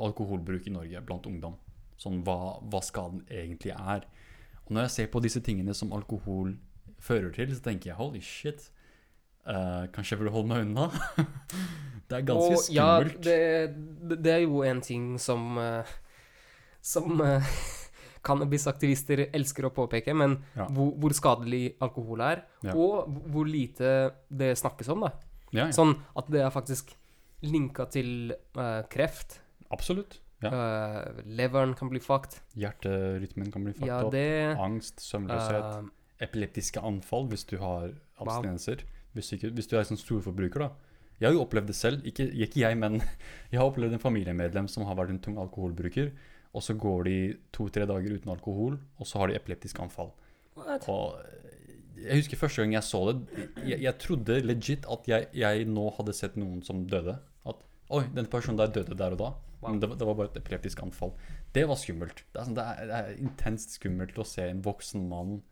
alkoholbruk 0.00 0.68
i 0.68 0.74
Norge 0.74 1.02
blant 1.04 1.26
ungdom. 1.28 1.56
Sånn 2.00 2.22
hva, 2.24 2.60
hva 2.62 2.80
skaden 2.84 3.24
egentlig 3.28 3.74
er. 3.74 4.06
Og 4.66 4.74
når 4.76 4.86
jeg 4.86 4.94
ser 4.94 5.10
på 5.12 5.22
disse 5.24 5.42
tingene 5.44 5.74
som 5.76 5.92
alkohol 5.96 6.54
fører 7.00 7.32
til, 7.34 7.50
så 7.56 7.64
tenker 7.64 7.90
jeg 7.90 7.98
holy 7.98 8.22
shit. 8.24 8.70
Eh, 9.46 9.86
kanskje 9.94 10.16
jeg 10.16 10.20
burde 10.22 10.32
holde 10.34 10.48
meg 10.48 10.66
unna? 10.66 10.88
det 12.10 12.18
er 12.18 12.26
ganske 12.26 12.56
Og 12.58 12.70
ja, 12.74 12.86
skummelt. 13.00 13.20
det, 13.24 13.38
det, 14.10 14.18
det 14.24 14.32
er 14.34 14.42
jo 14.44 14.62
en 14.66 14.80
ting 14.84 15.18
som 15.22 15.56
uh, 15.58 15.84
Som 16.82 17.20
uh, 17.20 17.44
cannabisaktivister 18.26 19.26
elsker 19.32 19.68
å 19.68 19.72
påpeke, 19.74 20.12
men 20.16 20.38
Ja. 20.56 20.66
hvor, 20.68 20.90
hvor 21.00 21.14
skadelig 21.16 21.76
alkohol 21.80 22.20
er, 22.20 22.42
Ja. 22.66 22.74
og 22.76 23.08
hvor 23.32 23.46
lite 23.48 24.12
det 24.28 24.56
snakkes 24.60 24.88
om, 24.92 25.00
da. 25.06 25.12
Ja. 25.56 25.70
Sånn 25.72 25.96
at 26.16 26.28
det 26.30 26.42
er 26.44 26.50
faktisk 26.52 26.92
linka 27.42 27.86
til 27.90 28.34
kreft. 28.92 29.38
Absolutt. 29.72 30.18
Ja. 30.44 30.50
Leveren 31.24 31.72
kan 31.74 31.88
bli 31.88 31.98
fucked. 32.00 32.36
Hjerterytmen 32.60 33.50
kan 33.52 33.64
bli 33.64 33.72
fucked 33.72 34.12
opp. 34.12 34.60
Angst, 34.60 35.00
søvnløshet. 35.00 35.88
Epileptiske 36.20 36.80
anfall 36.84 37.26
hvis 37.32 37.46
du 37.48 37.56
har 37.58 37.94
Wow. 38.20 38.44
Hvis, 39.16 39.32
ikke, 39.36 39.50
hvis 39.56 39.66
du 39.70 39.76
er 39.78 39.86
sånn 39.88 39.98
storforbruker, 40.00 40.62
da. 40.66 40.70
Jeg 41.20 41.28
har 41.28 41.34
jo 41.36 41.42
opplevd 41.44 41.66
det 41.68 41.76
selv. 41.76 42.04
Ikke, 42.08 42.24
ikke 42.32 42.62
jeg, 42.62 42.76
men 42.80 43.00
jeg 43.52 43.58
har 43.60 43.66
opplevd 43.68 43.96
en 43.98 44.02
familiemedlem 44.02 44.68
som 44.72 44.86
har 44.88 44.96
vært 45.00 45.10
en 45.16 45.22
tung 45.24 45.36
alkoholbruker. 45.42 46.12
Og 46.56 46.64
så 46.66 46.74
går 46.74 47.04
de 47.06 47.16
to-tre 47.54 47.84
dager 47.86 48.16
uten 48.16 48.32
alkohol, 48.32 48.78
og 48.98 49.06
så 49.06 49.20
har 49.22 49.30
de 49.30 49.36
epileptisk 49.38 49.78
anfall. 49.84 50.10
what? 50.58 50.86
Og 50.90 51.20
jeg 52.00 52.16
husker 52.22 52.40
første 52.40 52.62
gang 52.62 52.72
jeg 52.78 52.82
så 52.86 53.00
det, 53.12 53.44
jeg, 53.68 53.76
jeg 53.84 53.98
trodde 54.00 54.38
legit 54.48 54.86
at 54.88 55.06
jeg, 55.10 55.26
jeg 55.36 55.66
nå 55.68 55.84
hadde 55.98 56.14
sett 56.16 56.38
noen 56.40 56.62
som 56.64 56.86
døde. 56.88 57.18
At 57.46 57.60
oi, 57.92 58.06
den 58.16 58.26
personen 58.32 58.58
der 58.58 58.72
døde 58.72 58.96
der 58.96 59.14
og 59.14 59.20
da. 59.20 59.30
Wow. 59.60 59.74
Men 59.74 59.82
det, 59.82 59.90
var- 59.92 59.98
det 60.00 60.06
var 60.08 60.16
bare 60.16 60.30
et 60.32 60.40
epileptisk 60.40 60.80
anfall. 60.86 61.12
Det 61.52 61.66
var 61.68 61.76
skummelt. 61.76 62.24
Det 62.32 62.40
er, 62.40 62.46
sånn, 62.48 62.56
det 62.56 62.64
er, 62.64 62.86
det 62.88 62.98
er 63.02 63.20
intenst 63.28 63.76
skummelt 63.76 64.16
å 64.18 64.24
se 64.26 64.46
en 64.48 64.62
voksen 64.64 65.04
mann 65.10 65.42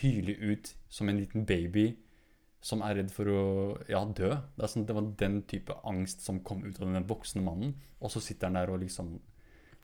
hyle 0.00 0.34
ut 0.52 0.72
som 0.92 1.08
en 1.10 1.18
liten 1.20 1.44
baby 1.48 1.88
som 2.66 2.80
er 2.82 2.96
redd 2.98 3.12
for 3.14 3.28
å 3.30 3.42
ja, 3.90 4.00
dø. 4.18 4.32
Det, 4.58 4.68
sånn, 4.72 4.86
det 4.88 4.94
var 4.96 5.06
den 5.20 5.36
type 5.46 5.74
angst 5.86 6.24
som 6.26 6.40
kom 6.46 6.64
ut 6.66 6.80
av 6.82 6.90
den 6.96 7.06
voksne 7.06 7.44
mannen. 7.46 7.76
Og 8.02 8.10
så 8.10 8.22
sitter 8.24 8.48
han 8.50 8.58
der 8.58 8.72
og 8.74 8.80
liksom 8.82 9.16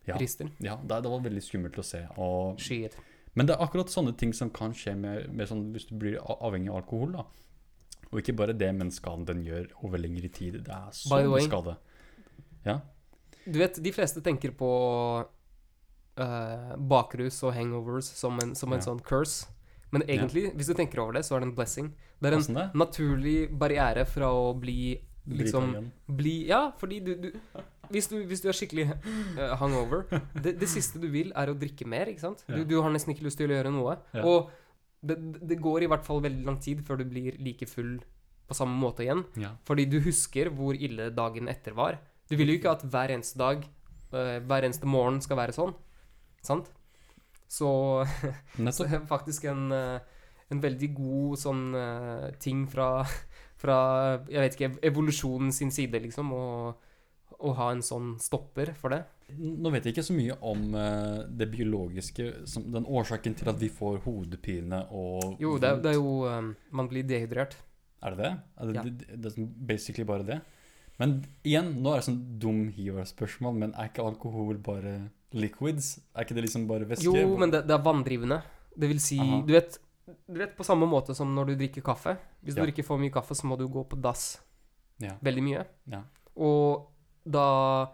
Ja, 0.09 0.17
Rister. 0.19 0.49
ja 0.59 0.75
det, 0.83 0.97
det 1.05 1.11
var 1.13 1.21
veldig 1.23 1.43
skummelt 1.47 1.79
å 1.79 1.85
se. 1.87 2.01
Og 2.19 2.59
Shit. 2.61 2.97
men 3.39 3.47
det 3.47 3.55
er 3.55 3.63
akkurat 3.63 3.93
sånne 3.93 4.17
ting 4.19 4.33
som 4.35 4.51
kan 4.51 4.75
skje 4.75 4.97
med, 4.99 5.29
med 5.31 5.47
sånn, 5.49 5.69
hvis 5.77 5.87
du 5.93 5.95
blir 6.03 6.19
avhengig 6.19 6.73
av 6.73 6.81
alkohol. 6.83 7.13
da. 7.21 7.25
Og 8.11 8.19
ikke 8.21 8.35
bare 8.37 8.53
det, 8.59 8.73
men 8.77 8.91
skaden 8.93 9.25
den 9.31 9.45
gjør 9.47 9.71
over 9.87 10.03
lengre 10.03 10.29
tid. 10.29 10.59
Det 10.67 10.75
er 10.75 10.91
så 10.93 11.15
mye 11.15 11.31
way. 11.37 11.47
skade. 11.47 11.77
Ja. 12.67 12.81
Du 13.47 13.57
vet, 13.63 13.79
de 13.83 13.93
fleste 13.95 14.21
tenker 14.27 14.51
på 14.59 14.73
uh, 16.19 16.75
bakrus 16.77 17.39
og 17.47 17.55
hangovers 17.57 18.11
som 18.19 18.39
en, 18.43 18.55
som 18.59 18.73
en 18.75 18.79
Ja. 18.83 18.85
sånn 18.91 19.01
curse. 19.07 19.47
Men 19.93 20.05
egentlig, 20.09 20.49
hvis 20.57 20.71
du 20.71 20.75
tenker 20.77 21.03
over 21.03 21.19
det, 21.19 21.25
så 21.29 21.37
er 21.37 21.43
det 21.43 21.51
en 21.51 21.57
blessing. 21.57 21.93
Det 22.23 22.31
er 22.31 22.39
en 22.39 22.57
det? 22.57 22.69
naturlig 22.81 23.39
barriere 23.61 24.07
fra 24.09 24.31
å 24.33 24.53
bli 24.57 24.95
liksom 25.29 25.75
bli 26.07 26.49
Ja, 26.49 26.73
fordi 26.79 26.99
du, 27.01 27.13
du 27.15 27.29
hvis, 27.93 28.09
du 28.11 28.17
hvis 28.27 28.41
du 28.43 28.49
er 28.51 28.57
skikkelig 28.57 28.89
uh, 28.91 29.53
hangover 29.61 30.07
det, 30.35 30.57
det 30.59 30.69
siste 30.71 30.99
du 31.03 31.07
vil, 31.13 31.33
er 31.37 31.53
å 31.53 31.57
drikke 31.59 31.87
mer, 31.89 32.11
ikke 32.11 32.25
sant? 32.25 32.45
Du, 32.49 32.63
du 32.67 32.79
har 32.81 32.93
nesten 32.95 33.13
ikke 33.15 33.27
lyst 33.27 33.39
til 33.41 33.53
å 33.53 33.59
gjøre 33.59 33.73
noe. 33.75 33.99
Ja. 34.17 34.25
Og 34.25 34.51
det, 35.03 35.19
det 35.45 35.61
går 35.63 35.85
i 35.85 35.91
hvert 35.91 36.07
fall 36.07 36.23
veldig 36.25 36.47
lang 36.47 36.59
tid 36.63 36.83
før 36.87 37.03
du 37.03 37.07
blir 37.11 37.37
like 37.43 37.69
full 37.69 37.99
på 38.49 38.57
samme 38.57 38.79
måte 38.79 39.05
igjen. 39.05 39.25
Ja. 39.41 39.55
Fordi 39.69 39.87
du 39.91 39.99
husker 40.05 40.51
hvor 40.57 40.79
ille 40.79 41.11
dagen 41.15 41.51
etter 41.53 41.77
var. 41.77 42.01
Du 42.31 42.37
vil 42.39 42.55
jo 42.55 42.59
ikke 42.61 42.73
at 42.73 42.85
hver 42.87 43.13
eneste 43.15 43.41
dag, 43.41 43.67
uh, 44.15 44.39
hver 44.41 44.69
eneste 44.69 44.89
morgen 44.89 45.21
skal 45.25 45.41
være 45.43 45.57
sånn. 45.57 45.75
Sant? 46.43 46.73
Så, 47.53 47.71
så 48.77 48.87
er 48.89 49.03
faktisk 49.09 49.45
en, 49.51 49.67
eh, 49.77 50.21
en 50.53 50.63
veldig 50.63 50.89
god 50.97 51.41
sånn 51.43 51.65
eh, 51.77 52.29
ting 52.43 52.65
fra, 52.71 53.03
fra 53.63 53.79
Jeg 54.31 54.47
vet 54.47 54.57
ikke, 54.57 54.71
evolusjonen 54.93 55.53
sin 55.55 55.73
side, 55.75 56.01
liksom, 56.07 56.33
å, 56.33 56.47
å 57.43 57.57
ha 57.59 57.73
en 57.75 57.85
sånn 57.85 58.15
stopper 58.23 58.73
for 58.79 58.95
det. 58.97 59.03
Nå 59.33 59.71
vet 59.73 59.87
jeg 59.87 59.95
ikke 59.95 60.05
så 60.05 60.17
mye 60.17 60.39
om 60.49 60.65
eh, 60.77 61.21
det 61.29 61.51
biologiske, 61.53 62.31
som, 62.49 62.67
den 62.73 62.89
årsaken 62.89 63.37
til 63.41 63.53
at 63.53 63.61
vi 63.61 63.71
får 63.73 64.01
hodepine 64.07 64.87
og 64.93 65.37
Jo, 65.43 65.59
det, 65.61 65.77
det 65.85 65.95
er 65.95 66.01
jo 66.01 66.17
Man 66.73 66.89
blir 66.91 67.07
dehydrert. 67.09 67.57
Er 68.03 68.17
det 68.17 68.25
det? 68.25 68.33
Er 68.59 68.67
det, 68.69 68.75
Ja. 68.77 68.83
det, 68.83 69.23
det 69.23 69.31
er 69.33 69.49
basically 69.69 70.05
bare 70.09 70.27
det? 70.27 70.41
Men 71.01 71.23
igjen, 71.47 71.73
nå 71.83 71.93
er 71.93 72.01
det 72.01 72.07
sånn 72.07 72.21
dum 72.43 72.67
hiver-spørsmål, 72.75 73.55
men 73.59 73.73
er 73.79 73.89
ikke 73.89 74.05
alkohol 74.05 74.59
bare 74.63 74.97
liquids? 75.35 75.99
Er 76.15 76.25
ikke 76.25 76.35
det 76.35 76.45
liksom 76.47 76.67
bare 76.69 76.87
væske? 76.89 77.05
Jo, 77.05 77.37
men 77.39 77.51
det, 77.51 77.65
det 77.67 77.75
er 77.77 77.83
vanndrivende. 77.83 78.43
Det 78.77 78.89
vil 78.89 79.01
si 79.01 79.19
Aha. 79.21 79.41
du 79.47 79.53
vet, 79.53 79.79
du 80.29 80.39
vet 80.41 80.57
på 80.57 80.65
samme 80.65 80.87
måte 80.89 81.15
som 81.15 81.29
når 81.35 81.53
du 81.53 81.57
drikker 81.57 81.83
kaffe. 81.83 82.17
Hvis 82.43 82.55
du 82.57 82.63
drikker 82.63 82.85
for 82.85 82.99
mye 82.99 83.13
kaffe, 83.13 83.35
så 83.35 83.47
må 83.47 83.57
du 83.59 83.67
gå 83.69 83.85
på 83.89 84.01
dass 84.01 84.41
Ja. 85.01 85.17
veldig 85.23 85.43
mye. 85.43 85.67
Ja. 85.91 86.03
Og 86.37 86.89
da 87.27 87.91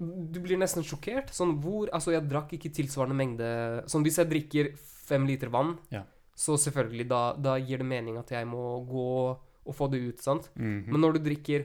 Du 0.00 0.38
blir 0.40 0.56
nesten 0.56 0.84
sjokkert. 0.86 1.30
Sånn 1.34 1.56
hvor 1.60 1.88
Altså, 1.92 2.12
jeg 2.12 2.28
drakk 2.28 2.52
ikke 2.54 2.70
tilsvarende 2.70 3.16
mengde 3.18 3.48
Sånn 3.90 4.04
hvis 4.04 4.18
jeg 4.18 4.28
drikker 4.30 4.76
fem 4.78 5.26
liter 5.26 5.48
vann, 5.48 5.78
Ja. 5.90 6.02
så 6.36 6.54
selvfølgelig, 6.56 7.08
da, 7.08 7.32
da 7.32 7.56
gir 7.58 7.78
det 7.78 7.86
mening 7.86 8.16
at 8.18 8.28
jeg 8.30 8.46
må 8.46 8.86
gå 8.86 9.38
og 9.66 9.74
få 9.74 9.90
det 9.90 10.00
ut, 10.00 10.18
sant? 10.20 10.48
Mhm. 10.54 10.84
Men 10.92 11.00
når 11.00 11.14
du 11.14 11.18
drikker 11.30 11.64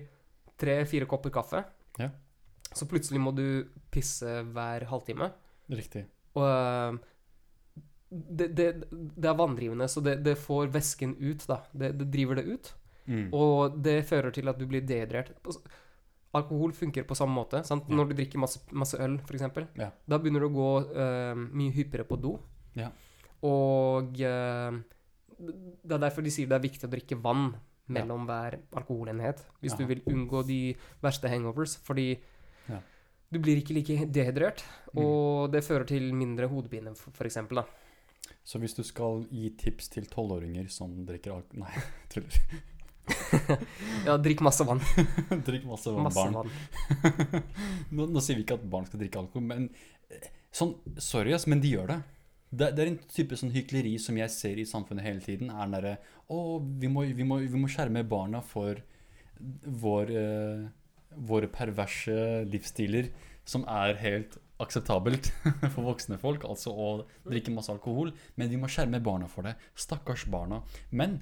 tre-fire 0.58 1.06
kopper 1.06 1.30
kaffe, 1.30 1.64
Ja. 2.00 2.10
Så 2.76 2.88
plutselig 2.90 3.22
må 3.22 3.34
du 3.36 3.46
pisse 3.94 4.42
hver 4.54 4.88
halvtime. 4.90 5.32
Riktig. 5.74 6.06
Og 6.38 6.48
øh, 6.48 6.98
det, 8.14 8.50
det, 8.58 8.68
det 8.92 9.30
er 9.30 9.38
vanndrivende, 9.38 9.88
så 9.90 10.02
det, 10.06 10.20
det 10.26 10.38
får 10.38 10.72
væsken 10.74 11.16
ut, 11.22 11.46
da. 11.50 11.62
Det, 11.74 11.94
det 12.00 12.10
driver 12.14 12.42
det 12.42 12.46
ut. 12.50 12.74
Mm. 13.06 13.28
Og 13.36 13.80
det 13.84 14.04
fører 14.08 14.32
til 14.32 14.48
at 14.48 14.60
du 14.60 14.68
blir 14.70 14.86
dehydrert. 14.88 15.34
alkohol 16.34 16.74
funker 16.74 17.04
på 17.04 17.16
samme 17.16 17.36
måte. 17.36 17.64
Sant? 17.64 17.90
Ja. 17.90 17.96
Når 17.96 18.10
du 18.12 18.16
drikker 18.18 18.40
masse, 18.40 18.62
masse 18.72 18.98
øl, 18.98 19.20
f.eks., 19.20 19.44
Ja. 19.78 19.92
da 20.08 20.18
begynner 20.18 20.40
du 20.42 20.50
å 20.50 20.56
gå 20.56 20.72
uh, 20.96 21.36
mye 21.36 21.74
hyppigere 21.74 22.08
på 22.10 22.18
do. 22.22 22.38
Ja. 22.76 22.90
Og 23.44 24.18
uh, 24.18 24.80
det 25.38 25.94
er 25.94 26.02
derfor 26.02 26.24
de 26.24 26.32
sier 26.32 26.48
det 26.48 26.58
er 26.58 26.64
viktig 26.64 26.88
å 26.88 26.94
drikke 26.94 27.20
vann 27.22 27.54
mellom 27.92 28.26
hver 28.26 28.60
alkoholenhet. 28.80 29.44
Hvis 29.60 29.76
du 29.76 29.86
vil 29.86 30.04
unngå 30.08 30.44
de 30.48 30.76
verste 31.04 31.30
hangovers. 31.30 31.76
Fordi 31.84 32.16
Ja. 32.70 32.80
du 33.34 33.40
blir 33.40 33.58
ikke 33.62 33.74
like 33.76 34.06
dehydrert, 34.14 34.64
Mm. 34.94 35.00
og 35.04 35.52
det 35.52 35.64
fører 35.66 35.88
til 35.90 36.12
mindre 36.14 36.46
hodepine, 36.48 36.92
eksempel. 37.26 37.64
Så 38.46 38.60
hvis 38.60 38.76
du 38.76 38.84
skal 38.84 39.24
gi 39.32 39.50
tips 39.58 39.88
til 39.90 40.06
tolvåringer 40.06 40.70
som 40.70 41.06
drikker 41.08 41.32
alkohol 41.34 41.64
Nei, 41.64 41.82
tuller. 42.10 42.38
Ja, 44.06 44.16
drikk 44.18 44.40
masse 44.46 44.64
vann. 44.68 44.80
Drikk 45.48 45.66
masse 45.68 45.92
vann, 45.92 46.04
Masse 46.04 46.16
barn. 46.16 46.34
vann. 46.38 47.44
nå, 47.92 48.06
nå 48.08 48.22
sier 48.24 48.38
vi 48.38 48.44
ikke 48.46 48.56
at 48.60 48.70
barn 48.70 48.86
skal 48.88 49.02
drikke 49.02 49.20
alkohol, 49.24 49.44
men 49.50 49.66
eh, 50.14 50.30
sånn, 50.56 50.76
sorry 51.02 51.34
ass, 51.36 51.48
men 51.52 51.60
de 51.64 51.74
gjør 51.74 51.88
det. 51.92 51.98
det. 52.52 52.70
Det 52.78 52.86
er 52.86 52.92
en 52.94 53.00
type 53.12 53.40
sånn 53.40 53.52
hykleri 53.56 53.96
som 54.00 54.16
jeg 54.22 54.30
ser 54.32 54.62
i 54.62 54.68
samfunnet 54.70 55.04
hele 55.08 55.24
tiden. 55.26 55.50
er 55.52 55.66
den 55.66 55.76
derre 55.80 55.98
Å, 56.30 56.40
vi 56.80 56.88
må, 56.88 57.04
vi, 57.12 57.24
må, 57.28 57.40
vi 57.44 57.60
må 57.60 57.68
skjerme 57.72 58.06
barna 58.08 58.40
for 58.46 58.80
vår, 59.84 60.14
eh, 60.16 60.68
våre 61.18 61.50
perverse 61.52 62.44
livsstiler, 62.50 63.12
som 63.46 63.66
er 63.68 63.98
helt 64.00 64.38
akseptabelt 64.64 65.30
for 65.74 65.84
voksne 65.86 66.18
folk, 66.22 66.46
altså 66.48 66.72
å 66.72 66.90
drikke 67.28 67.54
masse 67.54 67.72
alkohol. 67.74 68.14
Men 68.40 68.52
vi 68.52 68.60
må 68.60 68.70
skjerme 68.72 69.02
barna 69.04 69.30
for 69.32 69.48
det. 69.48 69.56
Stakkars 69.76 70.26
barna. 70.32 70.62
Men 70.92 71.20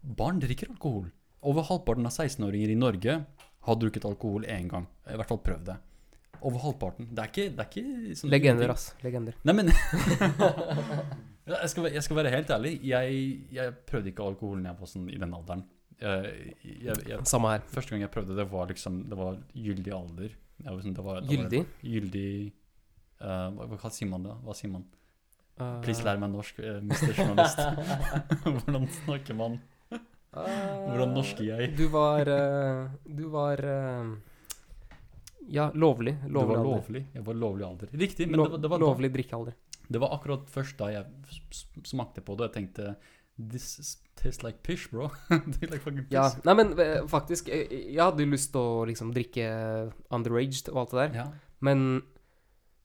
barn 0.00 0.40
drikker 0.42 0.72
alkohol. 0.72 1.10
Over 1.46 1.66
halvparten 1.68 2.08
av 2.08 2.14
16-åringer 2.14 2.72
i 2.72 2.78
Norge 2.78 3.20
har 3.66 3.78
drukket 3.78 4.06
alkohol 4.08 4.46
én 4.50 4.70
gang. 4.70 4.86
I 5.06 5.18
hvert 5.18 5.30
fall 5.30 5.42
prøv 5.44 5.62
det. 5.66 5.76
Over 6.46 6.62
halvparten. 6.64 7.08
Det 7.12 7.22
er 7.22 7.30
ikke, 7.32 7.46
det 7.54 7.64
er 7.64 7.70
ikke 7.70 8.18
sånn 8.18 8.32
Legender, 8.32 8.72
ass. 8.74 8.90
Legender. 9.04 9.38
Nei, 9.46 9.54
men 9.56 9.70
jeg, 11.52 11.70
skal, 11.72 11.88
jeg 11.94 12.04
skal 12.04 12.20
være 12.20 12.34
helt 12.34 12.52
ærlig. 12.54 12.76
Jeg, 12.86 13.22
jeg 13.56 13.74
prøvde 13.88 14.12
ikke 14.12 14.26
alkohol 14.26 14.62
da 14.62 14.72
jeg 14.72 14.80
var 14.82 14.92
sånn 14.92 15.08
i 15.10 15.18
den 15.22 15.34
alderen. 15.36 15.64
Jeg, 16.00 16.56
jeg, 16.62 16.96
jeg, 17.08 17.18
Samme 17.24 17.54
her. 17.54 17.62
første 17.72 17.94
gang 17.94 18.02
jeg 18.04 18.10
prøvde 18.12 18.34
det, 18.36 18.44
var 18.50 18.66
liksom 18.68 18.98
Det 19.08 19.16
var 19.16 19.38
gyldig 19.56 19.92
alder. 19.96 20.34
Jeg 20.60 20.68
var 20.74 20.82
sånn, 20.84 20.94
det 20.96 21.04
var, 21.06 21.20
det 21.20 21.28
var 21.28 21.34
Gyldig. 21.36 21.62
Gyldig 21.84 22.28
eh, 23.20 23.48
hva, 23.56 23.66
hva 23.80 23.90
sier 23.92 24.10
man 24.10 24.26
da? 24.28 24.36
Hva 24.44 24.54
sier 24.56 24.72
man? 24.72 24.84
Uh, 25.56 25.78
Please 25.80 26.04
lær 26.04 26.18
meg 26.20 26.28
norsk, 26.34 26.58
uh, 26.60 26.82
Mr. 26.84 27.14
Journalist. 27.16 27.60
Hvordan 28.44 28.88
snakker 28.98 29.36
man? 29.38 29.54
Hvordan 30.36 31.14
norsker 31.16 31.46
jeg? 31.48 31.70
Du 31.78 31.86
var 31.94 32.28
eh, 32.28 32.90
Du 33.08 33.22
var 33.32 33.62
eh, 33.64 34.10
Ja, 35.48 35.70
lovlig. 35.72 36.16
Lovlig, 36.26 36.28
du 36.28 36.36
var 36.36 36.58
alder. 36.58 36.70
lovlig. 36.74 37.02
Jeg 37.14 37.24
var 37.24 37.38
lovlig 37.40 37.64
alder. 37.70 37.88
Riktig, 38.04 38.26
men 38.28 38.40
Lo- 38.42 38.44
det 38.44 38.52
var, 38.52 38.60
det, 38.66 38.70
var 38.74 38.82
lovlig 38.84 39.12
drikkealder. 39.14 39.54
det 39.88 40.00
var 40.02 40.12
akkurat 40.18 40.48
først 40.50 40.76
da 40.80 40.88
jeg 40.90 41.04
smakte 41.86 42.20
på 42.26 42.34
det, 42.36 42.48
og 42.48 42.50
jeg 42.50 42.54
tenkte 42.58 42.96
This 43.36 43.98
tastes 44.16 44.42
like 44.42 44.62
pish, 44.62 44.88
bro. 44.88 45.10
Like 45.60 45.82
fucking 45.84 46.06
piss. 46.06 46.14
Ja, 46.14 46.30
nei, 46.48 46.54
men 46.56 46.70
eh, 46.80 47.02
faktisk 47.10 47.50
Jeg, 47.52 47.66
jeg 47.92 48.00
hadde 48.00 48.24
jo 48.24 48.30
lyst 48.32 48.52
til 48.54 48.62
å 48.62 48.84
liksom 48.88 49.10
drikke 49.12 49.48
underaged 50.16 50.70
og 50.72 50.78
alt 50.86 50.94
det 50.94 51.02
der. 51.02 51.18
Ja. 51.20 51.26
Men 51.60 51.84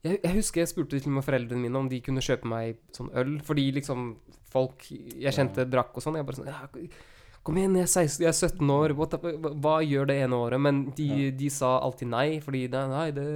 jeg, 0.04 0.18
jeg 0.24 0.34
husker 0.36 0.64
jeg 0.64 0.72
spurte 0.74 1.00
til 1.00 1.12
og 1.12 1.20
med 1.20 1.26
foreldrene 1.28 1.62
mine 1.64 1.80
om 1.80 1.88
de 1.90 2.02
kunne 2.04 2.24
kjøpe 2.26 2.50
meg 2.52 2.82
sånn 2.96 3.12
øl. 3.16 3.38
Fordi 3.48 3.70
liksom 3.80 4.12
folk 4.52 4.88
jeg 4.92 5.34
kjente 5.38 5.68
drakk 5.72 5.96
og 5.96 6.04
sånn. 6.04 6.20
Jeg 6.20 6.28
bare 6.28 6.42
sånn 6.42 6.52
ja, 6.52 6.62
Kom 7.42 7.58
igjen, 7.58 7.74
jeg 7.80 7.88
er, 7.88 7.90
16, 7.90 8.22
jeg 8.22 8.30
er 8.30 8.38
17 8.38 8.72
år. 8.76 8.92
What, 9.00 9.16
hva, 9.64 9.80
gjør 9.82 10.12
det 10.12 10.18
ene 10.28 10.38
året? 10.38 10.62
Men 10.62 10.84
de, 10.94 11.08
Ja. 11.10 11.30
de 11.40 11.48
sa 11.50 11.72
alltid 11.82 12.12
nei, 12.12 12.28
fordi 12.44 12.68
det, 12.70 12.88
nei, 12.92 13.08
det 13.16 13.28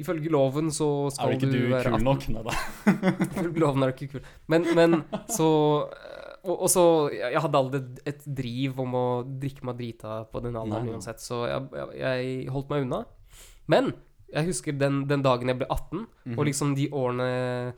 Ifølge 0.00 0.30
loven 0.32 0.70
så 0.72 0.86
Er 1.06 1.12
skal 1.14 1.34
ikke 1.36 1.48
du, 1.52 1.56
du 1.68 1.72
være 1.72 1.90
kul 1.92 1.98
18. 2.00 2.04
nok? 2.08 2.22
Nei 2.32 2.42
da. 2.46 2.54
Ifølge 3.28 3.60
loven 3.60 3.84
er 3.84 3.92
du 3.92 3.96
ikke 3.96 4.14
kul. 4.16 4.22
Men, 4.48 4.66
men 4.76 4.98
så 5.28 5.48
og, 6.44 6.68
så 6.70 6.82
Jeg 7.12 7.40
hadde 7.40 7.58
aldri 7.58 7.80
et 8.06 8.24
driv 8.26 8.80
om 8.80 8.94
å 8.98 9.04
drikke 9.24 9.64
meg 9.64 9.76
drita 9.78 10.24
på 10.32 10.40
den 10.42 10.56
alderen 10.58 10.86
Nei, 10.88 10.94
uansett, 10.96 11.20
så 11.22 11.44
jeg, 11.46 11.68
jeg, 11.72 12.00
jeg 12.00 12.48
holdt 12.50 12.70
meg 12.70 12.82
unna. 12.86 13.04
Men 13.68 13.92
jeg 14.32 14.46
husker 14.48 14.72
den, 14.72 15.06
den 15.06 15.22
dagen 15.22 15.48
jeg 15.48 15.58
ble 15.60 15.66
18, 15.70 16.06
Mhm. 16.26 16.38
og 16.38 16.44
liksom 16.46 16.74
de 16.74 16.88
årene 16.90 17.74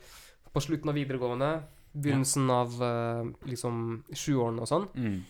på 0.53 0.61
slutten 0.63 0.89
av 0.89 0.95
videregående, 0.95 1.49
begynnelsen 1.95 2.49
av 2.49 2.73
eh, 2.81 3.23
liksom 3.47 4.03
sjuårene 4.13 4.61
og 4.61 4.67
sånn, 4.67 4.87
Mm. 4.95 5.21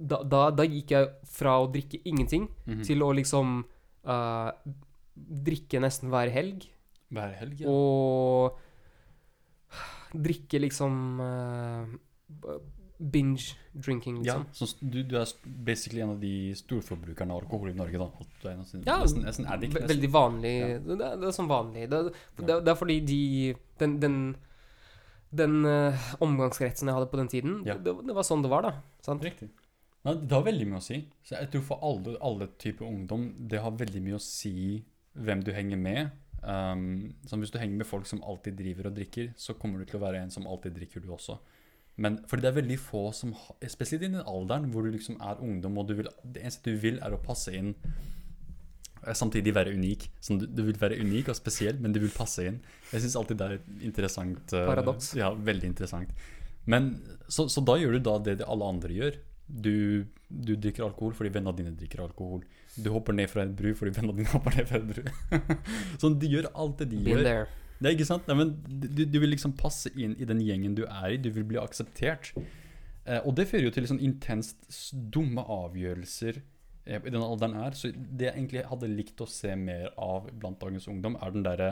da, 0.00 0.22
da, 0.22 0.50
da 0.50 0.62
gikk 0.64 0.90
jeg 0.90 1.08
fra 1.26 1.56
å 1.62 1.70
drikke 1.72 2.00
ingenting 2.04 2.48
Mhm. 2.66 2.82
til 2.84 2.98
å 3.02 3.12
liksom 3.14 3.64
uh, 4.06 4.52
drikke 5.16 5.80
nesten 5.80 6.08
hver 6.10 6.30
helg. 6.30 6.68
Hver 7.12 7.32
helg, 7.40 7.60
ja. 7.60 7.68
Og 7.68 8.56
drikke 10.14 10.60
liksom 10.62 11.18
b- 11.18 11.98
Binge 12.98 13.54
drinking, 13.72 14.24
ja. 14.26 14.38
liksom. 14.42 14.66
Så 14.66 14.76
du, 14.80 15.02
du 15.06 15.14
er 15.20 15.30
basically 15.44 16.00
en 16.02 16.10
av 16.16 16.18
de 16.20 16.32
storforbrukerne 16.58 17.30
av 17.30 17.44
alkohol 17.44 17.70
i 17.70 17.76
Norge, 17.78 18.00
da. 18.00 18.08
Du 18.42 18.48
er 18.50 18.56
nesten, 18.58 18.82
Ja, 18.88 18.96
nesten, 19.04 19.22
nesten 19.22 19.46
addict. 19.46 19.76
Nesten. 19.76 19.92
Veldig 19.92 20.10
vanlig. 20.16 20.52
Ja. 20.58 20.78
Det, 20.82 20.96
er- 21.06 21.20
det 21.22 21.28
er 21.28 21.36
sånn 21.36 21.50
vanlig. 21.50 21.84
Det, 21.92 22.00
Ja. 22.08 22.44
det, 22.48 22.56
det 22.66 22.72
er 22.72 22.78
fordi 22.80 22.96
de 23.06 23.20
Den, 23.78 23.94
den, 24.02 24.16
den 25.30 25.54
uh, 25.64 25.94
omgangskretsen 26.24 26.88
jeg 26.90 26.96
hadde 26.98 27.10
på 27.12 27.20
den 27.20 27.28
tiden, 27.30 27.60
Ja. 27.68 27.76
det, 27.78 27.94
det 28.08 28.14
var 28.16 28.26
sånn 28.26 28.42
det 28.42 28.50
var, 28.50 28.66
da. 28.66 28.72
Sant? 29.06 29.22
Riktig. 29.22 29.50
Ja, 30.02 30.14
det 30.14 30.32
har 30.34 30.42
veldig 30.42 30.66
mye 30.66 30.80
å 30.80 30.82
si. 30.82 30.98
Så 31.22 31.36
jeg 31.38 31.50
tror 31.52 31.62
for 31.68 31.78
alle, 31.86 32.16
alle 32.24 32.48
typer 32.58 32.86
ungdom, 32.88 33.28
det 33.48 33.60
har 33.62 33.70
veldig 33.78 34.02
mye 34.02 34.18
å 34.18 34.22
si 34.24 34.82
hvem 35.14 35.44
du 35.46 35.52
henger 35.54 35.78
med. 35.78 36.10
Um, 36.42 37.14
hvis 37.30 37.50
du 37.54 37.58
henger 37.62 37.78
med 37.84 37.86
folk 37.86 38.06
som 38.10 38.22
alltid 38.26 38.58
driver 38.58 38.90
og 38.90 38.98
drikker, 38.98 39.30
så 39.38 39.54
kommer 39.54 39.78
du 39.78 39.86
til 39.90 40.00
å 40.00 40.02
være 40.02 40.24
en 40.24 40.30
som 40.34 40.46
alltid 40.50 40.74
drikker, 40.74 41.00
du 41.06 41.10
også. 41.14 41.38
Men 41.98 42.20
fordi 42.30 42.44
det 42.44 42.50
er 42.52 42.56
veldig 42.60 42.76
få 42.78 43.00
som 43.16 43.32
Spesielt 43.66 44.04
i 44.06 44.10
den 44.12 44.20
alderen 44.22 44.68
hvor 44.70 44.86
du 44.86 44.92
liksom 44.94 45.16
er 45.18 45.40
ungdom, 45.42 45.78
og 45.82 45.88
du 45.90 45.96
vil, 45.98 46.08
det 46.22 46.44
eneste 46.44 46.70
du 46.70 46.78
vil, 46.78 47.00
er 47.02 47.16
å 47.16 47.18
passe 47.24 47.50
inn. 47.58 47.72
eh, 49.04 49.14
Samtidig 49.18 49.54
være 49.56 49.74
unik. 49.74 50.08
Sånn, 50.22 50.38
du, 50.42 50.46
du 50.46 50.62
vil 50.68 50.78
være 50.78 50.98
unik 51.02 51.30
og 51.32 51.38
spesiell, 51.38 51.78
men 51.82 51.94
du 51.96 52.00
vil 52.02 52.14
passe 52.14 52.46
inn. 52.46 52.60
Jeg 52.92 53.02
syns 53.04 53.16
alltid 53.18 53.40
det 53.40 53.48
er 53.48 53.56
et 53.58 53.70
interessant 53.90 54.54
eh, 54.54 54.66
Paradoks. 54.70 55.12
Ja, 55.18 55.32
veldig 55.34 55.72
interessant. 55.72 56.14
Men 56.68 56.92
så, 57.32 57.48
så 57.48 57.62
da 57.64 57.78
gjør 57.80 57.96
du 57.98 58.04
da 58.10 58.18
det 58.28 58.38
alle 58.46 58.66
andre 58.76 58.94
gjør. 58.94 59.18
Du, 59.48 60.04
du 60.28 60.50
drikker 60.60 60.84
alkohol 60.84 61.14
fordi 61.16 61.30
vennene 61.32 61.56
dine 61.56 61.70
drikker 61.78 62.02
alkohol. 62.04 62.42
Du 62.78 62.90
hopper 62.92 63.16
ned 63.16 63.30
fra 63.32 63.42
en 63.46 63.54
bru 63.56 63.70
fordi 63.74 63.94
vennene 63.96 64.18
dine 64.20 64.28
hopper 64.34 64.58
ned 64.58 64.68
fra 64.68 64.78
en 64.82 64.90
bru. 64.90 65.48
sånn, 66.02 66.18
de 66.20 66.28
gjør 66.34 66.50
alt 66.52 66.82
det 66.82 66.90
de 66.92 66.98
Been 67.00 67.16
gjør. 67.16 67.24
there. 67.24 67.48
Det 67.78 67.86
er 67.88 67.94
ikke 67.94 68.08
sant? 68.08 68.26
Nei, 68.26 68.36
men 68.40 68.54
du, 68.66 69.04
du 69.06 69.18
vil 69.22 69.30
liksom 69.32 69.54
passe 69.58 69.92
inn 69.94 70.16
i 70.18 70.26
den 70.26 70.40
gjengen 70.42 70.74
du 70.78 70.84
er 70.86 71.14
i. 71.14 71.20
Du 71.22 71.30
vil 71.34 71.46
bli 71.46 71.60
akseptert. 71.62 72.32
Eh, 73.08 73.20
og 73.22 73.34
det 73.38 73.48
fører 73.48 73.68
jo 73.68 73.74
til 73.74 73.86
sånn 73.88 74.02
intenst 74.04 74.66
dumme 75.14 75.44
avgjørelser 75.46 76.40
eh, 76.40 76.98
i 76.98 77.12
den 77.12 77.22
alderen 77.22 77.56
her. 77.60 77.76
Så 77.78 77.92
det 77.94 78.28
jeg 78.28 78.34
egentlig 78.34 78.66
hadde 78.68 78.90
likt 78.92 79.22
å 79.24 79.30
se 79.30 79.54
mer 79.56 79.92
av 79.94 80.28
blant 80.32 80.60
dagens 80.60 80.90
ungdom, 80.90 81.16
er 81.22 81.34
den 81.34 81.46
derre 81.46 81.70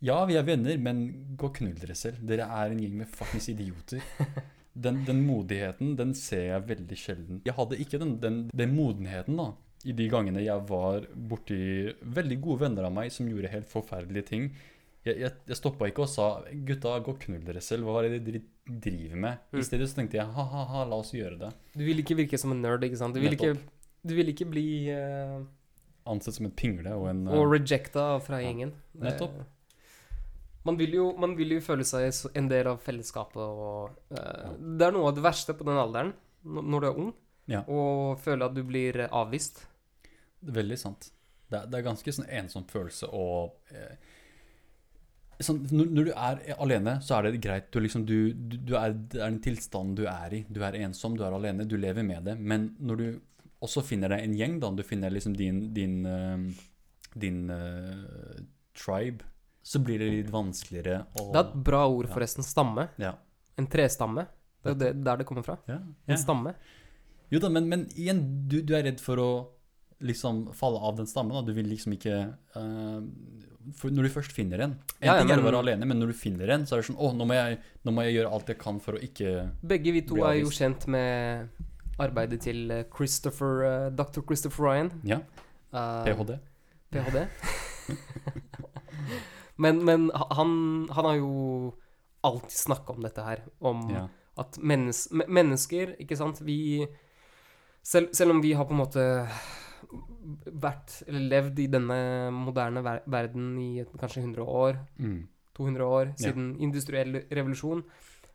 Ja, 0.00 0.22
vi 0.24 0.38
er 0.40 0.46
venner, 0.48 0.78
men 0.80 1.04
gå 1.36 1.50
og 1.50 1.58
knull 1.60 1.76
dere 1.78 1.98
selv. 1.98 2.22
Dere 2.26 2.48
er 2.48 2.72
en 2.72 2.80
gjeng 2.80 2.96
med 3.02 3.12
fuckings 3.12 3.50
idioter. 3.52 4.04
Den, 4.80 5.00
den 5.02 5.24
modigheten, 5.26 5.96
den 5.98 6.12
ser 6.14 6.44
jeg 6.44 6.62
veldig 6.68 6.96
sjelden. 6.96 7.40
Jeg 7.44 7.56
hadde 7.56 7.76
ikke 7.82 7.98
den, 7.98 8.12
den, 8.22 8.36
den 8.54 8.70
modenheten, 8.70 9.34
da. 9.36 9.48
I 9.82 9.92
de 9.98 10.06
gangene 10.12 10.44
jeg 10.44 10.62
var 10.68 11.08
borti 11.10 11.58
veldig 12.00 12.38
gode 12.40 12.62
venner 12.62 12.86
av 12.86 12.94
meg 12.94 13.10
som 13.12 13.28
gjorde 13.28 13.50
helt 13.50 13.68
forferdelige 13.68 14.28
ting. 14.30 14.46
Jeg, 15.04 15.16
jeg, 15.22 15.30
jeg 15.48 15.56
stoppa 15.56 15.86
ikke 15.88 16.02
og 16.04 16.10
sa 16.12 16.24
'gutta, 16.52 16.98
gå 17.00 17.14
og 17.14 17.20
knull 17.22 17.44
dere 17.46 17.60
selv'. 17.64 17.84
Hva 17.88 18.02
er 18.04 18.18
det 18.18 18.24
de 18.34 18.42
driver 18.68 19.16
med? 19.16 19.38
Mm. 19.52 19.60
I 19.60 19.64
stedet 19.64 19.88
så 19.88 19.96
tenkte 19.96 20.18
jeg 20.18 20.26
ha-ha-ha, 20.34 20.82
la 20.84 20.96
oss 21.00 21.12
gjøre 21.16 21.38
det. 21.40 21.52
Du 21.74 21.84
vil 21.86 22.02
ikke 22.02 22.16
virke 22.18 22.38
som 22.38 22.52
en 22.52 22.60
nerd, 22.60 22.84
ikke 22.84 22.98
sant? 23.00 23.14
Du 23.16 23.20
vil 23.24 23.32
ikke, 23.32 23.54
du 24.04 24.14
vil 24.14 24.28
ikke 24.34 24.46
bli 24.50 24.66
uh, 24.92 25.40
Ansett 26.10 26.34
som 26.36 26.46
en 26.46 26.52
pingle 26.56 26.92
og 26.96 27.08
en 27.10 27.26
Og 27.28 27.40
eh, 27.46 27.50
rejecta 27.58 28.04
fra 28.24 28.40
Ja, 28.40 28.48
gjengen. 28.50 28.72
Nettopp. 28.94 29.40
Man 30.64 30.76
vil, 30.76 30.92
jo, 30.98 31.06
man 31.16 31.32
vil 31.38 31.54
jo 31.56 31.60
føle 31.64 31.84
seg 31.88 32.10
en 32.36 32.48
del 32.50 32.68
av 32.68 32.80
fellesskapet 32.84 33.40
og 33.40 33.94
eh, 34.12 34.50
Det 34.60 34.84
er 34.86 34.92
noe 34.92 35.08
av 35.08 35.16
det 35.16 35.24
verste 35.24 35.54
på 35.56 35.64
den 35.64 35.80
alderen, 35.80 36.12
når 36.44 36.80
du 36.80 36.86
er 36.90 36.98
ung, 37.06 37.14
Ja. 37.48 37.62
å 37.68 38.16
føle 38.20 38.44
at 38.44 38.54
du 38.54 38.62
blir 38.68 39.00
avvist. 39.08 39.64
Veldig 40.44 40.76
sant. 40.78 41.10
Det, 41.50 41.58
er- 41.62 41.66
det 41.66 41.78
er 41.80 41.88
ganske 41.88 42.12
sånn 42.12 42.28
ensom 42.28 42.64
følelse 42.68 43.08
å 43.12 43.24
eh, 43.72 43.96
sånn, 45.46 45.62
når, 45.72 45.88
når 45.96 46.08
du 46.08 46.12
er 46.12 46.40
alene, 46.60 46.94
så 47.04 47.16
er 47.18 47.28
det 47.28 47.40
greit. 47.44 47.70
Du, 47.72 47.80
liksom, 47.80 48.04
du, 48.08 48.32
du, 48.34 48.74
er, 48.78 48.92
det 48.92 49.20
er 49.20 49.30
den 49.30 49.40
tilstanden 49.44 49.94
du 49.98 50.04
er 50.10 50.34
i. 50.36 50.44
Du 50.48 50.60
er 50.66 50.76
ensom, 50.82 51.16
du 51.16 51.24
er 51.26 51.36
alene, 51.36 51.66
du 51.68 51.76
lever 51.80 52.04
med 52.06 52.24
det. 52.28 52.36
Men 52.38 52.70
når 52.80 53.00
du 53.02 53.06
også 53.60 53.82
finner 53.84 54.12
deg 54.14 54.24
en 54.24 54.36
gjeng, 54.38 54.58
da, 54.62 54.70
du 54.72 54.82
finner 54.86 55.12
liksom 55.12 55.34
din, 55.36 55.62
din, 55.76 55.98
uh, 56.06 56.44
din 57.20 57.42
uh, 57.52 58.40
tribe, 58.76 59.24
så 59.62 59.80
blir 59.84 60.00
det 60.00 60.08
litt 60.14 60.30
vanskeligere 60.32 61.02
å 61.20 61.26
Det 61.34 61.40
er 61.42 61.48
et 61.50 61.56
bra 61.68 61.82
ord, 61.88 62.08
Ja. 62.08 62.14
forresten. 62.14 62.46
Stamme. 62.46 62.88
ja. 62.98 63.14
En 63.60 63.66
trestamme. 63.68 64.22
Det 64.62 64.70
er 64.70 64.74
jo 64.74 64.78
det, 64.80 64.90
der 65.04 65.18
det 65.20 65.24
kommer 65.28 65.44
fra. 65.44 65.58
Ja, 65.68 65.78
En 66.08 66.16
stamme. 66.20 66.54
Jo 67.30 67.38
da, 67.42 67.48
men, 67.52 67.66
men 67.68 67.82
igjen, 67.92 68.22
du, 68.48 68.62
du 68.64 68.72
er 68.76 68.86
redd 68.88 69.00
for 69.04 69.20
å 69.20 69.30
liksom 70.00 70.46
falle 70.56 70.80
av 70.80 70.96
den 70.96 71.06
stammen. 71.10 71.34
Da. 71.36 71.42
Du 71.44 71.52
vil 71.52 71.68
liksom 71.68 71.92
ikke 71.92 72.14
eh, 72.56 73.00
for 73.76 73.92
Når 73.92 74.06
du 74.06 74.10
først 74.14 74.32
finner 74.32 74.62
en 74.64 74.70
En 74.72 75.06
Ja, 75.06 75.14
ja, 75.14 75.18
ting 75.20 75.30
er 75.34 75.42
å 75.42 75.44
være 75.44 75.60
alene, 75.62 75.86
men 75.86 76.00
når 76.00 76.12
du 76.12 76.16
finner 76.18 76.48
en, 76.54 76.66
så 76.66 76.76
er 76.76 76.80
det 76.82 76.88
sånn 76.90 76.98
Å, 77.00 77.10
nå 77.16 77.26
må 77.28 77.36
jeg, 77.36 77.58
nå 77.84 77.92
må 77.92 78.06
jeg 78.06 78.16
gjøre 78.18 78.32
alt 78.36 78.48
jeg 78.48 78.58
kan 78.62 78.80
for 78.80 78.96
å 78.96 79.02
ikke 79.04 79.34
Begge 79.62 79.92
vi 79.92 80.02
to 80.08 80.22
er 80.24 80.38
jo 80.40 80.50
kjent 80.54 80.86
med 80.90 81.48
arbeidet 82.00 82.40
til 82.40 82.70
eh, 82.72 82.86
Christopher, 82.88 83.60
uh, 83.60 83.90
Dr. 83.92 84.22
Christopher 84.24 84.64
Ryan. 84.70 84.90
Ja, 85.04 85.20
Uh, 85.70 86.02
PHD. 86.02 86.32
PhD. 86.90 87.20
men 89.62 89.84
men 89.84 90.10
han, 90.10 90.88
han 90.90 91.04
har 91.04 91.14
jo 91.20 91.74
alltid 92.26 92.56
snakka 92.56 92.92
om 92.96 93.04
dette 93.04 93.22
her. 93.22 93.44
Om 93.60 93.84
Ja. 93.90 94.08
at 94.38 94.58
mennes, 94.58 95.08
mennesker, 95.12 95.94
ikke 96.00 96.16
sant 96.16 96.40
Vi 96.42 96.86
selv, 97.82 98.10
selv 98.12 98.30
om 98.30 98.42
vi 98.42 98.52
har 98.52 98.64
på 98.64 98.74
en 98.74 98.82
måte 98.82 99.28
vært, 100.60 101.02
eller 101.08 101.20
levd 101.30 101.58
i 101.58 101.66
denne 101.70 101.98
moderne 102.34 102.82
ver 102.84 103.02
verden 103.06 103.58
i 103.60 103.80
et, 103.80 103.92
kanskje 104.00 104.22
100 104.24 104.44
år, 104.46 104.78
Mm. 104.98 105.26
200 105.54 105.84
år, 105.84 106.06
Ja. 106.06 106.14
siden 106.30 106.56
industriell 106.60 107.24
revolusjon. 107.30 107.84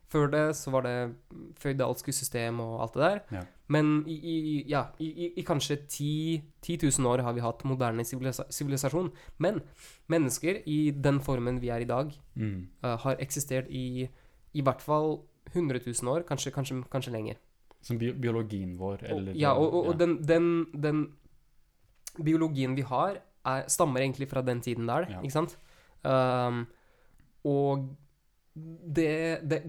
Før 0.08 0.30
det 0.30 0.56
så 0.56 0.70
var 0.72 0.82
det 0.84 1.16
føydalske 1.60 2.14
system 2.14 2.60
og 2.60 2.82
alt 2.82 2.94
det 2.94 3.02
der. 3.02 3.22
Ja. 3.32 3.44
Men 3.68 4.04
i, 4.08 4.14
i, 4.14 4.64
ja, 4.70 4.84
i, 5.00 5.34
i, 5.38 5.44
kanskje 5.44 5.78
10, 5.88 6.44
10 6.62 6.78
000 7.00 7.08
år 7.10 7.24
har 7.24 7.34
vi 7.34 7.42
hatt 7.42 7.64
moderne 7.66 8.04
sivilisasjon. 8.06 9.12
Men 9.40 9.62
mennesker 10.08 10.62
i 10.68 10.92
den 10.92 11.20
formen 11.20 11.60
vi 11.60 11.70
er 11.70 11.82
i 11.82 11.86
dag, 11.90 12.14
Mm. 12.36 12.68
uh, 12.84 12.96
har 12.98 13.16
eksistert 13.20 13.68
i 13.70 14.08
i 14.54 14.62
hvert 14.62 14.82
fall 14.82 15.22
100 15.54 15.80
000 15.86 16.08
år, 16.14 16.24
kanskje, 16.24 16.52
kanskje, 16.54 16.84
kanskje 16.90 17.12
lenger. 17.12 17.36
Som 17.82 17.98
biologien 17.98 18.78
vår, 18.78 19.04
Og, 19.04 19.18
eller 19.18 19.34
ja, 19.36 19.52
og, 19.54 19.74
og, 19.74 19.86
og 19.88 19.94
ja. 20.00 20.06
den, 20.06 20.22
den, 20.24 20.66
den 20.82 21.08
biologien 22.24 22.76
vi 22.76 22.82
har, 22.82 23.20
er, 23.46 23.68
stammer 23.68 24.02
egentlig 24.02 24.30
fra 24.30 24.42
den 24.42 24.62
tiden 24.62 24.88
der, 24.88 25.10
Ja. 25.10 25.20
ikke 25.22 25.32
sant? 25.34 25.58
Um, 26.06 26.66
og 27.46 27.90
det, 28.56 29.42
det 29.50 29.62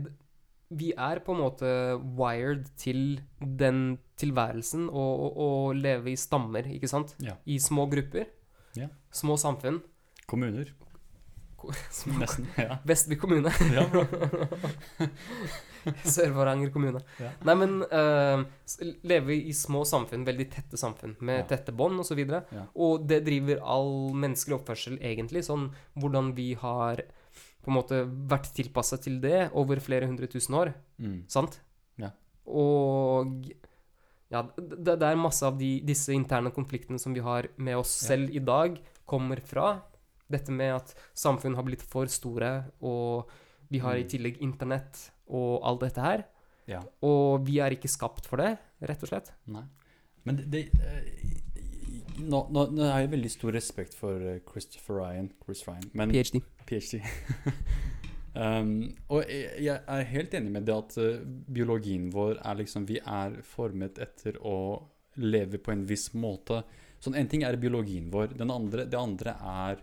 Vi 0.71 0.93
er 0.99 1.21
på 1.23 1.33
en 1.33 1.41
måte 1.41 1.69
wired 2.19 2.65
til 2.77 3.21
den 3.41 3.99
tilværelsen 4.19 4.89
og 4.91 5.75
leve 5.79 6.11
i 6.11 6.17
stammer, 6.17 6.67
ikke 6.67 6.89
sant? 6.89 7.15
Ja. 7.23 7.37
I 7.47 7.59
små 7.59 7.87
grupper. 7.87 8.27
Ja. 8.77 8.89
Små 9.13 9.37
samfunn. 9.37 9.81
Kommuner. 10.27 10.73
Nesten. 12.21 12.47
Ja. 12.61 12.79
Vestby 12.87 13.17
kommune. 13.21 13.51
ja. 13.77 13.85
Sør-Varanger 16.07 16.71
kommune. 16.75 17.01
Ja. 17.23 17.31
Nei, 17.47 17.55
men 17.61 17.77
uh, 17.87 18.43
leve 19.07 19.37
i 19.37 19.53
små 19.55 19.85
samfunn, 19.87 20.25
veldig 20.27 20.49
tette 20.51 20.79
samfunn, 20.81 21.15
med 21.21 21.45
Ja. 21.45 21.47
tette 21.57 21.73
bånd 21.77 22.01
osv. 22.03 22.19
Og, 22.25 22.33
Ja. 22.53 22.65
og 22.75 23.07
det 23.07 23.21
driver 23.29 23.61
all 23.63 23.93
menneskelig 24.15 24.59
oppførsel, 24.61 24.99
egentlig. 24.99 25.45
Sånn 25.47 25.69
hvordan 25.95 26.35
vi 26.35 26.55
har 26.55 27.05
på 27.63 27.71
en 27.71 27.79
måte 27.79 28.03
vært 28.31 28.53
tilpassa 28.55 28.99
til 29.03 29.21
det 29.21 29.51
over 29.53 29.79
flere 29.83 30.07
hundre 30.07 30.27
tusen 30.31 30.55
år. 30.55 30.75
Mm. 31.03 31.25
Sant? 31.29 31.61
Ja. 31.99 32.11
Og 32.47 33.47
ja, 34.31 34.43
det, 34.59 34.99
det 34.99 35.03
er 35.07 35.17
masse 35.19 35.47
av 35.47 35.59
de, 35.59 35.81
disse 35.87 36.13
interne 36.15 36.51
konfliktene 36.55 36.99
som 36.99 37.15
vi 37.15 37.21
har 37.23 37.49
med 37.59 37.77
oss 37.79 37.91
selv 37.91 38.31
i 38.35 38.43
dag, 38.43 38.79
kommer 39.07 39.39
fra 39.47 39.83
dette 40.31 40.51
med 40.53 40.75
at 40.75 40.95
samfunn 41.15 41.55
har 41.55 41.63
blitt 41.67 41.83
for 41.87 42.07
store, 42.11 42.65
og 42.83 43.31
vi 43.71 43.79
har 43.83 43.97
i 43.97 44.03
Mm. 44.05 44.09
tillegg 44.09 44.41
internett 44.43 45.11
og 45.29 45.61
alt 45.67 45.81
dette 45.81 46.01
her. 46.01 46.25
ja. 46.67 46.81
Og 47.03 47.45
vi 47.47 47.59
er 47.61 47.71
ikke 47.71 47.89
skapt 47.89 48.27
for 48.27 48.37
det, 48.43 48.59
rett 48.83 49.03
og 49.03 49.09
slett. 49.09 49.33
Nei. 49.47 49.63
Men 50.25 50.37
det, 50.37 50.51
det 50.51 50.61
eh, 50.83 51.37
nå, 52.19 52.49
nå, 52.51 52.67
nå 52.75 52.83
har 52.91 53.01
jeg 53.05 53.11
veldig 53.13 53.31
stor 53.31 53.53
respekt 53.53 53.95
for 53.95 54.19
eh, 54.19 54.41
Christopher 54.51 54.97
Ryan, 55.03 55.31
Chris 55.45 55.63
Ryan, 55.69 55.91
men 55.95 56.11
PhD. 56.11 56.41
PhD. 56.67 57.01
um, 58.35 58.73
og 59.09 59.23
jeg, 59.31 59.51
jeg 59.65 59.81
er 59.87 60.09
helt 60.11 60.35
enig 60.35 60.53
med 60.57 60.67
det 60.67 60.75
at 60.77 60.97
eh, 61.03 61.21
biologien 61.55 62.11
vår 62.15 62.41
er 62.43 62.59
liksom 62.61 62.87
Vi 62.89 62.99
er 63.01 63.39
formet 63.47 63.99
etter 64.03 64.39
å 64.43 64.57
leve 65.17 65.59
på 65.63 65.73
en 65.73 65.87
viss 65.89 66.11
måte. 66.15 66.63
Sånn 67.01 67.15
En 67.17 67.29
ting 67.29 67.45
er 67.47 67.57
biologien 67.61 68.11
vår. 68.13 68.35
Den 68.37 68.51
andre, 68.53 68.85
det 68.91 68.99
andre 68.99 69.37
er 69.41 69.81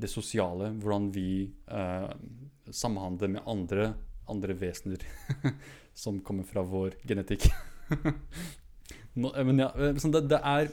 det 0.00 0.10
sosiale. 0.10 0.72
Hvordan 0.82 1.10
vi 1.14 1.50
eh, 1.70 2.10
samhandler 2.70 3.34
med 3.36 3.46
andre, 3.50 3.92
andre 4.30 4.56
vesener 4.58 5.04
som 6.02 6.20
kommer 6.24 6.48
fra 6.48 6.64
vår 6.66 6.98
genetikk. 7.06 7.48
Nå, 9.20 9.32
eh, 9.34 9.46
men 9.46 9.62
ja, 9.62 9.70
eh, 9.76 9.96
sånn 10.00 10.14
det, 10.14 10.26
det 10.32 10.40
er 10.40 10.72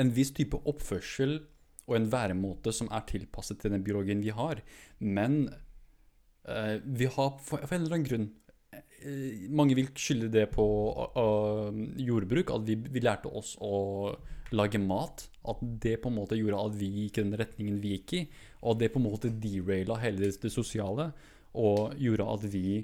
en 0.00 0.14
viss 0.14 0.32
type 0.34 0.58
oppførsel 0.66 1.38
og 1.84 1.98
en 1.98 2.08
væremåte 2.10 2.72
som 2.74 2.88
er 2.94 3.04
tilpasset 3.08 3.60
til 3.60 3.74
den 3.74 3.84
biologien 3.84 4.22
vi 4.24 4.32
har. 4.34 4.62
Men 4.98 5.44
eh, 6.48 6.80
vi 6.84 7.10
har 7.10 7.36
for, 7.44 7.60
for 7.60 7.76
en 7.76 7.84
eller 7.84 7.98
annen 7.98 8.08
grunn 8.08 8.30
Mange 9.52 9.76
vil 9.76 9.90
skylde 9.98 10.30
det 10.32 10.46
på 10.54 10.64
uh, 11.18 11.74
jordbruk, 12.00 12.52
at 12.54 12.64
vi, 12.64 12.78
vi 12.94 13.02
lærte 13.04 13.28
oss 13.28 13.54
å 13.60 14.14
lage 14.54 14.80
mat. 14.80 15.26
At 15.44 15.60
det 15.60 15.98
på 16.00 16.08
en 16.08 16.18
måte 16.18 16.38
gjorde 16.38 16.62
at 16.70 16.76
vi 16.80 16.88
gikk 17.02 17.20
i 17.20 17.24
den 17.26 17.38
retningen 17.40 17.80
vi 17.82 17.94
gikk 17.98 18.16
i. 18.16 18.22
Og 18.64 18.78
det 18.80 18.92
på 18.94 19.02
en 19.02 19.08
måte 19.10 19.32
deraila 19.32 19.98
hele 20.02 20.32
det 20.32 20.52
sosiale 20.52 21.10
og 21.54 21.94
gjorde 22.00 22.26
at 22.32 22.46
vi 22.50 22.80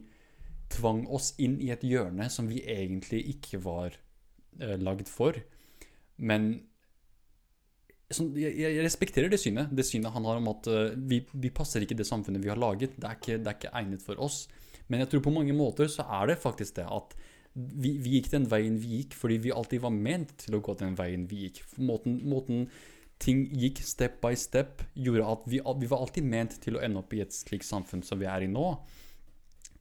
tvang 0.71 1.03
oss 1.11 1.33
inn 1.43 1.57
i 1.59 1.73
et 1.75 1.83
hjørne 1.83 2.29
som 2.31 2.47
vi 2.47 2.61
egentlig 2.63 3.25
ikke 3.33 3.63
var 3.65 3.97
uh, 4.63 4.77
lagd 4.79 5.09
for. 5.11 5.41
Men 6.21 6.53
sånn, 8.13 8.35
jeg, 8.39 8.55
jeg 8.61 8.85
respekterer 8.85 9.33
det 9.33 9.41
synet. 9.43 9.73
Det 9.75 9.87
synet 9.89 10.15
han 10.15 10.29
har 10.29 10.39
om 10.39 10.53
at 10.53 10.71
uh, 10.71 10.93
vi, 10.95 11.23
vi 11.33 11.55
passer 11.55 11.87
ikke 11.87 11.99
det 11.99 12.09
samfunnet 12.09 12.45
vi 12.45 12.53
har 12.53 12.61
laget. 12.61 12.99
Det 13.01 13.09
er, 13.09 13.19
ikke, 13.19 13.41
det 13.41 13.51
er 13.51 13.59
ikke 13.59 13.79
egnet 13.81 14.05
for 14.05 14.23
oss. 14.23 14.45
Men 14.91 15.05
jeg 15.05 15.13
tror 15.13 15.25
på 15.27 15.35
mange 15.35 15.57
måter 15.57 15.91
så 15.91 16.07
er 16.21 16.33
det 16.33 16.41
faktisk 16.43 16.77
det 16.81 16.87
at 16.91 17.17
vi, 17.55 17.97
vi 17.99 18.17
gikk 18.17 18.31
den 18.31 18.47
veien 18.51 18.77
vi 18.79 19.01
gikk 19.01 19.17
fordi 19.19 19.41
vi 19.47 19.55
alltid 19.55 19.83
var 19.83 19.95
ment 19.95 20.37
til 20.39 20.57
å 20.57 20.63
gå 20.63 20.77
den 20.79 20.97
veien 20.99 21.27
vi 21.31 21.47
gikk. 21.47 21.63
Måten, 21.83 22.21
måten 22.31 22.69
ting 23.21 23.45
gikk 23.53 23.83
step 23.85 24.21
by 24.23 24.37
step, 24.39 24.85
gjorde 24.95 25.29
at 25.29 25.47
vi, 25.51 25.61
vi 25.61 25.91
var 25.91 26.03
alltid 26.05 26.27
ment 26.27 26.57
til 26.63 26.79
å 26.79 26.83
ende 26.85 27.03
opp 27.03 27.15
i 27.15 27.23
et 27.25 27.35
slikt 27.37 27.69
samfunn 27.69 28.05
som 28.07 28.21
vi 28.21 28.29
er 28.31 28.47
i 28.47 28.51
nå. 28.51 28.67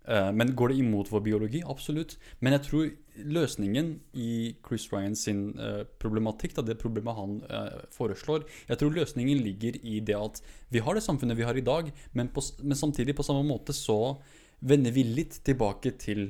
Eh, 0.09 0.31
men 0.33 0.55
går 0.57 0.73
det 0.73 0.79
imot 0.81 1.11
vår 1.13 1.23
biologi? 1.25 1.61
Absolutt. 1.69 2.17
Men 2.41 2.57
jeg 2.57 2.65
tror 2.65 2.89
løsningen 3.37 3.93
i 4.17 4.55
Chris 4.65 4.87
Ryan 4.91 5.15
sin 5.19 5.43
eh, 5.59 5.83
problematikk, 6.01 6.55
da, 6.57 6.65
det 6.65 6.79
problemet 6.81 7.17
han 7.17 7.39
eh, 7.45 7.81
foreslår 7.93 8.45
Jeg 8.69 8.79
tror 8.79 8.95
løsningen 8.95 9.43
ligger 9.43 9.77
i 9.83 9.99
det 9.99 10.17
at 10.17 10.41
vi 10.73 10.81
har 10.83 10.97
det 10.97 11.05
samfunnet 11.05 11.37
vi 11.37 11.47
har 11.47 11.57
i 11.57 11.65
dag, 11.65 11.91
men, 12.17 12.31
på, 12.33 12.43
men 12.63 12.79
samtidig 12.79 13.17
på 13.17 13.27
samme 13.27 13.45
måte 13.47 13.75
så 13.75 14.17
vender 14.59 14.93
vi 14.95 15.05
litt 15.07 15.39
tilbake 15.45 15.93
til 16.01 16.29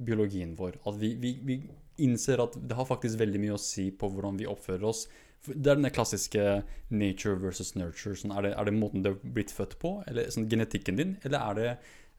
biologien 0.00 0.56
vår. 0.58 0.80
At 0.88 0.98
vi, 1.00 1.14
vi, 1.20 1.34
vi 1.46 1.60
innser 2.04 2.42
at 2.42 2.56
det 2.56 2.76
har 2.76 2.88
faktisk 2.88 3.20
veldig 3.20 3.42
mye 3.42 3.56
å 3.56 3.62
si 3.62 3.90
på 3.92 4.10
hvordan 4.10 4.38
vi 4.40 4.48
oppfører 4.50 4.86
oss. 4.88 5.06
Det 5.46 5.72
er 5.72 5.78
den 5.78 5.88
klassiske 5.94 6.44
nature 6.92 7.40
versus 7.40 7.74
nurture. 7.76 8.16
Sånn, 8.18 8.34
er, 8.36 8.48
det, 8.48 8.52
er 8.58 8.68
det 8.68 8.76
måten 8.76 9.04
du 9.04 9.12
har 9.12 9.18
blitt 9.22 9.54
født 9.54 9.78
på, 9.80 9.98
eller 10.10 10.28
sånn, 10.32 10.48
genetikken 10.52 11.00
din, 11.00 11.16
eller 11.24 11.40
er 11.40 11.58
det 11.58 11.70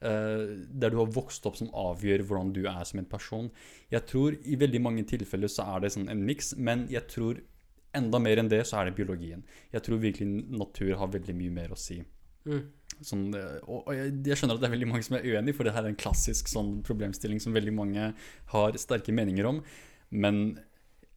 uh, 0.02 0.58
der 0.82 0.94
du 0.94 0.98
har 0.98 1.14
vokst 1.14 1.46
opp 1.46 1.58
som 1.60 1.70
avgjør 1.70 2.26
hvordan 2.26 2.52
du 2.56 2.64
er 2.66 2.82
som 2.88 3.02
en 3.02 3.10
person? 3.10 3.50
Jeg 3.92 4.06
tror 4.10 4.38
i 4.42 4.58
veldig 4.58 4.82
mange 4.82 5.06
tilfeller 5.10 5.50
så 5.52 5.68
er 5.76 5.84
det 5.84 5.94
sånn 5.94 6.10
en 6.10 6.26
miks, 6.26 6.54
men 6.58 6.88
jeg 6.90 7.06
tror 7.12 7.42
enda 7.94 8.18
mer 8.22 8.40
enn 8.40 8.50
det 8.50 8.64
så 8.66 8.80
er 8.80 8.88
det 8.88 8.96
biologien. 8.98 9.44
Jeg 9.74 9.84
tror 9.86 10.02
virkelig 10.02 10.46
natur 10.50 10.96
har 10.98 11.12
veldig 11.12 11.36
mye 11.38 11.54
mer 11.60 11.74
å 11.74 11.78
si. 11.78 12.00
Mm. 12.48 12.62
Sånn, 13.06 13.28
eh, 13.36 13.58
og 13.66 13.88
og 13.88 13.96
jeg, 13.96 14.12
jeg 14.28 14.40
skjønner 14.40 14.58
at 14.58 14.64
det 14.64 14.68
er 14.68 14.74
veldig 14.76 14.90
mange 14.90 15.06
som 15.06 15.16
er 15.18 15.26
uenig, 15.26 15.54
for 15.56 15.66
det 15.66 15.74
her 15.76 15.86
er 15.86 15.92
en 15.92 16.02
klassisk 16.02 16.50
sånn 16.50 16.76
problemstilling 16.86 17.42
som 17.42 17.56
veldig 17.56 17.74
mange 17.76 18.12
har 18.54 18.78
sterke 18.80 19.14
meninger 19.14 19.48
om. 19.48 19.62
Men 20.12 20.42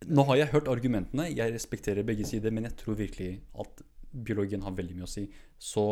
nå 0.05 0.25
har 0.29 0.41
jeg 0.41 0.51
hørt 0.53 0.71
argumentene, 0.71 1.29
jeg 1.33 1.53
respekterer 1.53 2.07
begge 2.07 2.27
sider, 2.27 2.53
men 2.53 2.67
jeg 2.69 2.77
tror 2.81 2.99
virkelig 2.99 3.39
at 3.61 3.85
biologien 4.15 4.63
har 4.65 4.75
veldig 4.75 4.97
mye 4.97 5.07
å 5.07 5.11
si. 5.11 5.25
Så 5.59 5.85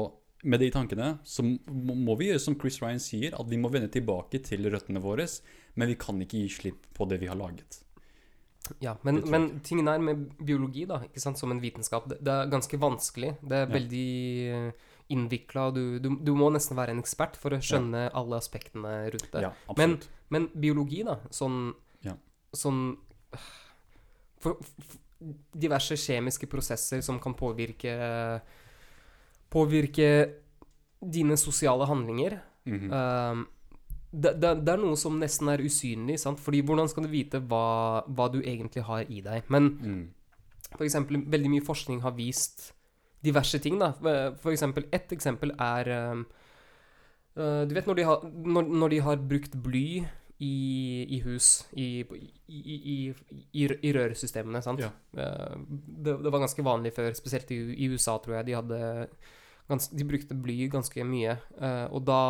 med 0.44 0.60
det 0.60 0.70
i 0.70 0.76
tankene 0.76 1.18
så 1.28 1.46
må 1.46 2.18
vi 2.20 2.30
gjøre 2.30 2.42
som 2.44 2.58
Chris 2.60 2.82
Ryan 2.84 3.02
sier, 3.02 3.36
at 3.40 3.50
vi 3.50 3.60
må 3.60 3.72
vende 3.72 3.92
tilbake 3.92 4.42
til 4.44 4.68
røttene 4.72 5.02
våre, 5.04 5.28
men 5.80 5.92
vi 5.92 5.98
kan 6.00 6.20
ikke 6.24 6.44
gi 6.44 6.52
slipp 6.52 6.88
på 6.96 7.08
det 7.10 7.22
vi 7.24 7.32
har 7.32 7.40
laget. 7.40 7.80
Ja, 8.80 8.96
men, 9.04 9.20
men 9.28 9.48
tingen 9.64 9.90
er 9.92 10.00
med 10.00 10.30
biologi, 10.40 10.86
da, 10.88 11.02
ikke 11.04 11.20
sant, 11.20 11.40
som 11.40 11.52
en 11.52 11.60
vitenskap, 11.64 12.08
det, 12.12 12.22
det 12.24 12.32
er 12.32 12.52
ganske 12.52 12.80
vanskelig. 12.80 13.36
Det 13.44 13.64
er 13.66 13.72
Ja. 13.74 14.72
Innvikla. 15.10 15.70
Du, 15.76 16.00
du, 16.00 16.10
du 16.20 16.34
må 16.38 16.50
nesten 16.54 16.78
være 16.78 16.96
en 16.96 17.02
ekspert 17.04 17.38
for 17.40 17.56
å 17.56 17.62
skjønne 17.64 18.08
alle 18.16 18.40
aspektene 18.40 18.94
rundt 19.14 19.32
det. 19.34 19.46
Ja, 19.46 19.54
men, 19.78 19.98
Men 20.34 20.50
biologi, 20.54 21.04
da, 21.08 21.20
sånn 21.34 21.74
Ja. 22.06 22.16
Sånn 22.54 22.96
for, 24.44 24.58
for, 24.60 25.00
Diverse 25.56 25.96
kjemiske 25.96 26.50
prosesser 26.52 27.00
som 27.02 27.20
kan 27.24 27.36
påvirke 27.40 27.94
Påvirke 29.54 30.08
dine 31.00 31.38
sosiale 31.38 31.86
handlinger. 31.88 32.40
Mhm. 32.66 32.92
Um, 32.92 33.46
det, 34.14 34.36
det, 34.38 34.50
det 34.62 34.74
er 34.76 34.78
noe 34.78 34.98
som 35.00 35.16
nesten 35.18 35.50
er 35.50 35.62
usynlig, 35.66 36.20
sant? 36.22 36.42
Fordi 36.42 36.60
hvordan 36.62 36.90
skal 36.90 37.08
du 37.08 37.10
vite 37.10 37.40
hva, 37.50 38.04
hva 38.06 38.28
du 38.30 38.44
egentlig 38.44 38.84
har 38.86 39.10
i 39.10 39.24
deg? 39.26 39.50
Men 39.50 39.72
Mm. 39.74 40.04
Eksempel, 40.82 41.20
veldig 41.30 41.50
mye 41.54 41.66
forskning 41.66 42.02
har 42.02 42.16
vist 42.18 42.72
diverse 43.24 43.60
ting, 43.64 43.80
da. 43.82 43.94
For 44.42 44.52
eksempel, 44.54 44.88
ett 44.92 45.12
eksempel 45.16 45.54
er 45.62 45.90
um, 46.12 46.26
uh, 47.40 47.64
Du 47.68 47.76
vet 47.76 47.88
når 47.88 48.00
de 48.00 48.08
har, 48.08 48.26
når, 48.26 48.68
når 48.84 48.94
de 48.94 49.00
har 49.08 49.24
brukt 49.32 49.56
bly 49.64 49.88
i, 50.44 50.56
i 51.16 51.20
hus, 51.24 51.64
i, 51.80 52.04
i, 52.48 52.98
i, 53.54 53.94
rørsystemene, 53.96 54.64
sant. 54.66 54.84
Ja. 54.84 54.92
Uh, 55.16 55.62
det, 55.70 56.18
det, 56.26 56.34
var 56.34 56.44
ganske 56.44 56.66
vanlig 56.66 56.94
før, 56.98 57.14
spesielt 57.16 57.52
i, 57.56 57.88
USA, 57.88 58.18
tror 58.20 58.40
jeg. 58.40 58.50
De, 58.50 58.58
hadde 58.60 58.82
gans, 59.72 59.88
de 59.94 60.10
brukte 60.10 60.38
bly 60.38 60.68
ganske 60.74 61.08
mye. 61.08 61.38
Og 61.96 62.04
da 62.04 62.22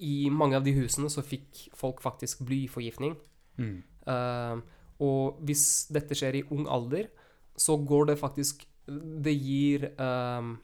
I 0.00 0.30
mange 0.32 0.56
av 0.56 0.64
de 0.64 0.72
husene 0.78 1.10
så 1.12 1.24
fikk 1.24 1.66
folk 1.76 2.00
faktisk 2.02 2.40
blyforgiftning. 2.48 3.18
Mm. 3.60 3.82
Og 5.04 5.42
hvis 5.46 5.66
dette 5.92 6.16
skjer 6.16 6.40
i 6.40 6.46
ung 6.54 6.64
alder, 6.70 7.10
så 7.58 7.76
går 7.76 8.12
det 8.12 8.20
faktisk 8.22 8.64
Det 8.86 9.32
gir 9.32 9.84
um, 9.94 10.56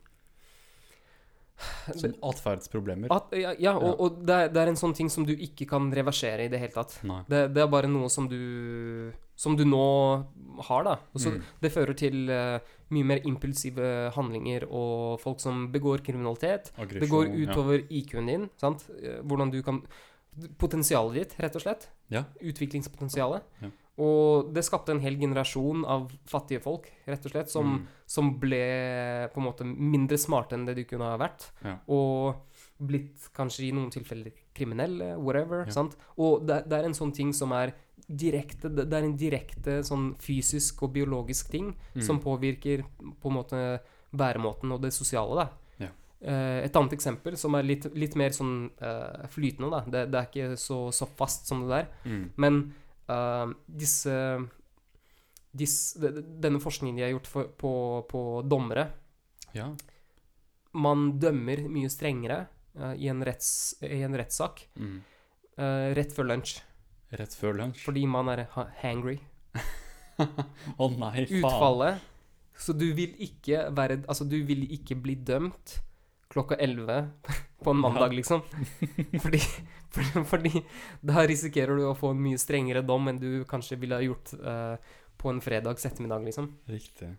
Som 1.94 2.16
atferdsproblemer? 2.30 3.12
At, 3.14 3.34
ja, 3.38 3.52
ja, 3.58 3.76
og, 3.76 4.00
og 4.02 4.18
det, 4.26 4.34
er, 4.34 4.50
det, 4.54 4.62
er, 4.62 4.72
en 4.72 4.80
sånn 4.80 4.96
ting 4.98 5.10
som 5.12 5.26
du 5.26 5.34
ikke 5.34 5.68
kan 5.70 5.86
reversere 5.94 6.48
i 6.48 6.50
det 6.50 6.60
hele 6.62 6.74
tatt. 6.74 6.98
Det, 7.30 7.44
det, 7.54 7.62
er 7.62 7.70
bare 7.70 7.90
noe 7.90 8.10
som 8.12 8.28
du 8.30 9.12
Som 9.38 9.54
du 9.58 9.64
nå 9.68 9.86
har, 10.66 10.82
da. 10.86 10.98
Også, 11.14 11.36
mm. 11.36 11.48
Det 11.62 11.70
fører 11.70 11.98
til 11.98 12.26
uh, 12.26 12.58
mye 12.94 13.06
mer 13.06 13.24
impulsive 13.28 14.10
handlinger 14.16 14.66
og 14.66 15.18
folk 15.22 15.42
som 15.42 15.68
begår 15.72 16.02
kriminalitet. 16.06 16.72
Aggresjon, 16.74 17.02
det 17.04 17.10
går 17.12 17.34
utover 17.36 17.82
ja. 17.82 17.88
IQ-en 18.00 18.30
din. 18.32 18.46
Sant? 18.58 18.88
Eh, 18.98 19.20
hvordan 19.22 19.54
du 19.54 19.62
kan 19.62 19.82
Potensialet 20.58 21.16
ditt, 21.16 21.32
rett 21.42 21.56
og 21.58 21.62
slett. 21.64 21.88
Ja. 22.14 22.20
Utviklingspotensialet. 22.46 23.42
Ja. 23.58 23.70
Og 23.98 24.52
det 24.54 24.62
skapte 24.66 24.94
en 24.94 25.02
hel 25.02 25.16
generasjon 25.18 25.82
av 25.88 26.06
fattige 26.30 26.62
folk, 26.62 26.86
rett 27.08 27.24
og 27.26 27.32
slett, 27.32 27.50
som, 27.50 27.72
mm. 27.78 27.96
som 28.06 28.30
ble 28.40 28.62
på 29.32 29.42
en 29.42 29.46
måte 29.48 29.66
mindre 29.66 30.18
smarte 30.20 30.54
enn 30.54 30.68
det 30.68 30.76
de 30.78 30.86
kunne 30.86 31.08
ha 31.10 31.18
vært. 31.18 31.48
Ja. 31.64 31.74
Og 31.90 32.62
blitt 32.78 33.26
kanskje 33.34 33.66
i 33.66 33.72
noen 33.74 33.90
tilfeller 33.90 34.34
kriminelle, 34.54 35.16
whatever. 35.18 35.64
Ja. 35.66 35.74
sant? 35.80 35.98
Og 36.16 36.46
det, 36.46 36.62
det, 36.70 36.78
er 36.78 36.88
en 36.88 36.96
sånn 36.96 37.14
ting 37.14 37.34
som 37.34 37.54
er 37.56 37.74
direkte 38.08 38.70
Det, 38.72 38.86
er 38.88 39.04
en 39.04 39.18
direkte 39.20 39.80
sånn 39.84 40.12
fysisk 40.22 40.86
og 40.86 40.94
biologisk 40.94 41.50
ting 41.52 41.74
mm. 41.74 42.02
som 42.06 42.22
påvirker 42.24 42.86
på 43.20 43.28
en 43.28 43.36
måte 43.36 43.62
væremåten 44.16 44.72
og 44.72 44.80
det 44.86 44.94
sosiale, 44.96 45.42
da. 45.42 45.50
Uh, 46.18 46.64
et 46.66 46.74
annet 46.74 46.96
eksempel 46.96 47.36
som 47.38 47.54
er 47.54 47.62
litt, 47.62 47.84
litt 47.94 48.16
mer 48.18 48.32
sånn 48.34 48.72
uh, 48.82 49.26
flytende, 49.30 49.68
da. 49.70 49.82
Det, 49.86 50.00
det, 50.10 50.18
er 50.18 50.30
ikke 50.32 50.56
så, 50.58 50.78
så 50.90 51.06
fast 51.18 51.46
som 51.46 51.62
det 51.62 51.70
der. 51.70 51.92
Mm. 52.10 52.24
Men 52.42 52.58
uh, 53.12 53.50
disse, 53.66 54.14
disse, 55.52 56.12
Denne 56.40 56.60
forskningen 56.62 56.98
de 56.98 57.06
har 57.06 57.14
gjort 57.14 57.30
for, 57.30 57.50
på, 57.60 57.72
på, 58.10 58.22
dommere 58.46 58.88
ja. 59.56 59.70
Man 60.78 61.10
dømmer 61.20 61.64
mye 61.72 61.90
strengere 61.92 62.42
uh, 62.78 62.94
i, 62.94 63.08
en 63.10 63.24
retts, 63.24 63.78
i, 63.82 64.02
en 64.04 64.16
rettssak 64.20 64.66
mm. 64.76 64.98
uh, 65.58 65.88
rett 65.96 66.12
før 66.14 66.28
lunsj. 66.34 66.58
Rett 67.18 67.34
før 67.34 67.56
lunsj? 67.62 67.82
Fordi 67.86 68.04
man 68.10 68.28
er 68.34 68.44
hangry. 68.82 69.16
Å 70.18 70.26
oh, 70.82 70.92
nei, 70.98 71.24
faen. 71.24 71.40
Utfallet 71.40 72.06
Så 72.58 72.74
du 72.74 72.88
vil 72.96 73.12
ikke 73.22 73.68
være 73.70 74.00
Altså, 74.10 74.24
du 74.26 74.34
vil 74.46 74.64
ikke 74.74 74.96
bli 74.98 75.14
dømt 75.14 75.78
klokka 76.38 76.58
11 76.62 77.02
på 77.64 77.74
en 77.74 77.82
mandag, 77.82 78.14
liksom. 78.14 78.42
Fordi, 79.24 79.42
for, 79.90 80.24
fordi, 80.24 80.62
da 81.02 81.26
risikerer 81.26 81.78
du 81.78 81.86
å 81.88 81.96
få 81.98 82.12
en 82.14 82.22
mye 82.22 82.38
strengere 82.38 82.84
dom 82.86 83.10
enn 83.10 83.20
du 83.20 83.30
kanskje 83.48 83.78
ville 83.80 83.98
ha 83.98 84.04
gjort 84.04 84.34
uh, 84.38 84.76
på 85.18 85.32
en 85.32 85.40
fredags 85.42 85.88
ettermiddag, 85.88 86.22
liksom. 86.28 86.52
Riktig. 86.70 87.10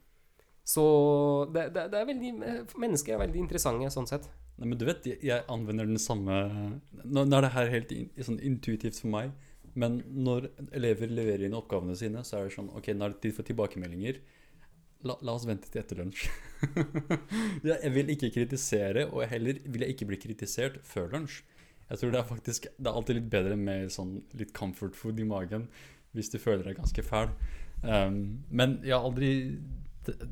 Så 0.69 0.83
det, 1.53 1.71
det, 1.73 1.87
det, 1.89 1.97
er 1.97 2.05
veldig 2.05 2.31
Mennesker 2.77 3.15
er 3.15 3.23
veldig 3.23 3.39
interessante 3.41 3.89
sånn 3.89 4.07
sett. 4.09 4.27
Nei, 4.59 4.67
men 4.67 4.77
du 4.77 4.85
vet, 4.85 5.07
jeg, 5.07 5.17
jeg 5.25 5.45
anvender 5.49 5.87
den 5.89 6.01
samme 6.01 6.35
Nå, 7.01 7.23
nå 7.23 7.37
er 7.37 7.45
det 7.45 7.53
her 7.55 7.71
helt 7.73 7.93
in, 7.95 8.09
sånn 8.21 8.37
intuitivt 8.45 8.99
for 9.01 9.09
meg, 9.13 9.31
men 9.79 10.01
når 10.13 10.49
elever 10.75 11.09
leverer 11.09 11.47
inn 11.47 11.57
oppgavene 11.57 11.95
sine, 11.97 12.21
så 12.27 12.37
er 12.37 12.47
det 12.47 12.55
sånn 12.57 12.69
Ok, 12.77 12.91
nå 12.93 13.07
er 13.07 13.15
det 13.15 13.23
tid 13.23 13.37
for 13.39 13.47
tilbakemeldinger. 13.49 14.21
La, 15.07 15.15
la, 15.23 15.31
oss 15.31 15.45
vente 15.47 15.69
til 15.71 15.79
etter 15.79 16.01
lunsj. 16.01 16.25
jeg 17.69 17.91
vil 17.95 18.11
ikke 18.11 18.33
kritisere, 18.35 19.05
og 19.07 19.23
heller 19.31 19.61
vil 19.63 19.85
jeg 19.85 19.95
ikke 19.95 20.09
bli 20.09 20.19
kritisert 20.19 20.81
før 20.87 21.13
lunsj. 21.13 21.39
Jeg 21.89 22.01
tror 22.01 22.11
det 22.13 22.19
er 22.19 22.27
faktisk 22.27 22.67
Det 22.69 22.85
er 22.85 22.97
alltid 22.99 23.17
litt 23.17 23.29
bedre 23.31 23.55
med 23.57 23.89
sånn 23.93 24.19
litt 24.37 24.51
comfort 24.53 24.97
food 24.97 25.17
i 25.17 25.25
magen 25.25 25.69
hvis 26.13 26.29
du 26.33 26.37
føler 26.41 26.65
deg 26.65 26.77
ganske 26.79 27.03
fæl. 27.05 27.31
Um, 27.81 28.41
men 28.49 28.79
jeg 28.83 28.95
har 28.95 29.05
aldri 29.05 29.31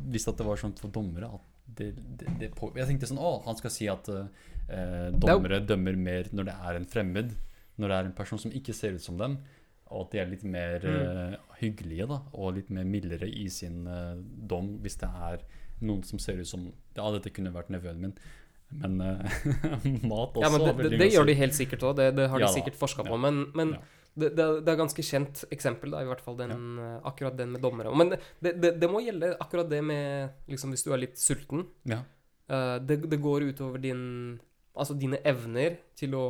visst 0.10 0.30
at 0.30 0.40
det 0.40 0.46
var 0.48 0.60
sånn 0.60 0.76
for 0.78 0.92
dommere 0.94 1.30
at 1.38 1.44
det, 1.78 1.92
det, 2.20 2.32
det 2.40 2.50
på, 2.58 2.72
Jeg 2.76 2.90
tenkte 2.90 3.10
sånn 3.10 3.22
Å, 3.22 3.32
han 3.46 3.58
skal 3.60 3.72
si 3.72 3.86
at 3.92 4.08
uh, 4.10 4.26
dommere 5.14 5.62
dømmer 5.64 6.00
mer 6.00 6.32
når 6.34 6.50
det 6.50 6.56
er 6.70 6.80
en 6.80 6.90
fremmed. 6.90 7.36
Når 7.78 7.92
det 7.92 7.98
er 7.98 8.10
en 8.10 8.18
person 8.18 8.42
som 8.42 8.54
ikke 8.58 8.74
ser 8.76 8.98
ut 8.98 9.06
som 9.06 9.20
dem 9.22 9.38
og 9.92 10.08
at 10.08 10.14
de 10.14 10.22
er 10.22 10.32
litt 10.32 10.44
mer 10.48 10.84
mm. 10.84 10.98
uh, 10.98 11.54
hyggelige 11.62 12.08
da, 12.10 12.20
og 12.36 12.58
litt 12.58 12.72
mer 12.74 12.88
mildere 12.88 13.30
i 13.30 13.48
sin 13.54 13.86
uh, 13.88 14.18
dom 14.18 14.76
hvis 14.84 15.00
det 15.02 15.10
er 15.30 15.46
noen 15.86 16.02
som 16.08 16.20
ser 16.22 16.42
ut 16.42 16.50
som 16.50 16.68
Ja, 16.98 17.06
dette 17.14 17.32
kunne 17.34 17.54
vært 17.54 17.70
nevøen 17.74 18.02
min. 18.02 18.16
Men 18.82 18.98
uh, 19.00 19.38
mat 20.12 20.36
også. 20.36 20.44
Ja, 20.44 20.50
men 20.52 20.66
det, 20.66 20.74
det, 20.82 21.00
det 21.04 21.12
gjør 21.14 21.30
de 21.30 21.38
helt 21.40 21.56
sikkert 21.58 21.86
òg. 21.88 22.00
Det, 22.00 22.10
det, 22.18 22.26
har 22.32 22.42
de 22.42 22.48
ja, 22.48 22.56
sikkert 22.56 22.80
forska 22.80 23.06
på. 23.08 23.20
Men, 23.22 23.46
men 23.58 23.76
ja. 23.78 23.84
det, 24.18 24.32
det, 24.40 24.48
er 24.74 24.82
ganske 24.82 25.06
kjent 25.06 25.46
eksempel, 25.54 25.94
da, 25.94 26.02
i 26.04 26.10
hvert 26.10 26.24
fall 26.26 26.40
den, 26.40 26.82
akkurat 27.08 27.38
den 27.38 27.54
med 27.56 27.64
dommere. 27.64 27.94
Men 27.96 28.18
det, 28.44 28.90
må 28.92 29.04
gjelde 29.06 29.36
akkurat 29.38 29.70
det 29.72 29.84
med 29.86 30.50
liksom, 30.52 30.74
Hvis 30.76 30.84
du 30.88 30.92
er 30.92 31.04
litt 31.06 31.22
sulten. 31.22 31.68
Ja. 31.88 32.02
det, 32.82 33.22
går 33.22 33.50
utover 33.54 33.82
din 33.84 34.04
Altså 34.78 34.94
dine 34.94 35.18
evner 35.26 35.80
til 35.98 36.14
å 36.14 36.26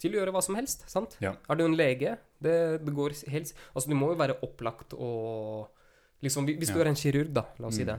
til 0.00 0.14
å 0.14 0.20
gjøre 0.20 0.34
hva 0.34 0.42
som 0.44 0.58
helst. 0.58 0.84
sant? 0.90 1.16
Ja. 1.24 1.34
Er 1.48 1.58
du 1.58 1.64
en 1.66 1.76
lege? 1.78 2.16
Det, 2.42 2.56
det, 2.84 2.92
går 2.92 3.16
helt 3.32 3.52
Altså, 3.72 3.88
du 3.88 3.96
må 3.96 4.10
jo 4.12 4.20
være 4.20 4.36
opplagt 4.44 4.92
og 4.92 5.72
liksom 6.24 6.48
Hvis 6.48 6.72
du 6.72 6.80
er 6.82 6.90
en 6.90 6.98
kirurg, 6.98 7.32
da, 7.32 7.46
la 7.60 7.70
oss 7.70 7.76
mm. 7.76 7.80
si 7.80 7.86
det, 7.88 7.96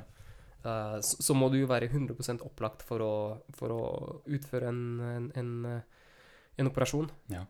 uh, 0.66 0.98
så, 1.02 1.22
så, 1.30 1.36
må 1.38 1.50
du 1.54 1.60
jo 1.62 1.70
være 1.70 1.90
100 1.90 2.42
opplagt 2.46 2.84
for 2.86 3.04
å, 3.04 3.14
for 3.58 3.74
å 3.74 3.82
utføre 4.26 4.70
en, 4.70 4.82
en, 5.06 5.30
en, 5.38 5.52
en 6.58 6.70
operasjon. 6.70 7.10
Ja. 7.34 7.46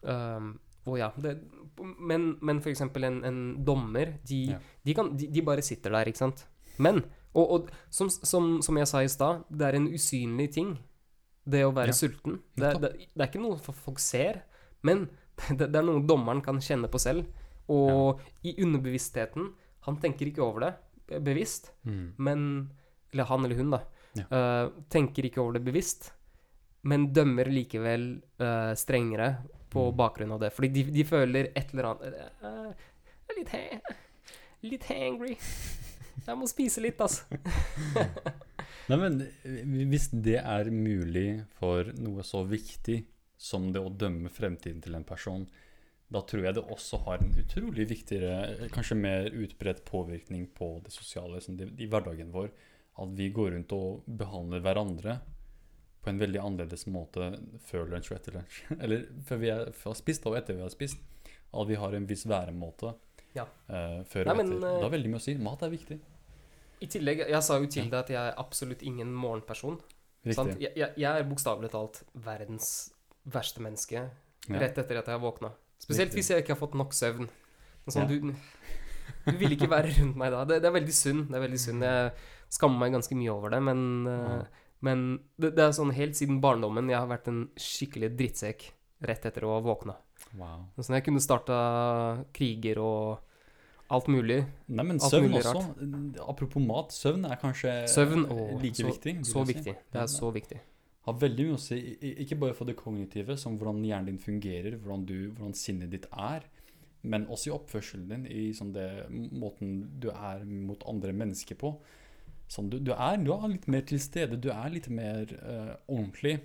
Um, 0.00 0.54
og 0.88 0.96
ja, 0.96 1.10
det, 1.20 1.36
men, 2.00 2.34
men 2.40 2.62
for 2.64 2.72
eksempel 2.72 3.04
en, 3.06 3.20
en 3.28 3.40
dommer, 3.64 4.16
de, 4.26 4.40
ja. 4.54 4.60
de, 4.86 4.96
kan, 4.96 5.12
de, 5.16 5.28
de, 5.28 5.44
bare 5.44 5.64
sitter 5.64 5.92
der, 5.92 6.08
ikke 6.08 6.22
sant? 6.22 6.46
Men, 6.80 7.02
og, 7.36 7.44
og 7.44 7.68
som, 7.92 8.08
som, 8.10 8.56
som 8.64 8.80
jeg 8.80 8.88
sa 8.88 9.04
i 9.04 9.12
stad, 9.12 9.44
det 9.52 9.68
er 9.68 9.76
en 9.78 9.90
usynlig 9.92 10.48
ting 10.56 10.72
det 11.44 11.64
å 11.66 11.72
være 11.74 11.92
ja. 11.92 11.96
sulten. 11.96 12.38
Det, 12.54 12.72
det, 12.82 12.92
det, 13.06 13.20
er 13.20 13.28
ikke 13.28 13.42
noe 13.42 13.58
folk 13.60 14.00
ser, 14.02 14.42
men 14.86 15.06
det, 15.56 15.66
det, 15.66 15.74
er 15.78 15.86
noe 15.86 16.04
dommeren 16.06 16.42
kan 16.44 16.60
kjenne 16.62 16.90
på 16.90 17.00
selv. 17.02 17.28
Og 17.70 18.18
ja. 18.18 18.30
i 18.50 18.56
underbevisstheten 18.64 19.44
Han 19.86 19.98
tenker 20.02 20.26
ikke 20.26 20.42
over 20.42 20.64
det 20.64 21.20
bevisst, 21.22 21.68
mm. 21.86 22.16
men 22.18 22.40
Eller 23.12 23.28
han 23.28 23.44
eller 23.44 23.60
hun, 23.60 23.70
da. 23.76 23.80
Ja. 24.18 24.24
Uh, 24.26 24.72
tenker 24.90 25.26
ikke 25.26 25.38
over 25.42 25.58
det 25.58 25.62
bevisst, 25.68 26.08
men 26.82 27.12
dømmer 27.14 27.46
likevel 27.50 28.08
uh, 28.42 28.72
strengere 28.78 29.36
på 29.70 29.86
mm. 29.90 29.96
bakgrunn 29.98 30.34
av 30.34 30.42
det. 30.42 30.50
Fordi 30.54 30.70
de, 30.74 30.84
de 30.94 31.06
føler 31.06 31.50
et 31.54 31.74
eller 31.74 31.92
annet 31.92 32.22
uh, 32.42 32.86
Litt, 33.30 33.52
ha 33.54 33.94
litt 34.66 34.84
hangry. 34.90 35.36
Jeg 36.26 36.36
må 36.36 36.48
spise 36.50 36.82
litt, 36.82 37.00
altså. 37.00 37.22
Nei, 38.90 38.98
men 38.98 39.86
hvis 39.92 40.08
det 40.10 40.40
er 40.40 40.70
mulig 40.74 41.44
for 41.60 41.92
noe 42.02 42.24
så 42.26 42.42
viktig 42.48 43.04
som 43.40 43.70
det 43.72 43.80
å 43.80 43.92
dømme 43.94 44.32
fremtiden 44.32 44.82
til 44.84 44.96
en 44.98 45.06
person, 45.06 45.46
da 46.10 46.22
tror 46.26 46.48
jeg 46.48 46.56
det 46.56 46.64
også 46.74 46.98
har 47.06 47.22
en 47.22 47.36
utrolig 47.38 47.86
viktigere, 47.92 48.68
kanskje 48.74 48.98
mer 48.98 49.28
utbredt 49.30 49.84
påvirkning 49.86 50.48
på 50.56 50.72
det 50.84 50.90
sosiale 50.92 51.38
sånn, 51.44 51.60
i 51.78 51.86
hverdagen 51.86 52.32
vår. 52.34 52.50
At 53.00 53.12
vi 53.16 53.28
går 53.32 53.54
rundt 53.54 53.72
og 53.76 54.08
behandler 54.20 54.64
hverandre 54.64 55.20
på 56.02 56.10
en 56.10 56.18
veldig 56.18 56.40
annerledes 56.42 56.86
måte 56.90 57.30
før 57.68 57.92
lunsj 57.92 58.10
og 58.10 58.18
etter 58.18 58.40
lunsj. 58.40 58.58
Eller 58.82 59.06
før 59.28 59.42
vi 59.44 59.52
er, 59.54 59.70
har 59.84 59.98
spist 59.98 60.26
og 60.26 60.36
etter 60.40 60.58
vi 60.58 60.66
har 60.66 60.74
spist. 60.74 60.98
At 61.50 61.70
vi 61.70 61.78
har 61.78 61.94
en 61.94 62.10
viss 62.10 62.26
væremåte 62.30 62.92
ja. 63.36 63.46
uh, 63.70 64.02
før 64.10 64.32
og 64.32 64.42
etter. 64.42 64.56
det 64.66 64.74
har 64.82 64.94
veldig 64.96 65.14
mye 65.14 65.22
å 65.22 65.28
si. 65.28 65.36
Mat 65.38 65.62
er 65.66 65.72
viktig. 65.78 66.00
I 66.80 66.88
tillegg, 66.88 67.26
Jeg 67.28 67.42
sa 67.44 67.58
jo 67.60 67.68
til 67.68 67.90
deg 67.90 67.98
at 67.98 68.10
jeg 68.12 68.20
er 68.20 68.38
absolutt 68.40 68.82
ingen 68.86 69.12
morgenperson. 69.12 69.78
Jeg, 70.24 70.36
jeg, 70.60 70.92
jeg, 70.96 71.08
er 71.10 71.28
bokstavelig 71.28 71.70
talt 71.72 72.02
verdens 72.12 72.90
verste 73.24 73.62
menneske 73.64 74.06
rett 74.48 74.78
etter 74.80 75.00
at 75.00 75.08
jeg 75.08 75.16
har 75.16 75.22
våkna. 75.22 75.52
Spesielt 75.80 76.10
Riktig. 76.10 76.20
hvis 76.20 76.30
jeg 76.32 76.44
ikke 76.44 76.54
har 76.54 76.60
fått 76.60 76.76
nok 76.76 76.96
søvn. 76.96 77.28
Sånn, 77.88 78.04
ja. 78.04 78.08
du, 78.08 78.34
du, 79.30 79.38
vil 79.40 79.56
ikke 79.56 79.70
være 79.70 79.94
rundt 79.98 80.18
meg 80.20 80.32
da. 80.34 80.42
Det, 80.48 80.60
det, 80.60 80.68
er 80.68 80.76
veldig 80.76 80.96
synd. 80.96 81.22
Det 81.30 81.38
er 81.38 81.44
veldig 81.46 81.60
synd. 81.60 81.86
Jeg 81.88 82.10
skammer 82.52 82.84
meg 82.84 82.98
ganske 82.98 83.16
mye 83.16 83.32
over 83.32 83.54
det, 83.54 83.62
men, 83.64 83.80
ja. 84.08 84.36
men 84.86 85.06
det, 85.40 85.54
det, 85.56 85.64
er 85.64 85.76
sånn 85.76 85.94
helt 85.96 86.18
siden 86.18 86.42
barndommen 86.44 86.92
jeg 86.92 86.98
har 86.98 87.08
vært 87.10 87.32
en 87.32 87.42
skikkelig 87.60 88.12
drittsekk 88.18 88.68
rett 89.08 89.26
etter 89.30 89.46
å 89.48 89.56
ha 89.56 89.64
våkna. 89.64 89.96
Wow. 90.36 90.68
Sånn, 90.78 90.98
jeg 90.98 91.06
kunne 91.08 91.24
starta 91.24 91.58
kriger 92.36 92.80
og 92.84 93.29
alt 93.90 94.08
mulig. 94.10 94.40
Nei, 94.70 94.84
men 94.86 94.98
Alt 94.98 95.12
søvn 95.12 95.36
også. 95.40 95.62
Apropos 96.30 96.62
mat, 96.62 96.92
søvn 96.94 97.26
er 97.28 97.38
kanskje 97.40 97.74
Søvn 97.90 98.26
å, 98.30 98.36
like 98.62 98.78
så, 98.78 98.86
viktig. 98.90 99.16
Så 99.26 99.42
si. 99.42 99.54
viktig. 99.54 99.74
Det 99.92 100.02
er 100.02 100.10
så 100.10 100.30
viktig. 100.34 100.60
Har 101.08 101.16
veldig 101.18 101.46
mye 101.48 101.56
å 101.56 101.60
si, 101.60 101.78
ikke 102.24 102.38
bare 102.38 102.56
for 102.56 102.68
det 102.68 102.76
kognitive, 102.78 103.36
som 103.40 103.56
hvordan 103.58 103.80
hjernen 103.88 104.12
din 104.12 104.20
fungerer, 104.22 104.76
hvordan, 104.78 105.06
du, 105.08 105.16
hvordan 105.32 105.56
sinnet 105.58 105.94
ditt 105.94 106.06
er, 106.12 106.46
men 107.02 107.24
også 107.32 107.50
i 107.50 107.54
oppførselen 107.56 108.10
din, 108.10 108.26
i 108.28 108.50
sånn 108.56 108.74
det, 108.76 108.86
måten 109.10 109.78
du 110.02 110.10
er 110.12 110.44
mot 110.44 110.84
andre 110.90 111.14
mennesker 111.16 111.56
på. 111.60 111.72
Sånn, 112.50 112.68
du, 112.70 112.78
du, 112.82 112.92
er, 112.92 113.16
du 113.22 113.32
er 113.32 113.46
litt 113.48 113.68
mer 113.70 113.86
til 113.88 114.02
stede, 114.02 114.38
du 114.42 114.50
er 114.52 114.74
litt 114.74 114.90
mer 114.92 115.32
uh, 115.40 115.74
ordentlig. 115.88 116.36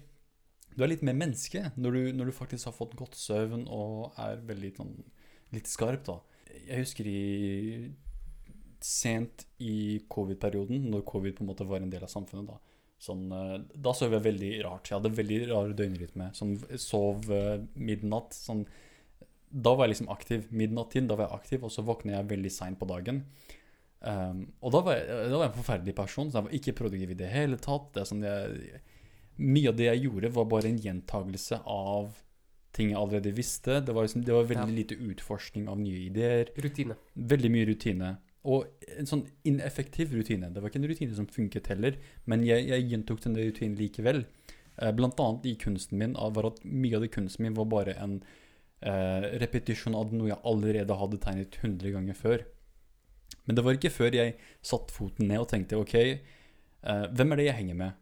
Du 0.75 0.83
er 0.83 0.91
litt 0.91 1.03
mer 1.07 1.17
menneske 1.17 1.69
når 1.75 1.97
du, 1.97 2.01
når 2.15 2.29
du 2.31 2.35
faktisk 2.35 2.69
har 2.69 2.75
fått 2.77 2.95
godt 2.99 3.17
søvn 3.19 3.67
og 3.71 4.15
er 4.21 4.39
veldig 4.47 4.71
sånn, 4.79 4.95
litt 5.55 5.69
skarp. 5.71 6.07
da. 6.07 6.19
Jeg 6.65 6.85
husker 6.85 7.09
i 7.09 7.21
sent 8.85 9.45
i 9.65 9.99
covid-perioden, 10.11 10.89
når 10.91 11.05
covid 11.09 11.37
på 11.37 11.43
en 11.45 11.49
måte 11.49 11.67
var 11.67 11.81
en 11.81 11.91
del 11.91 12.05
av 12.05 12.11
samfunnet. 12.11 12.47
Da 12.49 12.59
sånn, 13.05 13.25
eh, 13.33 13.55
da 13.75 13.93
sov 13.95 14.15
jeg 14.15 14.25
veldig 14.25 14.51
rart. 14.65 14.89
Jeg 14.89 14.99
hadde 14.99 15.13
veldig 15.17 15.39
rar 15.51 15.75
døgnrytme. 15.77 16.31
Sånn, 16.37 16.55
sov 16.81 17.29
eh, 17.33 17.59
midnatt. 17.75 18.35
Sånn, 18.37 18.65
da 19.49 19.75
var 19.75 19.87
jeg 19.87 19.95
liksom 19.95 20.11
aktiv. 20.13 20.49
Midnattid, 20.51 21.07
da 21.09 21.17
var 21.19 21.29
jeg 21.29 21.39
aktiv, 21.41 21.65
og 21.65 21.73
så 21.73 21.85
våkner 21.85 22.17
jeg 22.17 22.31
veldig 22.33 22.51
seint 22.53 22.79
på 22.81 22.89
dagen. 22.89 23.23
Um, 24.05 24.41
og 24.61 24.73
da 24.75 24.81
var, 24.85 24.99
jeg, 24.99 25.29
da 25.31 25.37
var 25.37 25.47
jeg 25.47 25.51
en 25.51 25.61
forferdelig 25.61 25.95
person. 25.97 26.29
Så 26.29 26.39
jeg 26.39 26.47
var 26.47 26.59
ikke 26.59 26.77
produktiv 26.81 27.15
i 27.15 27.19
det 27.21 27.31
hele 27.31 27.59
tatt. 27.61 27.89
Det 27.95 28.05
sånn 28.09 28.25
jeg, 28.25 28.83
mye 29.41 29.71
av 29.71 29.79
det 29.79 29.89
jeg 29.89 30.05
gjorde, 30.05 30.33
var 30.35 30.51
bare 30.51 30.71
en 30.71 30.81
gjentagelse 30.83 31.61
av 31.65 32.21
ting 32.75 32.91
jeg 32.91 32.99
allerede 32.99 33.31
visste. 33.35 33.79
Det 33.85 33.93
var, 33.95 34.03
liksom, 34.05 34.23
det 34.27 34.33
var 34.35 34.47
veldig 34.49 34.75
Ja. 34.75 34.79
lite 34.81 34.95
utforskning 34.99 35.67
av 35.71 35.79
nye 35.79 36.05
ideer. 36.09 36.51
Rutine. 36.59 36.97
Veldig 37.15 37.51
mye 37.53 37.67
rutine. 37.71 38.09
Og 38.45 38.67
en 38.99 39.07
sånn 39.09 39.23
ineffektiv 39.47 40.11
rutine. 40.13 40.51
Det 40.53 40.61
var 40.61 40.69
ikke 40.69 40.81
en 40.83 40.89
rutine 40.91 41.15
som 41.17 41.25
funket 41.25 41.67
heller, 41.71 41.95
men 42.27 42.43
jeg, 42.45 42.67
jeg 42.69 42.89
gjentok 42.91 43.23
denne 43.23 43.41
rutinen 43.47 43.77
likevel. 43.79 44.25
Eh, 44.77 44.91
blant 44.91 45.17
annet 45.23 45.45
i 45.47 45.55
kunsten 45.55 45.97
min 45.97 46.13
var 46.13 46.45
at 46.51 46.59
mye 46.67 46.95
av 46.99 47.01
det 47.05 47.13
kunsten 47.15 47.47
min 47.47 47.55
var 47.57 47.65
bare 47.71 47.95
en 47.95 48.19
eh, 48.83 49.29
repetisjon 49.41 49.95
av 49.95 50.11
noe 50.13 50.27
jeg 50.29 50.41
allerede 50.43 50.97
hadde 50.99 51.17
tegnet 51.23 51.55
100 51.63 51.91
ganger 51.95 52.13
før. 52.19 52.43
Men 53.47 53.55
det 53.57 53.63
var 53.65 53.77
ikke 53.77 53.93
før 53.93 54.13
jeg 54.17 54.35
satt 54.65 54.91
foten 54.93 55.29
ned 55.31 55.39
og 55.41 55.47
tenkte 55.49 55.79
ok, 55.79 55.95
eh, 56.03 57.05
hvem 57.15 57.31
er 57.31 57.35
det 57.41 57.47
jeg 57.47 57.59
henger 57.63 57.79
med? 57.81 57.93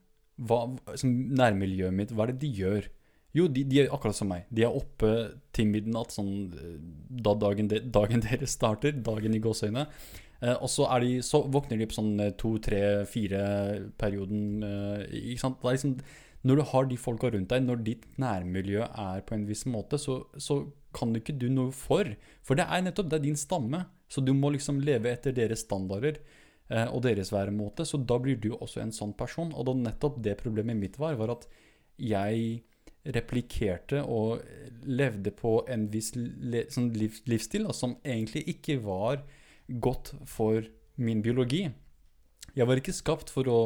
Hva, 0.44 0.60
som 0.98 1.14
nærmiljøet 1.38 1.94
mitt, 1.94 2.12
hva 2.12 2.26
er 2.26 2.34
det 2.34 2.40
de 2.41 2.52
gjør? 2.58 2.90
Jo, 3.34 3.48
de, 3.50 3.64
de 3.66 3.80
er 3.82 3.94
akkurat 3.94 4.18
som 4.18 4.30
meg. 4.30 4.46
De 4.54 4.66
er 4.66 4.76
oppe 4.76 5.14
til 5.56 5.70
midnatt 5.72 6.14
sånn, 6.14 6.34
eh, 6.54 6.76
da 7.26 7.34
dagen, 7.42 7.72
de, 7.72 7.82
dagen 7.94 8.22
deres 8.28 8.58
starter, 8.60 8.94
dagen 9.06 9.34
i 9.34 9.42
gåseøyne. 9.42 9.88
Eh, 10.44 10.54
og 10.54 10.70
så, 10.70 10.86
de, 11.02 11.16
så 11.26 11.42
våkner 11.50 11.82
de 11.82 11.88
på 11.90 11.98
sånn 11.98 12.14
eh, 12.22 12.36
to, 12.40 12.54
tre, 12.64 12.84
fire-perioden. 13.10 14.46
Eh, 14.68 15.18
ikke 15.34 15.46
sant? 15.48 15.66
Liksom, 15.66 15.98
når 16.44 16.60
du 16.60 16.64
har 16.74 16.88
de 16.90 17.00
folka 17.00 17.32
rundt 17.32 17.52
deg, 17.54 17.66
når 17.66 17.84
ditt 17.88 18.06
nærmiljø 18.20 18.86
er 18.86 19.24
på 19.26 19.38
en 19.38 19.46
viss 19.48 19.64
måte, 19.70 19.98
så, 20.02 20.20
så 20.36 20.60
kan 20.96 21.14
du 21.14 21.22
ikke 21.22 21.38
du 21.40 21.48
noe 21.52 21.72
for. 21.76 22.10
For 22.46 22.60
det 22.60 22.68
er 22.68 22.84
nettopp 22.84 23.10
det 23.12 23.20
er 23.22 23.28
din 23.30 23.40
stamme. 23.40 23.86
Så 24.12 24.22
du 24.22 24.34
må 24.38 24.52
liksom 24.54 24.82
leve 24.86 25.10
etter 25.10 25.34
deres 25.34 25.64
standarder 25.66 26.20
eh, 26.20 26.86
og 26.86 27.02
deres 27.08 27.32
væremåte. 27.34 27.88
Så 27.88 27.98
da 28.04 28.20
blir 28.22 28.38
du 28.38 28.52
også 28.54 28.84
en 28.84 28.94
sånn 28.94 29.16
person. 29.18 29.56
Og 29.56 29.66
da 29.70 29.78
nettopp 29.80 30.20
det 30.26 30.38
problemet 30.44 30.78
mitt 30.78 31.00
var, 31.02 31.18
var 31.18 31.34
at 31.38 31.48
jeg 31.98 32.62
replikerte 33.04 34.00
og 34.08 34.44
levde 34.88 35.32
på 35.36 35.58
en 35.72 35.90
viss 35.92 36.14
le, 36.16 36.66
sånn 36.72 36.92
liv, 36.96 37.20
livsstil 37.28 37.68
da, 37.68 37.76
som 37.76 37.98
egentlig 38.04 38.46
ikke 38.56 38.78
var 38.84 39.24
godt 39.68 40.14
for 40.30 40.64
min 40.96 41.24
biologi. 41.26 41.66
Jeg 42.54 42.70
var 42.70 42.80
ikke 42.80 42.96
skapt 42.96 43.32
for 43.34 43.50
å 43.50 43.60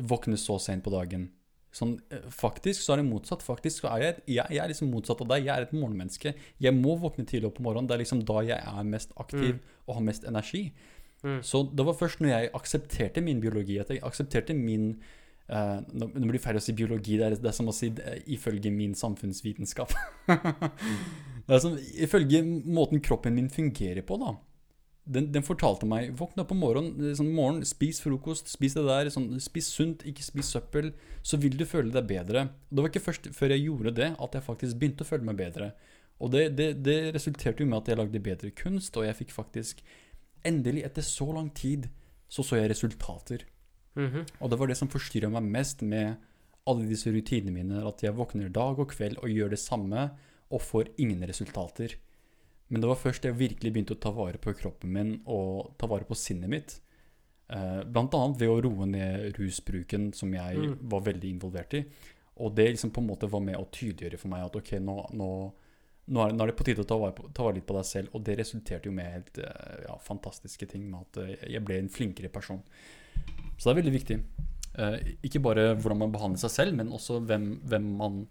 våkne 0.00 0.38
så 0.40 0.58
sent 0.62 0.84
på 0.84 0.92
dagen. 0.94 1.28
Sånn, 1.74 1.96
eh, 2.14 2.26
faktisk 2.30 2.82
så 2.82 2.94
er 2.94 3.02
det 3.02 3.08
motsatt. 3.10 3.42
Faktisk 3.42 3.82
så 3.82 3.90
er 3.94 4.02
jeg, 4.02 4.16
jeg, 4.26 4.46
jeg 4.54 4.62
er 4.62 4.70
liksom 4.70 4.92
motsatt 4.94 5.22
av 5.24 5.30
deg. 5.32 5.46
Jeg 5.48 5.54
er 5.54 5.66
et 5.66 5.74
morgenmenneske. 5.74 6.34
Jeg 6.62 6.76
må 6.76 6.94
våkne 7.02 7.26
tidlig 7.26 7.50
opp 7.50 7.58
på 7.58 7.66
morgenen. 7.66 7.90
Det 7.90 7.96
er 7.96 8.04
liksom 8.04 8.22
da 8.26 8.44
jeg 8.46 8.58
er 8.58 8.90
mest 8.90 9.14
aktiv 9.20 9.58
og 9.86 9.98
har 9.98 10.06
mest 10.06 10.26
energi. 10.30 10.64
Mm. 11.24 11.40
Så 11.42 11.64
det 11.74 11.86
var 11.86 11.98
først 11.98 12.22
når 12.22 12.30
jeg 12.30 12.52
aksepterte 12.60 13.24
min 13.24 13.40
biologi, 13.42 13.78
at 13.82 13.90
jeg 13.90 14.02
aksepterte 14.06 14.54
min 14.54 14.92
eh, 15.48 15.76
Nå 15.92 16.08
nå 16.12 16.24
blir 16.24 16.38
det 16.38 16.44
feil 16.44 16.60
å 16.60 16.64
si 16.64 16.74
biologi, 16.76 17.18
det 17.20 17.26
er, 17.26 17.36
det 17.40 17.50
er 17.50 17.56
som 17.56 17.70
å 17.70 17.76
si 17.76 17.90
det, 17.94 18.20
ifølge 18.36 18.72
min 18.74 18.96
samfunnsvitenskap. 18.98 19.94
det 21.46 21.56
er 21.56 21.62
som, 21.62 21.78
ifølge 22.06 22.42
måten 22.46 23.02
kroppen 23.04 23.36
min 23.36 23.52
fungerer 23.52 24.04
på, 24.06 24.18
da. 24.22 24.36
Den, 25.04 25.26
den 25.34 25.44
fortalte 25.44 25.84
meg 25.84 26.14
våkne 26.16 26.46
opp 26.46 26.52
om 26.54 26.62
morgenen, 26.64 27.10
eh, 27.10 27.16
sånn, 27.18 27.32
morgen, 27.36 27.60
spis 27.68 28.00
frokost, 28.00 28.48
spis 28.52 28.76
det 28.78 28.86
der, 28.88 29.10
sånn, 29.12 29.34
spis 29.42 29.68
sunt, 29.74 30.06
ikke 30.08 30.24
spis 30.24 30.54
søppel, 30.56 30.94
så 31.24 31.40
vil 31.40 31.58
du 31.60 31.66
føle 31.68 31.92
deg 31.92 32.08
bedre. 32.08 32.46
Og 32.70 32.78
det 32.78 32.86
var 32.86 32.92
ikke 32.94 33.04
først 33.10 33.28
før 33.36 33.52
jeg 33.52 33.66
gjorde 33.66 33.96
det, 34.00 34.14
at 34.16 34.38
jeg 34.38 34.48
faktisk 34.48 34.80
begynte 34.80 35.04
å 35.04 35.10
føle 35.10 35.28
meg 35.28 35.42
bedre. 35.42 35.74
Og 36.22 36.30
det, 36.32 36.46
det, 36.56 36.70
det 36.86 36.98
resulterte 37.14 37.64
jo 37.64 37.68
med 37.68 37.82
at 37.82 37.90
jeg 37.90 38.00
lagde 38.00 38.22
bedre 38.22 38.52
kunst, 38.56 38.96
og 38.96 39.06
jeg 39.08 39.18
fikk 39.24 39.34
faktisk 39.34 39.84
Endelig, 40.44 40.82
etter 40.84 41.00
så 41.00 41.24
lang 41.32 41.46
tid, 41.56 41.86
så 42.28 42.42
så 42.44 42.58
jeg 42.58 42.68
resultater. 42.68 43.46
Mhm. 43.96 44.26
Og 44.40 44.50
det 44.50 44.58
var 44.58 44.66
det 44.66 44.76
som 44.76 44.88
forstyrra 44.88 45.30
meg 45.30 45.42
mest 45.42 45.82
med 45.82 46.16
alle 46.66 46.86
disse 46.88 47.12
rutinene 47.12 47.52
mine, 47.52 47.82
at 47.86 48.00
jeg 48.02 48.14
våkner 48.16 48.48
dag 48.52 48.78
og 48.78 48.88
kveld 48.90 49.18
og 49.22 49.28
gjør 49.28 49.50
det 49.50 49.58
samme, 49.60 50.10
og 50.50 50.60
får 50.62 50.88
ingen 50.98 51.20
resultater. 51.26 51.94
Men 52.70 52.80
det 52.80 52.88
var 52.88 52.96
først 52.96 53.22
jeg 53.22 53.36
virkelig 53.36 53.72
begynte 53.72 53.94
å 53.94 54.00
ta 54.00 54.10
vare 54.10 54.38
på 54.40 54.54
kroppen 54.56 54.90
min 54.92 55.20
og 55.26 55.74
ta 55.78 55.86
vare 55.86 56.04
på 56.08 56.16
sinnet 56.16 56.48
mitt. 56.48 56.80
Eh, 57.50 57.82
blant 57.84 58.14
annet 58.14 58.38
ved 58.40 58.48
å 58.48 58.62
roe 58.64 58.86
ned 58.86 59.36
rusbruken, 59.38 60.12
som 60.14 60.32
jeg 60.32 60.56
Mm. 60.56 60.78
var 60.88 61.00
veldig 61.02 61.30
involvert 61.38 61.74
i. 61.74 61.84
Og 62.38 62.54
det 62.54 62.70
liksom 62.72 62.90
på 62.90 62.98
en 63.02 63.06
måte 63.08 63.28
var 63.30 63.40
med 63.40 63.56
å 63.56 63.68
tydeliggjøre 63.70 64.18
for 64.18 64.28
meg 64.28 64.44
at 64.46 64.56
ok, 64.56 64.70
nå, 64.80 65.10
nå, 65.12 65.52
nå, 66.08 66.20
er, 66.26 66.32
nå 66.32 66.42
er 66.42 66.46
det 66.46 66.56
på 66.56 66.64
tide 66.64 66.80
å 66.82 66.86
ta 66.86 66.96
vare, 66.96 67.12
på, 67.12 67.28
ta 67.34 67.42
vare 67.44 67.54
litt 67.54 67.66
på 67.66 67.74
deg 67.76 67.84
selv. 67.84 68.08
Og 68.14 68.24
det 68.24 68.38
resulterte 68.38 68.86
jo 68.86 68.92
med 68.92 69.12
helt 69.12 69.38
eh, 69.38 69.84
ja, 69.86 69.96
fantastiske 69.98 70.66
ting, 70.66 70.90
med 70.90 71.00
at 71.00 71.16
eh, 71.22 71.50
jeg 71.52 71.64
ble 71.64 71.78
en 71.78 71.88
flinkere 71.88 72.28
person. 72.32 72.62
Så 73.56 73.68
det 73.68 73.72
er 73.74 73.80
veldig 73.82 73.94
viktig. 73.94 74.18
Eh, 74.74 74.96
ikke 75.26 75.42
bare 75.44 75.68
hvordan 75.78 76.00
man 76.02 76.14
behandler 76.14 76.42
seg 76.42 76.50
selv, 76.50 76.74
men 76.78 76.90
også 76.94 77.20
hvem, 77.28 77.60
hvem 77.70 77.90
man 78.00 78.24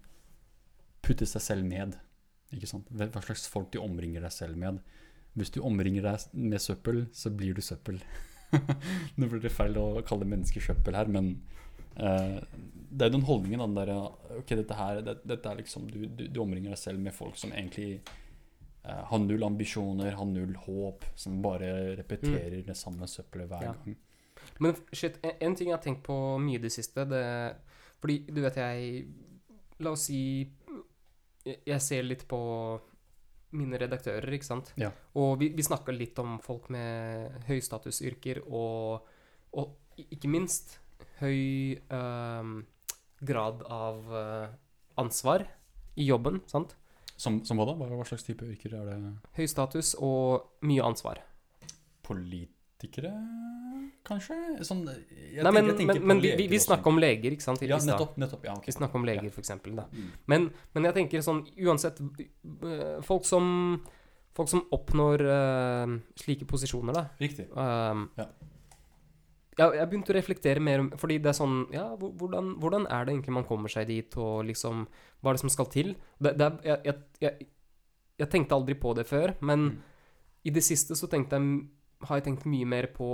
putter 1.04 1.28
seg 1.28 1.42
selv 1.44 1.64
med. 1.68 1.96
Hva 2.54 3.22
slags 3.24 3.48
folk 3.50 3.72
du 3.74 3.80
omringer 3.82 4.24
deg 4.24 4.32
selv 4.34 4.58
med. 4.60 4.82
Hvis 5.34 5.50
du 5.50 5.60
omringer 5.66 6.04
deg 6.06 6.28
med 6.36 6.62
søppel, 6.62 7.06
så 7.16 7.32
blir 7.34 7.56
du 7.56 7.62
søppel. 7.64 7.98
Nå 9.18 9.26
blir 9.26 9.42
det 9.42 9.50
feil 9.52 9.74
å 9.80 9.88
kalle 10.06 10.28
mennesker 10.30 10.62
søppel 10.62 10.94
her, 10.94 11.08
men 11.10 11.32
uh, 11.98 12.38
det 12.94 13.08
er 13.08 13.14
den 13.16 13.24
holdningen, 13.26 13.64
den 13.64 13.74
der 13.74 13.90
Ok, 14.38 14.52
dette 14.54 14.76
her 14.78 15.00
det, 15.02 15.16
Dette 15.26 15.50
er 15.50 15.58
liksom 15.58 15.88
du, 15.90 16.04
du, 16.06 16.28
du 16.30 16.38
omringer 16.44 16.76
deg 16.76 16.78
selv 16.78 17.02
med 17.02 17.16
folk 17.16 17.34
som 17.40 17.50
egentlig 17.50 17.96
uh, 18.86 19.02
har 19.10 19.24
null 19.24 19.42
ambisjoner, 19.48 20.12
har 20.14 20.28
null 20.30 20.54
håp, 20.68 21.08
som 21.18 21.40
bare 21.42 21.72
repeterer 21.98 22.60
det 22.68 22.76
samme 22.78 23.08
søppelet 23.10 23.50
hver 23.50 23.66
Ja. 23.66 23.74
gang. 23.74 23.96
Men 24.64 24.76
shit, 24.92 25.18
en, 25.22 25.36
en 25.48 25.56
ting 25.58 25.70
jeg 25.70 25.76
har 25.76 25.84
tenkt 25.84 26.04
på 26.06 26.16
mye 26.42 26.58
i 26.58 26.64
det 26.64 26.72
siste 26.74 27.06
det, 27.08 27.24
Fordi 28.02 28.18
du 28.28 28.42
vet 28.44 28.58
jeg 28.60 29.06
La 29.82 29.94
oss 29.94 30.08
si 30.08 30.20
Jeg, 31.44 31.60
jeg 31.66 31.80
ser 31.82 32.06
litt 32.06 32.26
på 32.28 32.40
mine 33.54 33.78
redaktører, 33.78 34.26
ikke 34.34 34.46
sant? 34.48 34.72
Ja. 34.80 34.88
Og 35.20 35.36
vi, 35.38 35.52
vi 35.54 35.62
snakka 35.62 35.92
litt 35.94 36.18
om 36.18 36.40
folk 36.42 36.66
med 36.74 37.44
høystatusyrker 37.46 38.40
og, 38.48 39.04
og 39.54 40.00
ikke 40.02 40.30
minst 40.32 40.78
høy 41.20 41.78
ehm, 41.78 42.56
grad 43.22 43.62
av 43.70 44.16
eh, 44.18 44.48
ansvar 45.00 45.46
i 45.94 46.08
jobben, 46.08 46.40
sant? 46.50 46.74
Som, 47.14 47.44
som 47.46 47.60
hva 47.60 47.68
da? 47.68 47.76
Hva, 47.78 48.06
slags 48.08 48.26
type 48.26 48.46
yrker 48.48 48.74
er 48.74 48.88
det? 48.90 48.98
Høy 49.38 49.46
status 49.50 49.94
og 50.02 50.64
mye 50.66 50.82
ansvar. 50.82 51.22
Politikere, 52.74 53.10
kanskje? 54.04 54.36
Sånn, 54.66 54.82
jeg 54.84 55.42
Nei, 55.44 55.52
men, 55.54 55.68
jeg 55.70 55.86
men, 55.88 56.00
men 56.10 56.20
vi, 56.20 56.32
vi, 56.36 56.46
vi 56.50 56.58
snakker 56.60 56.90
om 56.90 56.98
leger, 57.00 57.32
ikke 57.32 57.42
sant? 57.46 57.62
i- 57.62 57.68
Ja, 57.70 57.78
nettopp. 57.78 58.16
nettopp 58.20 58.44
ja, 58.44 58.52
okay. 58.52 58.66
Vi 58.66 58.72
snakker 58.76 58.96
om 58.98 59.04
leger, 59.06 59.24
Ja. 59.24 59.30
for 59.30 59.40
eksempel. 59.40 59.72
Mm. 59.72 60.10
Men, 60.26 60.50
men 60.74 60.84
jeg 60.84 60.94
tenker 60.94 61.22
sånn 61.22 61.44
uansett 61.56 62.00
øh, 62.02 63.00
Folk 63.02 63.24
som, 63.24 63.80
folk 64.34 64.48
som 64.50 64.64
oppnår 64.74 65.22
uh, 65.24 65.94
slike 66.16 66.44
posisjoner, 66.46 66.92
da 66.92 67.04
Riktig. 67.20 67.46
øhm, 67.54 68.08
Ja. 68.18 68.26
ja, 69.58 69.70
jeg 69.78 69.88
begynte 69.88 70.12
å 70.12 70.18
reflektere 70.18 70.60
mer 70.60 70.80
om 70.80 70.90
Fordi 70.90 71.18
det 71.22 71.30
er 71.30 71.38
sånn 71.38 71.72
Ja, 71.72 71.94
hvordan, 71.96 72.56
hvordan 72.60 72.86
er 72.90 73.04
det 73.06 73.14
egentlig 73.14 73.32
man 73.32 73.44
kommer 73.44 73.68
seg 73.70 73.86
dit, 73.86 74.16
og 74.16 74.44
liksom 74.44 74.86
Hva 75.22 75.30
er 75.30 75.34
det 75.38 75.40
som 75.40 75.48
skal 75.48 75.66
til? 75.70 75.94
Det, 76.20 76.36
det 76.36 76.44
er, 76.50 76.58
jeg, 76.64 76.80
jeg, 76.84 76.94
jeg, 77.20 77.46
jeg 78.18 78.28
tenkte 78.30 78.54
aldri 78.54 78.74
på 78.74 78.94
det 78.94 79.06
før, 79.06 79.36
men 79.40 79.70
Mm. 79.70 79.78
i 80.44 80.50
det 80.50 80.62
siste 80.62 80.94
så 80.94 81.08
tenkte 81.08 81.38
jeg 81.38 81.68
har 82.08 82.18
jeg 82.20 82.24
tenkt 82.28 82.44
mye 82.50 82.66
mer 82.68 82.86
på 82.94 83.06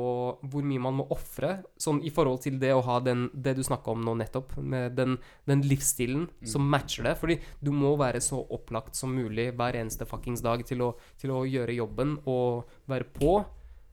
hvor 0.43 0.65
mye 0.67 0.83
man 0.83 0.97
må 0.99 1.07
ofre, 1.15 1.63
sånn 1.81 2.03
i 2.07 2.11
forhold 2.15 2.43
til 2.45 2.59
det 2.63 2.73
å 2.75 2.83
ha 2.87 2.99
den, 3.05 3.29
det 3.35 3.55
du 3.59 3.63
snakka 3.67 3.93
om 3.95 4.03
nå 4.07 4.15
nettopp, 4.21 4.57
med 4.63 4.97
den, 4.99 5.17
den 5.47 5.63
livsstilen 5.67 6.29
Mm. 6.41 6.47
som 6.47 6.67
matcher 6.71 7.05
det. 7.09 7.15
Fordi 7.21 7.39
du 7.61 7.71
må 7.73 7.95
være 8.01 8.21
så 8.21 8.39
opplagt 8.51 8.95
som 8.97 9.13
mulig 9.15 9.51
hver 9.57 9.77
eneste 9.81 10.07
fuckings 10.09 10.43
dag 10.43 10.63
til 10.67 10.83
å, 10.83 10.93
til 11.21 11.31
å 11.35 11.45
gjøre 11.49 11.75
jobben 11.77 12.19
og 12.27 12.69
være 12.91 13.09
på. 13.17 13.39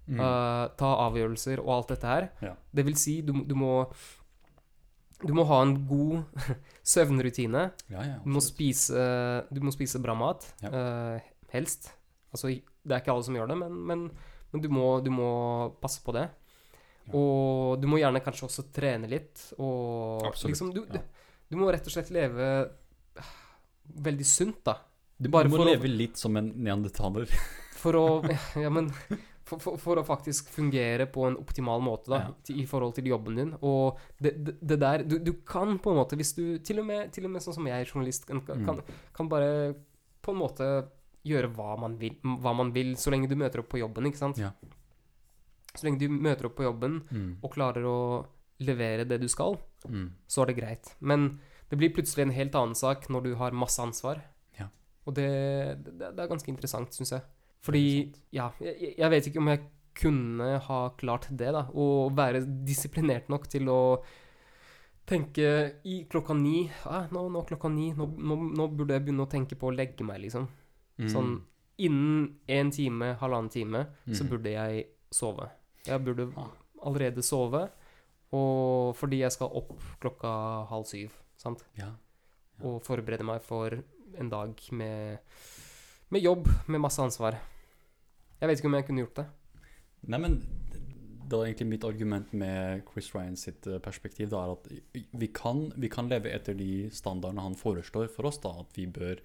Mm. 0.08 0.22
uh, 0.22 0.70
ta 0.80 0.94
avgjørelser 1.04 1.60
og 1.60 1.74
alt 1.74 1.90
dette 1.92 2.08
her. 2.08 2.30
Ja. 2.42 2.54
Det 2.72 2.86
vil 2.88 2.96
si, 2.96 3.18
du, 3.22 3.34
du 3.44 3.56
må 3.60 3.88
Du 5.20 5.34
må 5.34 5.44
ha 5.50 5.62
en 5.66 5.74
god 5.90 6.24
søvnrutine. 6.94 7.72
Ja, 7.90 8.04
ja, 8.06 8.18
Du 8.24 8.30
må 8.30 8.40
spise, 8.44 9.02
du 9.50 9.60
må 9.66 9.74
spise 9.74 10.00
bra 10.04 10.14
mat. 10.16 10.46
Eh, 10.64 11.20
helst. 11.56 11.90
Altså, 12.32 12.52
det 12.54 12.94
er 12.94 13.02
ikke 13.02 13.16
alle 13.16 13.26
som 13.26 13.36
gjør 13.36 13.50
det, 13.50 13.58
men, 13.58 13.80
men, 13.90 14.04
men 14.54 14.62
du, 14.64 14.70
må, 14.72 14.86
du 15.04 15.10
må 15.14 15.30
passe 15.82 16.02
på 16.06 16.14
det. 16.16 16.28
Ja. 17.08 17.14
Og 17.16 17.78
du 17.82 17.88
må 17.88 18.00
gjerne 18.02 18.20
kanskje 18.24 18.48
også 18.50 18.66
trene 18.76 19.08
litt. 19.12 19.46
Og 19.60 20.26
Absolutt, 20.28 20.54
liksom 20.56 20.74
du, 20.76 20.82
ja. 20.88 21.00
du, 21.00 21.24
du 21.54 21.58
må 21.62 21.70
rett 21.72 21.88
og 21.88 21.94
slett 21.96 22.12
leve 22.16 22.48
eh, 23.18 23.32
veldig 24.08 24.28
sunt, 24.28 24.60
da. 24.68 24.78
Du, 25.18 25.30
bare 25.34 25.50
må 25.50 25.58
for 25.58 25.66
å- 25.66 25.72
leve 25.72 25.90
litt 25.90 26.20
som 26.20 26.36
en 26.38 26.52
neandertaler. 26.56 27.32
For 27.82 27.94
å 27.94 28.06
Ja, 28.64 28.70
men 28.74 28.88
for, 29.48 29.62
for, 29.64 29.78
for 29.80 30.00
å 30.02 30.04
faktisk 30.04 30.48
fungere 30.52 31.06
på 31.14 31.24
en 31.28 31.36
optimal 31.40 31.80
måte 31.86 32.10
da, 32.12 32.18
Ja. 32.26 32.32
til, 32.44 32.58
i 32.64 32.66
forhold 32.68 32.96
til 32.98 33.06
jobben 33.08 33.38
din. 33.38 33.52
Og 33.62 34.00
det, 34.20 34.34
det, 34.44 34.56
det 34.74 34.78
der 34.82 35.04
du, 35.08 35.20
du 35.24 35.30
kan 35.48 35.78
på 35.80 35.94
en 35.94 36.00
måte, 36.02 36.18
hvis 36.20 36.34
du 36.36 36.58
til 36.66 36.82
og 36.82 36.88
med, 36.90 37.12
til 37.16 37.30
og 37.30 37.32
med 37.36 37.46
sånn 37.46 37.56
som 37.56 37.70
jeg, 37.70 37.86
journalist, 37.88 38.26
kan, 38.28 38.42
kan, 38.48 38.82
Mm. 38.82 38.82
kan 39.16 39.30
bare 39.32 39.52
på 40.26 40.34
en 40.34 40.42
måte 40.42 40.68
gjøre 41.26 41.50
hva 41.56 41.78
man, 41.80 41.98
vil, 42.00 42.16
hva 42.24 42.54
man 42.56 42.72
vil, 42.76 42.96
så 42.96 43.12
lenge 43.12 43.28
du 43.30 43.36
møter 43.36 43.60
opp 43.60 43.70
på 43.70 43.80
jobben, 43.82 44.06
ikke 44.10 44.18
sant? 44.22 44.38
Ja. 44.38 44.52
Så 45.76 45.86
lenge 45.88 46.00
du 46.00 46.10
møter 46.10 46.46
opp 46.50 46.56
på 46.58 46.64
jobben 46.66 47.02
Mm. 47.12 47.38
og 47.44 47.52
klarer 47.54 47.84
å 47.86 48.26
levere 48.60 49.06
det 49.08 49.20
du 49.22 49.28
skal, 49.28 49.58
Mm. 49.88 50.12
så 50.28 50.42
er 50.42 50.46
det 50.48 50.56
greit. 50.58 50.96
Men 51.00 51.40
det 51.70 51.78
blir 51.78 51.94
plutselig 51.94 52.22
en 52.24 52.32
helt 52.32 52.56
annen 52.56 52.76
sak 52.76 53.08
når 53.10 53.24
du 53.24 53.36
har 53.36 53.52
masse 53.52 53.80
ansvar. 53.80 54.22
Ja. 54.60 54.70
Og 55.06 55.14
det, 55.16 55.84
det, 55.84 55.98
det 56.16 56.20
er 56.20 56.28
ganske 56.28 56.48
interessant, 56.50 56.90
syns 56.94 57.12
jeg. 57.12 57.22
Fordi, 57.62 58.14
ja, 58.32 58.52
jeg, 58.62 58.96
jeg 58.98 59.10
vet 59.12 59.28
ikke 59.28 59.40
om 59.40 59.48
jeg 59.50 59.62
kunne 59.98 60.60
ha 60.60 60.90
klart 60.98 61.28
det, 61.32 61.52
da. 61.54 61.68
Å 61.74 62.10
være 62.16 62.42
disiplinert 62.66 63.28
nok 63.30 63.48
til 63.50 63.68
å 63.70 64.04
tenke 65.08 65.48
i 65.88 66.02
klokka 66.10 66.36
ni 66.36 66.70
ah, 66.86 67.08
nå, 67.12 67.30
nå 67.32 67.44
klokka 67.48 67.70
ni, 67.72 67.92
nå, 67.96 68.08
nå, 68.18 68.36
nå 68.58 68.68
burde 68.76 68.94
jeg 68.98 69.06
begynne 69.06 69.24
å 69.26 69.32
tenke 69.32 69.56
på 69.56 69.70
å 69.70 69.76
legge 69.76 70.04
meg, 70.04 70.20
liksom. 70.26 70.48
Mm. 71.00 71.10
Sånn 71.14 71.42
innen 71.78 72.36
en 72.50 72.72
time, 72.72 73.16
halvannen 73.22 73.52
time, 73.54 73.86
så 74.10 74.24
Mm. 74.24 74.30
burde 74.30 74.52
jeg 74.52 74.86
sove. 75.12 75.50
Jeg 75.86 76.04
burde 76.04 76.34
Ah. 76.36 76.50
allerede 76.84 77.22
sove, 77.24 77.70
og 78.34 78.96
fordi 78.96 79.20
jeg 79.20 79.32
skal 79.32 79.48
opp 79.54 79.74
klokka 80.02 80.68
halv 80.68 80.86
syv, 80.86 81.12
sant? 81.38 81.64
Ja. 81.78 81.92
Ja. 82.60 82.66
Og 82.66 82.82
forberede 82.84 83.24
meg 83.24 83.42
for 83.44 83.70
en 84.18 84.30
dag 84.30 84.56
med, 84.72 85.20
med 86.10 86.22
jobb, 86.24 86.48
med 86.68 86.82
masse 86.82 87.00
ansvar. 87.00 87.38
Jeg 88.42 88.50
vet 88.50 88.58
ikke 88.60 88.66
om 88.66 88.74
jeg 88.74 88.86
kunne 88.88 89.06
gjort 89.06 89.16
det. 89.16 89.26
Nei, 90.08 90.18
men 90.20 90.38
det 91.28 91.34
er 91.38 91.46
egentlig 91.54 91.68
mitt 91.68 91.84
argument 91.84 92.34
med 92.34 92.84
Chris 92.92 93.14
Ryan 93.14 93.36
sitt 93.36 93.68
eh, 93.68 93.78
perspektiv. 93.80 94.30
Da, 94.30 94.46
er 94.46 94.52
at 94.54 95.04
vi 95.14 95.28
kan, 95.28 95.72
vi 95.78 95.90
kan 95.90 96.10
leve 96.10 96.32
etter 96.34 96.56
de 96.58 96.90
standardene 96.90 97.42
han 97.42 97.56
foreslår 97.56 98.10
for 98.10 98.26
oss. 98.26 98.38
da, 98.40 98.50
At 98.60 98.74
vi 98.74 98.86
bør 98.88 99.20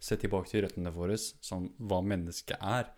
se 0.00 0.18
tilbake 0.20 0.50
til 0.50 0.64
røttene 0.64 0.92
våre, 0.94 1.18
som 1.18 1.68
hva 1.78 2.00
mennesket 2.04 2.58
er. 2.60 2.90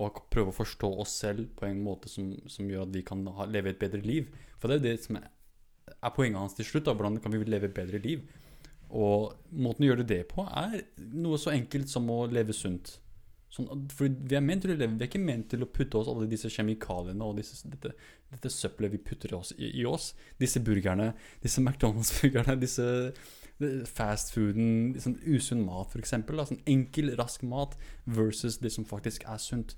Og 0.00 0.22
prøve 0.32 0.52
å 0.52 0.56
forstå 0.56 0.90
oss 1.02 1.16
selv 1.22 1.50
på 1.58 1.66
en 1.68 1.82
måte 1.84 2.10
som, 2.10 2.32
som 2.50 2.68
gjør 2.70 2.86
at 2.86 2.94
vi 2.94 3.04
kan 3.06 3.24
ha, 3.36 3.46
leve 3.50 3.72
et 3.72 3.80
bedre 3.80 4.00
liv. 4.04 4.30
For 4.58 4.70
det 4.70 4.80
er 4.80 4.86
det 4.86 5.04
som 5.04 5.18
er, 5.20 5.28
poenget 6.14 6.40
hans 6.40 6.56
til 6.56 6.68
slutt. 6.68 6.86
da, 6.86 6.94
Hvordan 6.94 7.18
kan 7.22 7.34
vi 7.34 7.42
leve 7.44 7.68
et 7.70 7.76
bedre 7.76 8.00
liv? 8.02 8.24
Og 8.90 9.36
måten 9.54 9.86
å 9.86 9.92
gjøre 9.92 10.06
det 10.06 10.24
på 10.30 10.44
er 10.46 10.80
noe 11.14 11.38
så 11.38 11.52
enkelt 11.54 11.90
som 11.90 12.08
å 12.10 12.24
leve 12.30 12.54
sunt. 12.56 12.96
Sånn, 13.50 13.66
for 13.90 14.06
vi 14.06 14.36
er 14.38 14.44
ment 14.46 14.62
å 14.62 14.70
vi 14.70 14.86
er 14.86 15.08
ikke 15.08 15.18
ment 15.18 15.48
til 15.50 15.64
å 15.64 15.68
putte 15.74 15.98
oss 15.98 16.08
alle 16.10 16.28
disse 16.30 16.46
kjemikaliene 16.54 17.26
og 17.26 17.40
disse, 17.40 17.58
dette, 17.66 17.96
dette 18.30 18.52
søppelet 18.54 18.94
vi 18.94 19.02
putter 19.10 19.34
oss 19.34 19.50
i, 19.56 19.72
i 19.80 19.86
oss. 19.88 20.12
Disse 20.38 20.62
burgerne, 20.62 21.10
disse 21.42 21.62
McDonald's-burgerne, 21.64 22.54
disse 22.62 22.86
fastfooden, 23.90 24.94
sånn 25.02 25.18
usunn 25.28 25.64
mat 25.66 25.92
f.eks. 25.92 26.14
Sånn 26.14 26.62
enkel, 26.70 27.12
rask 27.18 27.42
mat 27.46 27.74
versus 28.06 28.60
det 28.62 28.72
som 28.76 28.86
faktisk 28.88 29.26
er 29.28 29.40
sunt. 29.42 29.74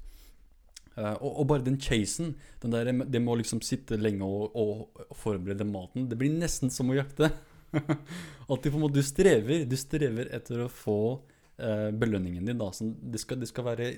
Uh, 0.93 1.17
og, 1.25 1.31
og 1.41 1.47
bare 1.49 1.65
den 1.65 1.81
chasen, 1.81 2.35
den 2.61 2.75
der, 2.75 2.93
det 3.09 3.23
må 3.25 3.39
liksom 3.41 3.63
sitte 3.65 3.97
lenge 3.97 4.29
og, 4.29 4.53
og, 4.53 5.07
forberede 5.17 5.65
maten, 5.65 6.11
det 6.11 6.19
blir 6.21 6.35
nesten 6.37 6.69
som 6.71 6.93
å 6.93 6.99
jakte. 6.99 7.33
Alltid 8.53 8.69
på 8.69 8.77
en 8.77 8.83
måte, 8.83 9.01
Du 9.01 9.07
strever 9.07 9.63
Du 9.65 9.79
strever 9.81 10.29
etter 10.37 10.59
å 10.61 10.67
få 10.69 11.23
belønningen 11.59 12.47
din. 12.49 12.59
Da. 12.59 12.71
Sånn, 12.75 12.95
det, 13.13 13.21
skal, 13.23 13.39
det 13.39 13.47
skal 13.51 13.67
være 13.67 13.89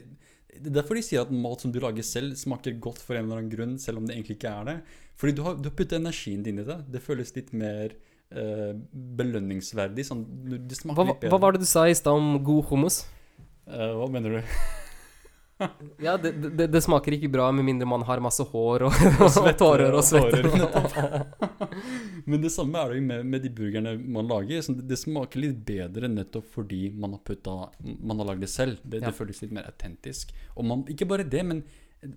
Det 0.50 0.68
er 0.68 0.74
derfor 0.74 0.98
de 0.98 1.04
sier 1.06 1.22
at 1.22 1.30
mat 1.32 1.62
som 1.62 1.72
du 1.72 1.78
lager 1.82 2.04
selv, 2.06 2.34
smaker 2.36 2.76
godt 2.82 3.00
for 3.02 3.16
en 3.16 3.24
eller 3.24 3.40
annen 3.40 3.52
grunn, 3.52 3.76
selv 3.80 4.02
om 4.02 4.08
det 4.08 4.16
egentlig 4.16 4.36
ikke 4.40 4.52
er 4.52 4.68
det. 4.68 4.76
Fordi 5.20 5.36
du 5.38 5.42
har, 5.46 5.56
du 5.56 5.70
har 5.70 5.76
puttet 5.78 6.00
energien 6.00 6.42
din 6.44 6.60
i 6.60 6.66
det. 6.66 6.80
Det 6.90 7.02
føles 7.02 7.34
litt 7.36 7.52
mer 7.56 7.94
eh, 8.34 8.72
belønningsverdig. 8.92 10.06
Sånn, 10.10 10.24
det 10.50 10.78
smaker 10.78 11.00
Hva, 11.00 11.08
litt 11.12 11.20
bedre. 11.22 11.32
hva 11.34 11.42
var 11.46 11.56
det 11.56 11.64
du 11.64 11.70
sa 11.70 11.86
i 11.88 11.96
stad 11.98 12.18
om 12.18 12.40
god 12.44 12.70
hummus? 12.72 13.04
Uh, 13.64 13.94
hva 14.00 14.10
mener 14.12 14.40
du? 14.40 14.40
Ja, 16.02 16.16
det, 16.18 16.32
det, 16.58 16.66
det 16.72 16.80
smaker 16.82 17.14
ikke 17.14 17.28
bra 17.30 17.46
med 17.54 17.64
mindre 17.68 17.86
man 17.86 18.02
har 18.08 18.20
masse 18.24 18.42
hår 18.50 18.84
og, 18.88 18.96
Og 19.24 19.36
og 19.44 19.50
tårer 19.60 19.94
og 19.94 20.02
svetter. 20.02 20.48
Men 22.30 22.42
det 22.42 22.50
samme 22.54 22.80
er 22.80 22.90
det 22.90 22.98
jo 22.98 23.04
med, 23.06 23.28
med 23.34 23.44
de 23.44 23.52
burgerne 23.54 23.92
man 24.16 24.28
lager. 24.30 24.64
Det, 24.66 24.86
det 24.90 24.98
smaker 24.98 25.42
litt 25.44 25.60
bedre 25.68 26.10
nettopp 26.10 26.48
fordi 26.56 26.88
man 26.90 27.14
har, 27.16 27.22
putta, 27.26 27.54
man 28.00 28.20
har 28.22 28.32
lagd 28.32 28.42
det 28.46 28.50
selv. 28.52 28.82
Det, 28.82 29.02
Ja. 29.04 29.12
føles 29.14 29.42
litt 29.44 29.54
mer 29.54 29.68
autentisk. 29.70 30.34
Og 30.56 30.66
man, 30.66 30.84
ikke 30.90 31.06
bare 31.10 31.26
det, 31.28 31.44
men 31.46 31.62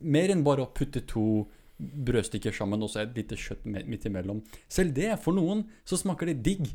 mer 0.01 0.34
enn 0.34 0.43
bare 0.47 0.65
å 0.65 0.72
putte 0.73 1.03
to 1.07 1.45
brødstykker 1.77 2.55
sammen 2.57 2.81
og 2.81 2.89
så 2.89 3.03
et 3.03 3.14
lite 3.19 3.38
kjøtt 3.38 3.65
midt 3.69 4.07
imellom. 4.09 4.41
Selv 4.72 4.95
det, 4.97 5.11
for 5.22 5.35
noen, 5.38 5.61
så 5.85 5.99
smaker 5.99 6.31
det 6.31 6.39
digg. 6.45 6.72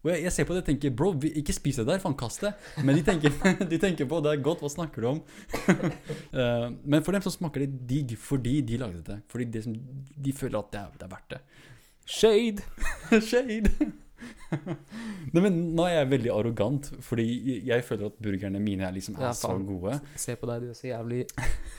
Og 0.00 0.10
jeg, 0.12 0.22
jeg 0.24 0.32
ser 0.32 0.46
på 0.48 0.56
det 0.56 0.62
og 0.62 0.68
tenker 0.70 0.92
bro, 0.96 1.10
vi, 1.20 1.32
ikke 1.40 1.52
spis 1.52 1.80
det 1.80 1.86
der, 1.88 2.00
faen 2.00 2.16
kast 2.18 2.44
det. 2.46 2.54
Men 2.80 2.96
de 2.96 3.04
tenker, 3.04 3.34
de 3.72 3.80
tenker 3.80 4.08
på 4.08 4.20
det 4.24 4.32
er 4.32 4.44
godt, 4.44 4.62
hva 4.64 4.72
snakker 4.72 5.04
du 5.04 5.10
om? 5.16 5.24
Eh, 6.30 6.66
men 6.86 7.02
for 7.02 7.12
dem 7.12 7.22
så 7.24 7.32
smaker 7.32 7.64
det 7.64 7.80
digg 7.90 8.12
fordi 8.20 8.60
de 8.64 8.76
lagde 8.78 9.00
det. 9.04 9.16
Fordi 9.30 9.46
det 9.50 9.64
som, 9.64 9.74
de 9.74 10.32
føler 10.36 10.60
at 10.60 10.68
det 10.72 10.80
er, 10.80 10.92
det 11.00 11.06
er 11.06 11.10
verdt 11.10 11.32
det. 11.34 11.40
Shade! 12.06 12.62
Shade! 13.30 13.90
Nei, 15.32 15.42
men 15.44 15.58
nå 15.76 15.84
er 15.86 15.94
jeg 15.94 16.08
veldig 16.10 16.30
arrogant, 16.34 16.88
fordi 17.06 17.26
jeg- 17.68 17.84
føler 17.86 18.10
at 18.10 18.16
burgerne 18.22 18.60
mine 18.62 18.86
er 18.86 18.94
liksom 18.96 19.16
er 19.18 19.28
Ja, 19.28 19.32
så 19.36 19.52
gode. 19.66 19.98
Se 20.20 20.34
på 20.36 20.48
deg, 20.50 20.64
du 20.64 20.70
er 20.72 20.78
så 20.78 20.88
jævlig 20.90 21.20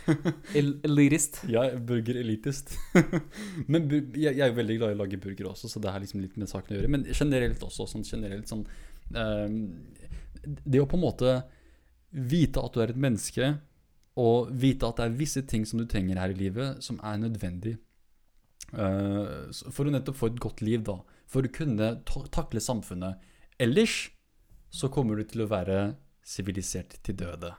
el 0.59 0.72
elitist. 0.88 1.41
Ja, 1.51 1.65
burgerelitist. 1.77 2.73
men 3.72 3.88
bur 3.91 3.99
jeg, 4.15 4.35
jeg 4.38 4.45
er 4.47 4.55
veldig 4.57 4.77
glad 4.80 4.93
i 4.93 4.97
å 4.97 5.01
lage 5.03 5.19
burger 5.22 5.51
også, 5.51 5.69
så 5.72 5.81
det 5.84 5.91
har 5.93 6.03
liksom 6.03 6.23
litt 6.23 6.38
med 6.41 6.49
saken 6.51 6.76
å 6.76 6.80
gjøre. 6.80 6.91
Men 6.97 7.05
generelt 7.11 7.63
også, 7.68 7.88
sånn 7.91 8.07
generelt 8.07 8.49
sånn 8.51 8.65
um, 9.15 9.59
Det 10.65 10.81
å 10.81 10.88
på 10.89 10.97
en 10.97 11.05
måte 11.05 11.35
vite 12.11 12.59
at 12.59 12.73
du 12.76 12.81
er 12.84 12.91
et 12.95 12.99
menneske, 12.99 13.53
og 14.19 14.49
vite 14.59 14.88
at 14.89 14.97
det 14.99 15.05
er 15.07 15.19
visse 15.22 15.41
ting 15.47 15.63
som 15.68 15.80
du 15.80 15.85
trenger 15.88 16.19
her 16.19 16.34
i 16.34 16.39
livet, 16.39 16.81
som 16.84 16.97
er 17.07 17.22
nødvendig 17.22 17.77
uh, 18.76 19.47
for 19.72 19.88
å 19.88 19.93
nettopp 19.93 20.18
få 20.19 20.31
et 20.31 20.41
godt 20.43 20.63
liv, 20.65 20.84
da. 20.88 20.97
For 21.31 21.47
å 21.47 21.53
kunne 21.55 21.93
takle 22.05 22.61
samfunnet. 22.63 23.21
Ellers 23.61 24.09
så 24.71 24.89
kommer 24.91 25.19
du 25.19 25.27
til 25.27 25.45
å 25.45 25.51
være 25.51 25.93
sivilisert 26.27 26.97
til 27.05 27.17
døde. 27.19 27.53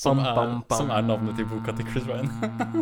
Som 0.00 0.20
er, 0.22 0.38
som 0.70 0.90
er 0.94 1.02
navnet 1.02 1.34
til 1.36 1.48
boka 1.50 1.74
til 1.76 1.88
Chris 1.90 2.06
Ryan. 2.06 2.28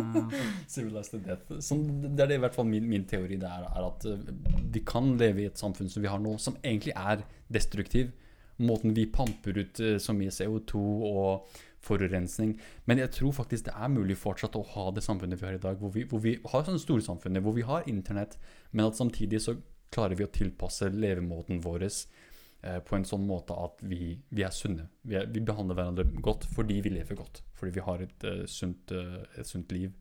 Civilized 0.73 1.15
to 1.15 1.19
death. 1.25 1.57
Som, 1.65 1.81
det 2.05 2.23
er 2.23 2.31
det 2.31 2.37
i 2.37 2.43
hvert 2.43 2.55
fall 2.55 2.67
min, 2.69 2.85
min 2.87 3.07
teori. 3.09 3.39
Det 3.41 3.49
er, 3.49 3.65
at 3.81 4.05
uh, 4.07 4.29
vi 4.71 4.83
kan 4.87 5.15
leve 5.19 5.43
i 5.43 5.47
et 5.49 5.59
samfunn 5.59 5.89
som 5.91 6.05
vi 6.05 6.11
har 6.11 6.21
nå, 6.21 6.35
som 6.39 6.59
egentlig 6.61 6.93
er 6.95 7.25
destruktiv. 7.51 8.13
Måten 8.61 8.93
vi 8.95 9.07
pamper 9.09 9.57
ut 9.57 9.81
så 10.03 10.13
mye 10.15 10.31
CO2 10.35 10.79
og 11.09 11.59
forurensning. 11.85 12.55
Men 12.85 13.01
jeg 13.01 13.13
tror 13.15 13.35
faktisk 13.39 13.67
det 13.69 13.75
er 13.75 13.91
mulig 13.93 14.17
fortsatt 14.19 14.57
å 14.59 14.65
ha 14.75 14.87
det 14.95 15.03
samfunnet 15.05 15.41
vi 15.41 15.47
har 15.47 15.57
i 15.57 15.63
dag, 15.63 15.79
hvor 15.79 15.93
vi, 15.95 16.05
hvor 16.09 16.23
vi 16.23 16.37
har 16.51 16.65
sånne 16.65 16.81
store 16.81 17.05
samfunnet, 17.05 17.43
hvor 17.45 17.55
vi 17.55 17.67
har 17.67 17.87
internett, 17.89 18.37
men 18.71 18.89
at 18.89 18.99
samtidig 18.99 19.41
så 19.43 19.57
klarer 19.93 20.19
vi 20.19 20.25
å 20.27 20.33
tilpasse 20.33 20.91
levemåten 20.93 21.61
vår 21.63 21.87
eh, 21.87 22.79
på 22.85 22.97
en 22.97 23.07
sånn 23.07 23.25
måte 23.27 23.55
at 23.57 23.81
vi, 23.89 24.13
vi 24.29 24.45
er 24.45 24.53
sunne. 24.53 24.89
Vi, 25.01 25.17
er, 25.17 25.29
vi 25.31 25.43
behandler 25.45 25.79
hverandre 25.79 26.21
godt 26.21 26.47
fordi 26.53 26.81
vi 26.85 26.93
lever 26.93 27.17
godt. 27.19 27.43
Fordi 27.59 27.75
vi 27.75 27.85
har 27.85 28.03
et, 28.05 28.27
uh, 28.27 28.43
sunt, 28.47 28.93
uh, 28.95 29.23
et 29.39 29.47
sunt 29.47 29.71
liv. 29.75 29.95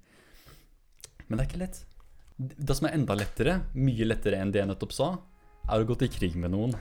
Men 1.26 1.38
det 1.38 1.44
er 1.44 1.48
ikke 1.48 1.62
lett. 1.64 1.80
Det 2.38 2.76
som 2.76 2.86
er 2.86 2.94
enda 2.94 3.16
lettere, 3.18 3.60
mye 3.74 4.06
lettere 4.06 4.38
enn 4.38 4.52
det 4.54 4.62
jeg 4.62 4.70
nettopp 4.70 4.94
sa, 4.94 5.08
er 5.68 5.82
å 5.82 5.88
gå 5.88 5.96
til 6.00 6.12
krig 6.12 6.36
med 6.38 6.54
noen. 6.54 6.76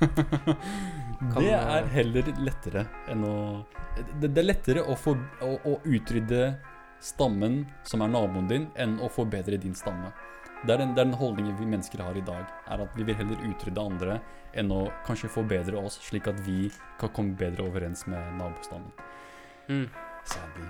det 1.38 1.52
er 1.56 1.90
heller 1.94 2.30
lettere 2.44 2.86
enn 3.08 3.24
å 3.24 3.36
Det, 3.96 4.28
det 4.28 4.42
er 4.42 4.48
lettere 4.50 4.82
å, 4.84 4.96
for, 5.00 5.20
å, 5.40 5.54
å 5.64 5.78
utrydde 5.88 6.56
stammen 7.00 7.62
som 7.88 8.02
er 8.04 8.10
naboen 8.12 8.48
din, 8.50 8.66
enn 8.76 8.98
å 9.00 9.08
forbedre 9.12 9.56
din 9.60 9.74
stamme. 9.76 10.10
Det 10.66 10.74
er, 10.74 10.80
den, 10.82 10.94
det 10.96 11.02
er 11.02 11.08
den 11.08 11.18
holdningen 11.20 11.56
vi 11.56 11.68
mennesker 11.68 12.02
har 12.04 12.16
i 12.16 12.24
dag. 12.24 12.48
Er 12.68 12.82
at 12.84 12.96
Vi 12.96 13.04
vil 13.08 13.16
heller 13.16 13.40
utrydde 13.48 13.82
andre 13.82 14.18
enn 14.56 14.72
å 14.72 14.86
kanskje 15.06 15.32
forbedre 15.32 15.80
oss, 15.80 16.00
slik 16.04 16.28
at 16.32 16.40
vi 16.44 16.70
kan 17.00 17.12
komme 17.16 17.36
bedre 17.38 17.68
overens 17.68 18.06
med 18.08 18.36
nabostammen. 18.40 18.92
Mm. 19.68 19.86
Sadly. 20.24 20.68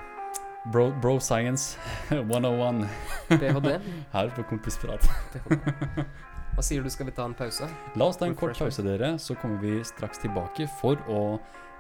Bro, 0.73 0.91
bro 1.03 1.19
Science 1.21 1.79
101 2.11 2.87
PhD. 3.29 3.79
her 4.13 4.35
på 4.35 4.47
Kompisprat. 4.51 5.07
Hva 6.57 6.63
sier 6.65 6.81
du, 6.81 6.89
skal 6.89 7.11
vi 7.11 7.13
ta 7.13 7.27
en 7.29 7.35
pause? 7.37 7.67
La 8.01 8.07
oss 8.09 8.17
ta 8.17 8.25
en 8.25 8.35
kort 8.35 8.57
pause, 8.57 8.81
dere, 8.81 9.19
så 9.21 9.35
kommer 9.37 9.61
vi 9.61 9.83
straks 9.85 10.23
tilbake 10.23 10.65
for 10.79 10.97
å 11.13 11.21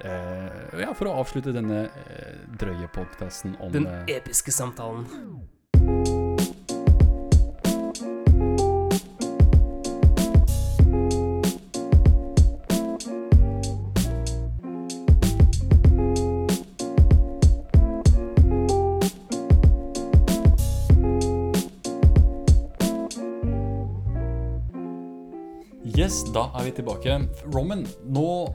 eh, 0.04 0.82
Ja, 0.82 0.90
for 0.92 1.08
å 1.08 1.14
avslutte 1.22 1.54
denne 1.56 1.86
eh, 1.88 2.42
drøye 2.60 2.90
podkasten 2.92 3.54
om 3.56 3.72
Den 3.72 3.88
eh, 3.88 4.18
episke 4.18 4.52
samtalen. 4.52 5.06
Da 26.46 26.60
er 26.60 26.68
vi 26.68 26.76
tilbake. 26.78 27.18
Roman, 27.54 27.86
nå 28.06 28.54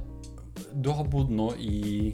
Du 0.84 0.92
har 0.94 1.08
bodd 1.10 1.32
nå 1.34 1.52
i 1.60 2.12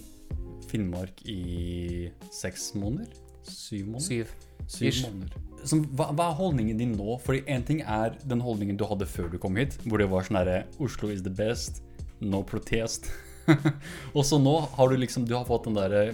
Finnmark 0.68 1.22
i 1.30 2.10
seks 2.34 2.72
måneder? 2.76 3.12
Syv 3.44 3.92
måneder? 3.92 4.06
Syv. 4.08 4.32
Syv 4.68 5.02
måneder. 5.06 5.36
Så, 5.64 5.80
hva, 5.98 6.10
hva 6.16 6.30
er 6.32 6.40
holdningen 6.40 6.80
din 6.80 6.96
nå? 6.98 7.18
Fordi 7.24 7.44
én 7.52 7.66
ting 7.68 7.82
er 7.82 8.18
den 8.26 8.42
holdningen 8.44 8.80
du 8.80 8.86
hadde 8.88 9.08
før 9.10 9.30
du 9.32 9.38
kom 9.42 9.60
hit, 9.60 9.78
hvor 9.86 10.02
det 10.02 10.10
var 10.12 10.26
sånn 10.28 10.40
herre 10.40 10.58
Oslo 10.84 11.12
is 11.14 11.24
the 11.26 11.34
best, 11.34 11.82
no 12.20 12.42
protest. 12.48 13.12
og 14.18 14.24
så 14.28 14.40
nå 14.42 14.58
har 14.74 14.90
du 14.92 14.98
liksom 15.00 15.24
Du 15.24 15.32
har 15.38 15.46
fått 15.48 15.70
den 15.70 15.78
derre 15.78 16.10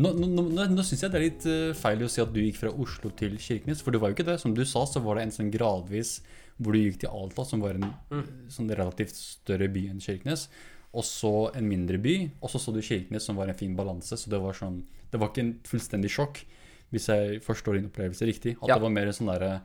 Nå, 0.00 0.12
nå, 0.16 0.26
nå, 0.32 0.64
nå, 0.72 0.82
syns 0.86 1.02
jeg 1.04 1.12
det 1.12 1.18
er 1.18 1.24
litt 1.26 1.46
eh, 1.50 1.72
feil 1.76 2.02
å 2.06 2.08
si 2.08 2.22
at 2.22 2.30
du 2.32 2.38
gikk 2.40 2.56
fra 2.62 2.70
Oslo 2.72 3.10
til 3.18 3.34
Kirkenes, 3.42 3.82
for 3.84 3.92
det 3.92 4.00
var 4.00 4.12
jo 4.12 4.16
ikke 4.16 4.28
det. 4.30 4.38
Som 4.40 4.54
du 4.56 4.62
sa, 4.64 4.84
så 4.88 5.02
var 5.04 5.18
det 5.18 5.26
en 5.26 5.34
sånn 5.34 5.50
gradvis 5.52 6.20
hvor 6.60 6.76
du 6.76 6.80
gikk 6.80 7.00
til 7.02 7.12
Alta, 7.16 7.44
som 7.48 7.60
var 7.64 7.76
en 7.76 7.88
Mm. 8.10 8.24
sånn 8.52 8.70
relativt 8.76 9.14
større 9.16 9.68
by 9.72 9.88
enn 9.90 10.00
Kirkenes. 10.00 10.46
Og 10.92 11.04
så 11.06 11.32
en 11.56 11.68
mindre 11.68 11.98
by, 12.02 12.30
og 12.42 12.50
så 12.50 12.58
så 12.60 12.72
du 12.74 12.80
Kirkenes, 12.82 13.22
som 13.28 13.36
var 13.36 13.48
en 13.48 13.54
fin 13.58 13.76
balanse. 13.76 14.16
Så 14.16 14.28
det 14.32 14.40
var 14.40 14.52
sånn 14.56 14.82
Det 15.10 15.18
var 15.18 15.28
ikke 15.32 15.40
en 15.42 15.54
fullstendig 15.66 16.10
sjokk, 16.14 16.44
hvis 16.92 17.06
jeg 17.10 17.40
forstår 17.42 17.74
din 17.80 17.88
opplevelse 17.90 18.22
riktig. 18.28 18.56
At 18.62 18.68
Ja. 18.68 18.74
det 18.76 18.82
var 18.82 18.90
mer 18.90 19.06
sånn 19.10 19.26
derre 19.26 19.60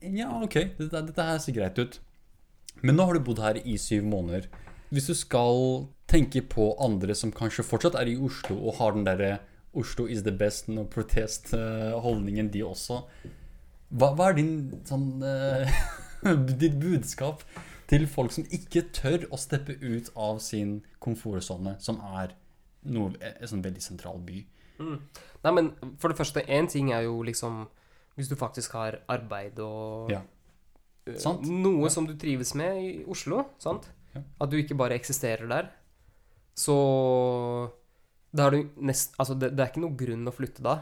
Ja, 0.00 0.30
ok, 0.42 0.54
dette, 0.78 1.02
dette 1.06 1.22
her 1.22 1.38
ser 1.38 1.52
greit 1.52 1.78
ut. 1.78 1.98
Men 2.82 2.96
nå 2.96 3.04
har 3.04 3.12
du 3.14 3.20
bodd 3.20 3.38
her 3.38 3.54
i 3.66 3.76
syv 3.76 4.04
måneder. 4.04 4.46
Hvis 4.90 5.06
du 5.08 5.14
skal 5.14 5.88
tenke 6.06 6.40
på 6.48 6.74
andre 6.80 7.14
som 7.14 7.30
kanskje 7.32 7.64
fortsatt 7.64 7.94
er 8.00 8.06
i 8.08 8.16
Oslo 8.16 8.56
og 8.56 8.76
har 8.76 8.92
den 8.92 9.04
derre 9.04 9.40
Oslo 9.74 10.06
is 10.06 10.22
the 10.24 10.32
best, 10.32 10.68
no 10.68 10.84
protest-holdningen, 10.84 12.48
de 12.52 12.62
også. 12.64 13.02
Hva, 13.90 14.10
hva 14.16 14.30
er 14.30 14.36
din 14.38 14.52
sånn 14.88 15.22
eh, 15.24 15.70
Ditt 16.60 16.74
budskap 16.80 17.42
til 17.88 18.04
folk 18.10 18.32
som 18.34 18.44
ikke 18.52 18.82
tør 18.92 19.24
å 19.32 19.38
steppe 19.40 19.78
ut 19.80 20.10
av 20.18 20.40
sin 20.44 20.82
komfortsone, 21.00 21.76
som 21.80 22.00
er 22.20 22.34
noe, 22.88 23.14
en 23.24 23.48
sånn 23.48 23.62
veldig 23.64 23.80
sentral 23.84 24.18
by? 24.26 24.42
Mm. 24.78 24.98
Nei, 25.44 25.52
men 25.56 25.70
for 25.98 26.12
det 26.12 26.18
første, 26.20 26.42
én 26.46 26.68
ting 26.70 26.92
er 26.94 27.02
jo 27.08 27.16
liksom 27.26 27.64
Hvis 28.18 28.28
du 28.30 28.36
faktisk 28.38 28.72
har 28.78 29.00
arbeid 29.10 29.58
og 29.62 30.10
Ja. 30.12 30.20
eh, 31.06 31.16
Sant. 31.18 31.46
Noe 31.46 31.84
Ja. 31.86 31.88
som 31.94 32.06
du 32.06 32.14
trives 32.18 32.54
med 32.54 32.76
i 32.82 33.04
Oslo, 33.06 33.44
sant? 33.58 33.88
Ja. 34.14 34.22
At 34.40 34.50
du 34.50 34.56
ikke 34.58 34.74
bare 34.76 34.94
eksisterer 34.98 35.46
der. 35.48 35.70
Så 36.58 36.74
nest, 38.80 39.14
altså 39.18 39.34
det, 39.38 39.50
det 39.56 39.60
er 39.64 39.70
ikke 39.72 39.82
noe 39.84 39.96
grunn 39.98 40.28
å 40.28 40.32
flytte 40.34 40.62
da. 40.62 40.76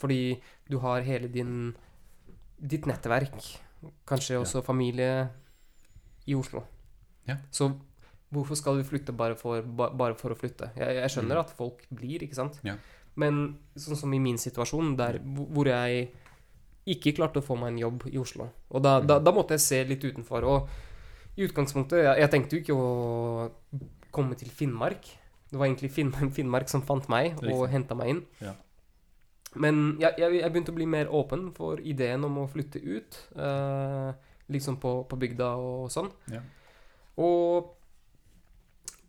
Fordi 0.00 0.40
du 0.70 0.78
har 0.78 1.02
hele 1.02 1.28
din 1.32 1.74
ditt 2.60 2.84
nettverk, 2.86 3.36
kanskje 4.06 4.36
også 4.40 4.62
familie, 4.64 5.28
i 6.28 6.34
Oslo. 6.36 6.62
Ja. 7.26 7.36
Så 7.50 7.70
hvorfor 8.30 8.54
skal 8.58 8.76
du 8.78 8.84
flytte 8.84 9.12
bare 9.16 9.34
for, 9.34 9.62
bare 9.62 10.14
for 10.14 10.30
å 10.34 10.36
flytte? 10.38 10.70
Jeg, 10.76 10.96
jeg 11.00 11.10
skjønner 11.10 11.36
Mm. 11.40 11.40
at 11.40 11.50
folk 11.56 11.86
blir, 11.90 12.22
ikke 12.22 12.36
sant? 12.36 12.60
Ja. 12.62 12.76
Men 13.16 13.56
sånn 13.76 13.96
som 13.96 14.12
i 14.14 14.18
min 14.20 14.36
situasjon, 14.38 14.96
der 14.96 15.18
hvor 15.24 15.66
jeg 15.66 16.10
ikke 16.86 17.14
klarte 17.16 17.40
å 17.40 17.44
få 17.44 17.56
meg 17.58 17.72
en 17.72 17.78
jobb 17.78 18.06
i 18.12 18.18
Oslo. 18.18 18.50
Og 18.70 18.82
da, 18.82 19.00
da, 19.00 19.18
Mhm. 19.18 19.24
da 19.24 19.32
måtte 19.32 19.50
jeg 19.56 19.60
se 19.60 19.84
litt 19.84 20.04
utenfor. 20.04 20.44
Og 20.44 20.68
i 21.36 21.46
utgangspunktet 21.46 22.02
Jeg, 22.04 22.18
jeg 22.20 22.30
tenkte 22.30 22.56
jo 22.56 22.60
ikke 22.60 22.76
å 22.76 23.50
komme 24.12 24.36
til 24.36 24.48
Finnmark. 24.50 25.04
Det 25.50 25.58
var 25.58 25.66
egentlig 25.66 25.90
Finn, 25.92 26.12
Finnmark 26.36 26.70
som 26.70 26.84
fant 26.86 27.08
meg 27.12 27.38
og 27.50 27.68
henta 27.72 27.96
meg 27.98 28.14
inn. 28.14 28.24
Ja. 28.40 28.54
Men 29.58 29.96
jeg, 29.98 30.14
jeg, 30.22 30.36
jeg 30.38 30.52
begynte 30.52 30.70
å 30.70 30.78
bli 30.78 30.86
mer 30.86 31.10
åpen 31.10 31.48
for 31.56 31.80
ideen 31.82 32.22
om 32.28 32.36
å 32.38 32.50
flytte 32.50 32.78
ut. 32.78 33.18
eh, 33.34 34.10
liksom 34.50 34.80
på, 34.82 34.94
på 35.06 35.18
bygda 35.20 35.50
og 35.62 35.90
sånn. 35.94 36.10
Ja. 36.32 36.40
Og, 37.22 37.70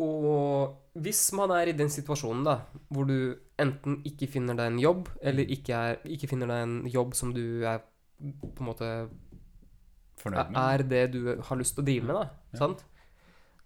og 0.02 1.00
hvis 1.02 1.24
man 1.38 1.54
er 1.56 1.72
i 1.72 1.78
den 1.78 1.92
situasjonen 1.94 2.46
da, 2.48 2.58
hvor 2.92 3.08
du 3.10 3.34
enten 3.62 4.00
ikke 4.08 4.30
finner 4.32 4.58
deg 4.58 4.74
en 4.74 4.82
jobb, 4.82 5.10
eller 5.22 5.56
ikke, 5.56 5.82
er, 5.92 6.02
ikke 6.18 6.30
finner 6.32 6.52
deg 6.52 6.66
en 6.66 6.78
jobb 6.92 7.16
som 7.18 7.34
du 7.36 7.64
er 7.68 7.84
på 8.22 8.54
en 8.60 8.70
måte 8.70 8.92
Fornøyd 10.22 10.52
med? 10.54 10.62
er 10.62 10.86
det 10.86 11.06
du 11.16 11.22
har 11.42 11.58
lyst 11.58 11.74
til 11.78 11.82
å 11.84 11.88
drive 11.88 12.06
med, 12.06 12.20
da. 12.20 12.26
Ja. 12.54 12.62
Sant? 12.62 12.86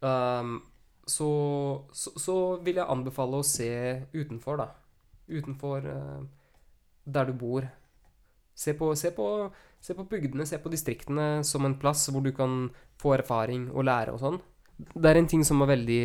Um, 0.06 0.58
så, 1.06 1.30
så, 1.94 2.14
så 2.20 2.36
vil 2.66 2.82
jeg 2.82 2.90
anbefale 2.90 3.40
å 3.40 3.46
se 3.46 3.70
utenfor, 4.16 4.62
da. 4.62 4.70
Utenfor 5.30 5.86
eh, 5.90 6.22
der 7.06 7.30
du 7.30 7.36
bor. 7.38 7.68
Se 8.56 8.74
på, 8.78 8.92
se, 8.96 9.12
på, 9.14 9.28
se 9.84 9.96
på 9.98 10.06
bygdene, 10.10 10.48
se 10.48 10.58
på 10.62 10.72
distriktene 10.72 11.44
som 11.46 11.68
en 11.68 11.78
plass 11.80 12.08
hvor 12.10 12.24
du 12.26 12.32
kan 12.36 12.70
få 13.02 13.18
erfaring 13.18 13.68
og 13.74 13.86
lære 13.86 14.16
og 14.16 14.22
sånn. 14.24 14.40
Det 14.96 15.12
er 15.12 15.20
en 15.20 15.30
ting 15.30 15.44
som 15.48 15.62
er 15.64 15.72
veldig, 15.76 16.04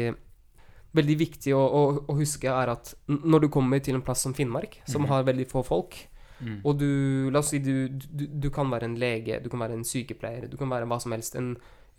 veldig 0.99 1.19
viktig 1.21 1.55
å, 1.57 1.63
å, 1.63 1.83
å 2.11 2.19
huske, 2.19 2.51
er 2.51 2.75
at 2.75 2.93
når 3.07 3.47
du 3.47 3.53
kommer 3.55 3.83
til 3.83 3.97
en 3.99 4.05
plass 4.05 4.27
som 4.27 4.35
Finnmark, 4.37 4.81
som 4.87 5.07
mm. 5.07 5.13
har 5.15 5.29
veldig 5.31 5.49
få 5.51 5.65
folk, 5.67 5.99
Mm. 6.41 6.61
og 6.65 6.79
du, 6.81 7.29
la 7.29 7.43
oss 7.43 7.51
si 7.53 7.59
du, 7.61 7.91
du, 7.93 8.23
du 8.41 8.47
kan 8.53 8.71
være 8.73 8.89
en 8.89 8.97
lege, 8.97 9.43
du 9.45 9.51
kan 9.53 9.61
være 9.61 9.77
en 9.77 9.85
sykepleier, 9.85 10.47
du 10.49 10.57
kan 10.57 10.71
være 10.73 10.87
hva 10.89 10.97
som 11.03 11.13
helst, 11.13 11.37
en, 11.37 11.51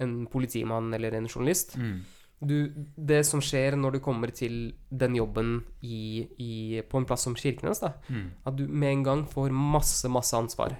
en 0.01 0.15
politimann 0.31 0.89
eller 0.97 1.13
en 1.13 1.29
journalist. 1.29 1.75
Mm. 1.77 1.99
Du, 2.41 2.71
det 2.97 3.19
som 3.27 3.41
skjer 3.43 3.75
når 3.77 3.91
du 3.93 3.99
kommer 4.01 4.31
til 4.33 4.73
den 4.89 5.13
jobben 5.15 5.59
i, 5.85 6.27
i, 6.41 6.81
på 6.89 6.97
en 6.97 7.05
plass 7.05 7.27
som 7.27 7.35
Kirkenes, 7.37 7.79
da, 7.83 7.91
Mm. 8.09 8.31
at 8.45 8.55
du 8.57 8.63
med 8.67 8.91
en 8.91 9.03
gang 9.03 9.21
får 9.29 9.51
masse, 9.53 10.09
masse 10.09 10.33
ansvar. 10.33 10.73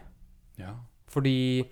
Ja. 0.58 0.74
Fordi 1.08 1.68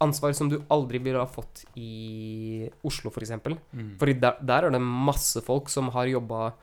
ansvar 0.00 0.32
som 0.36 0.48
du 0.48 0.58
aldri 0.70 0.98
ville 0.98 1.18
ha 1.20 1.26
fått 1.26 1.64
i 1.76 2.68
Oslo, 2.84 3.10
f.eks. 3.10 3.30
Mm. 3.72 3.98
Fordi 4.00 4.14
der, 4.20 4.40
der 4.40 4.64
er 4.64 4.70
det 4.70 4.80
masse 4.80 5.40
folk 5.44 5.68
som 5.68 5.88
har 5.92 6.06
jobba 6.08 6.54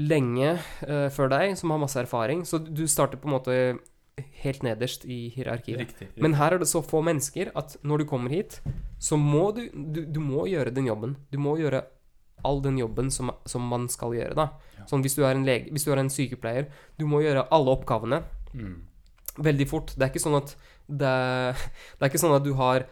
lenge 0.00 0.54
uh, 0.88 1.08
før 1.12 1.28
deg, 1.32 1.56
som 1.58 1.72
har 1.74 1.80
masse 1.82 2.00
erfaring. 2.00 2.44
Så 2.48 2.60
du 2.64 2.86
starter 2.88 3.20
på 3.20 3.28
en 3.28 3.34
måte 3.36 3.56
helt 4.42 4.64
nederst 4.66 5.04
i 5.04 5.28
hierarkiet. 5.34 5.78
Riktig. 5.84 6.08
riktig. 6.08 6.22
Men 6.22 6.36
her 6.40 6.56
er 6.56 6.62
det 6.62 6.68
så 6.70 6.82
få 6.84 7.02
mennesker 7.06 7.52
at 7.58 7.76
når 7.86 8.02
du 8.02 8.10
kommer 8.10 8.34
hit, 8.34 8.60
så 8.98 9.16
må 9.16 9.50
du 9.56 9.68
Du, 9.70 10.04
du 10.04 10.20
må 10.20 10.46
gjøre 10.46 10.74
den 10.74 10.86
jobben. 10.86 11.16
Du 11.32 11.38
må 11.38 11.56
gjøre 11.58 11.84
all 12.44 12.62
den 12.62 12.78
jobben 12.78 13.10
som, 13.10 13.32
som 13.46 13.64
man 13.68 13.88
skal 13.92 14.14
gjøre, 14.16 14.36
da. 14.36 14.46
Ja. 14.78 14.86
Sånn 14.90 15.04
hvis 15.04 15.16
du 15.18 15.24
er 15.24 15.36
en 15.36 15.46
lege, 15.46 15.70
hvis 15.74 15.84
du 15.86 15.92
er 15.92 16.00
en 16.02 16.12
sykepleier, 16.12 16.70
du 16.98 17.06
må 17.08 17.22
gjøre 17.24 17.46
alle 17.52 17.74
oppgavene 17.74 18.22
mm. 18.54 18.76
veldig 19.44 19.66
fort. 19.68 19.94
Det 19.96 20.06
er 20.06 20.12
ikke 20.12 20.24
sånn 20.24 20.38
at 20.40 20.54
det, 20.86 21.14
det 21.98 22.02
er 22.02 22.10
ikke 22.10 22.22
sånn 22.22 22.36
at 22.38 22.46
du 22.46 22.54
har 22.58 22.86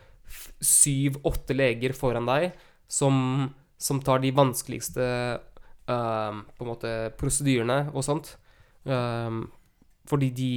syv-åtte 0.61 1.57
leger 1.57 1.95
foran 1.97 2.29
deg 2.29 2.51
som, 2.91 3.49
som 3.81 4.03
tar 4.05 4.21
de 4.21 4.35
vanskeligste 4.37 5.07
uh, 5.89 6.33
på 6.37 6.67
en 6.67 6.71
måte 6.71 6.93
prosedyrene 7.21 7.87
og 7.95 8.05
sånt. 8.05 8.35
Uh, 8.89 9.45
fordi 10.09 10.31
de, 10.37 10.53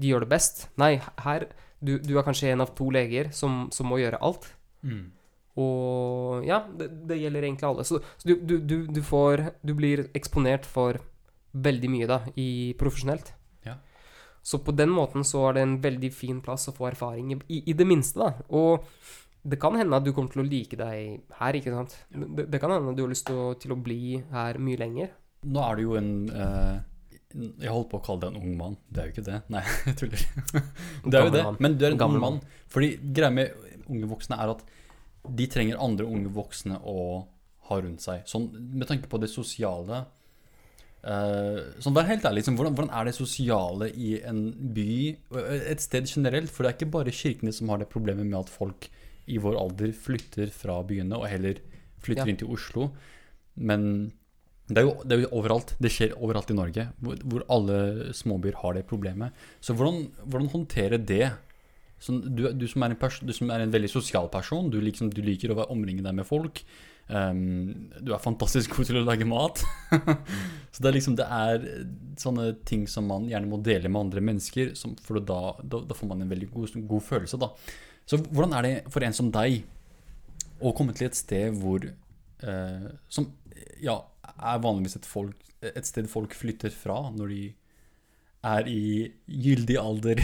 de 0.00 0.10
gjør 0.10 0.24
det 0.24 0.32
best. 0.32 0.66
Nei, 0.80 0.96
her 1.24 1.48
du, 1.84 1.98
du 2.00 2.16
er 2.16 2.24
kanskje 2.26 2.52
en 2.52 2.64
av 2.64 2.72
to 2.76 2.88
leger 2.94 3.30
som, 3.36 3.66
som 3.74 3.88
må 3.90 4.00
gjøre 4.00 4.20
alt. 4.24 4.48
Mm. 4.84 5.04
Og 5.60 6.46
ja, 6.46 6.64
det, 6.78 6.88
det 7.08 7.20
gjelder 7.20 7.46
egentlig 7.46 7.68
alle. 7.68 7.86
Så, 7.86 8.00
så 8.18 8.28
du, 8.28 8.56
du, 8.58 8.76
du, 8.90 9.00
får 9.04 9.44
Du 9.62 9.74
blir 9.76 10.08
eksponert 10.16 10.66
for 10.66 10.98
veldig 11.54 11.90
mye, 11.92 12.08
da, 12.10 12.20
i 12.40 12.74
profesjonelt. 12.78 13.30
Ja. 13.66 13.76
Så 14.42 14.58
på 14.64 14.74
den 14.74 14.90
måten 14.90 15.26
så 15.26 15.44
er 15.48 15.58
det 15.58 15.66
en 15.66 15.76
veldig 15.84 16.10
fin 16.14 16.40
plass 16.42 16.66
å 16.68 16.74
få 16.74 16.88
erfaring 16.90 17.36
i, 17.36 17.38
i, 17.46 17.60
i 17.70 17.76
det 17.76 17.86
minste, 17.86 18.18
da. 18.18 18.48
Og 18.50 18.88
det 19.44 19.60
kan 19.60 19.76
hende 19.76 20.00
at 20.00 20.06
du 20.06 20.10
kommer 20.16 20.32
til 20.32 20.42
å 20.42 20.48
like 20.48 20.78
deg 20.80 21.20
her, 21.38 21.58
ikke 21.60 21.74
sant. 21.74 21.94
Det, 22.10 22.48
det 22.50 22.60
kan 22.62 22.72
hende 22.74 22.90
at 22.90 22.98
du 22.98 23.04
har 23.04 23.12
lyst 23.12 23.28
til 23.28 23.38
å, 23.38 23.52
til 23.60 23.76
å 23.76 23.78
bli 23.78 24.18
her 24.32 24.58
mye 24.58 24.80
lenger. 24.80 25.14
Nå 25.44 25.62
er 25.62 25.78
det 25.78 25.84
jo 25.84 25.96
en 26.00 26.12
eh, 26.32 26.76
Jeg 27.34 27.72
holdt 27.72 27.90
på 27.90 27.98
å 27.98 28.04
kalle 28.04 28.22
deg 28.22 28.34
en 28.34 28.42
ung 28.42 28.56
mann. 28.58 28.74
Det 28.88 29.02
er 29.02 29.08
jo 29.08 29.14
ikke 29.16 29.26
det. 29.26 29.38
Nei, 29.50 29.62
jeg 29.88 29.98
tuller. 30.00 30.24
Det 31.04 31.18
er 31.18 31.28
jo 31.28 31.34
det. 31.34 31.44
Men 31.64 31.78
du 31.78 31.86
er 31.86 31.94
en 31.94 32.00
Gammel 32.00 32.20
ung 32.20 32.26
mann. 32.26 32.40
Fordi 32.70 32.94
greia 33.16 33.32
med 33.34 33.70
unge 33.90 34.10
voksne 34.10 34.38
er 34.40 34.54
at 34.54 34.66
de 35.24 35.46
trenger 35.50 35.80
andre 35.82 36.06
unge 36.06 36.30
voksne 36.34 36.78
å 36.84 36.98
ha 37.68 37.80
rundt 37.80 38.04
seg. 38.04 38.26
Sånn 38.28 38.50
med 38.76 38.88
tanke 38.90 39.10
på 39.10 39.22
det 39.22 39.32
sosiale 39.32 40.04
Uh, 41.04 41.76
sånn, 41.84 41.92
Vær 41.92 42.06
helt 42.08 42.24
ærlig, 42.24 42.40
liksom, 42.40 42.54
hvordan, 42.56 42.76
hvordan, 42.78 42.92
er 42.96 43.04
det 43.04 43.12
sosiale 43.12 43.90
i 43.92 44.14
en 44.24 44.46
by, 44.72 44.92
et 45.68 45.82
sted 45.84 46.08
generelt? 46.08 46.48
For 46.48 46.64
det 46.64 46.70
er 46.70 46.76
ikke 46.78 46.94
bare 46.94 47.12
kirkene 47.12 47.52
som 47.52 47.68
har 47.68 47.82
det 47.82 47.90
problemet 47.92 48.24
med 48.24 48.38
at 48.38 48.52
folk 48.52 48.88
i 49.28 49.36
vår 49.40 49.58
alder 49.60 49.92
flytter 49.92 50.48
fra 50.52 50.78
byene 50.88 51.18
og 51.18 51.28
heller 51.28 51.60
flytter 52.04 52.24
ja. 52.24 52.32
inn 52.32 52.40
til 52.40 52.54
Oslo. 52.56 52.86
Men 53.60 53.84
det 54.64 54.80
er, 54.80 54.86
jo, 54.86 54.94
det 55.04 55.12
er, 55.12 55.22
jo, 55.26 55.32
overalt. 55.36 55.74
Det 55.76 55.90
skjer 55.92 56.14
overalt 56.16 56.48
i 56.48 56.56
Norge, 56.56 56.86
hvor, 57.04 57.18
hvor 57.28 57.42
alle 57.52 58.14
småbyer 58.16 58.56
har 58.62 58.78
det 58.78 58.86
problemet. 58.88 59.44
Så 59.60 59.76
hvordan, 59.76 60.06
hvordan 60.24 60.48
håndtere 60.54 60.96
det? 60.96 61.26
Sånn, 62.00 62.22
du, 62.32 62.46
du, 62.56 62.64
som 62.68 62.84
du, 62.88 63.32
som 63.36 63.52
er 63.52 63.64
en 63.64 63.74
veldig 63.74 63.90
sosial 63.92 64.30
person, 64.32 64.70
du, 64.72 64.78
liksom, 64.80 65.10
du 65.12 65.20
liker 65.24 65.52
å 65.52 65.66
omringe 65.68 66.04
deg 66.04 66.16
med 66.16 66.28
folk. 66.28 66.62
Um, 67.04 67.90
du 68.00 68.14
er 68.14 68.22
fantastisk 68.24 68.78
god 68.78 68.88
til 68.88 69.02
å 69.02 69.04
lage 69.04 69.26
mat. 69.28 69.60
så 70.72 70.80
det 70.80 70.88
er 70.88 70.96
liksom 70.96 71.18
Det 71.20 71.26
er 71.28 71.68
sånne 72.20 72.54
ting 72.64 72.86
som 72.88 73.04
man 73.10 73.28
gjerne 73.28 73.50
må 73.50 73.60
dele 73.60 73.92
med 73.92 74.06
andre 74.06 74.24
mennesker, 74.24 74.72
som, 74.80 74.96
for 75.04 75.20
da, 75.20 75.58
da, 75.60 75.82
da, 75.84 75.98
får 75.98 76.08
man 76.08 76.24
en 76.24 76.32
veldig 76.32 76.48
god, 76.54 76.80
god, 76.88 77.04
følelse. 77.04 77.40
da 77.42 77.52
Så 78.08 78.22
hvordan 78.24 78.56
er 78.56 78.68
det 78.68 78.74
for 78.88 79.04
en 79.04 79.16
som 79.16 79.28
deg 79.34 79.60
å 80.64 80.72
komme 80.72 80.96
til 80.96 81.10
et 81.10 81.20
sted 81.20 81.52
hvor 81.60 81.84
uh, 81.84 82.88
Som 83.12 83.28
ja, 83.84 83.98
er 84.44 84.64
vanligvis 84.64 84.98
et, 85.00 85.08
folk, 85.08 85.38
et 85.64 85.88
sted 85.88 86.08
folk 86.10 86.34
flytter 86.36 86.74
fra 86.74 86.98
når 87.14 87.32
de 87.32 87.44
er 88.44 88.68
i 88.68 88.84
gyldig 89.24 89.78
alder? 89.80 90.20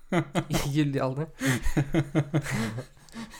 gyldig 0.74 1.02
alder? 1.02 1.30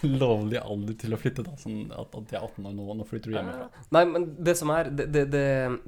lovlig 0.07 0.61
alder 0.61 0.97
til 0.99 1.15
å 1.15 1.19
flytte, 1.19 1.45
da? 1.47 1.55
Sånn 1.59 1.89
at, 1.91 2.15
at 2.15 2.29
de 2.31 2.37
er 2.37 2.45
18 2.45 2.69
år 2.69 2.77
nå, 2.77 2.87
nå 2.99 3.07
flytter 3.09 3.33
du 3.33 3.37
hjemmefra? 3.39 3.85
Nei, 3.97 4.05
men 4.11 4.29
det 4.47 4.55
som 4.59 4.71
er 4.75 4.91
Det, 4.91 5.09
det, 5.13 5.25
det, 5.33 5.47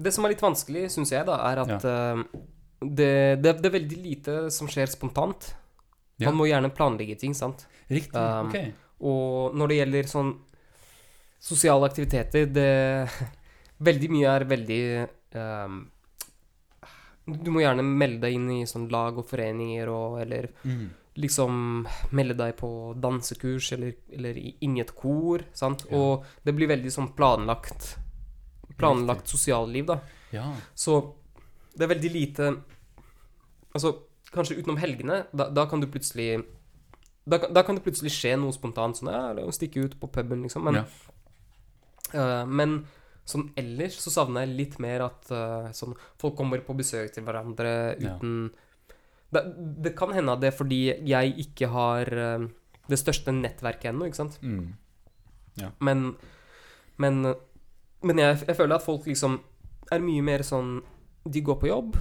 det 0.09 0.13
som 0.15 0.27
er 0.27 0.35
litt 0.35 0.45
vanskelig, 0.45 0.87
syns 0.95 1.13
jeg, 1.15 1.27
da, 1.29 1.39
er 1.51 1.63
at 1.63 1.87
ja. 1.87 1.95
uh, 2.25 2.43
det, 2.81 3.53
er 3.53 3.77
veldig 3.79 4.01
lite 4.03 4.37
som 4.55 4.71
skjer 4.71 4.91
spontant. 4.93 5.53
Ja. 6.17 6.31
Man 6.31 6.41
må 6.41 6.49
gjerne 6.49 6.73
planlegge 6.75 7.19
ting, 7.21 7.37
sant? 7.37 7.67
Riktig, 7.93 8.17
um, 8.17 8.49
ok 8.49 9.05
Og 9.05 9.57
når 9.57 9.69
det 9.69 9.77
gjelder 9.83 10.07
sånn 10.09 10.31
sosiale 11.47 11.87
aktiviteter 11.87 12.49
Det 12.49 12.71
Veldig 13.79 14.09
mye 14.09 14.31
er 14.33 14.45
veldig 14.49 14.83
um, 15.37 15.81
Du 17.27 17.51
må 17.53 17.61
gjerne 17.61 17.85
melde 17.85 18.23
deg 18.25 18.39
inn 18.39 18.47
i 18.55 18.61
sånn 18.69 18.87
lag 18.93 19.19
og 19.19 19.27
foreninger 19.29 19.91
og 19.93 20.23
eller 20.23 20.49
mm 20.65 20.87
liksom 21.17 21.87
melde 22.17 22.35
deg 22.37 22.57
på 22.61 22.69
dansekurs 23.01 23.71
eller, 23.73 23.95
eller 24.13 24.37
inn 24.37 24.77
i 24.77 24.83
et 24.83 24.93
kor. 24.97 25.47
sant? 25.57 25.87
Ja. 25.89 25.97
Og 25.97 26.27
det 26.45 26.53
blir 26.57 26.69
veldig 26.71 26.93
sånn 26.93 27.15
planlagt 27.17 27.95
planlagt 28.77 29.31
sosialliv, 29.33 29.87
da. 29.89 30.01
Ja. 30.35 30.51
Så 30.75 30.99
det 31.77 31.87
er 31.87 31.95
veldig 31.95 32.11
lite 32.13 32.55
Altså, 33.77 33.91
kanskje 34.33 34.55
utenom 34.57 34.79
helgene, 34.81 35.27
da, 35.37 35.51
da 35.53 35.67
kan 35.69 35.83
du 35.83 35.87
plutselig 35.93 36.39
da, 37.29 37.37
da, 37.45 37.61
kan 37.67 37.77
det 37.77 37.83
plutselig 37.85 38.15
skje 38.15 38.31
noe 38.41 38.55
spontant, 38.55 38.97
sånn 38.97 39.11
ja, 39.13 39.45
stikke 39.53 39.83
ut 39.85 39.97
på 40.01 40.09
puben, 40.15 40.45
liksom. 40.47 40.65
Men, 40.65 40.79
ja. 40.79 40.85
uh, 42.15 42.45
men 42.49 42.79
sånn 43.27 43.49
ellers 43.59 43.99
så 43.99 44.13
savner 44.15 44.45
jeg 44.45 44.59
litt 44.61 44.79
mer 44.83 45.09
at 45.09 45.33
uh, 45.35 45.67
sånn, 45.75 45.97
folk 46.21 46.37
kommer 46.39 46.63
på 46.63 46.77
besøk 46.79 47.11
til 47.15 47.27
hverandre 47.27 47.97
uten 47.99 48.39
ja 48.47 48.63
det, 49.31 49.43
det, 49.83 49.93
kan 49.99 50.13
hende 50.15 50.35
at 50.35 50.43
det 50.43 50.53
er 50.53 50.57
fordi 50.57 50.81
jeg 51.07 51.35
ikke 51.47 51.71
har 51.73 52.11
uh, 52.15 52.47
det 52.91 52.99
største 53.01 53.35
nettverket 53.35 53.91
ennå, 53.91 54.09
ikke 54.09 54.21
sant? 54.21 54.39
Mm. 54.43 54.77
Ja. 55.59 55.73
Men, 55.85 56.13
men, 57.03 57.33
men 58.05 58.23
jeg, 58.23 58.43
jeg, 58.45 58.57
føler 58.57 58.77
at 58.77 58.87
folk 58.87 59.09
liksom 59.09 59.41
er 59.93 60.03
mye 60.05 60.23
mer 60.27 60.43
sånn 60.45 60.81
De 61.25 61.41
går 61.43 61.57
på 61.59 61.71
jobb, 61.71 61.97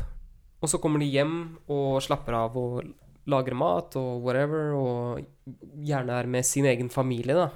og 0.61 0.69
så 0.69 0.79
kommer 0.81 1.01
de 1.01 1.07
hjem 1.09 1.57
og 1.71 2.01
slapper 2.03 2.37
av 2.37 2.57
og 2.59 2.83
lager 3.31 3.57
mat 3.57 3.95
og 3.97 4.21
whatever, 4.21 4.75
og 4.77 5.55
gjerne 5.81 6.19
er 6.19 6.29
med 6.29 6.45
sin 6.45 6.67
egen 6.69 6.91
familie, 6.93 7.33
da. 7.33 7.47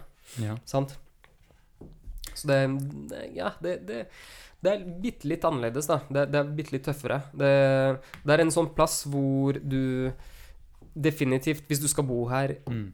Ja. 0.42 0.56
Sant? 0.66 0.96
Så 2.40 2.50
det 2.52 2.62
Ja, 3.36 3.54
det, 3.64 3.82
det 3.88 4.06
det 4.60 4.72
er 4.74 4.88
bitte 5.04 5.30
litt 5.32 5.46
annerledes, 5.48 5.88
da. 5.88 6.02
Det, 6.12 6.26
det 6.34 6.40
er 6.40 6.52
bitte 6.56 6.76
litt 6.76 6.84
tøffere. 6.88 7.22
Det, 7.32 7.52
det, 8.26 8.34
er 8.34 8.44
en 8.44 8.52
sånn 8.52 8.72
plass 8.76 9.02
hvor 9.08 9.56
du 9.56 10.12
definitivt, 11.00 11.64
hvis 11.70 11.80
du 11.80 11.88
skal 11.88 12.08
bo 12.10 12.26
her 12.32 12.58
mm. 12.68 12.86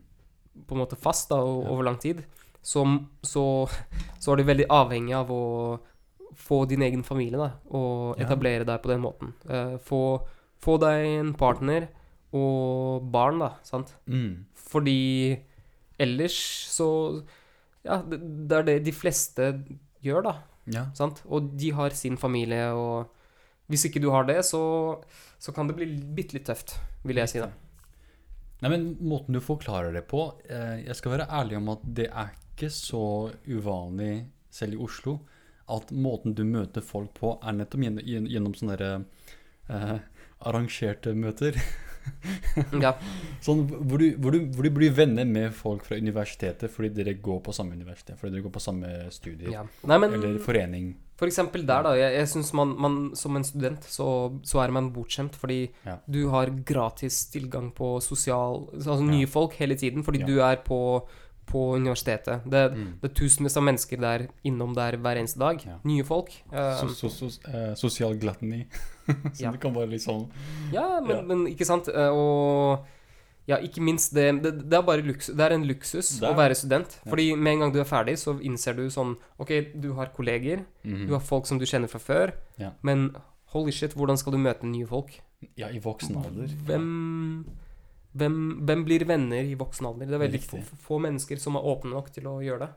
på 0.68 0.76
en 0.76 0.84
måte 0.84 1.00
fast 1.00 1.32
da, 1.34 1.40
og, 1.42 1.64
ja. 1.64 1.72
over 1.74 1.88
lang 1.88 1.98
tid, 2.02 2.22
så, 2.66 2.84
så, 3.26 3.46
så, 4.20 4.32
er 4.32 4.42
du 4.42 4.46
veldig 4.46 4.70
avhengig 4.74 5.16
av 5.18 5.34
å 5.34 5.44
få 6.38 6.64
din 6.70 6.86
egen 6.86 7.06
familie, 7.08 7.40
da, 7.40 7.50
og 7.74 8.22
etablere 8.22 8.68
deg 8.68 8.82
på 8.84 8.92
den 8.92 9.02
måten. 9.02 9.34
Uh, 9.50 9.78
få, 9.82 10.02
få, 10.62 10.78
deg 10.84 11.06
en 11.16 11.34
partner 11.38 11.88
og 12.36 13.06
barn, 13.14 13.42
da, 13.42 13.56
sant? 13.66 13.96
Mm. 14.06 14.46
Fordi 14.70 15.00
ellers 16.02 16.38
så 16.70 16.90
Ja, 17.86 18.02
det, 18.02 18.20
det 18.49 18.57
er 18.57 18.68
det 18.70 18.78
de 18.88 18.94
fleste 18.95 19.52
gjør, 20.06 20.26
da. 20.26 20.36
Ja. 20.74 20.88
Og 21.30 21.52
de 21.60 21.70
har 21.78 21.94
sin 21.98 22.18
familie, 22.18 22.72
og 22.74 23.12
hvis 23.70 23.88
ikke 23.88 24.02
du 24.02 24.10
har 24.14 24.26
det, 24.30 24.40
så, 24.45 24.64
så 25.41 25.53
kan 25.53 25.70
det 25.70 25.78
bli 25.78 25.88
bitte 26.18 26.38
litt 26.38 26.48
tøft, 26.49 26.76
vil 27.06 27.22
jeg 27.22 27.32
si 27.32 27.44
da. 27.44 27.52
Nei, 28.64 28.72
men 28.72 28.86
Måten 29.03 29.36
du 29.36 29.41
forklarer 29.44 29.91
det 29.91 30.06
på 30.07 30.22
eh, 30.48 30.86
Jeg 30.86 30.95
skal 30.95 31.12
være 31.12 31.26
ærlig 31.28 31.57
om 31.60 31.74
at 31.74 31.82
det 31.98 32.06
er 32.07 32.30
ikke 32.32 32.70
så 32.72 33.32
uvanlig, 33.52 34.30
selv 34.49 34.78
i 34.78 34.80
Oslo, 34.80 35.18
at 35.76 35.90
måten 35.91 36.36
du 36.38 36.45
møter 36.48 36.86
folk 36.86 37.12
på, 37.18 37.34
er 37.44 37.57
nettopp 37.57 37.84
gjennom, 37.84 38.30
gjennom 38.32 38.53
sånne 38.56 38.91
eh, 39.68 39.98
arrangerte 40.48 41.14
møter. 41.18 41.60
ja. 42.86 42.94
Sånn 43.44 43.64
hvor 43.69 44.02
du, 44.02 44.07
hvor, 44.22 44.36
du, 44.36 44.45
hvor 44.56 44.68
du, 44.68 44.72
blir 44.73 44.94
venner 44.95 45.27
med 45.30 45.53
folk 45.56 45.86
fra 45.88 45.98
universitetet 45.99 46.72
fordi 46.72 46.91
dere 46.98 47.15
går 47.23 47.41
på 47.45 47.56
samme 47.56 47.77
universitet, 47.77 48.18
fordi 48.19 48.38
dere 48.38 48.45
går 48.45 48.56
på 48.56 48.64
samme 48.64 48.94
studier. 49.14 49.52
Ja. 49.53 49.65
Nei, 49.90 49.99
men, 50.02 50.15
eller 50.18 50.40
forening. 50.44 50.94
For 51.15 51.32
eksempel 51.32 51.64
der, 51.68 51.86
da. 51.86 51.94
Jeg, 51.95 52.15
jeg 52.18 52.32
syns 52.34 52.52
man, 52.57 52.73
man, 52.82 52.98
som 53.15 53.38
en 53.40 53.45
student, 53.48 53.86
så, 53.88 54.07
så 54.44 54.64
er 54.65 54.73
man 54.76 54.91
bortskjemt 54.95 55.38
fordi 55.40 55.61
ja. 55.86 55.99
du 56.11 56.26
har 56.34 56.52
gratis 56.68 57.22
tilgang 57.32 57.69
på 57.76 57.95
sosial 58.03 58.65
Altså 58.76 58.99
nye 59.06 59.30
folk 59.30 59.56
hele 59.61 59.77
tiden, 59.80 60.03
fordi 60.03 60.26
du 60.27 60.40
er 60.44 60.60
på 60.65 60.82
på 61.45 61.76
universitetet. 61.76 62.41
Det, 62.45 62.61
mm. 62.73 62.88
det, 63.02 63.10
er 63.10 63.15
tusenvis 63.19 63.57
av 63.60 63.65
mennesker 63.68 64.02
der 64.02 64.27
innom 64.49 64.73
der 64.77 64.98
hver 65.02 65.19
eneste 65.22 65.41
dag. 65.41 65.61
Ja. 65.65 65.77
Nye 65.86 66.06
folk. 66.07 66.32
Um, 66.49 66.90
so, 66.90 67.10
so, 67.10 67.30
so, 67.30 67.30
uh, 67.52 67.73
sosial 67.77 68.18
gluttony. 68.18 68.64
Så 69.36 69.45
ja. 69.45 69.52
det 69.53 69.61
kan 69.61 69.76
litt 69.90 70.03
sånn 70.03 70.26
Ja, 70.73 70.99
men, 71.03 71.15
ja. 71.15 71.22
men 71.30 71.45
ikke 71.52 71.68
sant. 71.68 71.90
Eh, 71.91 72.10
og 72.10 72.86
ja, 73.45 73.60
ikke 73.61 73.84
minst 73.86 74.15
det 74.18 74.26
Det, 74.41 74.52
det 74.65 74.77
er 74.77 74.86
bare 74.86 75.06
luksus, 75.06 75.36
det 75.38 75.45
er 75.45 75.53
en 75.53 75.68
luksus 75.69 76.15
er, 76.18 76.32
å 76.32 76.38
være 76.38 76.57
student. 76.57 76.98
Fordi 77.06 77.27
med 77.38 77.53
en 77.53 77.65
gang 77.65 77.76
du 77.76 77.80
er 77.84 77.90
ferdig, 77.90 78.18
så 78.22 78.38
innser 78.41 78.77
du 78.77 78.88
sånn 78.94 79.15
Ok, 79.41 79.53
du 79.76 79.91
har 79.99 80.14
kolleger, 80.15 80.65
mm 80.84 80.95
-hmm. 80.95 81.06
du 81.07 81.14
har 81.14 81.22
folk 81.22 81.45
som 81.45 81.60
du 81.60 81.65
kjenner 81.65 81.88
fra 81.88 81.99
før, 81.99 82.34
men 82.82 83.15
holy 83.53 83.72
shit, 83.72 83.94
hvordan 83.94 84.18
skal 84.18 84.34
du 84.34 84.38
møte 84.38 84.65
nye 84.65 84.88
folk? 84.88 85.22
Ja, 85.56 85.69
i 85.69 85.80
voksen 85.80 86.18
alder. 86.18 86.49
Hvem 86.65 87.45
hvem, 88.15 88.65
hvem, 88.65 88.86
blir 88.86 89.06
venner 89.06 89.44
i 89.44 89.56
voksen 89.56 89.86
alder? 89.86 90.07
Det 90.07 90.14
er 90.15 90.19
veldig 90.19 90.41
få, 90.41 90.57
få, 90.88 90.99
mennesker 90.99 91.38
som 91.38 91.56
er 91.56 91.68
åpne 91.68 91.91
nok 91.91 92.11
til 92.15 92.27
å 92.27 92.41
gjøre 92.41 92.60
det. 92.60 92.73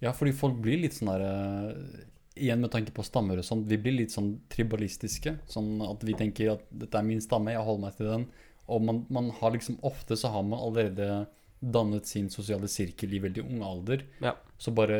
Ja, 0.00 0.12
fordi 0.12 0.32
folk 0.32 0.58
blir 0.60 0.78
litt 0.82 0.94
sånn 0.94 1.12
derre 1.12 1.32
uh 1.72 2.15
igjen 2.36 2.60
med 2.62 2.72
tanke 2.72 2.92
på 2.94 3.04
stammer 3.06 3.40
og 3.40 3.46
sånn, 3.46 3.64
vi 3.68 3.78
blir 3.80 3.96
litt 3.96 4.14
sånn 4.14 4.34
tribalistiske. 4.52 5.36
Sånn 5.50 5.80
at 5.86 6.04
vi 6.06 6.16
tenker 6.18 6.54
at 6.56 6.66
dette 6.70 7.00
er 7.00 7.06
min 7.06 7.22
stamme, 7.24 7.54
jeg 7.54 7.64
holder 7.64 7.84
meg 7.86 7.96
til 7.98 8.10
den. 8.12 8.28
Og 8.72 8.82
man, 8.82 9.02
man 9.12 9.30
har 9.38 9.54
liksom 9.54 9.78
ofte 9.86 10.18
så 10.18 10.32
har 10.34 10.44
man 10.46 10.60
allerede 10.60 11.26
dannet 11.60 12.06
sin 12.06 12.28
sosiale 12.30 12.68
sirkel 12.68 13.14
i 13.16 13.22
veldig 13.22 13.44
ung 13.46 13.62
alder. 13.64 14.04
Ja. 14.22 14.34
Så 14.58 14.74
bare 14.76 14.98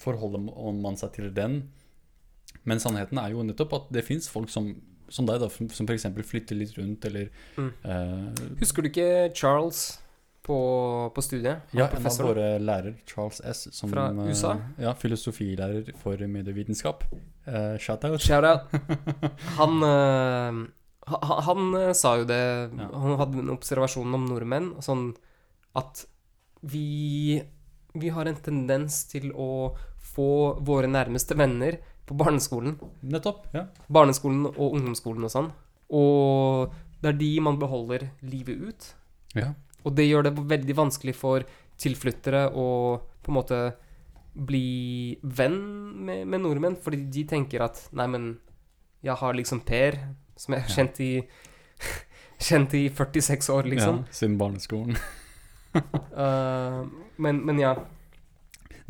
forholder 0.00 0.42
man 0.82 0.98
seg 1.00 1.14
til 1.16 1.30
den. 1.34 1.62
Men 2.64 2.80
sannheten 2.82 3.20
er 3.20 3.34
jo 3.34 3.44
nettopp 3.46 3.76
at 3.78 3.90
det 3.94 4.04
fins 4.06 4.28
folk 4.32 4.50
som, 4.52 4.72
som 5.12 5.28
deg, 5.28 5.42
da, 5.42 5.50
som 5.50 5.88
f.eks. 5.88 6.08
flytter 6.26 6.58
litt 6.58 6.74
rundt, 6.78 7.04
eller 7.08 7.28
mm. 7.58 7.70
uh, 7.84 8.56
Husker 8.62 8.84
du 8.84 8.90
ikke 8.90 9.10
Charles? 9.36 9.86
På, 10.44 10.56
på 11.14 11.22
studiet. 11.24 11.72
Ja, 11.72 11.88
en 11.88 12.06
av 12.06 12.18
våre 12.26 12.48
lærer, 12.60 12.98
Charles 13.08 13.40
S., 13.40 13.66
som, 13.72 13.90
Fra 13.92 14.10
USA? 14.12 14.54
Uh, 14.58 14.82
ja, 14.84 14.92
filosofilærer 14.98 15.88
for 16.02 16.20
medievitenskap. 16.28 17.06
Uh, 17.48 17.76
Shout-out. 17.80 18.20
Shout-out. 18.20 18.68
han, 19.58 19.80
uh, 19.80 20.60
han, 21.08 21.40
han 21.48 21.78
sa 21.96 22.16
jo 22.20 22.28
det 22.28 22.40
ja. 22.40 22.90
Han 22.92 23.18
hadde 23.20 23.40
en 23.40 23.54
observasjon 23.56 24.20
om 24.20 24.28
nordmenn, 24.28 24.74
sånn 24.84 25.10
at 25.76 26.06
vi 26.64 27.42
Vi 27.94 28.08
har 28.10 28.26
en 28.26 28.38
tendens 28.42 29.04
til 29.06 29.28
å 29.38 29.74
få 30.14 30.58
våre 30.66 30.88
nærmeste 30.90 31.36
venner 31.38 31.76
på 32.04 32.16
barneskolen. 32.18 32.74
Nettopp, 33.06 33.46
ja. 33.54 33.68
Barneskolen 33.86 34.48
og 34.50 34.74
ungdomsskolen 34.74 35.28
og 35.28 35.32
sånn. 35.32 35.52
Og 35.94 36.74
det 37.00 37.12
er 37.12 37.20
de 37.20 37.30
man 37.46 37.60
beholder 37.60 38.08
livet 38.26 38.66
ut. 38.66 38.88
Ja. 39.38 39.52
Og 39.84 39.94
det 39.96 40.08
gjør 40.08 40.28
det 40.28 40.34
veldig 40.36 40.76
vanskelig 40.78 41.14
for 41.16 41.44
tilflyttere 41.80 42.46
å 42.54 42.66
på 43.24 43.32
en 43.32 43.38
måte 43.38 43.58
bli 44.34 45.14
venn 45.22 45.58
med, 46.04 46.24
med 46.26 46.42
nordmenn, 46.42 46.76
fordi 46.80 47.04
de 47.12 47.24
tenker 47.30 47.64
at 47.64 47.86
nei, 47.94 48.08
men 48.10 48.32
Jeg 49.04 49.18
har 49.20 49.34
liksom 49.36 49.60
Per, 49.68 49.98
som 50.36 50.54
jeg 50.54 50.64
har 50.64 50.72
kjent 50.72 51.00
i 51.04 51.12
Kjent 52.44 52.74
i 52.74 52.88
46 52.90 53.48
år, 53.54 53.68
liksom. 53.70 54.00
Ja, 54.02 54.12
siden 54.12 54.38
barneskolen. 54.38 54.96
uh, 55.76 56.82
men, 57.24 57.38
men 57.46 57.60
ja. 57.62 57.76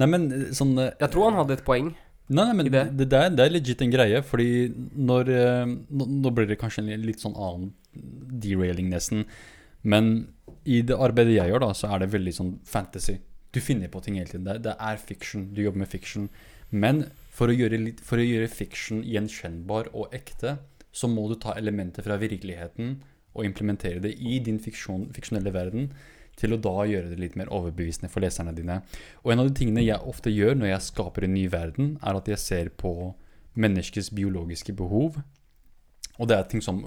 Nei, 0.00 0.08
men 0.08 0.24
sånn 0.56 0.72
eh, 0.80 0.94
Jeg 1.02 1.12
tror 1.12 1.28
han 1.28 1.38
hadde 1.42 1.58
et 1.58 1.64
poeng. 1.66 1.92
Nei, 2.24 2.46
nei, 2.48 2.54
men 2.56 2.70
det. 2.72 2.86
det, 2.96 3.06
det, 3.12 3.20
er, 3.20 3.34
det 3.36 3.44
er 3.44 3.52
legit 3.52 3.84
en 3.84 3.92
greie, 3.92 4.22
fordi 4.24 4.48
når 4.96 5.30
eh, 5.34 5.66
nå, 5.68 6.08
nå 6.24 6.32
blir 6.34 6.48
det 6.48 6.56
kanskje 6.58 6.86
en 6.86 7.04
litt 7.04 7.20
sånn 7.20 7.36
annen 7.36 7.68
derailing 8.42 8.88
nesten, 8.90 9.26
men 9.84 10.14
i 10.64 10.80
det 10.86 10.96
arbeidet 10.96 11.36
jeg 11.36 11.52
gjør, 11.52 11.64
da, 11.66 11.70
så 11.76 11.92
er 11.92 12.02
det 12.02 12.12
veldig 12.14 12.34
sånn 12.34 12.52
fantasy. 12.68 13.18
Du 13.54 13.60
finner 13.62 13.90
på 13.92 14.02
ting 14.02 14.18
hele 14.18 14.30
tiden. 14.30 14.46
Det, 14.48 14.60
det 14.66 14.74
er 14.80 15.00
fiction. 15.00 15.48
Du 15.54 15.62
jobber 15.62 15.84
med 15.84 15.92
fiction. 15.92 16.28
Men 16.74 17.04
for 17.34 17.50
å 17.50 17.54
gjøre, 17.54 17.78
litt, 17.80 18.02
for 18.02 18.18
å 18.18 18.26
gjøre 18.26 18.50
fiction 18.50 19.02
gjenkjennbar 19.06 19.92
og 19.94 20.14
ekte, 20.16 20.56
så 20.94 21.10
må 21.10 21.26
du 21.30 21.36
ta 21.42 21.54
elementer 21.58 22.06
fra 22.06 22.18
virkeligheten 22.20 22.96
og 23.34 23.46
implementere 23.46 24.02
det 24.02 24.14
i 24.14 24.38
din 24.42 24.60
fiksjon, 24.62 25.08
fiksjonelle 25.14 25.52
verden 25.54 25.88
til 26.38 26.54
å 26.54 26.58
da 26.58 26.74
gjøre 26.86 27.12
det 27.12 27.20
litt 27.20 27.36
mer 27.38 27.50
overbevisende 27.54 28.10
for 28.10 28.24
leserne 28.24 28.54
dine. 28.54 28.80
Og 29.22 29.34
en 29.34 29.42
av 29.42 29.50
de 29.50 29.56
tingene 29.58 29.84
jeg 29.84 30.02
ofte 30.02 30.32
gjør 30.34 30.58
når 30.58 30.72
jeg 30.72 30.86
skaper 30.88 31.26
en 31.26 31.34
ny 31.36 31.44
verden, 31.50 31.94
er 32.02 32.18
at 32.18 32.30
jeg 32.30 32.42
ser 32.42 32.70
på 32.78 33.12
menneskets 33.58 34.10
biologiske 34.14 34.74
behov. 34.74 35.20
Og 36.18 36.28
det 36.30 36.36
er 36.38 36.48
ting 36.50 36.62
som 36.62 36.80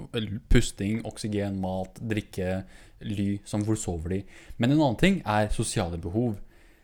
pusting, 0.48 1.02
oksygen, 1.04 1.58
mat, 1.60 1.98
drikke, 2.00 2.62
ly, 3.04 3.38
som 3.44 3.62
hvor 3.66 3.76
sover 3.78 4.08
de. 4.16 4.22
Men 4.58 4.72
en 4.72 4.80
annen 4.80 4.96
ting 5.00 5.22
er 5.28 5.50
sosiale 5.54 5.98
behov. 6.00 6.38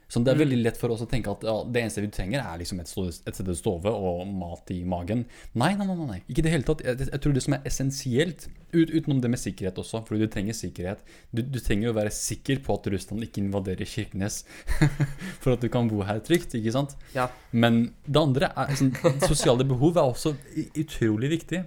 Så 0.07 0.21
det 0.23 0.31
er 0.31 0.37
Mm. 0.37 0.43
veldig 0.45 0.59
lett 0.63 0.77
for 0.77 0.93
oss 0.93 1.01
å 1.01 1.09
tenke 1.09 1.31
at 1.33 1.43
ja, 1.43 1.55
det 1.65 1.81
eneste 1.81 2.03
vi 2.05 2.09
trenger, 2.13 2.39
er 2.45 2.59
liksom 2.61 2.79
et, 2.79 2.87
sted 2.87 3.49
å 3.49 3.55
stove 3.57 3.89
og 3.91 4.29
mat 4.29 4.69
i 4.71 4.85
magen. 4.85 5.25
Nei, 5.55 5.75
nei, 5.75 5.87
nei, 5.89 5.97
nei. 6.07 6.19
ikke 6.29 6.39
i 6.39 6.45
det 6.45 6.53
hele 6.53 6.63
tatt. 6.69 6.85
Jeg, 6.85 7.09
jeg 7.11 7.21
tror 7.25 7.33
det 7.35 7.43
som 7.43 7.55
er 7.57 7.65
essensielt, 7.65 8.47
ut, 8.77 8.91
utenom 8.93 9.23
det 9.25 9.31
med 9.33 9.41
sikkerhet 9.41 9.81
også, 9.81 10.05
fordi 10.07 10.21
du 10.21 10.29
trenger 10.29 10.53
sikkerhet 10.55 11.01
Du, 11.33 11.41
du 11.43 11.59
trenger 11.59 11.91
å 11.91 11.97
være 11.97 12.13
sikker 12.13 12.61
på 12.63 12.75
at 12.77 12.87
Russland 12.93 13.23
ikke 13.25 13.41
invaderer 13.43 13.87
Kirkenes 13.89 14.45
for 15.41 15.55
at 15.57 15.65
du 15.65 15.69
kan 15.73 15.89
bo 15.89 16.03
her 16.07 16.21
trygt, 16.21 16.55
ikke 16.55 16.73
sant? 16.77 16.95
Ja. 17.17 17.31
Men 17.51 17.95
det 18.07 18.21
andre 18.21 18.53
er 18.55 18.77
sånn, 18.77 18.93
Sosiale 19.25 19.65
behov 19.67 19.97
er 19.97 20.05
også 20.13 20.37
utrolig 20.77 21.31
viktig. 21.41 21.65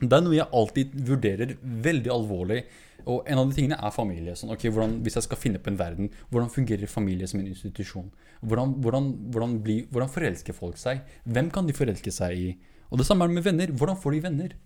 Det 0.00 0.12
er 0.12 0.24
noe 0.24 0.36
jeg 0.36 0.52
alltid 0.52 0.96
vurderer 1.08 1.54
veldig 1.62 2.12
alvorlig. 2.12 2.60
Og 3.06 3.28
en 3.30 3.40
av 3.40 3.48
de 3.48 3.56
tingene 3.56 3.78
er 3.80 3.94
familie. 3.94 4.34
Sånn, 4.36 4.52
ok, 4.52 4.66
hvordan, 4.68 4.98
Hvis 5.06 5.16
jeg 5.16 5.24
skal 5.28 5.40
finne 5.40 5.60
på 5.62 5.70
en 5.70 5.78
verden, 5.78 6.10
hvordan 6.28 6.50
fungerer 6.52 6.90
familie 6.90 7.28
som 7.30 7.40
en 7.40 7.48
institusjon? 7.48 8.10
Hvordan, 8.42 8.74
hvordan, 8.84 9.10
hvordan, 9.32 9.58
bli, 9.64 9.78
hvordan 9.90 10.12
forelsker 10.12 10.56
folk 10.56 10.76
seg? 10.80 11.04
Hvem 11.24 11.48
kan 11.54 11.68
de 11.68 11.76
forelske 11.76 12.12
seg 12.12 12.36
i? 12.36 12.50
Og 12.90 13.00
det 13.00 13.06
samme 13.08 13.24
er 13.24 13.32
med 13.32 13.46
venner. 13.46 13.72
Hvordan 13.72 13.96
får 14.02 14.16
de 14.16 14.22
venner? 14.26 14.56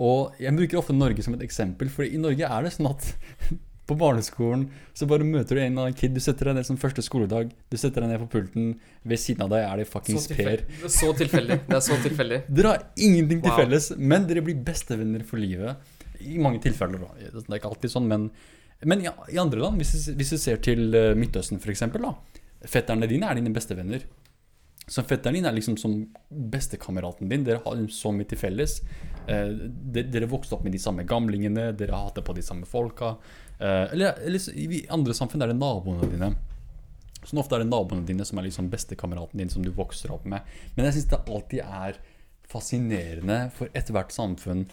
Og 0.00 0.38
jeg 0.40 0.54
bruker 0.56 0.78
ofte 0.78 0.94
Norge 0.94 1.24
som 1.24 1.34
et 1.34 1.42
eksempel, 1.44 1.90
for 1.90 2.06
i 2.06 2.20
Norge 2.20 2.46
er 2.46 2.64
det 2.64 2.72
sånn 2.76 2.92
at 2.92 3.10
på 3.90 3.96
barneskolen 3.98 4.68
så 4.96 5.08
bare 5.10 5.26
møter 5.26 5.58
du 5.58 5.60
en 5.60 5.72
eller 5.72 5.88
annen 5.90 5.96
kid. 5.98 6.14
Du 6.14 6.20
setter 6.22 6.50
deg 6.50 6.56
ned 6.60 6.66
som 6.68 6.78
første 6.80 7.02
skoledag. 7.04 7.50
Du 7.70 7.76
setter 7.80 8.04
deg 8.06 8.12
ned 8.12 8.22
på 8.22 8.28
pulten. 8.38 8.70
Ved 9.02 9.20
siden 9.22 9.42
av 9.46 9.50
deg 9.52 9.66
er 9.66 9.82
det 9.82 9.88
fuckings 9.90 10.28
Per. 10.30 10.62
så 10.86 11.10
tilfeldig. 11.18 11.58
Det 11.66 11.76
er 11.80 11.84
så 11.84 11.98
tilfeldig. 12.04 12.40
Dere 12.60 12.74
har 12.76 12.86
ingenting 12.96 13.42
til 13.42 13.50
Wow. 13.50 13.58
felles, 13.64 13.90
men 13.98 14.26
dere 14.30 14.44
blir 14.46 14.62
bestevenner 14.70 15.26
for 15.26 15.42
livet. 15.42 15.76
I 16.20 16.38
mange 16.42 16.60
tilfeller, 16.64 17.02
da. 17.02 17.10
Det 17.34 17.44
er 17.48 17.58
ikke 17.60 17.70
alltid 17.74 17.92
sånn, 17.94 18.06
men, 18.10 18.26
men 18.86 19.02
ja, 19.06 19.14
i 19.32 19.38
andre 19.40 19.62
land, 19.62 19.80
hvis 19.80 19.92
du, 19.96 20.14
hvis 20.20 20.34
du 20.34 20.38
ser 20.40 20.60
til 20.64 20.90
eh, 20.94 21.12
Midtøsten 21.18 21.58
f.eks., 21.60 21.86
da. 21.96 22.14
Fetterne 22.68 23.08
dine 23.08 23.28
er 23.30 23.38
dine 23.40 23.52
bestevenner. 23.56 24.02
Så 24.90 25.04
fetteren 25.06 25.36
din 25.38 25.46
er 25.46 25.54
liksom 25.54 25.76
som 25.78 25.92
bestekameraten 26.50 27.28
din. 27.30 27.44
Dere 27.46 27.60
har 27.64 27.78
så 27.94 28.10
mye 28.12 28.26
til 28.28 28.40
felles. 28.40 28.80
Eh, 29.30 29.52
dere 29.94 30.28
vokste 30.30 30.56
opp 30.56 30.64
med 30.66 30.74
de 30.74 30.80
samme 30.82 31.04
gamlingene, 31.08 31.70
dere 31.78 31.94
har 31.94 32.08
hatt 32.08 32.18
det 32.18 32.24
på 32.26 32.34
de 32.36 32.42
samme 32.44 32.66
folka. 32.68 33.14
Eh, 33.60 33.92
eller, 33.92 34.14
eller 34.24 34.54
i 34.56 34.86
andre 34.90 35.12
samfunn 35.16 35.42
er 35.44 35.52
det 35.52 35.58
naboene 35.60 36.08
dine. 36.10 36.30
Sånn 37.22 37.38
ofte 37.42 37.58
er 37.58 37.64
det 37.64 37.68
naboene 37.70 38.06
dine 38.08 38.24
som 38.24 38.38
er 38.40 38.46
liksom 38.48 38.70
bestekameraten 38.72 39.36
din 39.42 39.50
som 39.52 39.62
du 39.62 39.70
vokser 39.76 40.10
opp 40.14 40.24
med. 40.24 40.40
Men 40.76 40.86
jeg 40.88 40.94
syns 40.98 41.10
det 41.10 41.20
alltid 41.28 41.60
er 41.60 41.98
fascinerende 42.50 43.50
for 43.56 43.68
ethvert 43.76 44.14
samfunn, 44.16 44.66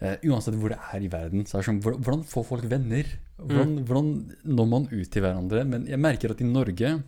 Uh, 0.00 0.14
uansett 0.32 0.54
hvor 0.56 0.70
det 0.72 0.78
er 0.94 1.02
i 1.04 1.08
verden. 1.12 1.42
Så 1.44 1.58
er 1.58 1.60
det 1.60 1.66
sånn, 1.68 1.80
hvordan- 1.84 2.22
får 2.24 2.44
folk 2.48 2.62
venner? 2.64 3.04
Hvordan, 3.36 3.84
hvordan 3.84 4.06
når 4.48 4.66
man 4.70 4.86
ut 4.90 5.10
til 5.12 5.20
hverandre? 5.20 5.60
Men 5.68 5.84
jeg 5.86 5.98
merker 6.00 6.30
at 6.30 6.40
i 6.40 6.44
Norge 6.44 7.02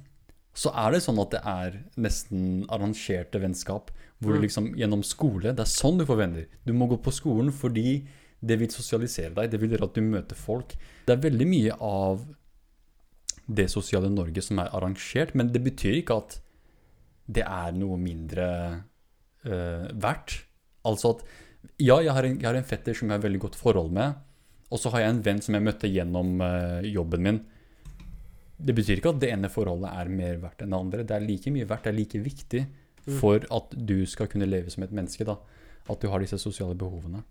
så 0.54 0.68
er 0.76 0.90
det 0.92 1.00
sånn 1.00 1.18
at 1.18 1.30
det 1.30 1.40
er 1.42 1.78
nesten 1.96 2.66
arrangerte 2.68 3.40
vennskap. 3.40 3.88
Hvor 4.20 4.34
du 4.34 4.40
Mm. 4.40 4.42
liksom 4.42 4.76
gjennom 4.76 5.02
skole 5.02 5.56
Det 5.56 5.60
er 5.60 5.72
sånn 5.72 5.96
du 5.96 6.04
får 6.04 6.18
venner. 6.18 6.44
Du 6.66 6.74
må 6.74 6.86
gå 6.86 6.98
på 7.00 7.10
skolen 7.10 7.50
fordi 7.50 8.04
det 8.42 8.58
vil 8.60 8.70
sosialisere 8.74 9.34
deg. 9.36 9.50
Det 9.52 9.60
vil 9.62 9.74
gjøre 9.74 9.88
at 9.88 9.98
du 9.98 10.02
møter 10.04 10.38
folk. 10.38 10.74
Det 11.06 11.14
er 11.14 11.22
veldig 11.22 11.46
mye 11.48 11.76
av 11.86 12.24
det 13.46 13.68
sosiale 13.70 14.10
Norge 14.10 14.42
som 14.44 14.60
er 14.62 14.72
arrangert, 14.74 15.34
men 15.38 15.52
det 15.54 15.62
betyr 15.62 16.00
ikke 16.00 16.18
at 16.22 16.36
det 17.32 17.44
er 17.46 17.72
noe 17.76 17.98
mindre 18.02 18.48
uh, 19.46 19.86
verdt. 20.02 20.40
Altså 20.88 21.14
at 21.14 21.24
ja, 21.78 22.00
jeg 22.02 22.10
har, 22.14 22.26
en, 22.26 22.38
jeg 22.40 22.48
har 22.48 22.58
en 22.58 22.66
fetter 22.66 22.96
som 22.98 23.08
jeg 23.08 23.18
har 23.18 23.24
veldig 23.24 23.42
godt 23.46 23.58
forhold 23.58 23.92
med, 23.94 24.18
og 24.72 24.80
så 24.80 24.90
har 24.94 25.04
jeg 25.04 25.14
en 25.14 25.24
venn 25.26 25.42
som 25.44 25.54
jeg 25.54 25.66
møtte 25.66 25.90
gjennom 25.90 26.34
uh, 26.42 26.82
jobben 26.86 27.26
min. 27.26 27.42
Det 28.62 28.74
betyr 28.74 28.98
ikke 28.98 29.14
at 29.14 29.22
det 29.22 29.32
ene 29.34 29.50
forholdet 29.50 29.90
er 29.90 30.10
mer 30.10 30.38
verdt 30.42 30.62
enn 30.64 30.74
det 30.74 30.82
andre. 30.86 31.06
Det 31.06 31.16
er 31.16 31.26
like 31.26 31.54
mye 31.54 31.68
verdt, 31.68 31.86
det 31.86 31.92
er 31.92 32.00
like 32.00 32.22
viktig 32.26 32.62
Mm. 33.02 33.18
for 33.18 33.42
at 33.50 33.72
du 33.74 34.04
skal 34.06 34.28
kunne 34.30 34.46
leve 34.46 34.70
som 34.70 34.82
et 34.82 34.92
menneske. 34.92 35.24
da. 35.24 35.36
At 35.90 36.00
du 36.00 36.08
har 36.08 36.20
disse 36.20 36.38
sosiale 36.38 36.76
behovene 36.78 37.24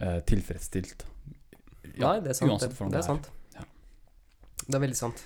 eh, 0.00 0.20
tilfredsstilt. 0.28 1.04
Nei, 1.98 2.20
det 2.24 2.30
er 2.32 2.38
sant. 2.38 2.50
uansett 2.50 2.70
Det, 2.70 2.78
hvordan 2.78 2.92
det 2.92 2.98
er 2.98 3.02
det 3.02 3.04
er. 3.04 3.08
sant. 3.10 3.30
Ja. 3.54 3.64
Det 4.66 4.74
er 4.78 4.84
veldig 4.86 4.96
sant. 4.96 5.24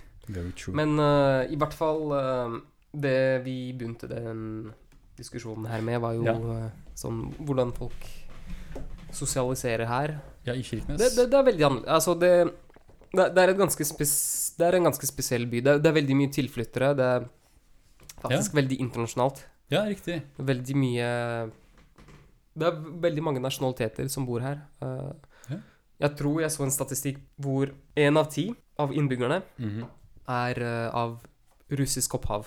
Men 0.75 0.99
uh, 0.99 1.45
i 1.47 1.55
hvert 1.55 1.75
fall 1.79 2.01
uh, 2.11 2.57
Det 2.91 3.45
vi 3.45 3.73
begynte 3.79 4.09
den 4.11 4.73
diskusjonen 5.17 5.69
her 5.71 5.81
med, 5.87 6.01
var 6.03 6.17
jo 6.17 6.25
Ja. 6.27 6.35
uh, 6.35 6.71
sånn 6.99 7.21
hvordan 7.47 7.71
folk 7.77 8.09
sosialiserer 9.15 9.87
her. 9.87 10.17
ja, 10.45 10.53
i 10.55 10.63
Kirkenes. 10.63 10.99
Det, 11.01 11.13
det, 11.17 11.29
det 11.31 11.39
er 11.39 11.45
veldig 11.47 11.65
annerledes. 11.69 11.93
Altså, 11.95 12.15
det, 12.21 12.33
det, 13.15 13.43
er 13.43 13.53
er 14.67 14.75
en 14.81 14.89
ganske 14.91 15.07
spesiell 15.07 15.47
by. 15.47 15.61
Det, 15.61 15.73
er- 15.77 15.83
veldig 16.01 16.17
mye 16.19 16.33
tilflyttere. 16.35 16.91
Det 16.99 17.07
er 17.07 17.29
faktisk 18.23 18.55
veldig 18.59 18.81
internasjonalt. 18.83 19.45
Ja, 19.71 19.85
riktig. 19.89 20.21
Veldig 20.39 20.77
mye 20.79 21.09
Det 22.57 22.66
er 22.70 22.77
veldig 23.05 23.23
mange 23.23 23.41
nasjonaliteter 23.45 24.09
som 24.09 24.24
bor 24.28 24.41
her. 24.41 24.62
Uh. 24.83 25.12
Jeg 26.01 26.12
tror 26.19 26.43
jeg 26.43 26.51
så 26.53 26.65
en 26.66 26.70
statistikk 26.74 27.19
hvor 27.41 27.70
én 27.97 28.19
av 28.20 28.27
ti 28.33 28.51
av 28.78 28.91
innbyggerne 28.93 29.39
Mhm. 29.59 29.87
er 30.28 30.59
uh, 30.61 30.91
av 30.95 31.19
russisk 31.73 32.15
opphav. 32.19 32.47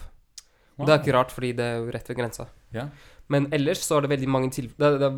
Wow. 0.77 0.85
Det 0.85 0.93
er 0.93 0.99
ikke 1.01 1.13
rart, 1.17 1.31
fordi 1.31 1.53
det 1.57 1.65
er 1.65 1.77
jo 1.79 1.91
rett 1.91 2.07
ved 2.09 2.17
grensa. 2.17 2.45
Ja. 2.71 2.87
Men 3.27 3.47
ellers 3.51 3.81
så 3.85 3.97
er 3.97 4.01
det 4.05 4.09
veldig 4.13 4.29
mange 4.29 4.51
til... 4.51 4.67
Det, 4.77 4.85
er- 4.85 4.97
det 5.01 5.07
er 5.09 5.17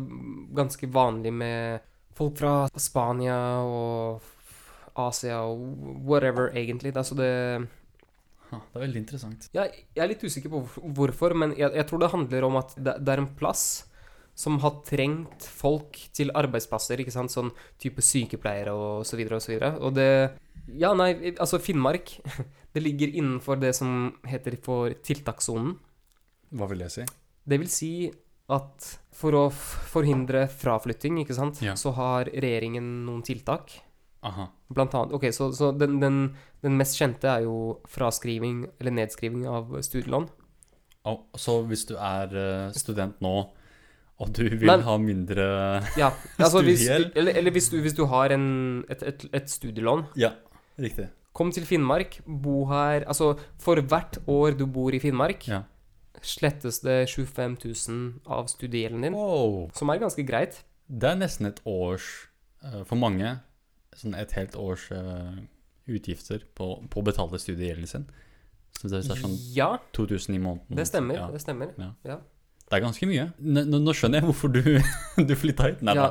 ganske 0.56 0.88
vanlig 0.92 1.32
med 1.32 1.80
folk 2.14 2.36
fra 2.40 2.68
Spania 2.76 3.36
og 3.64 4.22
Asia 4.96 5.42
og 5.44 6.02
whatever, 6.08 6.50
egentlig. 6.56 6.92
Det, 6.92 7.00
er 7.00 7.02
så 7.08 7.14
det 7.16 7.68
det 8.52 8.58
er 8.76 8.80
veldig 8.86 9.00
interessant. 9.00 9.46
jeg, 9.54 9.84
jeg 9.96 10.02
er 10.04 10.08
litt 10.10 10.24
usikker 10.24 10.50
på 10.52 10.58
hvorfor, 10.92 11.32
men 11.34 11.54
jeg, 11.56 11.70
jeg 11.72 11.86
tror 11.88 11.98
det 12.02 12.10
handler 12.12 12.44
om 12.44 12.56
at 12.60 12.74
det, 12.76 12.96
det 13.00 13.08
er 13.14 13.22
en 13.22 13.30
plass 13.38 13.84
som 14.34 14.58
har 14.62 14.78
trengt 14.86 15.44
folk 15.44 15.98
til 16.16 16.32
arbeidsplasser, 16.34 17.00
ikke 17.02 17.12
sant? 17.14 17.30
Sånn 17.34 17.50
type 17.80 18.02
sykepleiere 18.02 18.72
og 18.72 19.04
så 19.06 19.18
videre 19.20 19.36
og 19.38 19.44
så 19.44 19.52
videre. 19.52 19.72
Og 19.80 19.94
det 19.94 20.08
Ja, 20.78 20.92
nei, 20.94 21.34
altså 21.36 21.58
Finnmark 21.60 22.14
Det 22.72 22.80
ligger 22.82 23.08
innenfor 23.12 23.58
det 23.60 23.74
som 23.76 24.14
heter 24.24 24.56
for 24.62 24.94
tiltakssonen. 25.04 25.74
Hva 26.56 26.68
vil 26.70 26.80
jeg 26.86 26.90
si? 26.94 27.04
Det 27.44 27.58
vil 27.60 27.68
si 27.68 27.92
at 28.52 28.86
for 29.12 29.36
å 29.36 29.42
forhindre 29.52 30.46
fraflytting, 30.48 31.18
ikke 31.22 31.36
sant, 31.36 31.60
Ja. 31.62 31.74
så 31.76 31.92
har 31.96 32.30
regjeringen 32.32 33.04
noen 33.06 33.22
tiltak. 33.22 33.74
Aha. 34.24 34.46
Blant 34.72 34.94
annet 34.94 35.12
Ok, 35.16 35.26
så, 35.34 35.50
så 35.52 35.72
den, 35.76 35.98
den, 36.00 36.18
den 36.62 36.76
mest 36.78 36.96
kjente 36.96 37.28
er 37.28 37.44
jo 37.44 37.80
fraskriving 37.90 38.64
eller 38.80 38.94
nedskriving 38.96 39.44
av 39.50 39.72
studielån. 39.82 40.28
Oh, 41.04 41.24
så 41.36 41.58
hvis 41.66 41.84
du 41.88 41.96
er 41.98 42.30
eh, 42.38 42.72
student 42.78 43.18
nå, 43.20 43.34
og 44.22 44.30
du 44.36 44.44
vil 44.48 44.66
Men- 44.70 44.84
ha 44.86 44.96
mindre 44.98 45.46
Ja, 45.98 46.12
altså 46.38 46.62
hvis, 46.62 46.86
eller, 46.88 47.32
eller 47.36 47.50
hvis, 47.54 47.68
du, 47.72 47.80
hvis 47.82 47.94
du 47.98 48.04
har 48.06 48.30
en, 48.34 48.84
et, 48.88 49.02
et, 49.02 49.26
et 49.34 49.50
studielån, 49.50 50.06
Ja, 50.16 50.30
riktig. 50.78 51.08
kom 51.34 51.50
til 51.52 51.64
Finnmark, 51.66 52.20
bo 52.26 52.64
her 52.70 53.04
Altså, 53.08 53.34
for 53.58 53.80
hvert 53.82 54.18
år 54.28 54.56
du 54.58 54.66
bor 54.66 54.94
i 54.94 55.00
Finnmark, 55.02 55.46
Ja. 55.48 55.62
slettes 56.22 56.80
det 56.84 57.08
25 57.10 57.56
000 57.64 58.20
av 58.26 58.46
studiegjelden 58.52 59.02
din, 59.02 59.14
Wow. 59.16 59.70
som 59.74 59.90
er 59.90 59.98
ganske 59.98 60.22
greit. 60.28 60.62
Det 60.88 61.08
er 61.10 61.16
nesten 61.16 61.46
et 61.48 61.60
års, 61.66 62.28
eh, 62.64 62.82
for 62.84 62.96
mange, 62.96 63.40
sånn 63.96 64.14
et 64.14 64.32
helt 64.32 64.54
års 64.56 64.90
eh, 64.92 65.40
utgifter 65.88 66.44
på, 66.54 66.88
på 66.88 67.00
å 67.00 67.04
betale 67.04 67.38
studiegjelden 67.40 67.88
sin. 67.88 68.06
Så 68.78 68.88
det 68.88 69.00
er 69.02 69.18
sånn 69.18 69.34
Ja, 69.54 69.78
2000 69.92 70.34
i 70.36 70.38
måneden. 70.38 70.76
det 70.78 70.86
stemmer. 70.88 71.14
Ja. 71.18 71.26
Det 71.32 71.40
stemmer. 71.42 71.72
Ja. 72.06 72.18
Ja. 72.72 72.78
Det 72.78 72.78
er 72.80 72.84
ganske 72.86 73.06
mye. 73.10 73.24
Nå, 73.44 73.64
nå- 73.84 73.92
skjønner 73.92 74.22
jeg 74.22 74.24
hvorfor 74.30 74.48
du, 74.52 74.62
du 75.28 75.34
flytta 75.36 75.66
hit. 75.68 75.82
Nei, 75.84 75.94
Ja, 75.98 76.08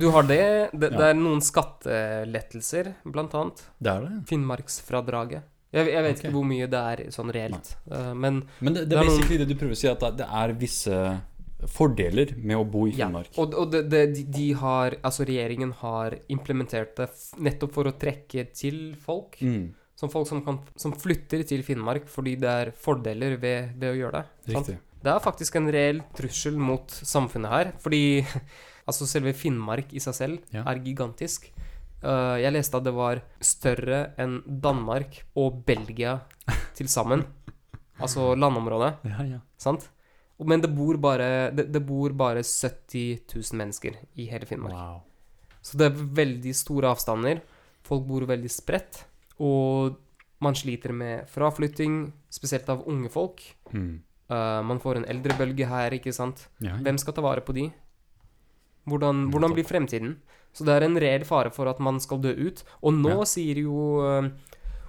du 0.00 0.06
har 0.14 0.22
det. 0.24 0.40
Det, 0.72 0.88
Ja. 0.90 0.96
det 0.96 1.10
er 1.10 1.14
noen 1.20 1.42
skattelettelser, 1.44 2.94
blant 3.04 3.34
annet. 3.36 3.62
Det 3.82 3.92
er 3.92 4.00
det. 4.06 4.14
Finnmarksfradraget. 4.30 5.42
Jeg, 5.76 5.90
jeg 5.92 6.02
vet 6.06 6.12
okay. 6.16 6.22
ikke 6.30 6.32
hvor 6.32 6.46
mye 6.48 6.66
det 6.72 6.80
er 6.80 7.00
sånn 7.12 7.30
reelt. 7.34 7.72
uh, 7.92 8.14
men 8.16 8.42
Men 8.64 8.72
det, 8.78 8.86
det 8.88 8.96
er 8.96 9.04
basically 9.04 9.36
noen- 9.36 9.44
det 9.44 9.48
du 9.52 9.58
prøver 9.60 9.76
å 9.76 9.80
si, 9.82 9.88
at 9.90 10.00
det- 10.16 10.28
er 10.42 10.52
visse 10.56 11.00
fordeler 11.72 12.34
med 12.36 12.56
å 12.56 12.64
bo 12.68 12.86
i 12.86 12.92
ja. 12.94 13.06
Finnmark. 13.06 13.30
Og, 13.36 13.54
og 13.54 13.70
det, 13.72 13.82
det, 13.90 14.02
de, 14.14 14.22
de 14.24 14.46
har 14.60 14.96
Altså, 15.02 15.24
regjeringen 15.26 15.72
har 15.82 16.16
implementert 16.28 16.94
det 16.96 17.08
nettopp 17.40 17.72
for 17.72 17.84
å 17.90 17.92
trekke 17.98 18.46
til 18.54 18.94
folk. 19.00 19.36
Mm, 19.40 19.72
Som 19.96 20.10
folk 20.12 20.28
som, 20.28 20.42
kan, 20.44 20.58
som 20.76 20.92
flytter 20.92 21.42
til 21.48 21.62
Finnmark 21.64 22.06
fordi 22.12 22.34
det 22.36 22.48
er 22.48 22.70
fordeler 22.76 23.36
ved, 23.40 23.70
ved 23.80 23.94
å 23.94 23.96
gjøre 23.96 24.12
det. 24.46 24.52
sant? 24.52 24.76
Det 25.02 25.12
er 25.12 25.22
faktisk 25.22 25.56
en 25.60 25.68
reell 25.72 26.00
trussel 26.16 26.56
mot 26.58 26.90
samfunnet 26.90 27.50
her, 27.52 27.72
fordi 27.82 28.24
altså 28.88 29.06
selve 29.08 29.32
Finnmark 29.36 29.92
i 29.92 30.02
seg 30.02 30.14
selv 30.14 30.38
Ja. 30.54 30.62
er 30.66 30.80
gigantisk. 30.84 31.50
Uh, 32.04 32.36
jeg 32.38 32.52
leste 32.52 32.76
at 32.78 32.84
det 32.86 32.92
var 32.94 33.22
større 33.42 34.12
enn 34.20 34.40
Danmark 34.46 35.22
og 35.36 35.62
Belgia 35.66 36.18
til 36.76 36.88
sammen. 36.92 37.24
altså 38.02 38.34
landområdet, 38.36 38.98
Ja, 39.08 39.22
ja. 39.36 39.38
sant? 39.58 39.88
Men 40.38 40.60
det 40.60 40.68
bor 40.76 40.98
bare, 41.00 41.50
det, 41.56 41.70
det 41.72 41.80
bor 41.88 42.12
bare 42.12 42.42
70 42.44 43.22
000 43.32 43.56
mennesker 43.56 43.94
i 44.20 44.26
hele 44.28 44.44
Finnmark. 44.46 44.74
Wow. 44.76 44.98
Så 45.64 45.78
det 45.80 45.86
er 45.88 46.02
veldig 46.20 46.52
store 46.54 46.90
avstander. 46.92 47.40
Folk 47.86 48.04
bor 48.06 48.26
veldig 48.28 48.50
spredt. 48.52 49.00
Og 49.40 49.96
man 50.44 50.54
sliter 50.54 50.92
med 50.92 51.24
fraflytting, 51.32 52.12
spesielt 52.28 52.68
av 52.68 52.84
unge 52.86 53.08
folk. 53.10 53.40
Mm. 53.72 54.02
Eh, 54.30 54.62
man 54.66 54.80
får 54.82 54.96
en 55.00 55.04
eldrebølge 55.12 55.66
her, 55.70 55.94
ikke 55.94 56.12
sant. 56.14 56.48
Ja, 56.60 56.72
ja. 56.74 56.80
Hvem 56.82 56.98
skal 56.98 57.14
ta 57.14 57.22
vare 57.22 57.44
på 57.46 57.54
de? 57.54 57.68
Hvordan, 58.86 59.28
hvordan 59.30 59.54
blir 59.54 59.66
fremtiden? 59.66 60.16
Så 60.56 60.64
det 60.64 60.74
er 60.76 60.86
en 60.86 60.96
reell 60.98 61.24
fare 61.28 61.50
for 61.52 61.68
at 61.68 61.80
man 61.82 61.98
skal 62.00 62.20
dø 62.22 62.32
ut. 62.32 62.62
Og 62.82 62.94
nå 62.94 63.10
Ja. 63.18 63.24
sier 63.28 63.58
jo 63.60 64.00
uh, 64.00 64.28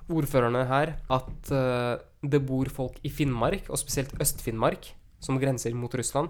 ordførerne 0.09 0.65
her 0.69 0.95
at 1.09 1.51
uh, 1.51 1.97
det 2.23 2.45
bor 2.47 2.69
folk 2.69 2.99
i 3.03 3.09
Finnmark, 3.09 3.69
og 3.69 3.77
spesielt 3.77 4.14
Øst-Finnmark, 4.22 4.93
som 5.19 5.39
grenser 5.39 5.73
mot 5.76 5.93
Russland. 5.93 6.30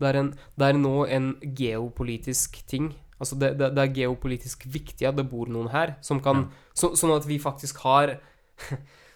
Det 0.00 0.08
er, 0.08 0.16
en, 0.22 0.30
det 0.56 0.66
er 0.70 0.78
nå 0.80 1.04
en 1.12 1.34
geopolitisk 1.42 2.66
ting. 2.66 2.94
Altså 3.20 3.36
det, 3.36 3.58
det, 3.58 3.74
det 3.76 3.82
er 3.84 3.92
geopolitisk 3.94 4.64
viktig 4.72 5.06
at 5.06 5.16
det 5.18 5.26
bor 5.28 5.46
noen 5.52 5.68
her, 5.68 5.96
som 6.00 6.22
kan, 6.24 6.46
så, 6.72 6.94
sånn 6.96 7.12
at 7.18 7.26
vi 7.28 7.36
faktisk 7.38 7.82
har 7.84 8.14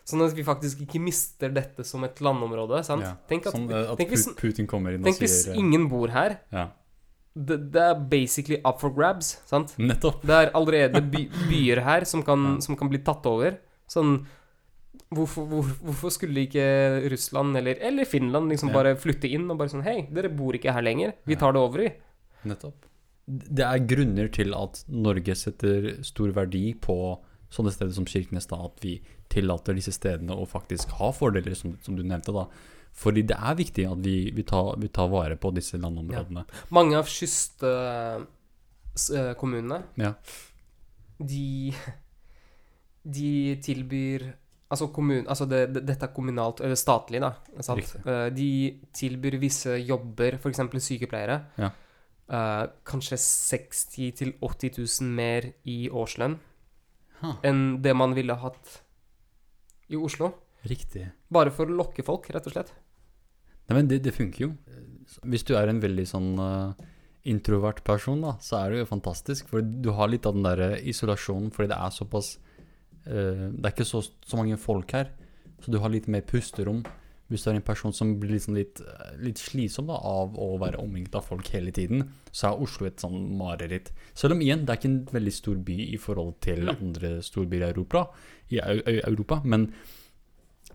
Sånn 0.04 0.20
at 0.26 0.34
vi 0.36 0.42
faktisk 0.44 0.82
ikke 0.84 1.00
mister 1.00 1.48
dette 1.48 1.84
som 1.88 2.04
et 2.04 2.16
landområde. 2.20 2.82
Sant? 2.84 3.02
Ja. 3.06 3.14
Tenk 3.28 3.46
at, 3.48 3.54
Sånn 3.54 3.70
at 3.72 3.96
tenk 3.98 4.10
hvis- 4.12 4.26
Putin 4.36 4.66
kommer 4.68 4.92
inn 4.92 5.00
og 5.00 5.06
tenk 5.08 5.18
hvis 5.22 5.44
sier 5.46 5.54
eh, 5.54 5.58
ingen 5.62 5.88
bor 5.88 6.08
her. 6.12 6.38
Ja, 6.52 6.68
Det, 7.34 7.56
det 7.72 7.80
er 7.82 7.94
basically 7.98 8.60
up 8.64 8.78
for 8.80 8.90
grabs, 8.94 9.38
sant? 9.46 9.72
nettopp. 9.78 10.20
Det 10.22 10.30
er 10.30 10.50
allerede 10.54 11.00
by, 11.10 11.24
byer 11.50 11.80
her 11.82 12.04
som 12.04 12.22
kan, 12.22 12.44
Ja. 12.54 12.60
som 12.60 12.76
kan 12.76 12.88
bli 12.92 12.98
tatt 12.98 13.24
over. 13.26 13.56
Sånn 13.88 14.26
Hvorfor, 15.14 15.46
hvor, 15.46 15.62
hvorfor 15.84 16.10
skulle 16.10 16.42
ikke 16.46 17.08
Russland 17.10 17.56
eller, 17.56 17.76
eller 17.80 18.04
Finland 18.04 18.48
liksom 18.50 18.68
Ja. 18.70 18.74
bare 18.74 18.94
flytte 18.96 19.28
inn 19.30 19.48
og 19.50 19.58
bare 19.58 19.68
sånn 19.70 19.82
Hei, 19.84 20.08
dere 20.12 20.28
bor 20.28 20.52
ikke 20.54 20.72
her 20.72 20.82
lenger. 20.82 21.12
Vi 21.26 21.36
tar 21.36 21.52
det 21.52 21.60
over, 21.60 21.80
i. 21.86 21.92
Nettopp. 22.44 22.74
Det 23.26 23.64
er 23.64 23.78
grunner 23.86 24.28
til 24.32 24.52
at 24.54 24.82
Norge 24.88 25.34
setter 25.34 26.02
stor 26.02 26.32
verdi 26.32 26.74
på 26.74 26.96
sånne 27.54 27.72
steder 27.74 27.94
som 27.96 28.06
Kirkenes, 28.08 28.46
da, 28.50 28.56
at 28.66 28.76
vi 28.82 28.92
tillater 29.32 29.72
disse 29.78 29.92
stedene 29.94 30.34
å 30.36 30.44
faktisk 30.48 30.86
ha 30.98 31.08
fordeler, 31.14 31.54
som, 31.58 31.68
som 31.84 31.94
du 31.96 32.02
nevnte. 32.02 32.32
da. 32.34 32.44
Fordi 32.94 33.22
det 33.26 33.36
er 33.38 33.54
viktig 33.58 33.84
at 33.90 33.98
vi, 34.04 34.30
vi, 34.34 34.42
tar, 34.46 34.76
vi 34.80 34.88
tar 34.94 35.08
vare 35.10 35.36
på 35.40 35.50
disse 35.54 35.78
landområdene. 35.82 36.44
Mange 36.74 36.98
av 37.00 37.06
kystkommunene, 37.10 39.82
Ja. 40.00 40.12
de 41.18 41.72
De 43.04 43.56
tilbyr 43.60 44.32
Altså, 44.74 44.86
kommun, 44.90 45.26
altså 45.28 45.44
det, 45.46 45.74
det, 45.74 45.82
dette 45.86 46.04
er 46.08 46.12
kommunalt, 46.16 46.60
eller 46.64 46.74
statlig, 46.74 47.20
da. 47.22 47.32
Eh, 47.60 48.30
de 48.34 48.80
tilbyr 48.96 49.36
visse 49.38 49.70
jobber, 49.86 50.34
f.eks. 50.40 50.60
sykepleiere. 50.82 51.36
Ja. 51.60 51.68
Uh, 52.24 52.64
kanskje 52.88 53.18
60 53.20 54.40
000-80 54.40 54.80
000 54.80 55.10
mer 55.12 55.52
i 55.68 55.92
årslønn 55.92 56.40
enn 57.46 57.62
det 57.84 57.94
man 57.96 58.14
ville 58.16 58.36
hatt 58.40 58.80
i 59.88 59.96
Oslo. 59.96 60.32
riktig. 60.64 61.10
Bare 61.28 61.52
for 61.52 61.68
å 61.68 61.76
lokke 61.76 62.04
folk, 62.06 62.30
rett 62.32 62.46
og 62.48 62.54
slett. 62.54 62.72
Nei, 63.68 63.76
men 63.76 63.88
det, 63.88 64.00
det 64.04 64.14
funker 64.16 64.46
jo. 64.46 64.50
Hvis 65.28 65.44
du 65.44 65.54
er 65.58 65.68
en 65.68 65.80
veldig 65.82 66.06
sånn 66.08 66.30
uh, 66.40 66.72
introvert 67.28 67.82
person, 67.84 68.22
da, 68.24 68.34
så 68.40 68.62
er 68.62 68.72
det 68.72 68.82
jo 68.82 68.90
fantastisk. 68.94 69.50
For 69.52 69.60
du 69.60 69.90
har 69.96 70.08
litt 70.08 70.24
av 70.28 70.36
den 70.36 70.46
der 70.46 70.78
isolasjonen, 70.80 71.52
fordi 71.52 71.72
det 71.72 71.80
er 71.80 71.92
såpass 71.92 72.34
uh, 73.08 73.52
Det 73.52 73.64
er 73.64 73.72
ikke 73.74 73.88
så, 73.88 74.00
så 74.04 74.40
mange 74.40 74.60
folk 74.60 74.96
her, 74.96 75.12
så 75.60 75.72
du 75.72 75.80
har 75.84 75.92
litt 75.92 76.08
mer 76.12 76.24
pusterom. 76.28 76.80
Hvis 77.32 77.44
du 77.44 77.50
er 77.50 77.56
en 77.56 77.64
person 77.64 77.94
som 77.96 78.10
blir 78.20 78.34
liksom 78.34 78.56
litt, 78.58 78.82
litt 79.22 79.40
slitsom 79.40 79.88
da, 79.88 79.96
av 79.96 80.36
å 80.36 80.50
være 80.60 80.82
omringet 80.82 81.16
av 81.16 81.24
folk 81.24 81.48
hele 81.54 81.72
tiden, 81.74 82.04
så 82.28 82.50
er 82.50 82.64
Oslo 82.66 82.86
et 82.88 83.00
sånn 83.00 83.16
mareritt. 83.38 83.90
Selv 84.12 84.36
om 84.36 84.44
igjen, 84.44 84.66
det 84.66 84.74
er 84.74 84.80
ikke 84.80 84.90
en 84.92 85.02
veldig 85.14 85.34
stor 85.34 85.58
by 85.66 85.78
i 85.86 85.98
forhold 86.00 86.36
til 86.44 86.68
andre 86.74 87.16
storbyer 87.24 87.64
i 87.64 87.70
Europa, 87.72 88.06
i 88.52 88.60
Eu 88.60 88.82
Eu 88.84 89.00
Europa 89.08 89.40
men 89.44 89.70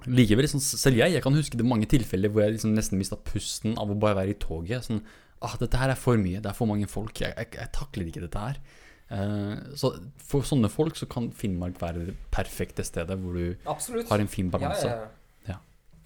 likevel, 0.08 0.48
liksom, 0.48 0.62
selv 0.64 0.98
jeg, 1.02 1.14
jeg 1.14 1.24
kan 1.24 1.36
huske 1.36 1.58
det 1.60 1.68
mange 1.68 1.88
tilfeller 1.92 2.32
hvor 2.32 2.46
jeg 2.46 2.56
liksom 2.56 2.74
nesten 2.74 2.98
mista 2.98 3.20
pusten 3.20 3.78
av 3.78 3.92
å 3.92 3.98
bare 4.00 4.22
være 4.22 4.34
i 4.34 4.40
toget. 4.42 4.88
Sånn 4.88 5.04
ah, 5.46 5.56
dette 5.60 5.80
her 5.80 5.94
er 5.94 6.00
for 6.00 6.20
mye, 6.20 6.42
det 6.42 6.52
er 6.52 6.58
for 6.58 6.70
mange 6.70 6.88
folk, 6.90 7.22
jeg, 7.22 7.34
jeg, 7.36 7.52
jeg 7.60 7.74
takler 7.76 8.10
ikke 8.10 8.24
dette 8.26 8.46
her. 8.48 8.62
Uh, 9.10 9.74
så 9.80 9.96
for 10.22 10.46
sånne 10.46 10.70
folk 10.70 10.98
så 11.00 11.08
kan 11.10 11.32
Finnmark 11.34 11.80
være 11.82 12.12
det 12.12 12.14
perfekte 12.30 12.84
stedet 12.86 13.16
hvor 13.18 13.40
du 13.40 13.56
Absolutt. 13.66 14.10
har 14.12 14.22
en 14.22 14.30
fin 14.30 14.52
balanse. 14.54 14.86
Ja. 14.86 15.08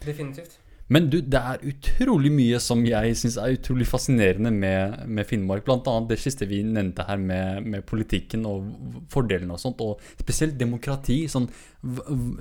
Definitivt. 0.06 0.60
Men 0.92 1.08
du, 1.08 1.22
det 1.24 1.40
er 1.40 1.62
utrolig 1.64 2.30
mye 2.34 2.60
som 2.62 2.82
jeg 2.86 3.16
syns 3.16 3.38
er 3.40 3.56
utrolig 3.56 3.86
fascinerende 3.88 4.52
med, 4.52 4.98
med 5.08 5.28
Finnmark. 5.30 5.70
Annet 5.72 6.10
det 6.12 6.20
siste 6.20 6.48
vi 6.50 6.60
nevnte 6.68 7.06
her 7.08 7.22
med, 7.22 7.64
med 7.64 7.86
politikken 7.88 8.44
og 8.50 8.68
fordelene 9.14 9.56
og 9.56 9.62
sånt. 9.64 9.82
Og 9.82 10.04
spesielt 10.20 10.60
demokrati. 10.60 11.24
Sånn 11.32 11.48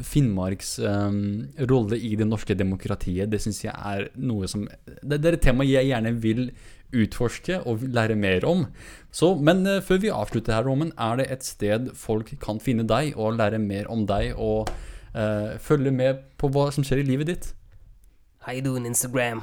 Finnmarks 0.02 0.74
um, 0.82 1.22
rolle 1.70 2.00
i 2.02 2.12
det 2.18 2.26
norske 2.28 2.58
demokratiet, 2.58 3.30
det 3.30 3.40
syns 3.42 3.64
jeg 3.64 3.74
er 3.74 4.06
noe 4.22 4.46
som 4.50 4.68
Det, 4.84 5.16
det 5.16 5.32
er 5.32 5.38
et 5.38 5.42
tema 5.42 5.66
jeg 5.66 5.88
gjerne 5.90 6.12
vil 6.22 6.48
utforske 6.92 7.62
og 7.66 7.86
lære 7.88 8.18
mer 8.20 8.44
om. 8.44 8.66
Så, 9.14 9.32
men 9.40 9.64
eh, 9.66 9.80
før 9.80 10.02
vi 10.02 10.10
avslutter 10.12 10.58
her, 10.58 10.66
Roman, 10.66 10.92
er 11.00 11.22
det 11.22 11.30
et 11.32 11.46
sted 11.46 11.88
folk 11.96 12.34
kan 12.42 12.60
finne 12.60 12.84
deg 12.84 13.14
og 13.16 13.38
lære 13.38 13.60
mer 13.62 13.88
om 13.92 14.04
deg 14.08 14.36
og 14.36 14.68
eh, 15.14 15.58
følge 15.62 15.92
med 15.94 16.22
på 16.40 16.50
hva 16.52 16.70
som 16.74 16.86
skjer 16.86 17.02
i 17.02 17.08
livet 17.08 17.30
ditt? 17.32 17.50
How 18.42 18.56
you 18.56 18.62
doing, 18.64 18.86
Instagram? 18.86 19.42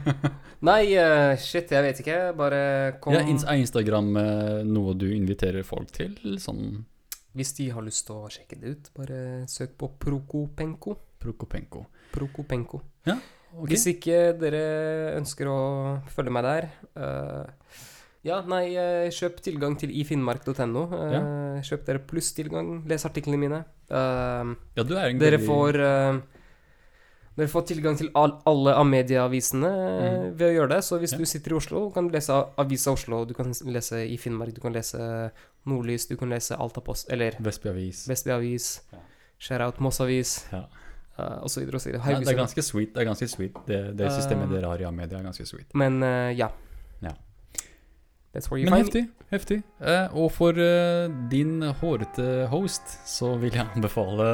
Nei, 0.68 0.94
uh, 0.98 1.34
shit, 1.38 1.70
jeg 1.70 1.84
vet 1.84 2.00
ikke. 2.02 2.16
Bare 2.38 2.62
kom 3.02 3.14
Ja, 3.14 3.22
Er 3.22 3.60
Instagram 3.60 4.16
eh, 4.18 4.62
noe 4.66 4.96
du 4.98 5.08
inviterer 5.14 5.62
folk 5.66 5.92
til? 5.94 6.16
Sånn 6.42 6.82
Hvis 7.38 7.54
de 7.58 7.68
har 7.74 7.86
lyst 7.86 8.08
til 8.08 8.18
å 8.18 8.30
sjekke 8.32 8.58
det 8.58 8.74
ut, 8.74 8.90
bare 8.98 9.20
søk 9.50 9.76
på 9.78 9.92
Prokopenko. 10.02 10.96
Prokopenko. 11.22 11.84
Prokopenko. 12.12 12.82
Ok. 13.06 13.68
Hvis 13.68 13.86
ikke 13.90 14.32
dere 14.40 14.64
ønsker 15.18 15.50
å 15.50 15.60
følge 16.10 16.32
meg 16.34 16.46
der 16.46 16.68
eh, 16.96 17.80
Ja, 18.22 18.40
nei, 18.46 18.76
eh, 18.78 19.08
kjøp 19.10 19.40
tilgang 19.42 19.74
til 19.80 19.90
ifinnmark.no. 19.90 20.82
Ja. 21.10 21.22
Kjøp 21.66 21.86
dere 21.88 21.98
plusstilgang. 22.06 22.84
Les 22.86 23.04
artiklene 23.08 23.38
mine. 23.40 23.64
Uh, 23.90 24.54
Ja, 24.76 24.84
du 24.86 24.94
er 24.96 25.10
en 25.10 25.18
dere 25.18 25.38
veldig- 25.38 25.46
får 25.48 25.78
uh, 25.82 26.20
dere 27.36 27.48
får 27.48 27.64
tilgang 27.66 27.96
til 27.98 28.10
all, 28.14 28.34
alle 28.46 28.74
Amedia-avisene 28.76 29.68
mm. 29.72 30.36
ved 30.38 30.46
å 30.50 30.54
gjøre 30.54 30.68
det. 30.76 30.80
Så 30.84 30.98
hvis 31.00 31.12
Ja. 31.12 31.18
du 31.18 31.24
sitter 31.24 31.50
i 31.52 31.56
Oslo, 31.56 31.90
kan 31.90 32.06
du 32.08 32.12
lese 32.14 32.30
Avisa 32.58 32.92
Oslo, 32.92 33.24
du 33.24 33.34
kan 33.34 33.52
lese 33.64 34.04
i 34.06 34.16
Finnmark, 34.16 34.54
du 34.54 34.60
kan 34.60 34.72
lese 34.72 35.32
Nordlys, 35.66 36.06
du 36.06 36.16
kan 36.16 36.28
lese 36.30 36.54
Altapost, 36.56 37.10
eller 37.10 37.32
Vestby 37.40 37.70
Avis. 37.70 38.06
Vestby 38.08 38.30
Avis, 38.36 38.80
Ja. 38.92 38.98
Share-out 39.38 39.80
Moss 39.80 40.00
Avis, 40.00 40.46
Ja. 40.52 40.64
Uh, 41.18 41.42
og 41.42 41.50
så 41.50 41.60
videre 41.60 41.76
og 41.76 41.80
så 41.82 41.90
videre. 41.90 42.08
Ja, 42.08 42.18
det 42.20 42.28
er 42.28 42.38
ganske 42.38 42.62
sweet. 42.62 42.94
Det 42.94 43.00
er 43.02 43.04
ganske 43.04 43.28
sweet. 43.28 43.56
Det, 43.66 43.96
det 43.96 44.12
systemet 44.12 44.48
Eh, 44.48 44.54
dere 44.54 44.66
har 44.70 44.80
i 44.80 44.84
Amedia, 44.84 45.18
er 45.18 45.24
ganske 45.24 45.44
sweet. 45.44 45.74
Men 45.74 46.02
eh, 46.02 46.32
ja. 46.38 46.48
Ja. 48.32 48.38
That's 48.38 48.50
where 48.50 48.58
you 48.58 48.70
Men 48.70 48.84
find 48.84 48.94
me. 48.94 49.08
Heftig. 49.32 49.62
Eh, 49.80 50.12
og 50.12 50.28
for 50.34 50.58
eh, 50.60 51.06
din 51.32 51.62
hårete 51.80 52.44
host 52.52 52.90
så 53.08 53.30
vil 53.40 53.54
jeg 53.56 53.64
anbefale 53.72 54.26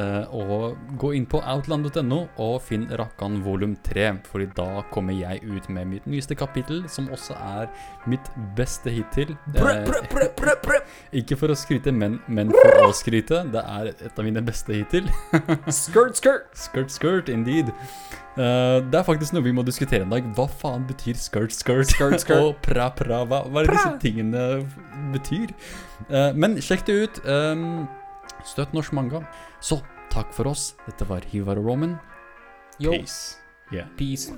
eh, 0.00 0.32
å 0.32 0.70
gå 0.96 1.10
inn 1.18 1.26
på 1.28 1.42
outland.no 1.44 2.22
og 2.40 2.54
finn 2.64 2.86
Rakan 2.96 3.42
volum 3.44 3.74
3, 3.84 4.08
fordi 4.24 4.48
da 4.56 4.80
kommer 4.94 5.12
jeg 5.12 5.44
ut 5.44 5.68
med 5.68 5.92
mitt 5.92 6.08
nyeste 6.08 6.38
kapittel, 6.40 6.86
som 6.88 7.12
også 7.12 7.36
er 7.36 7.68
mitt 8.08 8.32
beste 8.56 8.94
hittil. 8.96 9.36
Prø, 9.52 10.80
Ikke 11.20 11.36
for 11.36 11.52
å 11.52 11.58
skryte, 11.58 11.92
men, 11.92 12.16
men, 12.26 12.48
for 12.56 12.88
å 12.88 12.92
skryte. 12.96 13.44
Det 13.52 13.60
er 13.60 13.92
et 13.92 14.16
av 14.16 14.24
mine 14.24 14.40
beste 14.46 14.72
hittil. 14.72 15.12
skirt, 15.82 16.16
skirt. 16.16 16.48
Skirt, 16.56 16.96
skirt, 16.96 17.28
indeed. 17.28 17.74
Uh, 18.36 18.84
det 18.84 18.98
er 18.98 19.04
faktisk 19.06 19.32
noe 19.32 19.44
vi 19.46 19.52
må 19.56 19.64
diskutere 19.64 20.04
en 20.04 20.12
dag. 20.12 20.24
Hva 20.36 20.44
faen 20.60 20.84
betyr 20.88 21.16
skirt, 21.16 21.54
skirt? 21.56 21.88
skirt, 21.88 22.20
skirt. 22.20 22.42
og 22.44 22.58
pra, 22.64 22.90
pra? 22.92 23.22
Hva, 23.24 23.44
hva 23.48 23.62
er 23.62 23.72
disse 23.72 23.94
tingene 24.02 24.45
Eh, 24.46 24.66
betyr. 25.14 25.54
Eh, 26.08 26.32
men 26.34 26.58
sjekk 26.62 26.86
det 26.86 26.98
ut. 27.02 27.22
Eh, 27.26 27.64
støtt 28.44 28.74
norsk 28.76 28.94
manga. 28.96 29.24
Så 29.60 29.80
takk 30.12 30.32
for 30.36 30.52
oss. 30.52 30.74
Dette 30.86 31.08
var 31.08 31.26
Hivar 31.32 31.58
og 31.60 31.66
Roman. 31.70 31.98
Peace. 32.78 33.36
Yeah. 33.72 33.88
Peace. 33.96 34.30